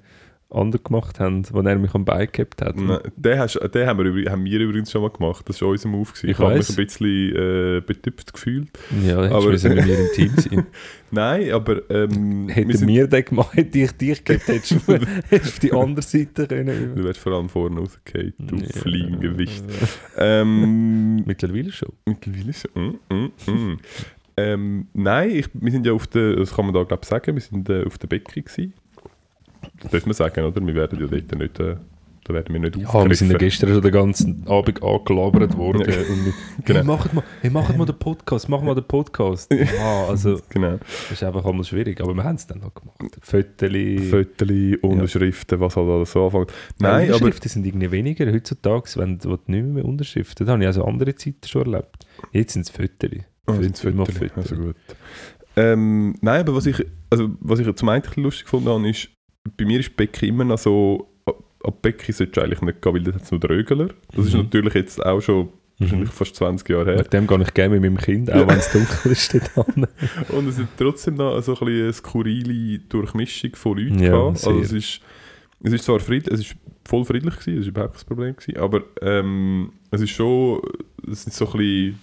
andere 0.53 0.81
gemacht 0.81 1.19
haben, 1.19 1.43
wo 1.51 1.61
er 1.61 1.77
mich 1.77 1.93
am 1.93 2.05
Bein 2.05 2.27
gehabt 2.31 2.61
hat. 2.61 2.75
Nein, 2.77 2.99
Den, 3.15 3.39
hast, 3.39 3.59
den 3.73 3.87
haben, 3.87 4.15
wir, 4.15 4.31
haben 4.31 4.45
wir 4.45 4.59
übrigens 4.59 4.91
schon 4.91 5.01
mal 5.01 5.09
gemacht. 5.11 5.47
Das 5.49 5.61
war 5.61 5.69
unser 5.69 5.89
Move. 5.89 6.09
Gewesen. 6.11 6.25
Ich 6.27 6.31
Ich, 6.31 6.39
habe 6.39 6.55
mich 6.57 6.69
ein 6.69 6.75
bisschen 6.75 7.35
äh, 7.35 7.81
betüpft 7.85 8.33
gefühlt. 8.33 8.69
Ja, 9.05 9.19
Aber- 9.19 9.41
du 9.41 9.49
müssen 9.49 9.75
mit 9.75 9.85
mir 9.85 9.99
im 9.99 10.07
Team 10.13 10.31
sein. 10.37 10.65
Nein, 11.11 11.51
aber 11.51 11.89
ähm, 11.91 12.47
wir 12.47 12.55
Hätten 12.55 12.75
sind- 12.75 12.87
wir 12.87 13.05
den 13.07 13.23
gemacht, 13.25 13.53
hätte 13.55 13.77
ich 13.77 13.91
dich 13.91 14.23
gehabt, 14.23 14.47
hättest 14.47 14.71
du 14.87 14.93
auf 15.35 15.59
die 15.59 15.71
andere 15.71 16.01
Seite 16.01 16.47
können. 16.47 16.95
Du 16.95 17.03
wärst 17.03 17.19
vor 17.19 17.33
allem 17.33 17.49
vorne 17.49 17.79
rausgefallen, 17.79 18.33
du 18.39 18.55
Ja. 18.55 18.65
Fliegengewicht. 18.69 19.63
Ähm, 20.17 21.23
Mittlerweile 21.25 21.71
schon. 21.71 21.89
mittlerweile 22.05 22.53
so. 22.53 22.67
Mm, 22.73 22.99
mm, 23.13 23.31
mm. 23.51 23.79
Ähm, 24.37 24.87
nein, 24.93 25.29
ich, 25.31 25.47
wir 25.53 25.71
sind 25.71 25.85
ja 25.85 25.93
auf 25.93 26.07
der, 26.07 26.35
das 26.37 26.55
kann 26.55 26.65
man 26.65 26.73
da 26.73 26.83
glaube 26.83 27.01
ich 27.03 27.09
sagen, 27.09 27.35
wir 27.35 27.41
sind 27.41 27.69
äh, 27.69 27.83
auf 27.85 27.97
der 27.99 28.07
Becki 28.07 28.41
gewesen. 28.41 28.73
Das 29.81 29.91
darf 29.91 30.05
man 30.05 30.13
sagen, 30.13 30.45
oder? 30.45 30.65
Wir 30.65 30.75
werden 30.75 30.99
ja 30.99 31.07
dort 31.07 31.35
nicht, 31.35 31.59
äh, 31.59 31.75
da 32.25 32.33
werden 32.33 32.53
wir 32.53 32.61
nicht 32.61 32.77
Ja, 32.77 33.05
wir 33.07 33.15
sind 33.15 33.31
ja 33.31 33.37
gestern 33.37 33.69
schon 33.69 33.81
den 33.81 33.91
ganzen 33.91 34.47
Abend 34.47 34.81
angelabert 34.81 35.57
worden. 35.57 35.81
Ja. 35.89 35.97
Und 36.09 36.25
mit, 36.25 36.33
Genau. 36.65 36.79
hey, 36.79 36.85
macht 36.85 37.13
mal, 37.13 37.23
hey, 37.41 37.49
macht 37.49 37.77
mal 37.77 37.85
den 37.85 37.99
Podcast, 37.99 38.47
macht 38.47 38.63
mal 38.63 38.75
den 38.75 38.85
Podcast. 38.85 39.51
Ja, 39.51 40.05
also, 40.07 40.39
Genau. 40.49 40.77
das 40.77 41.11
ist 41.11 41.23
einfach 41.23 41.43
einmal 41.45 41.65
schwierig, 41.65 41.99
aber 41.99 42.13
wir 42.13 42.23
haben 42.23 42.35
es 42.35 42.47
dann 42.47 42.59
noch 42.59 42.73
gemacht. 42.73 42.97
Föteli. 43.21 43.99
Fötterli, 43.99 44.77
Unterschriften, 44.77 45.59
was 45.59 45.75
halt 45.75 45.89
alles 45.89 46.11
so 46.13 46.25
anfängt. 46.25 46.53
Nein, 46.79 47.07
aber 47.09 47.15
Unterschriften 47.15 47.49
sind 47.49 47.65
irgendwie 47.65 47.91
weniger 47.91 48.31
heutzutage, 48.31 48.89
wenn 48.95 49.17
du 49.17 49.37
nicht 49.47 49.65
mehr, 49.65 49.83
Unterschriften. 49.83 50.45
Da 50.45 50.53
habe 50.53 50.63
ich 50.63 50.67
also 50.67 50.85
andere 50.85 51.15
Zeiten 51.15 51.45
schon 51.45 51.73
erlebt. 51.73 52.05
Jetzt 52.31 52.53
sind 52.53 52.61
es 52.61 52.69
Föteli. 52.69 53.23
Oh, 53.47 53.53
Föteli, 53.53 53.95
mach 53.95 54.05
Fötterli. 54.07 54.29
Föteli. 54.29 54.31
Also 54.35 54.55
gut. 54.55 54.75
Ähm, 55.55 56.15
nein, 56.21 56.39
aber 56.39 56.55
was 56.55 56.65
ich, 56.65 56.83
also 57.09 57.29
was 57.41 57.59
ich 57.59 57.75
zum 57.75 57.89
einen 57.89 58.03
lustig 58.15 58.45
gefunden 58.45 58.69
habe, 58.69 58.89
ist, 58.89 59.09
bei 59.57 59.65
mir 59.65 59.79
ist 59.79 59.95
Becky 59.95 60.27
immer 60.27 60.43
noch 60.45 60.57
so, 60.57 61.09
ab 61.63 61.81
Becky 61.81 62.11
solltest 62.11 62.37
du 62.37 62.41
eigentlich 62.41 62.61
nicht 62.61 62.81
gehen, 62.81 62.93
weil 62.93 63.03
dort 63.03 63.15
hat 63.15 63.23
es 63.23 63.31
noch 63.31 63.39
den 63.39 63.49
Rögler. 63.51 63.89
Das 64.15 64.25
ist 64.27 64.33
Mhm. 64.33 64.41
natürlich 64.41 64.73
jetzt 64.73 65.05
auch 65.05 65.21
schon 65.21 65.49
wahrscheinlich 65.79 66.09
fast 66.11 66.35
20 66.35 66.69
Jahre 66.69 66.85
her. 66.91 66.97
Mit 66.97 67.11
dem 67.13 67.27
gehe 67.27 67.41
ich 67.41 67.53
gerne 67.53 67.79
mit 67.79 67.81
meinem 67.83 67.97
Kind, 67.97 68.31
auch 68.31 68.47
wenn 68.47 68.57
es 68.57 68.71
dunkel 68.71 69.11
ist. 69.11 69.33
Und 70.29 70.47
es 70.47 70.57
hat 70.57 70.67
trotzdem 70.77 71.15
noch 71.15 71.41
so 71.41 71.57
ein 71.59 71.67
eine 71.67 71.91
skurrile 71.93 72.79
Durchmischung 72.79 73.55
von 73.55 73.77
Leuten 73.77 73.99
Ja, 73.99 74.11
gehabt. 74.11 74.37
sehr. 74.39 74.49
Also 74.53 74.61
es 74.61 74.71
ist, 74.71 75.01
es 75.63 75.73
ist 75.73 75.83
zwar 75.85 75.99
friedlich, 75.99 76.33
es 76.33 76.39
ist 76.41 76.55
voll 76.85 77.03
friedlich 77.05 77.35
gewesen, 77.39 77.57
das 77.57 77.65
war 77.65 77.69
überhaupt 77.69 77.95
kein 77.97 78.05
Problem 78.05 78.35
gewesen, 78.35 78.57
aber 78.57 78.83
ähm, 79.01 79.71
es 79.91 80.01
ist 80.01 80.11
schon, 80.11 80.61
es 81.11 81.23
sind 81.23 81.33
so 81.33 81.45
ein 81.51 81.57
bisschen 81.57 81.99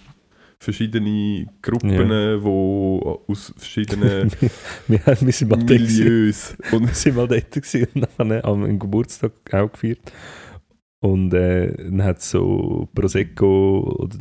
verschiedene 0.61 1.47
Gruppen, 1.61 1.89
Ja. 1.89 2.43
wo 2.43 3.23
aus 3.27 3.53
verschiedenen 3.57 4.31
wir, 4.87 4.99
wir 5.05 5.31
sind 5.33 5.49
mal. 5.49 5.57
Milieus 5.57 6.55
und 6.71 6.87
Wir 6.87 6.93
sind 6.93 7.15
mal 7.15 7.27
dort 7.27 7.51
gewesen 7.51 7.87
und 7.95 8.01
nachher 8.19 8.43
haben 8.43 8.63
einen 8.63 8.79
Geburtstag 8.79 9.31
auch 9.51 9.71
gefeiert. 9.71 10.11
Und 11.03 11.33
äh, 11.33 11.73
dann 11.75 12.03
hat 12.03 12.19
es 12.19 12.29
so 12.29 12.87
Prosecco, 12.93 13.97
oder, 13.97 14.17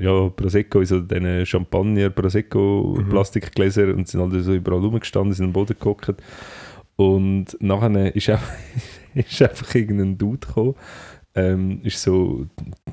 ja, 0.00 0.30
Prosecco 0.30 0.80
in 0.80 0.86
so 0.86 1.00
diesen 1.00 1.44
Champagner, 1.44 2.08
Prosecco, 2.08 2.96
Mhm. 2.98 3.10
Plastikgläser 3.10 3.94
und 3.94 4.08
sind 4.08 4.22
alle 4.22 4.40
so 4.40 4.54
überall 4.54 4.80
rumgestanden, 4.80 5.34
sind 5.34 5.44
am 5.46 5.52
Boden 5.52 5.74
geguckt. 5.78 6.14
Und 6.96 7.56
nachher 7.60 8.16
ist 8.16 8.30
einfach, 8.30 8.52
ist 9.14 9.42
einfach 9.42 9.74
irgendein 9.74 10.16
Dude 10.16 10.46
gekommen, 10.46 10.76
ähm, 11.36 11.80
ist 11.82 12.00
so 12.00 12.46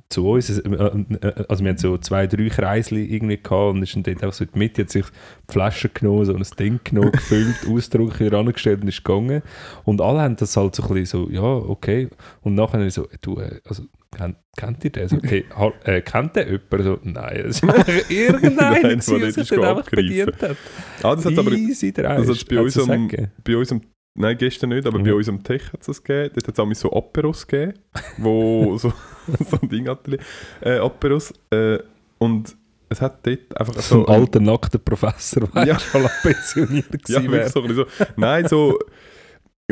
zu 0.09 0.27
uns, 0.29 0.49
äh, 0.49 0.61
äh, 0.67 1.33
also 1.47 1.63
wir 1.63 1.69
haben 1.69 1.77
so 1.77 1.97
zwei, 1.99 2.25
drei 2.27 2.49
Kreisli 2.49 3.05
irgendwie 3.05 3.37
gehabt 3.37 3.75
und 3.75 3.83
ist 3.83 3.95
dann 3.95 4.03
dort 4.03 4.23
auch 4.25 4.33
so 4.33 4.43
in 4.43 4.49
die 4.53 4.59
Mitte, 4.59 4.81
hat 4.81 4.89
sich 4.89 5.05
die 5.05 5.51
Flasche 5.53 5.89
genommen, 5.89 6.25
so 6.25 6.33
ein 6.33 6.43
Ding 6.59 6.79
genommen, 6.83 7.11
gefüllt, 7.11 7.55
Ausdruck 7.69 8.17
hier 8.17 8.33
rangestellt 8.33 8.81
und 8.81 8.87
ist 8.87 9.03
gegangen. 9.03 9.41
Und 9.83 10.01
alle 10.01 10.21
haben 10.21 10.35
das 10.35 10.57
halt 10.57 10.75
so 10.75 10.83
ein 10.83 10.89
bisschen 10.93 11.25
so, 11.27 11.29
ja, 11.29 11.41
okay. 11.41 12.09
Und 12.41 12.55
nachher 12.55 12.89
so, 12.89 13.07
du, 13.21 13.39
äh, 13.39 13.61
also, 13.63 13.83
kennt, 14.15 14.37
kennt 14.57 14.83
ihr 14.83 14.89
den? 14.91 15.07
So, 15.07 15.17
okay, 15.17 15.45
äh, 15.83 16.01
kennt 16.01 16.35
der 16.35 16.47
jemand? 16.47 16.83
So, 16.83 16.99
nein, 17.03 17.43
das 17.45 17.57
ist 17.57 17.63
einfach 17.63 17.87
irgendeiner, 18.09 18.79
der 18.81 19.01
sich 19.31 19.51
einfach 19.51 19.89
bedient 19.91 20.41
hat. 20.41 20.57
ah, 21.03 21.15
das 21.15 21.25
hat 21.25 21.37
aber 21.37 21.51
Easy, 21.51 21.93
das 21.93 22.27
hat's 22.27 22.43
bei 22.45 22.59
uns 22.59 22.77
am- 22.77 23.07
bei 23.43 23.55
uns 23.55 23.71
am 23.71 23.81
Nein, 24.14 24.38
gestern 24.38 24.70
nicht, 24.70 24.86
aber 24.86 24.99
Mhm. 24.99 25.03
bei 25.03 25.14
uns 25.14 25.30
am 25.30 25.41
Tech 25.43 25.72
hat 25.72 25.82
es 25.82 25.88
das 25.88 26.03
gegeben. 26.03 26.32
Dort 26.36 26.47
hat 26.47 26.53
es 26.55 26.59
auch 26.59 26.74
so 26.89 26.93
Aperos 26.97 27.47
gegeben, 27.47 27.80
wo 28.18 28.78
so, 28.78 28.91
so 29.49 29.57
ein 29.62 29.70
Ding 29.70 29.88
hatte. 29.88 30.18
Äh, 30.62 30.78
Aperos. 30.80 31.34
Äh, 31.49 31.80
und 32.18 32.55
es 32.89 32.99
hat 33.01 33.26
dort 33.26 33.57
einfach 33.57 33.76
So 33.76 33.82
so... 34.01 34.05
ein 34.07 34.14
alter, 34.22 34.39
nackter 34.41 34.80
Professor, 34.80 35.47
der 35.47 35.66
Ja. 35.66 35.80
schon 35.80 36.05
pensioniert 36.24 36.88
ja, 37.07 37.22
wirklich 37.24 37.32
wäre. 37.32 37.49
so, 37.49 37.62
ein 37.62 37.68
bisschen 37.70 37.86
so. 37.97 38.05
Nein, 38.18 38.47
so... 38.47 38.78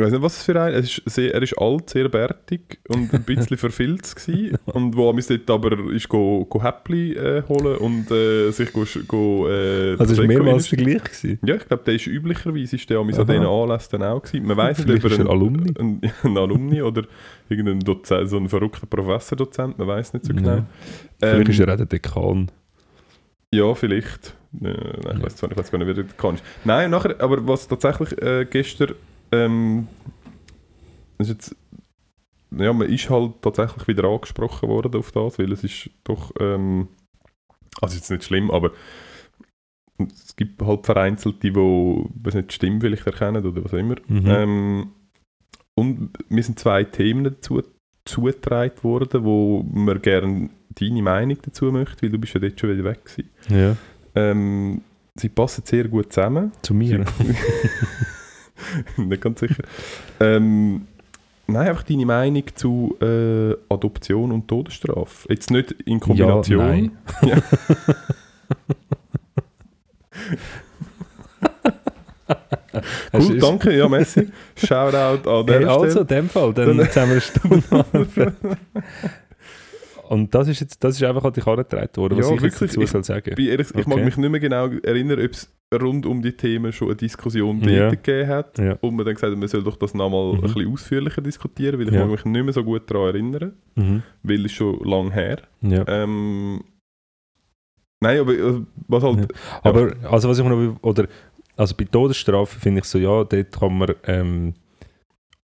Ich 0.00 0.06
weiß 0.06 0.12
nicht, 0.12 0.22
was 0.22 0.38
es 0.38 0.44
für 0.44 0.60
ein... 0.60 0.72
Es 0.72 0.96
ist 0.96 1.02
sehr, 1.04 1.34
er 1.34 1.42
ist 1.42 1.58
alt, 1.58 1.90
sehr 1.90 2.08
bärtig 2.08 2.80
und 2.88 3.12
ein 3.12 3.22
bisschen 3.22 3.56
verfilzt 3.58 4.16
gewesen. 4.16 4.56
Und 4.64 4.96
wo 4.96 5.10
er 5.10 5.36
dort 5.36 5.50
aber 5.50 5.92
ist 5.92 6.08
go, 6.08 6.46
go 6.46 6.62
Häppli 6.62 7.12
äh, 7.12 7.42
holen 7.46 7.76
und 7.76 8.10
äh, 8.10 8.50
sich 8.50 8.72
go, 8.72 8.84
go 9.06 9.46
äh, 9.46 9.96
Also 9.98 10.14
Prosecco 10.14 10.26
mehrmals 10.26 10.70
der 10.70 10.78
reinstellen. 10.78 10.86
gleich. 10.86 11.04
Gewesen. 11.04 11.38
Ja, 11.44 11.54
ich 11.56 11.68
glaube, 11.68 11.82
der 11.84 11.94
ist 11.94 12.06
üblicherweise 12.06 12.76
ist 12.76 12.88
der 12.88 12.98
an 12.98 13.08
diesen 13.08 13.28
Anlässen 13.28 14.00
dann 14.00 14.02
auch 14.04 14.22
gewesen. 14.22 14.46
Man 14.46 14.56
weiß 14.56 14.78
nicht, 14.78 14.86
Vielleicht 14.86 15.04
ob 15.04 15.10
ist 15.10 15.18
er 15.18 15.26
er 15.26 15.30
Alumni. 15.32 15.72
Ein, 15.78 16.00
ein 16.22 16.38
Alumni 16.38 16.82
oder 16.82 17.02
irgendein 17.50 17.80
Dozent, 17.80 18.30
so 18.30 18.38
ein 18.38 18.48
verrückter 18.48 18.86
Professor-Dozent, 18.86 19.78
man 19.78 19.86
weiß 19.86 20.14
nicht 20.14 20.24
so 20.24 20.32
genau. 20.32 20.48
Ja. 20.48 20.66
Vielleicht 21.18 21.48
Ähm, 21.48 21.50
ist 21.50 21.60
er 21.60 21.72
auch 21.72 21.76
der 21.76 21.86
Dekan. 21.86 22.50
Ja, 23.52 23.74
vielleicht. 23.74 24.34
Äh, 24.62 24.68
nein, 25.04 25.16
ich 25.18 25.22
weiß 25.24 25.36
zwar 25.36 25.48
nicht, 25.48 25.58
ich 25.58 25.64
weiß 25.64 25.70
gar 25.70 25.78
nicht, 25.78 25.88
wie 25.88 25.94
der 25.94 26.04
kann. 26.16 26.38
Nein, 26.64 26.86
und 26.86 26.90
nachher, 26.92 27.20
aber 27.20 27.46
was 27.46 27.68
tatsächlich 27.68 28.20
äh, 28.22 28.46
gestern, 28.48 28.94
ähm, 29.32 29.88
ist 31.18 31.28
jetzt, 31.28 31.56
ja, 32.56 32.72
man 32.72 32.88
ist 32.88 33.10
halt 33.10 33.42
tatsächlich 33.42 33.88
wieder 33.88 34.04
angesprochen 34.04 34.68
worden 34.68 34.94
auf 34.94 35.12
das, 35.12 35.38
weil 35.38 35.52
es 35.52 35.64
ist 35.64 35.90
doch, 36.04 36.32
ähm, 36.40 36.88
also 37.80 37.96
jetzt 37.96 38.10
nicht 38.10 38.24
schlimm, 38.24 38.50
aber 38.50 38.72
es 39.98 40.34
gibt 40.34 40.62
halt 40.62 40.86
vereinzelte, 40.86 41.38
die 41.40 41.54
was 41.54 42.34
nicht 42.34 42.50
die 42.50 42.54
Stimme 42.54 42.80
vielleicht 42.80 43.06
erkennen 43.06 43.44
oder 43.44 43.64
was 43.64 43.74
auch 43.74 43.78
immer. 43.78 43.96
Mhm. 44.08 44.26
Ähm, 44.26 44.90
und 45.74 46.30
mir 46.30 46.42
sind 46.42 46.58
zwei 46.58 46.84
Themen 46.84 47.24
dazu 47.24 47.62
zugetragen 48.04 48.82
worden, 48.82 49.24
wo 49.24 49.62
man 49.62 50.00
gerne 50.02 50.50
deine 50.70 51.02
Meinung 51.02 51.38
dazu 51.42 51.66
möchte, 51.66 52.02
weil 52.02 52.10
du 52.10 52.18
bist 52.18 52.34
ja 52.34 52.40
dort 52.40 52.58
schon 52.58 52.70
wieder 52.70 52.84
weg 52.84 53.04
gewesen. 53.04 53.30
Ja. 53.48 53.76
Ähm, 54.14 54.82
sie 55.14 55.28
passen 55.28 55.64
sehr 55.64 55.88
gut 55.88 56.12
zusammen. 56.12 56.52
Zu 56.62 56.74
mir. 56.74 57.04
Nicht 58.96 59.22
ganz 59.22 59.40
sicher. 59.40 59.62
Ähm, 60.20 60.86
Nein, 61.46 61.66
einfach 61.68 61.82
deine 61.82 62.06
Meinung 62.06 62.44
zu 62.54 62.96
äh, 63.00 63.56
Adoption 63.68 64.30
und 64.30 64.46
Todesstrafe. 64.46 65.26
Jetzt 65.28 65.50
nicht 65.50 65.72
in 65.84 65.98
Kombination. 65.98 66.92
Ja, 67.22 67.26
nein. 67.26 67.40
Cool, 73.12 73.38
danke, 73.38 73.76
ja, 73.76 73.88
Messi. 73.88 74.28
Shoutout 74.56 75.28
an 75.28 75.46
der 75.46 75.58
Hey, 75.58 75.64
also, 75.66 75.84
in 75.84 75.90
Stelle. 75.90 76.04
dem 76.06 76.28
Fall, 76.28 76.54
dann 76.54 76.76
Dann- 76.78 76.86
haben 76.88 76.94
wir 76.94 77.02
eine 77.02 77.20
Stunde 77.20 78.32
Und 80.08 80.34
das 80.34 80.48
ist 80.48 80.60
jetzt, 80.60 80.82
das 80.84 80.94
ist 80.96 81.02
einfach 81.02 81.24
an 81.24 81.32
dich 81.32 81.44
herangetragen 81.44 81.96
worden, 81.96 82.18
was 82.18 82.28
Ja, 82.28 82.34
ich 82.36 82.42
wirklich, 82.42 82.70
dazu 82.70 82.80
ich- 82.80 82.90
soll 82.90 83.04
sagen. 83.04 83.30
Ehrlich, 83.36 83.68
Ich 83.74 83.86
mag 83.86 83.96
Okay. 83.96 84.04
mich 84.04 84.16
nicht 84.16 84.30
mehr 84.30 84.40
genau 84.40 84.68
erinnern, 84.82 85.18
ob 85.24 85.30
es 85.32 85.48
rund 85.72 86.04
um 86.06 86.20
die 86.20 86.32
Themen 86.32 86.72
schon 86.72 86.88
eine 86.88 86.96
Diskussion 86.96 87.60
Ja. 87.68 87.90
gegeben 87.90 88.28
hat. 88.28 88.58
Ja. 88.58 88.72
Und 88.80 88.96
man 88.96 89.04
dann 89.06 89.14
gesagt 89.14 89.32
hat, 89.32 89.38
man 89.38 89.48
soll 89.48 89.62
doch 89.62 89.76
das 89.76 89.94
nochmal 89.94 90.32
Mhm. 90.32 90.34
ein 90.34 90.40
bisschen 90.42 90.72
ausführlicher 90.72 91.22
diskutieren, 91.22 91.78
weil 91.78 91.88
ich 91.88 91.94
Ja. 91.94 92.00
mag 92.06 92.10
mich 92.10 92.24
nicht 92.24 92.44
mehr 92.44 92.52
so 92.52 92.64
gut 92.64 92.90
daran 92.90 93.06
erinnern, 93.14 93.52
Mhm. 93.76 94.02
weil 94.22 94.44
es 94.46 94.52
schon 94.52 94.80
lang 94.84 95.12
her. 95.12 95.38
Ja. 95.62 95.84
Ähm, 95.86 96.64
nein, 98.00 98.18
aber 98.20 98.32
äh, 98.32 98.60
was 98.88 99.02
halt... 99.04 99.32
Aber 99.62 99.92
also 100.10 100.28
was 100.28 100.38
ich 100.38 100.44
noch 100.44 100.76
oder 100.82 101.06
also 101.56 101.74
bei 101.76 101.84
Todesstrafe 101.84 102.58
finde 102.58 102.80
ich 102.80 102.86
so 102.86 102.98
ja 102.98 103.22
dort 103.24 103.52
kann 103.52 103.76
man 103.78 103.94
ähm, 104.06 104.54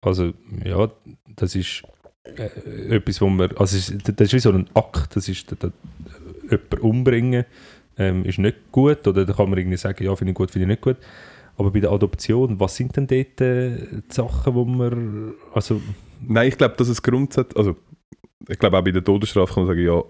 also 0.00 0.32
ja 0.64 0.88
das 1.34 1.56
ist 1.56 1.82
äh, 2.24 2.94
etwas 2.96 3.20
wo 3.20 3.28
man 3.28 3.50
also 3.56 3.76
das 3.76 4.20
ist 4.20 4.32
wie 4.32 4.38
so 4.38 4.50
ein 4.52 4.68
Akt 4.74 5.16
das 5.16 5.28
ist 5.28 5.50
da, 5.50 5.56
da, 5.58 5.72
jemanden 6.44 6.78
umbringen 6.80 7.44
ähm, 7.98 8.24
ist 8.24 8.38
nicht 8.38 8.72
gut 8.72 9.06
oder 9.06 9.24
da 9.24 9.32
kann 9.32 9.50
man 9.50 9.58
irgendwie 9.58 9.76
sagen 9.76 10.04
ja 10.04 10.14
finde 10.16 10.32
ich 10.32 10.36
gut 10.36 10.50
finde 10.50 10.64
ich 10.64 10.68
nicht 10.68 10.82
gut 10.82 10.96
aber 11.56 11.70
bei 11.70 11.80
der 11.80 11.92
Adoption 11.92 12.58
was 12.58 12.76
sind 12.76 12.96
denn 12.96 13.06
dort 13.06 13.40
äh, 13.40 13.76
die 13.76 14.14
Sachen 14.14 14.54
wo 14.54 14.64
man 14.64 15.34
also 15.52 15.80
Nein, 16.28 16.48
ich 16.48 16.58
glaube, 16.58 16.74
dass 16.76 16.88
es 16.88 17.02
grundsätzlich, 17.02 17.56
also 17.56 17.76
ich 18.48 18.58
glaube 18.58 18.78
auch 18.78 18.84
bei 18.84 18.90
der 18.90 19.04
Todesstrafe 19.04 19.54
kann 19.54 19.64
man 19.64 19.74
sagen, 19.74 19.86
ja, 19.86 20.02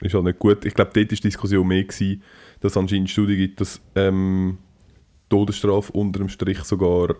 ist 0.00 0.14
halt 0.14 0.24
nicht 0.24 0.38
gut. 0.38 0.64
Ich 0.64 0.74
glaube, 0.74 0.90
dort 0.94 1.10
war 1.10 1.16
die 1.16 1.20
Diskussion 1.20 1.66
mehr, 1.66 1.84
gewesen, 1.84 2.22
dass 2.60 2.72
es 2.72 2.76
anscheinend 2.76 3.10
Studien 3.10 3.38
gibt, 3.38 3.60
dass 3.60 3.80
ähm, 3.94 4.58
Todesstrafe 5.28 5.92
unter 5.92 6.20
dem 6.20 6.28
Strich 6.28 6.60
sogar 6.60 7.14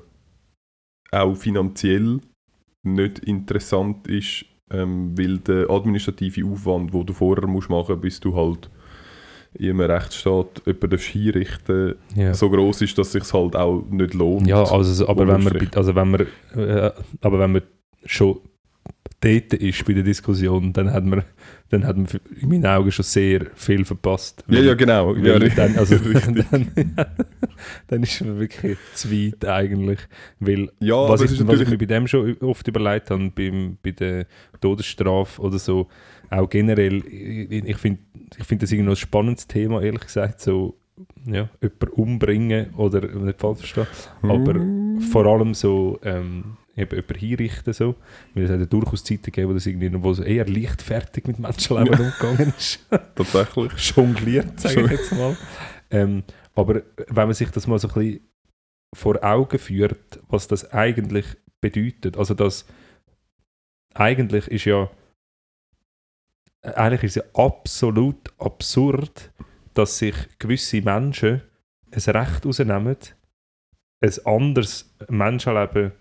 auch 1.13 1.35
finanziell 1.35 2.21
nicht 2.83 3.21
interessant 3.21 4.07
ist, 4.09 4.45
ähm, 4.71 5.17
weil 5.19 5.39
der 5.39 5.69
administrative 5.71 6.47
Aufwand, 6.47 6.93
den 6.95 7.07
du 7.07 7.13
vorher 7.13 7.47
musst 7.47 7.71
machen 7.71 8.01
bis 8.01 8.21
du 8.21 8.35
halt 8.35 8.71
in 9.55 9.71
einem 9.71 9.81
Rechtsstaat 9.91 10.63
jemanden 10.65 10.91
darfst 10.91 11.07
hinrichten 11.09 11.95
ja 12.15 12.33
so 12.35 12.49
groß 12.51 12.83
ist, 12.83 12.97
dass 12.99 13.15
es 13.15 13.25
sich 13.25 13.33
halt 13.33 13.57
auch 13.57 13.83
nicht 13.91 14.15
lohnt. 14.15 14.47
Ja, 14.47 14.63
also, 14.63 14.93
so- 14.93 15.09
aber 15.09 15.27
wenn 15.27 15.43
man, 15.43 15.69
also 15.75 15.95
wenn 15.95 16.11
man, 16.11 16.21
äh, 16.57 16.91
aber 17.21 17.39
wenn 17.41 17.53
man 17.53 17.63
schon 18.05 18.39
dort 19.23 19.53
ist 19.53 19.85
bei 19.85 19.93
der 19.93 20.03
Diskussion, 20.03 20.73
dann 20.73 20.91
hat 20.93 21.05
man, 21.05 21.25
dann 21.69 21.85
hat 21.87 21.97
man 21.97 22.07
in 22.41 22.49
meinen 22.49 22.65
Augen 22.65 22.91
schon 22.91 23.05
sehr 23.05 23.47
viel 23.55 23.85
verpasst. 23.85 24.45
ja, 24.49 24.61
ja, 24.61 24.75
genau. 24.75 25.15
Ja, 25.17 25.35
Weil 25.41 25.51
dann, 25.51 25.77
also, 25.77 25.97
dann, 26.51 26.73
dann 27.89 28.03
ist 28.03 28.21
man 28.25 28.39
wirklich 28.41 28.79
zu 28.95 29.11
weit 29.11 29.45
eigentlich. 29.45 29.99
Weil 30.39 30.71
ja 30.81 30.95
was, 31.09 31.21
ich, 31.23 31.47
was 31.47 31.61
ich 31.61 31.69
mir 31.69 31.77
bei 31.79 31.85
dem 31.87 32.07
schon 32.07 32.37
oft 32.41 32.67
überlegt 32.67 33.11
habe, 33.11 33.31
beim, 33.31 33.77
bei 33.83 33.91
der 33.91 34.27
Todesstrafe 34.61 35.43
oder 35.43 35.59
so, 35.59 35.89
auch 36.31 36.49
generell, 36.49 37.05
ich, 37.07 37.51
ich 37.64 37.76
finde 37.76 37.99
ich 38.39 38.45
find 38.45 38.62
das 38.62 38.70
irgendwie 38.72 38.91
ein 38.93 38.97
spannendes 38.97 39.47
Thema, 39.49 39.83
ehrlich 39.83 40.03
gesagt, 40.03 40.41
so 40.41 40.76
ja, 41.26 41.49
jemanden 41.61 41.89
umbringen 41.97 42.74
oder 42.74 43.01
nicht 43.09 43.41
falsch 43.41 43.59
verstehen, 43.61 43.87
aber 44.22 44.55
Mhm. 44.55 45.01
vor 45.01 45.26
allem 45.26 45.55
so 45.55 45.99
ähm, 46.03 46.57
eben 46.76 46.91
jemanden 46.97 47.14
hinrichten 47.18 47.72
so, 47.72 47.95
weil 48.35 48.45
es 48.45 48.51
hat 48.51 48.61
ja 48.61 48.66
durchaus 48.66 49.03
Zeiten 49.03 49.22
gegeben, 49.24 49.49
wo 49.51 49.55
das 49.55 49.66
irgendwie 49.66 49.91
wo 50.03 50.12
so 50.12 50.22
eher 50.22 50.47
leichtfertig 50.47 51.26
mit 51.26 51.39
Menschenleben 51.39 51.99
umgegangen 52.01 52.53
ist 52.57 52.87
tatsächlich. 53.14 53.72
jongliert, 53.97 54.61
sage 54.61 54.83
ich 54.85 54.91
jetzt 54.91 55.12
mal. 55.12 55.37
Ähm, 55.91 56.22
aber 56.55 56.83
wenn 57.09 57.26
man 57.26 57.33
sich 57.35 57.51
das 57.51 57.66
mal 57.66 57.78
so 57.78 57.89
ein 57.89 57.95
bisschen 57.95 58.20
vor 58.95 59.24
Augen 59.24 59.59
führt, 59.59 60.20
was 60.28 60.49
das 60.49 60.70
eigentlich 60.72 61.24
bedeutet, 61.61 62.16
also 62.16 62.35
das 62.35 62.66
eigentlich 63.95 64.47
ist 64.49 64.64
ja 64.66 64.91
eigentlich 66.63 67.05
ist 67.05 67.17
es 67.17 67.23
ja 67.25 67.45
absolut 67.45 68.33
absurd, 68.39 69.31
dass 69.75 69.99
sich 69.99 70.15
gewisse 70.39 70.83
Menschen 70.83 71.43
ein 71.93 72.01
Recht 72.17 72.45
rausnehmen, 72.47 72.97
ein 74.03 74.13
anderes 74.25 74.95
Menschenleben 75.09 75.93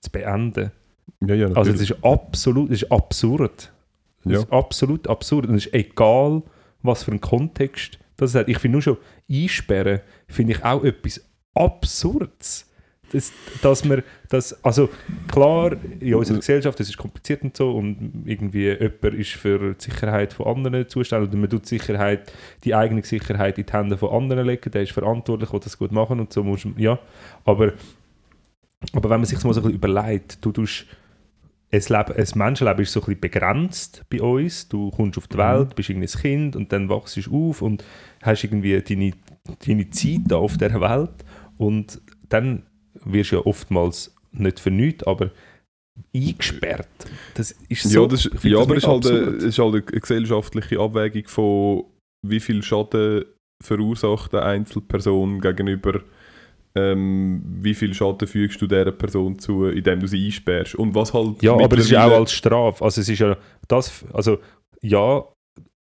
zu 0.00 0.10
beenden. 0.10 0.72
Ja, 1.20 1.34
ja, 1.34 1.46
Also 1.48 1.72
es 1.72 1.80
ist 1.80 2.04
absolut, 2.04 2.70
es 2.70 2.82
ist 2.82 2.92
absurd. 2.92 3.72
Es 4.24 4.32
Ja. 4.32 4.38
ist 4.40 4.52
absolut 4.52 5.08
absurd. 5.08 5.46
Und 5.46 5.56
es 5.56 5.66
ist 5.66 5.74
egal, 5.74 6.42
was 6.82 7.02
für 7.04 7.12
ein 7.12 7.20
Kontext 7.20 7.98
das 8.16 8.34
hat. 8.34 8.48
Ich 8.48 8.58
finde 8.58 8.74
nur 8.74 8.82
schon, 8.82 8.98
einsperren 9.30 10.00
finde 10.26 10.52
ich 10.54 10.64
auch 10.64 10.84
etwas 10.84 11.24
Absurdes. 11.54 12.67
Das, 13.12 13.32
dass 13.62 13.88
wir 13.88 14.02
das, 14.28 14.62
also 14.64 14.90
klar, 15.32 15.76
in 16.00 16.14
unserer 16.14 16.38
Gesellschaft, 16.38 16.78
das 16.78 16.88
ist 16.88 16.98
kompliziert 16.98 17.42
und 17.42 17.56
so 17.56 17.70
und 17.70 18.24
irgendwie 18.26 18.68
jemand 18.68 19.14
ist 19.14 19.30
für 19.30 19.74
die 19.74 19.82
Sicherheit 19.82 20.34
von 20.34 20.46
anderen 20.46 20.88
zuständig 20.88 21.30
oder 21.30 21.38
man 21.38 21.48
tut 21.48 21.64
die 21.64 21.78
Sicherheit, 21.78 22.30
die 22.64 22.74
eigene 22.74 23.02
Sicherheit 23.02 23.56
in 23.58 23.64
die 23.64 23.72
Hände 23.72 23.96
von 23.96 24.10
anderen 24.10 24.46
legen, 24.46 24.70
der 24.70 24.82
ist 24.82 24.92
verantwortlich, 24.92 25.52
will 25.52 25.60
das 25.60 25.78
gut 25.78 25.92
machen 25.92 26.20
und 26.20 26.32
so 26.32 26.44
muss 26.44 26.66
ja, 26.76 26.98
aber 27.44 27.72
aber 28.92 29.10
wenn 29.10 29.20
man 29.20 29.24
sich 29.24 29.42
mal 29.42 29.52
so 29.52 29.60
ein 29.60 29.64
bisschen 29.64 29.76
überlegt, 29.76 30.44
du 30.44 30.52
tust 30.52 30.86
ein, 31.70 31.80
Leben, 31.80 32.12
ein 32.16 32.26
Menschenleben 32.34 32.82
ist 32.82 32.92
so 32.92 33.00
ein 33.00 33.06
bisschen 33.06 33.20
begrenzt 33.20 34.04
bei 34.08 34.22
uns. 34.22 34.68
Du 34.68 34.90
kommst 34.90 35.18
auf 35.18 35.28
die 35.28 35.36
Welt, 35.36 35.74
bist 35.74 35.90
irgendwie 35.90 36.08
ein 36.08 36.20
Kind 36.20 36.56
und 36.56 36.72
dann 36.72 36.88
wachst 36.88 37.16
du 37.16 37.30
auf 37.30 37.62
und 37.62 37.84
hast 38.22 38.44
irgendwie 38.44 38.80
deine, 38.80 39.12
deine 39.66 39.90
Zeit 39.90 40.20
da 40.28 40.36
auf 40.36 40.56
der 40.56 40.80
Welt 40.80 41.24
und 41.58 42.00
dann 42.28 42.62
wirst 43.04 43.32
ja 43.32 43.38
oftmals 43.38 44.14
nicht 44.32 44.60
für 44.60 44.70
nichts, 44.70 45.04
aber 45.04 45.30
eingesperrt. 46.14 46.88
Das 47.34 47.52
ist 47.68 47.84
so, 47.84 48.02
ja, 48.02 48.08
das 48.08 48.26
ist, 48.26 48.44
ja 48.44 48.58
das 48.58 48.66
aber 48.66 48.76
es 48.76 48.82
ist, 48.82 48.88
halt 48.88 49.06
eine, 49.06 49.18
ist 49.18 49.58
halt 49.58 49.72
eine 49.74 49.82
gesellschaftliche 49.82 50.78
Abwägung 50.78 51.26
von 51.26 51.84
wie 52.26 52.40
viel 52.40 52.62
Schaden 52.62 53.24
verursacht 53.62 54.34
eine 54.34 54.44
Einzelperson 54.44 55.40
gegenüber 55.40 56.00
ähm, 56.74 57.42
wie 57.60 57.74
viel 57.74 57.94
Schaden 57.94 58.28
fügst 58.28 58.60
du 58.60 58.66
dieser 58.66 58.92
Person 58.92 59.38
zu, 59.38 59.66
indem 59.66 60.00
du 60.00 60.06
sie 60.06 60.24
einsperrst. 60.26 60.74
Und 60.74 60.94
was 60.94 61.12
halt 61.12 61.42
Ja, 61.42 61.54
aber 61.54 61.78
es 61.78 61.86
ist 61.86 61.90
ja 61.90 62.06
auch 62.06 62.20
als 62.20 62.32
Strafe. 62.32 62.84
Also 62.84 63.00
es 63.00 63.08
ist 63.08 63.18
ja 63.18 63.36
das, 63.66 64.04
also 64.12 64.38
ja, 64.82 65.24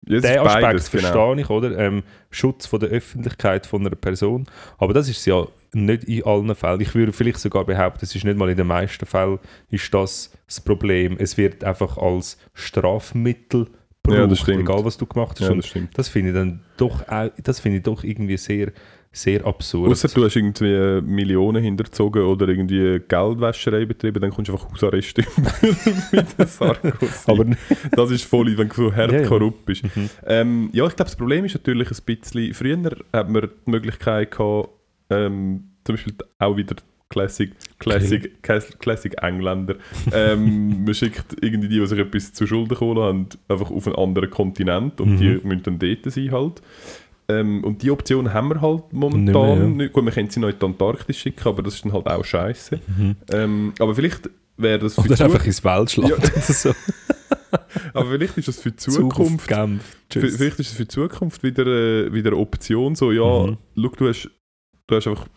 es 0.06 0.22
den 0.22 0.38
Aspekt 0.38 0.62
beides, 0.62 0.88
verstehe 0.88 1.12
genau. 1.12 1.34
ich, 1.34 1.50
oder? 1.50 1.76
Ähm, 1.76 2.02
Schutz 2.30 2.66
von 2.66 2.80
der 2.80 2.88
Öffentlichkeit 2.90 3.66
von 3.66 3.82
einer 3.84 3.96
Person. 3.96 4.46
Aber 4.78 4.94
das 4.94 5.08
ist 5.08 5.26
ja 5.26 5.46
nicht 5.72 6.04
in 6.04 6.24
allen 6.24 6.54
Fällen. 6.54 6.80
Ich 6.80 6.94
würde 6.94 7.12
vielleicht 7.12 7.38
sogar 7.38 7.64
behaupten, 7.64 8.00
es 8.04 8.14
ist 8.14 8.24
nicht 8.24 8.36
mal 8.38 8.48
in 8.50 8.56
den 8.56 8.66
meisten 8.66 9.06
Fällen 9.06 9.38
ist 9.70 9.92
das 9.92 10.32
das 10.46 10.60
Problem. 10.60 11.16
Es 11.18 11.36
wird 11.36 11.62
einfach 11.64 11.98
als 11.98 12.38
Strafmittel 12.54 13.66
Ja, 14.08 14.22
gebraucht, 14.22 14.38
stimmt. 14.40 14.60
egal 14.60 14.84
was 14.84 14.96
du 14.96 15.06
gemacht 15.06 15.38
hast. 15.40 15.48
Ja, 15.48 15.54
das 15.54 15.72
das 15.94 16.08
finde 16.08 16.30
ich 16.30 16.34
dann 16.36 16.60
doch, 16.76 17.06
auch, 17.08 17.30
das 17.42 17.60
finde 17.60 17.78
ich 17.78 17.84
doch 17.84 18.02
irgendwie 18.04 18.36
sehr, 18.38 18.72
sehr 19.12 19.44
absurd. 19.44 19.90
Außer 19.90 20.08
du 20.08 20.24
hast 20.24 20.36
irgendwie 20.36 21.00
Millionen 21.02 21.62
hinterzogen 21.62 22.22
oder 22.22 22.48
irgendwie 22.48 23.00
Geldwäscherei 23.08 23.84
betrieben, 23.84 24.20
dann 24.20 24.30
kommst 24.30 24.48
du 24.48 24.52
einfach 24.54 24.70
Hausarrest 24.70 25.18
mit 26.12 26.38
der 26.38 26.46
Sarkozy. 26.46 27.06
Aber 27.26 27.46
das 27.92 28.10
ist 28.10 28.24
voll, 28.24 28.56
wenn 28.56 28.68
du 28.68 28.74
so 28.74 28.94
hart 28.94 29.12
Ja, 29.12 29.20
ja. 29.20 29.26
korrupt 29.26 29.64
bist. 29.66 29.84
Mhm. 29.96 30.10
Ähm, 30.26 30.70
ja, 30.72 30.86
ich 30.86 30.94
glaube, 30.96 31.08
das 31.08 31.16
Problem 31.16 31.44
ist 31.44 31.54
natürlich 31.54 31.90
ein 31.90 31.98
bisschen, 32.04 32.54
früher 32.54 32.78
hat 33.12 33.28
man 33.28 33.42
die 33.66 33.70
Möglichkeit 33.70 34.30
gehabt, 34.30 34.70
ähm, 35.10 35.64
zum 35.84 35.94
Beispiel 35.96 36.14
auch 36.38 36.56
wieder 36.56 36.76
Classic, 37.10 37.50
Classic, 37.78 38.42
Classic, 38.42 38.78
Classic 38.78 39.14
Engländer. 39.22 39.76
Ähm, 40.12 40.84
man 40.84 40.92
schickt 40.94 41.36
irgendwie 41.40 41.68
die, 41.68 41.80
die 41.80 41.86
sich 41.86 41.98
etwas 41.98 42.32
zu 42.34 42.46
Schulden 42.46 42.68
geholt 42.74 42.98
haben, 42.98 43.26
einfach 43.48 43.70
auf 43.70 43.86
einen 43.86 43.96
anderen 43.96 44.28
Kontinent 44.30 45.00
und 45.00 45.14
Mhm. 45.14 45.18
die 45.18 45.40
müssen 45.46 45.62
dann 45.62 45.78
dort 45.78 46.12
sein 46.12 46.30
halt. 46.32 46.62
Ähm, 47.30 47.64
und 47.64 47.82
die 47.82 47.90
Option 47.90 48.32
haben 48.32 48.48
wir 48.50 48.60
halt 48.60 48.92
Nicht 48.92 48.92
mehr, 48.92 49.10
momentan 49.10 49.58
ja. 49.58 49.66
nicht. 49.68 49.92
Gut, 49.92 50.04
wir 50.04 50.12
können 50.12 50.30
sie 50.30 50.40
noch 50.40 50.48
in 50.48 50.58
die 50.58 50.64
Antarktis 50.66 51.16
schicken, 51.16 51.48
aber 51.48 51.62
das 51.62 51.74
ist 51.76 51.84
dann 51.84 51.92
halt 51.94 52.06
auch 52.06 52.24
scheiße. 52.24 52.78
Mhm. 52.86 53.16
Ähm, 53.32 53.72
aber 53.78 53.94
vielleicht 53.94 54.28
wäre 54.58 54.78
das 54.78 54.94
für 54.94 55.02
Oder 55.02 55.24
einfach 55.24 55.44
ins 55.46 55.62
Weltschland 55.64 56.10
Ja. 56.10 56.16
oder 56.16 56.40
so. 56.40 56.74
aber 57.94 58.10
vielleicht 58.10 58.36
ist 58.38 58.48
das 58.48 58.60
für 58.60 58.70
die 58.70 58.76
Zukunft. 58.76 59.50
Vielleicht 60.10 60.58
ist 60.58 60.60
es 60.60 60.72
für 60.72 60.82
die 60.84 60.88
Zukunft 60.88 61.42
wieder, 61.42 61.66
äh, 61.66 62.12
wieder 62.12 62.30
eine 62.32 62.38
Option, 62.38 62.94
so, 62.94 63.12
ja, 63.12 63.46
Mhm. 63.46 63.58
schau, 63.76 63.88
du 63.96 64.08
hast, 64.08 64.30
du 64.88 64.96
hast 64.96 65.06
einfach, 65.06 65.28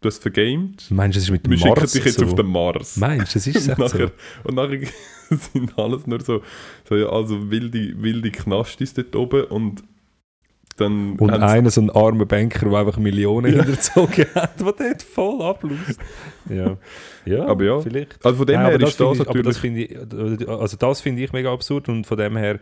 du 0.00 0.06
hast 0.08 0.22
vergamed, 0.22 0.90
Meinst 0.90 1.16
du, 1.16 1.18
das 1.18 1.24
ist 1.24 1.30
mit 1.30 1.44
dem 1.44 1.52
wir 1.52 1.58
schicken 1.58 1.74
Mars 1.74 1.92
dich 1.92 2.04
jetzt 2.04 2.18
so? 2.18 2.24
auf 2.24 2.34
den 2.34 2.46
Mars. 2.46 2.96
Meinst 2.96 3.34
du, 3.34 3.38
das 3.38 3.46
ist 3.46 3.56
und, 3.68 3.78
echt 3.78 3.90
so? 3.90 3.98
nachher, 3.98 4.12
und 4.44 4.54
nachher 4.54 4.80
sind 5.52 5.78
alles 5.78 6.06
nur 6.06 6.20
so, 6.20 6.42
so 6.88 6.96
ja, 6.96 7.08
also 7.08 7.50
wilde, 7.50 8.02
wilde 8.02 8.30
Knastis 8.30 8.94
dort 8.94 9.14
oben 9.14 9.44
und 9.44 9.84
dann 10.76 11.14
Und 11.16 11.30
einer, 11.30 11.70
so 11.70 11.80
ein 11.80 11.90
armer 11.90 12.26
Banker, 12.26 12.68
der 12.68 12.78
einfach 12.78 12.96
Millionen 12.96 13.52
hinterzogen 13.54 14.26
hat, 14.34 14.58
der 14.58 14.72
dort 14.72 15.02
voll 15.02 15.40
ablust. 15.42 16.00
Ja. 16.48 16.76
ja, 17.24 17.46
Aber 17.46 17.64
ja. 17.64 17.80
vielleicht. 17.80 18.24
Also 18.24 18.38
von 18.38 18.46
dem 18.46 18.56
Nein, 18.56 18.66
her 18.66 18.74
aber 18.74 18.88
ist 18.88 18.98
das 18.98 19.20
aber 19.20 19.42
natürlich... 19.42 19.92
das 19.92 20.40
ich, 20.40 20.48
also 20.48 20.76
das 20.76 21.00
finde 21.00 21.22
ich 21.22 21.32
mega 21.32 21.52
absurd 21.52 21.88
und 21.88 22.06
von 22.06 22.18
dem 22.18 22.36
her 22.36 22.58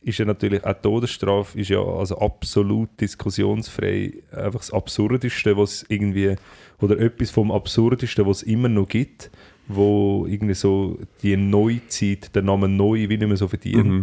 ist 0.00 0.18
ja 0.18 0.24
natürlich 0.24 0.64
auch 0.64 0.80
Todesstrafe 0.80 1.58
ist 1.58 1.70
ja 1.70 1.82
also 1.82 2.18
absolut 2.18 2.88
diskussionsfrei 3.00 4.14
einfach 4.30 4.60
das 4.60 4.72
Absurdeste, 4.72 5.56
was 5.56 5.84
irgendwie 5.88 6.36
oder 6.80 6.98
etwas 6.98 7.30
vom 7.30 7.50
Absurdesten, 7.50 8.26
was 8.26 8.38
es 8.38 8.42
immer 8.44 8.68
noch 8.68 8.88
gibt, 8.88 9.30
wo 9.66 10.26
irgendwie 10.28 10.54
so 10.54 10.98
die 11.22 11.36
Neuzeit, 11.36 12.34
der 12.34 12.42
Name 12.42 12.68
neu 12.68 13.08
wie 13.08 13.18
nicht 13.18 13.28
mehr 13.28 13.36
so 13.36 13.48
verdient. 13.48 13.86
Mhm. 13.86 14.02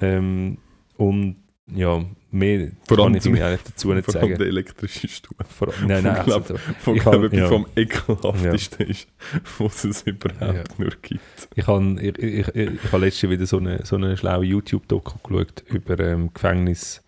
Ähm, 0.00 0.58
und 0.96 1.36
ja, 1.74 2.04
mehr 2.30 2.70
Vor 2.88 2.98
allem 2.98 3.18
kann 3.18 3.34
ich 3.34 3.42
auch 3.42 3.50
nicht 3.50 3.68
dazu 3.68 3.92
nicht 3.94 4.04
Vor 4.04 4.14
allem 4.16 4.28
sagen. 4.30 4.38
der 4.38 4.46
elektrische 4.48 5.08
Stuhl. 5.08 5.36
Vor, 5.48 5.72
nein, 5.86 6.02
nein, 6.02 6.22
glaub, 6.24 6.42
also, 6.42 6.56
Von 6.80 6.96
Ich 6.96 7.02
glaube 7.02 7.26
hab- 7.26 7.32
ja. 7.32 7.48
vom 7.48 7.66
ekelhaftesten 7.76 8.86
ist, 8.88 9.08
was 9.58 9.84
es 9.84 10.02
überhaupt 10.02 10.40
Ja. 10.40 10.64
nur 10.78 10.90
gibt. 11.00 11.20
Ich 11.54 11.66
habe 11.66 11.96
ich, 12.02 12.18
ich, 12.18 12.48
ich, 12.48 12.68
ich 12.84 12.92
letztens 12.92 13.30
wieder 13.30 13.46
so 13.46 13.58
eine, 13.58 13.84
so 13.86 13.96
eine 13.96 14.16
schlaue 14.16 14.44
YouTube-Doku 14.44 15.18
geschaut 15.22 15.62
über 15.68 15.98
ähm, 16.00 16.30
Gefängnis 16.34 17.02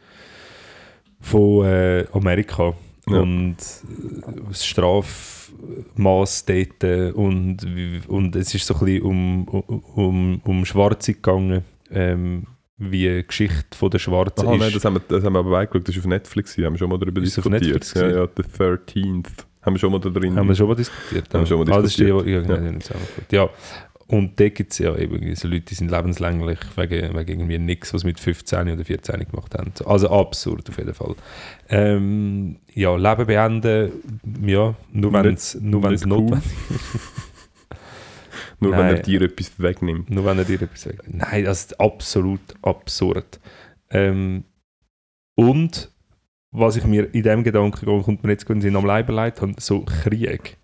von 1.20 1.64
äh, 1.66 2.07
Amerika 2.12 2.74
Ja. 3.09 3.20
und 3.20 3.57
äh, 3.57 4.40
das 4.48 4.64
Strafmaß 4.64 6.44
dort 6.46 6.84
äh, 6.84 7.11
und, 7.11 7.66
und 8.09 8.36
es 8.36 8.55
ist 8.55 8.66
so 8.66 8.74
ein 8.74 8.80
bisschen 8.84 9.02
um, 9.02 9.48
um, 9.48 10.40
um 10.44 10.64
Schwarze 10.64 11.14
gegangen, 11.14 11.62
ähm, 11.90 12.44
wie 12.77 13.09
die 13.09 13.27
Geschichte 13.27 13.77
von 13.77 13.91
der 13.91 13.99
Schwarzen 13.99 14.47
Aha, 14.47 14.55
ist. 14.55 14.61
nein, 14.61 14.72
das 14.75 14.85
haben, 14.85 14.95
wir, 14.97 15.03
das 15.09 15.25
haben 15.25 15.33
wir 15.35 15.39
aber 15.41 15.51
beigeschaut, 15.51 15.87
das 15.89 15.95
ist 15.97 16.01
auf 16.03 16.07
Netflix, 16.09 16.57
haben 16.59 16.75
wir 16.75 16.79
schon 16.79 16.91
mal 16.91 16.99
darüber 16.99 17.22
Ist 17.22 17.37
diskutiert. 17.37 17.62
Netflix 17.62 17.95
ja, 17.95 18.09
ja, 18.09 18.29
The 18.37 18.43
13th. 18.43 19.27
Haben 19.62 19.75
wir 19.75 19.79
schon 19.81 19.93
mal 19.93 20.01
da 20.01 20.11
drin. 20.11 20.37
Haben 20.37 20.49
wir 20.49 20.55
schon 20.55 20.68
mal 20.68 20.75
diskutiert? 20.75 21.33
Haben 21.33 21.41
wir 21.41 21.47
schon 21.47 21.59
mal 21.66 21.72
Ah, 21.72 21.81
das 21.83 21.91
ist 21.93 21.99
die, 21.99 22.05
ja, 22.05 22.20
Ja. 22.22 22.41
ja. 22.43 22.61
nicht 22.61 22.83
zusammengeführt. 22.87 23.33
ja. 23.33 23.49
Und 24.07 24.39
da 24.39 24.51
gibt 24.51 24.70
es 24.72 24.79
ja 24.81 24.95
eben 24.97 25.35
so 25.35 25.49
Leute, 25.49 25.62
die 25.62 25.75
sind 25.75 25.91
lebenslänglich 25.91 26.59
wegen, 26.77 27.16
wegen 27.16 27.41
irgendwie 27.41 27.59
nichts, 27.59 27.95
was 27.95 28.03
sie 28.03 28.09
mit 28.09 28.20
15 28.20 28.68
oder 28.70 28.85
14 28.85 29.27
gemacht 29.31 29.55
haben. 29.57 29.72
Also 29.87 30.11
absurd 30.11 30.68
auf 30.68 30.77
jeden 30.77 30.93
Fall. 30.93 31.14
Ähm, 31.70 32.57
ja, 32.75 32.95
Leben 32.97 33.27
beenden, 33.27 33.93
ja, 34.47 34.75
nur 34.93 35.12
wenn 35.14 35.33
es 35.35 35.55
nur 35.59 35.83
wenn's 35.83 36.05
Nur 38.65 38.73
wenn 38.73 38.87
Nein. 38.87 38.97
er 38.97 39.03
dir 39.03 39.23
etwas 39.23 39.53
wegnimmt. 39.59 40.11
Nur 40.11 40.25
wenn 40.25 40.39
er 40.39 40.45
dir 40.45 40.61
etwas 40.62 40.83
sagt. 40.83 41.03
Nein, 41.07 41.45
das 41.45 41.61
ist 41.67 41.81
absolut 41.81 42.41
absurd. 42.62 43.39
Ähm, 43.91 44.45
und 45.37 45.91
was 46.51 46.77
ich 46.77 46.85
mir 46.85 47.12
in 47.15 47.23
dem 47.23 47.43
Gedanken 47.45 47.85
kommt 48.03 48.23
mir 48.25 48.31
jetzt, 48.33 48.49
wenn 48.49 48.61
ihn 48.61 48.77
am 48.77 48.87
Leibe 48.87 49.12
leid 49.12 49.41
habe, 49.41 49.55
so 49.59 49.81
Krieg. 49.83 50.57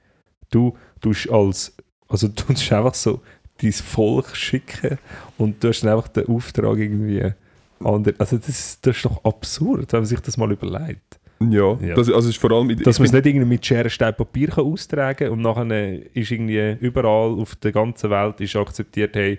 Du 0.51 0.77
tust 1.01 1.31
als, 1.31 1.77
also 2.09 2.29
du 2.29 2.35
tust 2.35 2.73
einfach 2.73 2.95
so 2.95 3.23
dein 3.61 3.73
Volk 3.73 4.35
schicken 4.37 4.99
und 5.39 5.63
du 5.63 5.69
hast 5.69 5.85
einfach 5.85 6.09
den 6.09 6.27
Auftrag 6.27 6.79
irgendwie 6.79 7.33
andere. 7.85 8.15
Also 8.19 8.37
das, 8.39 8.49
ist- 8.49 8.87
das 8.87 8.97
ist 8.97 9.05
doch 9.05 9.23
absurd, 9.25 9.93
wenn 9.93 10.01
man 10.01 10.07
sich 10.07 10.21
das 10.21 10.37
mal 10.37 10.51
überlegt. 10.51 11.20
Ja, 11.43 11.79
Ja. 11.81 11.95
Das, 11.95 12.11
also 12.11 12.29
ist 12.29 12.39
vor 12.39 12.53
allem... 12.53 12.77
Dass 12.77 12.99
man 12.99 13.07
es 13.07 13.13
nicht 13.13 13.27
irgendwie 13.27 13.47
mit 13.47 13.65
Schere, 13.65 13.89
Stein, 13.89 14.15
Papier 14.15 14.49
kann 14.49 14.65
austragen 14.65 15.17
kann 15.17 15.31
und 15.31 15.41
nachher 15.41 16.15
ist 16.15 16.31
irgendwie 16.31 16.77
überall 16.81 17.33
auf 17.39 17.57
der 17.57 17.73
ganzen 17.73 18.11
Welt 18.11 18.41
ist 18.41 18.57
akzeptiert, 18.57 19.17
hey, 19.17 19.39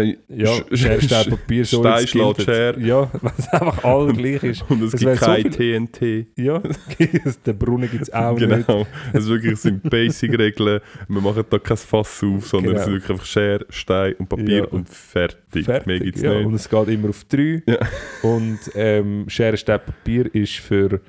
äh, 0.00 0.16
Ja, 0.28 0.50
Sch- 0.52 0.76
Schere, 0.76 1.02
Stein, 1.02 1.30
Papier, 1.30 1.64
so 1.64 1.80
Stein 1.80 2.04
es. 2.04 2.10
Schere. 2.44 2.80
Ja, 2.80 3.10
weil 3.22 3.32
es 3.38 3.48
einfach 3.48 3.84
alle 3.84 4.12
gleich 4.12 4.42
ist. 4.42 4.64
Und 4.70 4.82
es 4.82 4.92
Das 4.92 5.00
gibt 5.00 5.10
wär 5.12 5.16
so 5.16 5.26
kein 5.26 5.52
viel- 5.52 5.86
TNT. 5.88 6.26
Ja, 6.36 6.62
den 7.46 7.58
Brunnen 7.58 7.90
gibt 7.90 8.02
es 8.02 8.12
auch 8.12 8.38
nicht. 8.38 8.66
Genau. 8.66 8.86
Es 9.12 9.26
wirklich, 9.26 9.58
sind 9.58 9.82
Basic-Regeln. 9.88 10.80
Wir 11.08 11.20
machen 11.20 11.44
da 11.48 11.58
kein 11.58 11.76
Fass 11.76 12.22
auf, 12.22 12.46
sondern 12.46 12.72
Genau. 12.74 12.80
es 12.82 12.86
ist 12.86 12.92
wirklich 12.92 13.10
einfach 13.10 13.24
Schere, 13.26 13.66
Stein 13.70 14.14
und 14.18 14.28
Papier 14.28 14.58
Ja. 14.58 14.64
und 14.66 14.88
fertig. 14.88 15.66
Mehr 15.66 15.80
Fertig, 15.80 16.02
gibt 16.02 16.16
es 16.18 16.22
ja. 16.22 16.34
nicht. 16.34 16.46
Und 16.46 16.54
es 16.54 16.68
geht 16.68 16.88
immer 16.88 17.08
auf 17.10 17.24
drei. 17.24 17.62
Ja. 17.66 17.78
Und 18.22 18.58
ähm, 18.74 19.24
Schere, 19.28 19.56
Stein, 19.56 19.80
Papier 19.84 20.34
ist 20.34 20.54
für, 20.56 21.00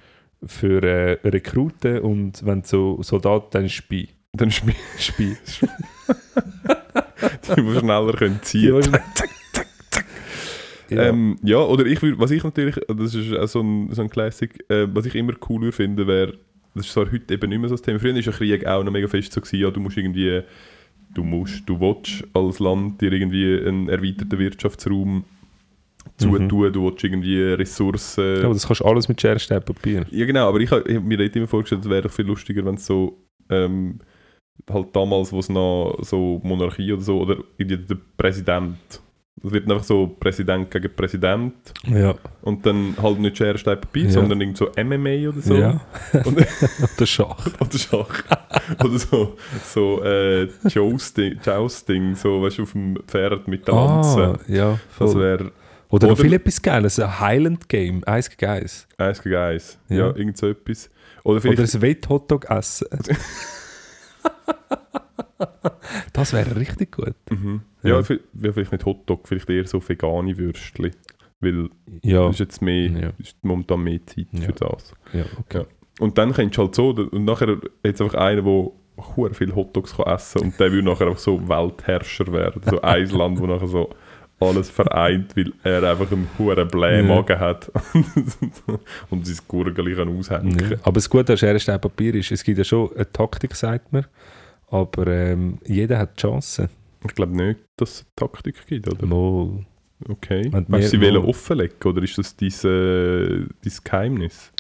für 0.46 0.84
äh, 0.84 1.18
Rekruten 1.28 2.00
und 2.00 2.46
wenn 2.46 2.62
du 2.62 2.66
so 2.68 3.02
Soldat, 3.04 3.54
dann 3.56 3.68
Spie. 3.70 4.10
Dann 4.34 4.52
spiel 4.52 4.76
Spie. 5.00 5.36
die, 7.56 7.62
die 7.62 7.80
schneller 7.80 8.14
können 8.14 8.40
ziehen 8.42 8.82
die- 8.82 8.92
ja. 10.96 11.04
Ähm, 11.10 11.38
ja, 11.44 11.58
oder 11.60 11.86
ich 11.86 12.02
würde, 12.02 12.20
was 12.20 12.32
ich 12.32 12.44
natürlich, 12.44 12.76
das 12.88 13.14
ist 13.14 13.34
auch 13.36 13.48
so 13.48 13.62
ein, 13.62 13.90
so 13.92 14.02
ein 14.02 14.10
Classic, 14.10 14.52
äh, 14.70 14.88
was 14.94 15.06
ich 15.06 15.16
immer 15.16 15.34
cooler 15.34 15.72
finde, 15.72 16.08
wäre, 16.08 16.34
das 16.76 16.86
ist 16.86 16.94
zwar 16.94 17.12
heute 17.12 17.34
eben 17.34 17.50
nicht 17.50 17.60
mehr 17.60 17.70
so 17.70 17.76
das 17.76 17.82
Thema, 17.82 18.00
früher 18.00 18.16
war 18.16 18.22
ja 18.22 18.32
Krieg 18.32 18.66
auch 18.66 18.84
noch 18.84 18.92
mega 18.92 19.08
fest 19.08 19.34
so, 19.34 19.42
gewesen, 19.42 19.60
ja, 19.60 19.70
du 19.72 19.80
musst 19.80 19.98
irgendwie, 19.98 20.42
du 21.14 21.24
musst, 21.24 21.68
du 21.68 21.80
willst 21.80 22.24
als 22.34 22.60
Land 22.60 23.02
dir 23.02 23.12
irgendwie 23.12 23.60
einen 23.68 23.90
erweiterten 23.90 24.40
Wirtschaftsraum 24.40 25.26
zutun, 26.18 26.72
du 26.72 26.86
willst 26.86 27.04
irgendwie 27.04 27.42
Ressourcen... 27.42 28.38
ja, 28.38 28.44
aber 28.46 28.54
das 28.54 28.66
kannst 28.66 28.82
du 28.82 28.86
alles 28.86 29.08
mit 29.10 29.20
Schere, 29.20 29.40
Stein, 29.40 29.62
Papier. 29.64 30.06
Ja, 30.10 30.26
genau, 30.26 30.48
aber 30.48 30.60
ich 30.62 30.72
habe 30.72 30.96
hab 30.96 31.04
mir 31.04 31.18
dort 31.18 31.36
immer 31.36 31.48
vorgestellt, 31.48 31.82
es 31.84 31.90
wäre 31.90 32.04
doch 32.04 32.12
viel 32.12 32.26
lustiger, 32.26 32.64
wenn 32.66 32.76
es 32.76 32.86
so, 32.86 33.18
ähm, 33.50 34.00
halt 34.70 34.96
damals, 34.96 35.32
wo 35.32 35.40
es 35.40 35.50
noch 35.50 35.98
so 36.02 36.40
Monarchie 36.44 36.92
oder 36.94 37.02
so, 37.02 37.22
oder 37.22 37.38
irgendwie 37.58 37.78
der 37.78 37.98
Präsident, 38.18 38.78
es 39.44 39.52
wird 39.52 39.70
einfach 39.72 39.84
so 39.84 40.08
Präsident 40.20 40.72
gegen 40.72 40.90
Präsident 40.96 41.54
Ja. 41.88 42.16
und 42.42 42.66
dann 42.66 42.96
halt 43.02 43.20
nicht 43.20 43.38
Schere, 43.38 43.58
Stein, 43.58 43.80
Papier, 43.80 44.06
Ja. 44.06 44.10
sondern 44.12 44.42
irgend 44.42 44.58
so 44.58 44.70
MMA 44.76 45.30
oder 45.30 45.42
so. 45.42 45.56
ja. 45.56 45.80
Und, 46.26 46.44
Der 47.00 47.06
Schach. 47.06 47.46
oder 47.60 47.78
Schach. 47.78 48.24
oder 48.84 48.98
so, 49.00 49.38
so 49.64 50.04
äh, 50.04 50.48
Jousting, 50.68 51.40
Jousting, 51.46 52.16
so, 52.16 52.42
weißt 52.42 52.58
du, 52.58 52.64
auf 52.64 52.72
dem 52.72 52.98
Pferd 53.08 53.48
mit 53.48 53.68
der 53.68 53.76
Lanze. 53.76 54.20
Ah, 54.40 54.52
ja. 54.52 54.80
das 54.98 55.12
voll. 55.14 55.22
wäre 55.22 55.52
Oder 55.90 56.08
noch 56.08 56.14
oder- 56.16 56.24
viel 56.24 56.34
etwas 56.34 56.60
Geiles, 56.62 57.00
ein 57.00 57.20
Highland 57.20 57.70
Game, 57.70 58.04
eins 58.06 58.30
gegen 58.36 58.52
eins. 58.52 58.88
eins 58.98 59.22
gegen 59.22 59.36
eins. 59.36 59.78
Ja, 59.88 59.98
Ja. 59.98 60.16
irgend 60.16 60.36
so 60.38 60.48
etwas. 60.50 60.90
Oder 61.24 61.48
Oder 61.48 61.62
ein 61.64 61.82
Wett-Hotdog 61.82 62.50
essen. 62.50 62.88
das 66.14 66.34
wäre 66.34 66.56
richtig 66.56 66.92
gut. 66.96 67.16
mhm. 67.30 67.62
ja, 67.84 67.90
Ja. 67.96 68.00
vi- 68.02 68.20
ja, 68.42 68.52
vielleicht 68.52 68.72
nicht 68.72 68.86
Hotdog, 68.86 69.28
vielleicht 69.28 69.50
eher 69.50 69.66
so 69.68 69.80
vegane 69.88 70.38
Würstchen. 70.38 70.92
Weil 71.40 71.70
Ja, 72.02 72.30
ist 72.30 72.40
jetzt 72.40 72.62
mehr, 72.62 72.90
Ja. 72.90 73.10
ist 73.20 73.38
momentan 73.44 73.84
mehr 73.84 74.04
Zeit 74.06 74.28
Ja. 74.32 74.42
für 74.42 74.54
das. 74.54 74.94
ja 75.14 75.24
okay. 75.40 75.60
Ja. 75.60 75.66
Und 76.00 76.18
dann 76.18 76.34
kennst 76.34 76.58
du 76.58 76.64
halt 76.64 76.76
so, 76.76 76.90
und 76.90 77.26
nachher 77.26 77.58
jetzt 77.84 78.02
einfach 78.02 78.16
einer, 78.20 78.42
der 78.42 78.72
hure 79.16 79.34
viel 79.34 79.54
Hotdogs 79.54 79.96
kann 79.96 80.08
essen 80.14 80.42
und 80.42 80.60
der 80.60 80.72
will 80.72 80.82
nachher 80.82 81.08
einfach 81.08 81.20
so 81.20 81.48
Weltherrscher 81.48 82.32
werden. 82.34 82.62
So 82.66 82.82
ein 82.82 83.08
Land, 83.10 83.40
wo 83.40 83.46
nachher 83.48 83.68
so 83.68 83.90
alles 84.40 84.70
vereint, 84.70 85.36
weil 85.36 85.52
er 85.64 85.84
einfach 85.84 86.12
einen 86.12 86.28
hohen 86.38 86.68
Blähmagen 86.68 87.40
hat 87.40 87.72
und 89.10 89.26
sein 89.26 89.38
Gurgeli 89.48 89.96
kann 89.96 90.16
aushängen. 90.18 90.60
Ja. 90.72 90.78
Aber 90.84 90.94
das 90.94 91.10
Gute 91.10 91.34
an 91.34 91.38
Schere, 91.38 91.80
Papier 91.80 92.14
ist, 92.16 92.32
es 92.32 92.44
gibt 92.44 92.58
ja 92.60 92.64
schon 92.64 92.92
eine 92.96 93.12
Taktik, 93.12 93.56
sagt 93.56 93.92
man, 93.94 94.06
aber 94.68 95.08
ähm, 95.08 95.60
jeder 95.66 95.98
hat 96.00 96.18
die 96.18 96.22
Chance. 96.22 96.70
Ich 97.06 97.16
glaube 97.16 97.36
nicht, 97.36 97.60
dass 97.78 97.92
es 97.92 98.00
eine 98.02 98.30
Taktik 98.30 98.66
gibt, 98.68 98.88
oder? 98.92 99.06
Mal. 99.06 99.66
Okay. 100.08 100.48
Wenn 100.52 100.66
Weißt 100.68 100.94
du, 100.94 100.98
sie 100.98 101.02
wollen 101.02 101.18
offenlegen, 101.18 101.76
oder 101.86 102.04
ist 102.04 102.18
das 102.18 102.36
dein, 102.36 102.50
äh, 102.50 103.46
dein 103.64 103.74
Geheimnis? 103.84 104.52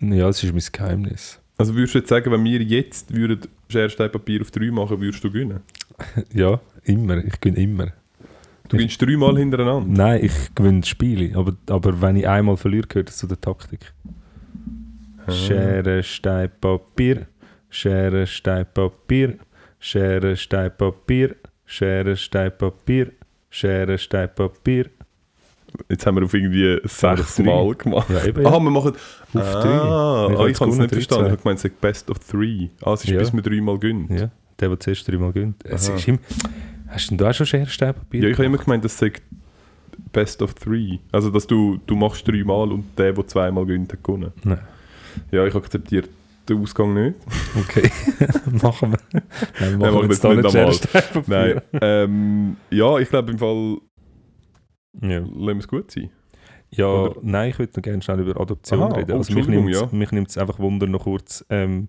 Ja, 0.00 0.26
das 0.26 0.42
ist 0.42 0.52
mein 0.52 0.62
Geheimnis. 0.72 1.40
Also 1.58 1.74
würdest 1.74 1.94
du 1.94 1.98
jetzt 2.00 2.08
sagen, 2.08 2.30
wenn 2.30 2.44
wir 2.44 2.62
jetzt 2.62 3.14
würden 3.14 3.40
Schere, 3.68 3.90
Stein, 3.90 4.12
Papier 4.12 4.42
auf 4.42 4.50
drei 4.50 4.70
machen, 4.70 5.00
würdest 5.00 5.22
du 5.24 5.30
gewinnen? 5.30 5.60
Ja, 6.32 6.60
immer. 6.84 7.24
Ich 7.24 7.40
gewinne 7.40 7.62
immer. 7.62 7.86
Du 8.68 8.76
gewinnst 8.76 9.00
dreimal 9.00 9.38
hintereinander. 9.38 9.88
Nein, 9.88 10.24
ich 10.24 10.54
gewinne 10.54 10.84
Spiele, 10.84 11.36
aber, 11.36 11.54
aber 11.68 12.00
wenn 12.02 12.16
ich 12.16 12.28
einmal 12.28 12.56
verliere, 12.56 12.86
gehört 12.86 13.10
es 13.10 13.16
zu 13.16 13.26
der 13.26 13.40
Taktik. 13.40 13.92
Ah. 15.26 15.30
Schere, 15.32 16.02
Stein, 16.02 16.50
Papier. 16.60 17.26
Schere, 17.76 18.26
Stein, 18.26 18.64
Papier. 18.72 19.36
Schere, 19.78 20.34
Stein, 20.34 20.70
Papier. 20.78 21.36
Schere, 21.66 22.16
Stein, 22.16 22.50
Papier. 22.56 23.12
Schere, 23.50 23.98
Stein, 23.98 24.30
Papier. 24.34 24.86
Jetzt 25.90 26.06
haben 26.06 26.16
wir 26.16 26.24
auf 26.24 26.32
irgendwie 26.32 26.80
sechs. 26.84 27.38
Mal 27.38 27.74
gemacht. 27.74 28.08
Ja, 28.08 28.24
eben. 28.24 28.46
Ah, 28.46 28.58
wir 28.58 28.70
machen 28.70 28.92
Auf 28.92 29.34
ah, 29.34 29.60
drei. 29.60 29.68
Ah, 29.68 30.28
ich 30.40 30.48
jetzt 30.48 30.60
habe 30.62 30.70
es 30.70 30.78
nicht 30.78 30.90
verstanden. 30.90 31.24
13. 31.24 31.26
Ich 31.26 31.32
habe 31.32 31.42
gemeint, 31.42 31.58
es 31.58 31.64
ist 31.66 31.80
Best 31.82 32.10
of 32.10 32.18
Three. 32.20 32.68
Ah, 32.82 32.94
es 32.94 33.04
ist 33.04 33.10
Ja. 33.10 33.18
bis 33.18 33.34
wir 33.34 33.42
dreimal 33.42 33.78
gewinnen. 33.78 34.06
Ja, 34.08 34.30
der, 34.58 34.68
der 34.70 34.80
zuerst 34.80 35.06
dreimal 35.06 35.32
gewinnt. 35.32 35.62
Es 35.64 35.90
Aha. 35.90 35.96
ist 35.96 36.08
immer, 36.08 36.18
hast 36.88 37.10
denn 37.10 37.18
du 37.18 37.26
auch 37.26 37.34
schon 37.34 37.44
Schere, 37.44 37.66
Stein, 37.66 37.92
Papier? 37.92 38.22
Ja, 38.22 38.28
ich 38.30 38.36
habe 38.36 38.46
immer 38.46 38.56
gemeint, 38.56 38.86
das 38.86 38.96
sei 38.96 39.12
Best 40.14 40.40
of 40.40 40.54
Three. 40.54 40.98
Also, 41.12 41.28
dass 41.28 41.46
du, 41.46 41.78
du 41.86 41.94
machst 41.94 42.26
dreimal 42.26 42.72
und 42.72 42.98
der, 42.98 43.12
der 43.12 43.26
zweimal 43.26 43.66
gewinnt, 43.66 43.92
hat 43.92 44.02
gewonnen. 44.02 44.32
Nein. 44.44 44.60
Ja, 45.30 45.44
ich 45.46 45.54
akzeptiere 45.54 46.08
den 46.48 46.62
Ausgang 46.62 46.94
nicht. 46.94 47.16
Okay, 47.58 47.90
machen 48.62 48.92
wir. 48.92 48.98
Nein, 49.12 49.22
wir 49.60 49.70
Nein, 49.70 49.78
machen 49.78 49.94
machen 49.94 50.10
jetzt 50.10 50.22
wir 50.24 50.42
da 50.42 50.68
nicht 50.68 50.94
einmal. 50.96 51.22
Nein. 51.26 51.62
ähm, 51.80 52.56
ja, 52.70 52.98
ich 52.98 53.08
glaube 53.08 53.32
im 53.32 53.38
Fall, 53.38 53.78
Ja. 55.02 55.18
lassen 55.18 55.46
wir 55.46 55.56
es 55.58 55.68
gut 55.68 55.90
sein. 55.90 56.10
Ja, 56.70 56.86
Oder? 56.88 57.16
nein, 57.22 57.50
ich 57.50 57.58
würde 57.58 57.72
noch 57.76 57.82
gerne 57.82 58.02
schnell 58.02 58.20
über 58.20 58.40
Adoption 58.40 58.82
Aha, 58.82 58.96
reden. 58.96 59.12
oh, 59.12 59.18
Also 59.18 59.32
mich 59.34 59.46
nimmt 59.46 59.70
ja. 59.74 59.88
mich 59.92 60.10
nimmt's 60.10 60.36
einfach 60.36 60.58
Wunder 60.58 60.86
noch 60.86 61.04
kurz, 61.04 61.44
ähm, 61.48 61.88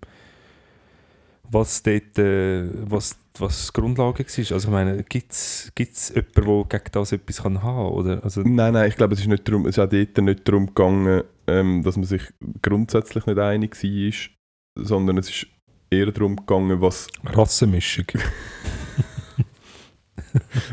was 1.50 1.82
dort, 1.82 2.18
äh, 2.20 2.68
was, 2.90 3.18
was 3.40 3.68
die 3.68 3.80
Grundlage 3.82 4.20
war. 4.26 4.52
Also 4.56 4.56
ich 4.56 4.68
meine, 4.68 5.04
gibt 5.04 5.32
es 5.32 5.72
jemanden, 5.76 6.34
der 6.70 6.80
gegen 6.80 6.92
das 6.92 7.12
etwas 7.12 7.42
kann 7.42 7.64
haben 7.64 7.90
oder? 7.94 8.24
Also, 8.24 8.42
Nein, 8.42 8.74
nein, 8.74 8.90
ich 8.90 8.96
glaube, 8.98 9.14
es 9.14 9.22
ist, 9.22 9.28
nicht 9.28 9.48
darum, 9.48 9.66
es 9.66 9.78
ist 9.78 9.80
auch 9.80 9.90
dort 9.90 10.18
nicht 10.18 10.48
darum 10.48 10.68
gegangen, 10.68 11.24
ähm, 11.48 11.84
dass 11.84 11.96
man 11.96 12.06
sich 12.06 12.22
grundsätzlich 12.62 13.26
nicht 13.26 13.40
einig 13.40 13.76
war, 13.82 14.37
sondern 14.84 15.18
es 15.18 15.30
ist 15.30 15.48
eher 15.90 16.12
darum 16.12 16.36
gegangen, 16.36 16.82
was 16.82 17.08
Rassenmischung. 17.26 18.06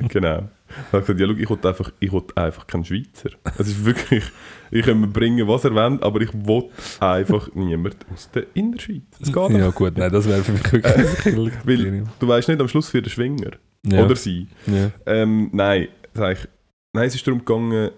Genau. 0.09 0.49
Ich 0.69 0.93
habe 0.93 1.01
gesagt, 1.03 1.21
ja, 1.21 1.27
schau, 1.27 1.35
ich 1.35 1.51
will 1.51 1.59
einfach, 1.69 1.93
ich 2.01 2.37
einfach 2.37 2.67
keinen 2.67 2.85
Schweizer. 2.85 3.31
Es 3.59 3.69
ist 3.69 3.85
wirklich, 3.85 4.25
ich 4.71 4.85
kann 4.85 5.01
mir 5.01 5.07
bringen, 5.07 5.47
was 5.47 5.65
er 5.65 5.75
will, 5.75 5.99
aber 6.01 6.21
ich 6.21 6.35
will 6.35 6.69
einfach 7.01 7.49
niemand 7.55 7.97
aus 8.13 8.31
der 8.33 8.47
Innerschweiz. 8.55 9.03
Es 9.21 9.33
geht 9.33 9.37
ja 9.37 9.49
nicht. 9.49 9.75
gut, 9.75 9.97
nein, 9.97 10.11
das 10.11 10.29
wäre 10.29 10.43
für 10.43 10.53
mich 10.53 10.73
wirklich 10.73 11.17
Kriterium. 11.19 11.53
Weil 11.65 12.15
du 12.19 12.29
weißt 12.29 12.49
nicht 12.49 12.61
am 12.61 12.69
Schluss 12.69 12.89
für 12.89 13.01
den 13.01 13.11
Schwinger. 13.11 13.53
ja. 13.87 14.05
Oder 14.05 14.17
sie. 14.17 14.49
Ja. 14.67 14.91
Ähm, 15.07 15.51
nein, 15.53 15.89
sag 16.13 16.39
ich, 16.39 16.49
nein, 16.93 17.07
es 17.07 17.15
ist 17.15 17.27
darum 17.27 17.39
gegangen, 17.39 17.91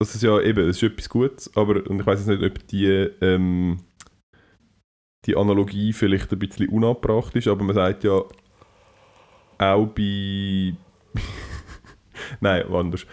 dass 0.00 0.14
es 0.14 0.22
ja 0.22 0.40
eben, 0.40 0.68
es 0.68 0.76
ist 0.76 0.82
etwas 0.82 1.08
Gutes, 1.08 1.56
aber 1.56 1.88
und 1.88 2.00
ich 2.00 2.06
weiß 2.06 2.18
jetzt 2.18 2.28
nicht, 2.28 2.42
ob 2.42 2.66
die, 2.66 2.86
ähm, 3.20 3.78
die 5.26 5.36
Analogie 5.36 5.92
vielleicht 5.92 6.32
ein 6.32 6.38
bisschen 6.38 6.68
unabbracht 6.68 7.34
ist, 7.36 7.48
aber 7.48 7.64
man 7.64 7.74
sagt 7.74 8.04
ja 8.04 8.22
auch 9.58 9.86
bei. 9.88 10.74
nein, 12.40 12.62
anders. 12.72 13.06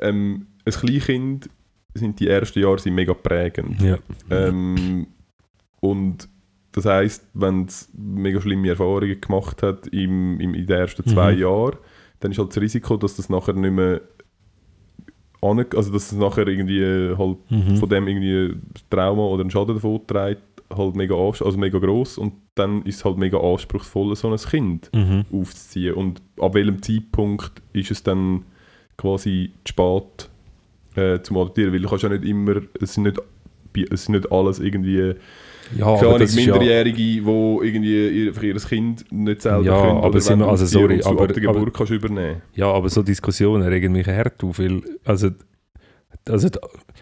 Ähm, 0.00 0.46
ein 0.64 0.72
Kleinkind 0.72 1.50
sind 1.94 2.18
die 2.20 2.28
ersten 2.28 2.60
Jahre 2.60 2.78
sind 2.78 2.94
mega 2.94 3.14
prägend. 3.14 3.80
Ja. 3.80 3.98
Ähm, 4.30 5.06
und 5.80 6.28
das 6.72 6.86
heisst, 6.86 7.26
wenn 7.34 7.66
es 7.66 7.88
mega 7.96 8.40
schlimme 8.40 8.68
Erfahrungen 8.68 9.20
gemacht 9.20 9.62
hat 9.62 9.86
im, 9.88 10.40
im, 10.40 10.54
in 10.54 10.66
den 10.66 10.76
ersten 10.78 11.04
zwei 11.06 11.32
Mhm. 11.34 11.40
Jahren, 11.40 11.76
dann 12.20 12.32
ist 12.32 12.38
halt 12.38 12.50
das 12.50 12.60
Risiko, 12.60 12.96
dass 12.96 13.16
das 13.16 13.28
nachher 13.28 13.54
nicht 13.54 13.72
mehr 13.72 14.00
also 15.42 15.92
dass 15.92 16.10
es 16.10 16.12
nachher 16.12 16.48
irgendwie 16.48 16.80
äh, 16.80 17.16
halt 17.18 17.36
Mhm. 17.50 17.76
von 17.76 17.88
dem 17.90 18.08
irgendwie 18.08 18.54
ein 18.54 18.62
Trauma 18.88 19.24
oder 19.24 19.44
ein 19.44 19.50
Schaden 19.50 19.74
davon 19.74 20.00
trägt, 20.06 20.53
halt 20.74 20.96
mega, 20.96 21.14
also 21.14 21.56
mega 21.56 21.78
gross 21.78 22.18
und 22.18 22.32
dann 22.54 22.82
ist 22.82 22.96
es 22.96 23.04
halt 23.04 23.16
mega 23.18 23.38
anspruchsvoll, 23.38 24.14
so 24.16 24.30
ein 24.30 24.36
Kind 24.38 24.90
Mhm. 24.94 25.24
aufzuziehen. 25.32 25.94
Und 25.94 26.22
ab 26.40 26.54
welchem 26.54 26.80
Zeitpunkt 26.82 27.62
ist 27.72 27.90
es 27.90 28.02
dann 28.02 28.44
quasi 28.96 29.52
zu 29.64 29.72
spät 29.72 30.30
äh, 30.96 31.20
zum 31.22 31.36
Adoptieren? 31.38 31.72
Weil 31.72 31.80
du 31.80 31.88
kannst 31.88 32.04
ja 32.04 32.08
nicht 32.08 32.24
immer, 32.24 32.62
es 32.80 32.94
sind 32.94 33.04
nicht, 33.04 33.20
es 33.90 34.04
sind 34.04 34.14
nicht 34.14 34.30
alles 34.30 34.60
irgendwie, 34.60 35.14
Ja, 35.76 35.96
keine 35.96 36.08
Ahnung, 36.08 36.20
ist 36.20 36.36
ja, 36.38 36.52
Minderjährige, 36.52 36.96
die 36.96 37.18
irgendwie 37.18 38.08
ihr, 38.26 38.34
für 38.34 38.46
ihr 38.46 38.54
Kind 38.56 39.04
nicht 39.10 39.42
selber 39.42 39.64
Ja, 39.64 39.80
können. 39.80 39.98
aber 40.04 40.20
sind 40.20 40.38
wir- 40.40 40.48
also 40.48 40.64
die 40.64 40.70
sorry, 40.70 41.00
aber- 41.04 41.22
ab 41.24 41.32
der 41.32 41.40
Geburt 41.42 41.56
aber- 41.56 41.70
kannst 41.72 41.90
du 41.90 41.96
übernehmen. 41.96 42.42
ja, 42.54 42.70
aber 42.70 42.88
so 42.88 43.02
Diskussionen 43.02 43.66
regen 43.66 43.92
mich 43.92 44.06
hart 44.06 44.42
auf, 44.44 44.58
weil, 44.58 44.82
also, 45.04 45.30
also 46.28 46.48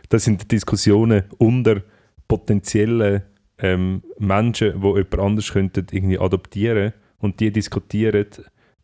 das 0.09 0.25
sind 0.25 0.51
Diskussionen 0.51 1.25
unter 1.39 1.83
potenziellen 2.29 3.23
ähm, 3.63 4.03
Menschen, 4.19 4.81
die 4.83 4.87
jemand 4.87 5.19
anders 5.19 5.53
könnten 5.53 5.87
irgendwie 5.91 6.19
adoptieren 6.19 6.93
und 7.19 7.41
die 7.41 7.51
diskutieren 7.53 8.27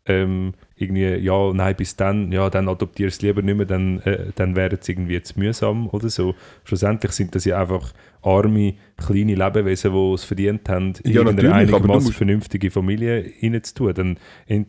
ähm, 0.06 0.54
irgendwie, 0.76 1.16
ja, 1.16 1.52
nein, 1.52 1.76
bis 1.76 1.94
dann, 1.96 2.32
ja, 2.32 2.48
dann 2.48 2.66
adoptierst 2.68 3.20
du 3.20 3.26
lieber 3.26 3.42
nicht 3.42 3.56
mehr, 3.58 3.66
dann, 3.66 4.00
äh, 4.00 4.28
dann 4.36 4.56
wäre 4.56 4.78
es 4.80 4.88
irgendwie 4.88 5.20
zu 5.22 5.38
mühsam 5.38 5.86
oder 5.90 6.08
so. 6.08 6.34
Schlussendlich 6.64 7.12
sind 7.12 7.34
das 7.34 7.44
ja 7.44 7.60
einfach 7.60 7.92
arme, 8.22 8.74
kleine 8.96 9.34
Lebewesen, 9.34 9.92
die 9.92 10.12
es 10.14 10.24
verdient 10.24 10.66
haben, 10.70 10.94
in 11.04 11.12
Ja, 11.12 11.26
eine 11.26 11.52
einigermaßen 11.52 12.12
vernünftige 12.12 12.70
Familie 12.70 13.30
reinzutun. 13.42 13.92
Dann, 13.92 14.18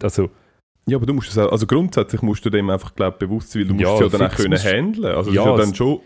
also, 0.03 0.30
Ja, 0.88 0.98
aber 0.98 1.06
du 1.06 1.14
musst 1.14 1.30
es 1.30 1.38
auch, 1.38 1.52
also 1.53 1.65
grundsätzlich 1.68 2.22
musst 2.22 2.44
du 2.44 2.49
dem 2.49 2.69
einfach 2.69 2.94
glaub, 2.95 3.18
bewusst 3.19 3.52
sein, 3.52 3.61
weil 3.61 3.68
du 3.69 3.73
musst 3.76 3.86
Ja, 3.86 3.94
es 4.07 4.11
ja 4.14 4.18
dann 4.18 4.27
auch 4.27 4.36
können 4.36 4.60
handeln. 4.61 5.15
Also 5.15 5.31
Ja, 5.31 5.41
es 5.41 5.45
ist 5.45 5.45
ja 5.45 5.57
dann 5.57 5.69
es- 5.69 5.77
schon 5.77 5.99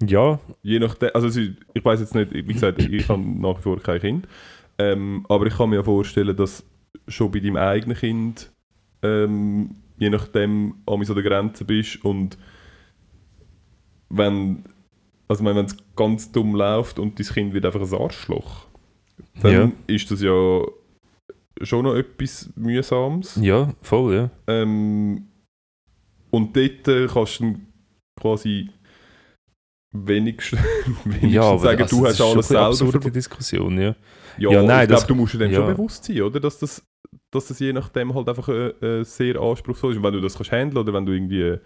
ja, 0.00 0.38
Je 0.62 0.78
nachdem, 0.78 1.10
also 1.14 1.40
ich 1.40 1.84
weiß 1.84 2.00
jetzt 2.00 2.14
nicht, 2.14 2.32
wie 2.32 2.42
gesagt, 2.52 2.82
ich 2.82 3.08
habe 3.08 3.22
nach 3.22 3.58
wie 3.58 3.62
vor 3.62 3.80
kein 3.80 4.00
Kind, 4.00 4.28
ähm, 4.78 5.24
aber 5.28 5.46
ich 5.46 5.56
kann 5.56 5.70
mir 5.70 5.76
ja 5.76 5.82
vorstellen, 5.82 6.36
dass 6.36 6.64
schon 7.08 7.30
bei 7.30 7.40
deinem 7.40 7.56
eigenen 7.56 7.96
Kind, 7.96 8.50
ähm, 9.02 9.76
je 9.98 10.10
nachdem, 10.10 10.74
an 10.86 11.04
so 11.04 11.14
der 11.14 11.22
Grenze 11.22 11.64
bist 11.64 12.04
und 12.04 12.36
wenn, 14.08 14.64
also 15.28 15.44
wenn 15.44 15.56
es 15.58 15.76
ganz 15.96 16.30
dumm 16.32 16.54
läuft 16.54 16.98
und 16.98 17.18
dein 17.18 17.26
Kind 17.26 17.54
wird 17.54 17.64
einfach 17.66 17.80
ein 17.80 17.94
Arschloch, 18.00 18.66
dann 19.40 19.52
Ja. 19.52 19.72
ist 19.86 20.10
das 20.10 20.20
ja 20.22 20.62
schon 21.62 21.84
noch 21.84 21.94
etwas 21.94 22.50
Mühsames. 22.56 23.36
ja, 23.40 23.72
voll, 23.82 24.14
ja. 24.14 24.30
Ähm, 24.48 25.26
und 26.30 26.56
dort 26.56 26.88
äh, 26.88 27.06
kannst 27.06 27.40
du 27.40 27.54
quasi 28.20 28.70
wenigstens, 29.94 30.60
wenigstens 31.04 31.32
ja, 31.32 31.42
aber 31.42 31.58
sagen, 31.60 31.82
also, 31.82 31.96
du 31.96 32.02
das 32.04 32.10
hast 32.12 32.20
ist 32.20 32.26
schon 32.26 32.34
alles 32.36 32.48
selber 32.48 32.68
bisschen 32.70 32.86
absurde 32.86 33.00
ver- 33.02 33.10
Diskussion, 33.10 33.78
ja. 33.80 33.94
Ja, 34.38 34.50
Ja, 34.50 34.62
nein, 34.62 34.82
ich 34.84 34.88
das- 34.90 35.06
glaube, 35.06 35.14
du 35.14 35.20
musst 35.20 35.34
dir 35.34 35.38
dem 35.38 35.50
ja. 35.52 35.58
schon 35.58 35.66
bewusst 35.74 36.04
sein, 36.04 36.20
oder? 36.22 36.40
Dass 36.40 36.58
das, 36.58 36.82
dass 37.30 37.46
das 37.46 37.58
je 37.60 37.72
nachdem 37.72 38.14
halt 38.14 38.28
einfach 38.28 38.48
äh, 38.48 38.68
äh, 39.00 39.04
sehr 39.04 39.40
anspruchsvoll 39.40 39.92
ist. 39.92 39.96
Und 39.98 40.02
wenn 40.04 40.12
du 40.14 40.20
das 40.20 40.34
kannst 40.36 40.52
handeln 40.52 40.78
oder 40.78 40.92
wenn 40.92 41.06
du 41.06 41.12
irgendwie, 41.12 41.56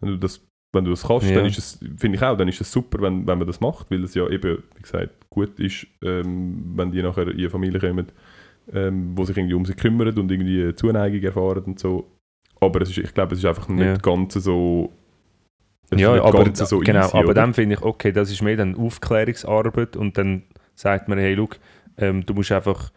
wenn 0.00 0.08
du 0.10 0.16
das, 0.18 0.44
wenn 0.72 0.84
du 0.84 0.90
das 0.90 1.02
kannst, 1.02 1.28
Ja. 1.28 1.36
dann 1.36 1.46
ist 1.46 1.58
es, 1.58 1.78
finde 1.96 2.16
ich 2.16 2.22
auch, 2.22 2.36
dann 2.36 2.48
ist 2.48 2.60
es 2.60 2.70
super, 2.70 3.00
wenn, 3.02 3.26
wenn 3.26 3.38
man 3.38 3.46
das 3.46 3.60
macht, 3.60 3.90
weil 3.90 4.04
es 4.04 4.14
ja 4.14 4.28
eben, 4.28 4.62
wie 4.76 4.82
gesagt, 4.82 5.10
gut 5.30 5.58
ist, 5.58 5.86
ähm, 6.04 6.62
wenn 6.76 6.92
die 6.92 7.02
nachher 7.02 7.26
in 7.28 7.38
eine 7.38 7.50
Familie 7.50 7.80
kommen, 7.80 8.06
ähm, 8.72 9.12
wo 9.16 9.24
sich 9.24 9.36
irgendwie 9.36 9.54
um 9.54 9.64
sie 9.64 9.74
kümmern 9.74 10.16
und 10.18 10.30
irgendwie 10.30 10.74
Zuneigung 10.74 11.22
erfahren 11.22 11.64
und 11.64 11.78
so. 11.80 12.06
Aber 12.60 12.82
es 12.82 12.90
ist, 12.90 12.98
ich 12.98 13.14
glaube, 13.14 13.32
es 13.32 13.38
ist 13.40 13.46
einfach 13.46 13.68
nicht 13.68 14.02
ganz 14.02 14.34
so. 14.34 14.92
Ja, 15.96 16.22
aber, 16.22 16.54
so 16.54 16.78
genau, 16.78 17.06
easy, 17.06 17.16
aber 17.16 17.34
dann 17.34 17.52
finde 17.52 17.74
ich, 17.76 17.82
okay, 17.82 18.12
das 18.12 18.30
ist 18.30 18.42
mehr 18.42 18.56
dann 18.56 18.76
Aufklärungsarbeit 18.76 19.96
und 19.96 20.16
dann 20.16 20.44
sagt 20.74 21.08
man, 21.08 21.18
hey, 21.18 21.34
look, 21.34 21.58
ähm, 21.98 22.24
du 22.24 22.34
musst 22.34 22.52
einfach 22.52 22.92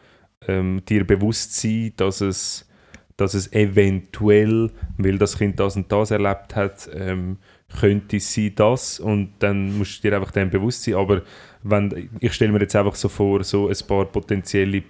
ähm, 0.47 0.81
dir 0.87 1.05
bewusst 1.05 1.55
sein, 1.55 1.93
dass 1.97 2.21
es, 2.21 2.69
dass 3.17 3.33
es 3.33 3.51
eventuell, 3.51 4.71
weil 4.97 5.17
das 5.17 5.37
Kind 5.37 5.59
das 5.59 5.75
und 5.75 5.91
das 5.91 6.11
erlebt 6.11 6.55
hat, 6.55 6.89
ähm, 6.93 7.37
könnte 7.79 8.17
es 8.17 8.33
sein, 8.33 8.53
das 8.55 8.99
und 8.99 9.33
dann 9.39 9.77
musst 9.77 10.03
du 10.03 10.09
dir 10.09 10.15
einfach 10.15 10.31
dem 10.31 10.49
bewusst 10.49 10.83
sein, 10.83 10.95
aber 10.95 11.23
wenn, 11.63 12.09
ich 12.19 12.33
stelle 12.33 12.51
mir 12.51 12.59
jetzt 12.59 12.75
einfach 12.75 12.95
so 12.95 13.09
vor, 13.09 13.43
so 13.43 13.69
ein 13.69 13.75
paar 13.87 14.05
potenzielle 14.05 14.83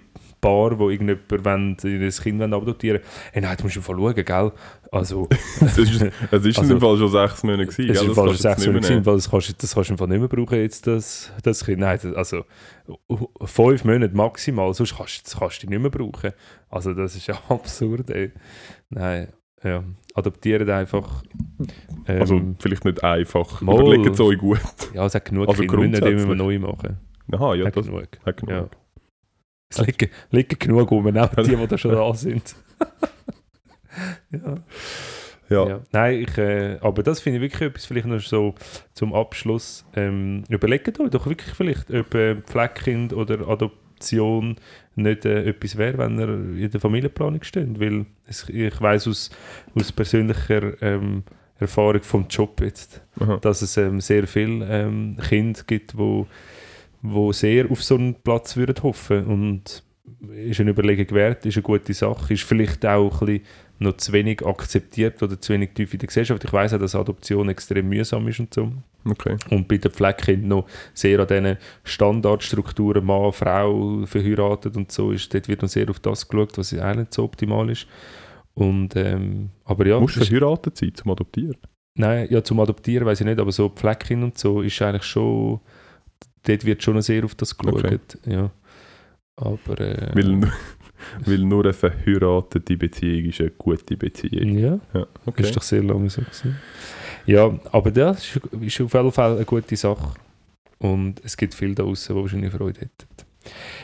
Paar, 0.44 0.78
wo 0.78 0.90
irgendjemand 0.90 1.44
wollen, 1.44 1.76
das 2.06 2.20
Kind 2.22 2.38
wollen 2.40 2.52
adoptieren 2.54 3.00
hey, 3.32 3.42
nein, 3.42 3.56
du 3.56 3.64
musst 3.64 3.76
einfach 3.76 3.94
schauen, 3.94 4.14
gell? 4.14 4.52
Also, 4.92 5.28
es 5.60 5.78
ist, 5.78 6.02
es 6.30 6.44
ist 6.44 6.58
Also- 6.58 6.62
in 6.62 6.68
dem 6.68 6.80
Fall 6.80 6.96
schon 6.98 7.08
sechs 7.08 7.42
Monate 7.42 7.66
gewesen. 7.66 7.90
ist 7.90 8.00
Das 8.08 8.14
falsch 8.14 8.16
kannst 8.16 8.44
du 8.44 8.48
jetzt 8.48 8.56
sechs 8.60 8.66
Monate, 8.66 8.92
nehmen. 8.92 9.06
weil 9.06 9.14
das 9.16 9.30
kannst, 9.30 9.48
du- 9.48 9.52
das 9.58 9.74
kannst 9.74 9.90
du 9.90 9.94
einfach 9.94 10.06
nicht 10.06 10.18
mehr 10.20 10.28
brauchen, 10.28 10.58
jetzt 10.58 10.86
das, 10.86 11.32
das 11.42 11.64
Kind. 11.64 11.78
Nein, 11.80 11.98
das, 12.02 12.14
also 12.14 12.44
fünf 13.44 13.84
Monate 13.84 14.14
maximal, 14.16 14.72
sonst 14.74 14.96
kannst, 14.96 15.26
das 15.26 15.38
kannst 15.38 15.62
du 15.62 15.66
nicht 15.68 15.80
mehr 15.80 15.90
brauchen. 15.90 16.32
Also 16.68 16.92
das 16.94 17.16
ist 17.16 17.26
ja 17.26 17.34
absurd, 17.48 18.10
ey. 18.10 18.32
Nein, 18.90 19.28
ja, 19.62 19.82
adoptieren 20.14 20.68
einfach. 20.70 21.22
Ähm, 22.06 22.20
Also 22.20 22.40
vielleicht 22.58 22.84
nicht 22.84 23.02
einfach. 23.02 23.60
Mal. 23.62 23.80
Überlegt 23.80 24.06
es 24.14 24.20
euch 24.20 24.38
gut. 24.38 24.60
ja, 24.92 25.06
es 25.06 25.14
hat 25.14 25.24
genug 25.24 25.48
also 25.48 25.62
Kinder, 25.64 25.86
nicht 26.10 26.22
immer 26.22 26.34
neu 26.34 26.58
machen. 26.58 26.98
Aha, 27.32 27.54
ja, 27.54 27.64
hat 27.66 27.76
das 27.76 27.86
genug. 27.86 28.06
hat 28.26 28.36
genug. 28.36 28.50
Ja. 28.54 28.68
Es 29.76 29.86
liegen, 29.86 30.10
liegen 30.30 30.58
genug 30.58 30.90
rum, 30.90 31.16
auch 31.16 31.34
die, 31.34 31.56
die 31.56 31.66
da 31.66 31.78
schon 31.78 31.92
da 31.92 32.14
sind. 32.14 32.54
ja. 34.30 34.58
Ja. 35.50 35.68
Ja. 35.68 35.80
Nein, 35.92 36.20
ich, 36.20 36.38
äh, 36.38 36.78
aber 36.80 37.02
das 37.02 37.20
finde 37.20 37.38
ich 37.38 37.42
wirklich 37.42 37.68
etwas, 37.68 37.84
vielleicht 37.84 38.06
noch 38.06 38.20
so 38.20 38.54
zum 38.94 39.14
Abschluss. 39.14 39.84
Ähm, 39.94 40.44
überlegt 40.48 40.98
euch 40.98 41.10
doch 41.10 41.26
wirklich 41.26 41.54
vielleicht, 41.54 41.90
ob 41.92 42.14
äh, 42.14 42.36
Pflegekind 42.36 43.12
oder 43.12 43.46
Adoption 43.46 44.56
nicht 44.94 45.24
äh, 45.24 45.44
etwas 45.44 45.76
wäre, 45.76 45.98
wenn 45.98 46.18
ihr 46.18 46.64
in 46.64 46.70
der 46.70 46.80
Familienplanung 46.80 47.42
steht. 47.42 47.78
Weil 47.78 48.06
es, 48.26 48.48
ich 48.48 48.80
weiß 48.80 49.08
aus, 49.08 49.30
aus 49.74 49.92
persönlicher 49.92 50.80
ähm, 50.82 51.24
Erfahrung 51.58 52.02
vom 52.02 52.26
Job 52.28 52.60
jetzt, 52.60 53.02
Aha. 53.20 53.36
dass 53.36 53.62
es 53.62 53.76
ähm, 53.76 54.00
sehr 54.00 54.26
viele 54.26 54.66
ähm, 54.66 55.18
Kinder 55.28 55.60
gibt, 55.66 55.96
wo, 55.96 56.26
wo 57.06 57.32
sehr 57.32 57.70
auf 57.70 57.84
so 57.84 57.96
einen 57.96 58.14
Platz 58.14 58.56
würden 58.56 58.82
hoffen 58.82 59.26
und 59.26 59.82
ist 60.34 60.60
eine 60.60 60.70
Überlegung 60.70 61.14
wert, 61.14 61.44
ist 61.44 61.56
eine 61.56 61.62
gute 61.62 61.92
Sache, 61.92 62.32
ist 62.32 62.44
vielleicht 62.44 62.84
auch 62.86 63.20
ein 63.20 63.26
bisschen 63.26 63.44
noch 63.78 63.98
zu 63.98 64.12
wenig 64.14 64.44
akzeptiert 64.44 65.22
oder 65.22 65.38
zu 65.38 65.52
wenig 65.52 65.72
tief 65.74 65.92
in 65.92 65.98
der 65.98 66.06
Gesellschaft. 66.06 66.42
Ich 66.42 66.52
weiß 66.52 66.72
auch, 66.72 66.78
dass 66.78 66.94
Adoption 66.94 67.50
extrem 67.50 67.90
mühsam 67.90 68.26
ist 68.28 68.40
und 68.40 68.54
so. 68.54 68.72
Okay. 69.04 69.36
Und 69.50 69.68
bei 69.68 69.76
den 69.76 69.90
Pflegekindern 69.90 70.48
noch 70.48 70.66
sehr 70.94 71.20
an 71.20 71.26
diesen 71.26 71.58
Standardstrukturen, 71.82 73.04
Mann, 73.04 73.32
Frau, 73.32 74.06
verheiratet 74.06 74.74
und 74.74 74.90
so, 74.90 75.12
ist, 75.12 75.32
dort 75.34 75.46
wird 75.46 75.60
noch 75.60 75.68
sehr 75.68 75.90
auf 75.90 76.00
das 76.00 76.26
geschaut, 76.26 76.56
was 76.56 76.72
auch 76.72 76.94
nicht 76.94 77.12
so 77.12 77.24
optimal 77.24 77.68
ist. 77.68 77.86
Und, 78.54 78.96
ähm, 78.96 79.50
aber 79.64 79.86
ja, 79.86 80.00
Musst 80.00 80.16
du 80.16 80.24
verheiratet 80.24 80.78
sein 80.78 80.94
zum 80.94 81.10
Adoptieren? 81.10 81.58
Nein, 81.96 82.28
ja, 82.30 82.42
zum 82.42 82.60
Adoptieren 82.60 83.06
weiß 83.06 83.20
ich 83.20 83.26
nicht, 83.26 83.38
aber 83.38 83.52
so 83.52 83.70
Fleckchen 83.74 84.22
und 84.22 84.38
so 84.38 84.62
ist 84.62 84.80
eigentlich 84.80 85.04
schon. 85.04 85.60
Dort 86.46 86.64
wird 86.64 86.82
schon 86.82 87.00
sehr 87.02 87.24
auf 87.24 87.34
das 87.34 87.56
geschaut. 87.56 87.84
Okay. 87.84 87.98
Ja. 88.26 88.50
Aber. 89.36 89.80
Äh, 89.80 90.10
Weil, 90.14 90.24
nur- 90.24 90.52
weil 91.26 91.38
nur 91.38 91.64
eine 91.64 91.72
verheiratete 91.72 92.76
Beziehung 92.76 93.26
ist 93.30 93.40
eine 93.40 93.50
gute 93.50 93.96
Beziehung. 93.96 94.58
ja, 94.58 94.78
Ja, 94.92 95.06
okay. 95.26 95.42
ist 95.42 95.56
doch 95.56 95.62
sehr 95.62 95.82
lange 95.82 96.08
so 96.10 96.22
gewesen. 96.22 96.56
Ja, 97.26 97.58
aber 97.72 97.90
das 97.90 98.36
ist, 98.36 98.36
ist 98.60 98.80
auf 98.80 98.92
jeden 98.94 99.12
Fall 99.12 99.36
eine 99.36 99.44
gute 99.44 99.76
Sache. 99.76 100.12
Und 100.78 101.20
es 101.24 101.36
gibt 101.36 101.54
viele 101.54 101.74
da 101.74 101.82
draußen, 101.82 102.14
die 102.14 102.20
wahrscheinlich 102.22 102.52
Freude 102.52 102.80
hätten. 102.80 103.06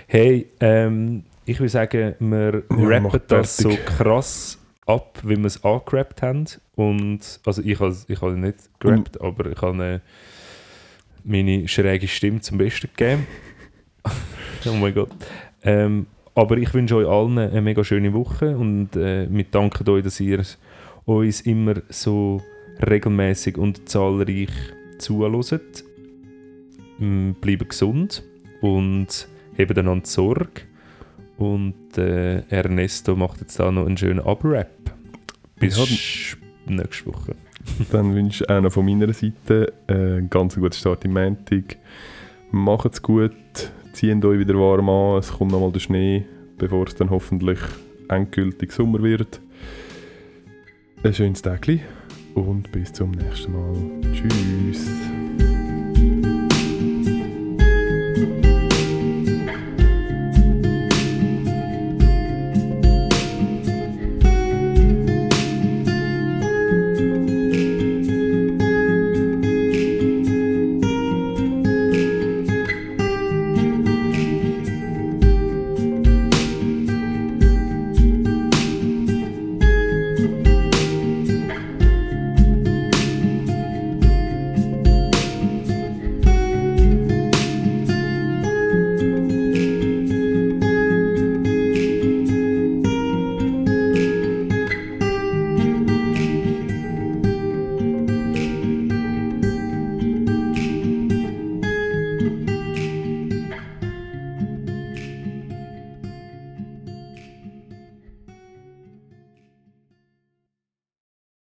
Hey, 0.06 0.50
ähm, 0.60 1.24
ich 1.46 1.58
würde 1.58 1.70
sagen, 1.70 2.14
wir 2.18 2.62
Ja, 2.70 2.76
rappen 2.86 3.20
das 3.28 3.56
so 3.56 3.70
krass 3.86 4.58
ab, 4.86 5.18
wie 5.22 5.36
wir 5.36 5.46
es 5.46 5.62
angerappt 5.64 6.22
haben. 6.22 6.44
Und, 6.76 7.40
also 7.46 7.62
ich 7.62 7.78
habe 7.80 7.94
ich 8.08 8.20
nicht 8.22 8.80
gerappt, 8.80 9.20
aber 9.20 9.46
ich 9.50 9.60
habe 9.62 9.84
äh, 9.84 10.00
meine 11.24 11.68
schräge 11.68 12.08
Stimme 12.08 12.40
zum 12.40 12.58
Besten 12.58 12.88
gegeben. 12.96 13.26
oh 14.66 14.72
mein 14.72 14.94
Gott. 14.94 15.10
Ähm, 15.62 16.06
aber 16.34 16.56
ich 16.58 16.72
wünsche 16.72 16.96
euch 16.96 17.08
allen 17.08 17.38
eine 17.38 17.60
mega 17.60 17.84
schöne 17.84 18.12
Woche 18.12 18.56
und 18.56 18.96
äh, 18.96 19.26
wir 19.30 19.44
danken 19.44 19.88
euch, 19.88 20.04
dass 20.04 20.20
ihr 20.20 20.42
uns 21.04 21.40
immer 21.42 21.82
so 21.88 22.42
regelmäßig 22.88 23.58
und 23.58 23.88
zahlreich 23.88 24.50
zuhört. 24.98 25.84
Mm, 26.98 27.32
Bleibt 27.40 27.70
gesund 27.70 28.22
und 28.60 29.28
habt 29.58 29.78
einander 29.78 30.06
Sorge. 30.06 30.62
Und 31.36 31.96
äh, 31.96 32.40
Ernesto 32.50 33.16
macht 33.16 33.40
jetzt 33.40 33.58
da 33.58 33.72
noch 33.72 33.86
einen 33.86 33.96
schönen 33.96 34.20
Abrap. 34.20 34.68
Bis 35.58 35.76
Ja, 35.76 35.84
nächste 36.66 37.06
Woche. 37.06 37.34
Dann 37.92 38.14
wünsche 38.14 38.44
ich 38.44 38.50
auch 38.50 38.60
noch 38.60 38.72
von 38.72 38.84
meiner 38.84 39.12
Seite 39.12 39.72
äh, 39.86 39.92
einen 39.92 40.30
ganz 40.30 40.54
guten 40.56 40.72
Start 40.72 41.04
im 41.04 41.12
Montag. 41.12 41.76
Macht's 42.50 43.02
gut, 43.02 43.32
zieht 43.92 44.24
euch 44.24 44.38
wieder 44.38 44.54
warm 44.54 44.88
an, 44.88 45.18
es 45.18 45.32
kommt 45.32 45.52
nochmal 45.52 45.72
der 45.72 45.80
Schnee, 45.80 46.24
bevor 46.58 46.86
es 46.86 46.94
dann 46.94 47.10
hoffentlich 47.10 47.58
endgültig 48.08 48.72
Sommer 48.72 49.02
wird. 49.02 49.40
Ein 51.02 51.14
schönes 51.14 51.42
Tag 51.42 51.66
und 52.34 52.70
bis 52.72 52.92
zum 52.92 53.12
nächsten 53.12 53.52
Mal. 53.52 54.12
Tschüss. 54.12 54.90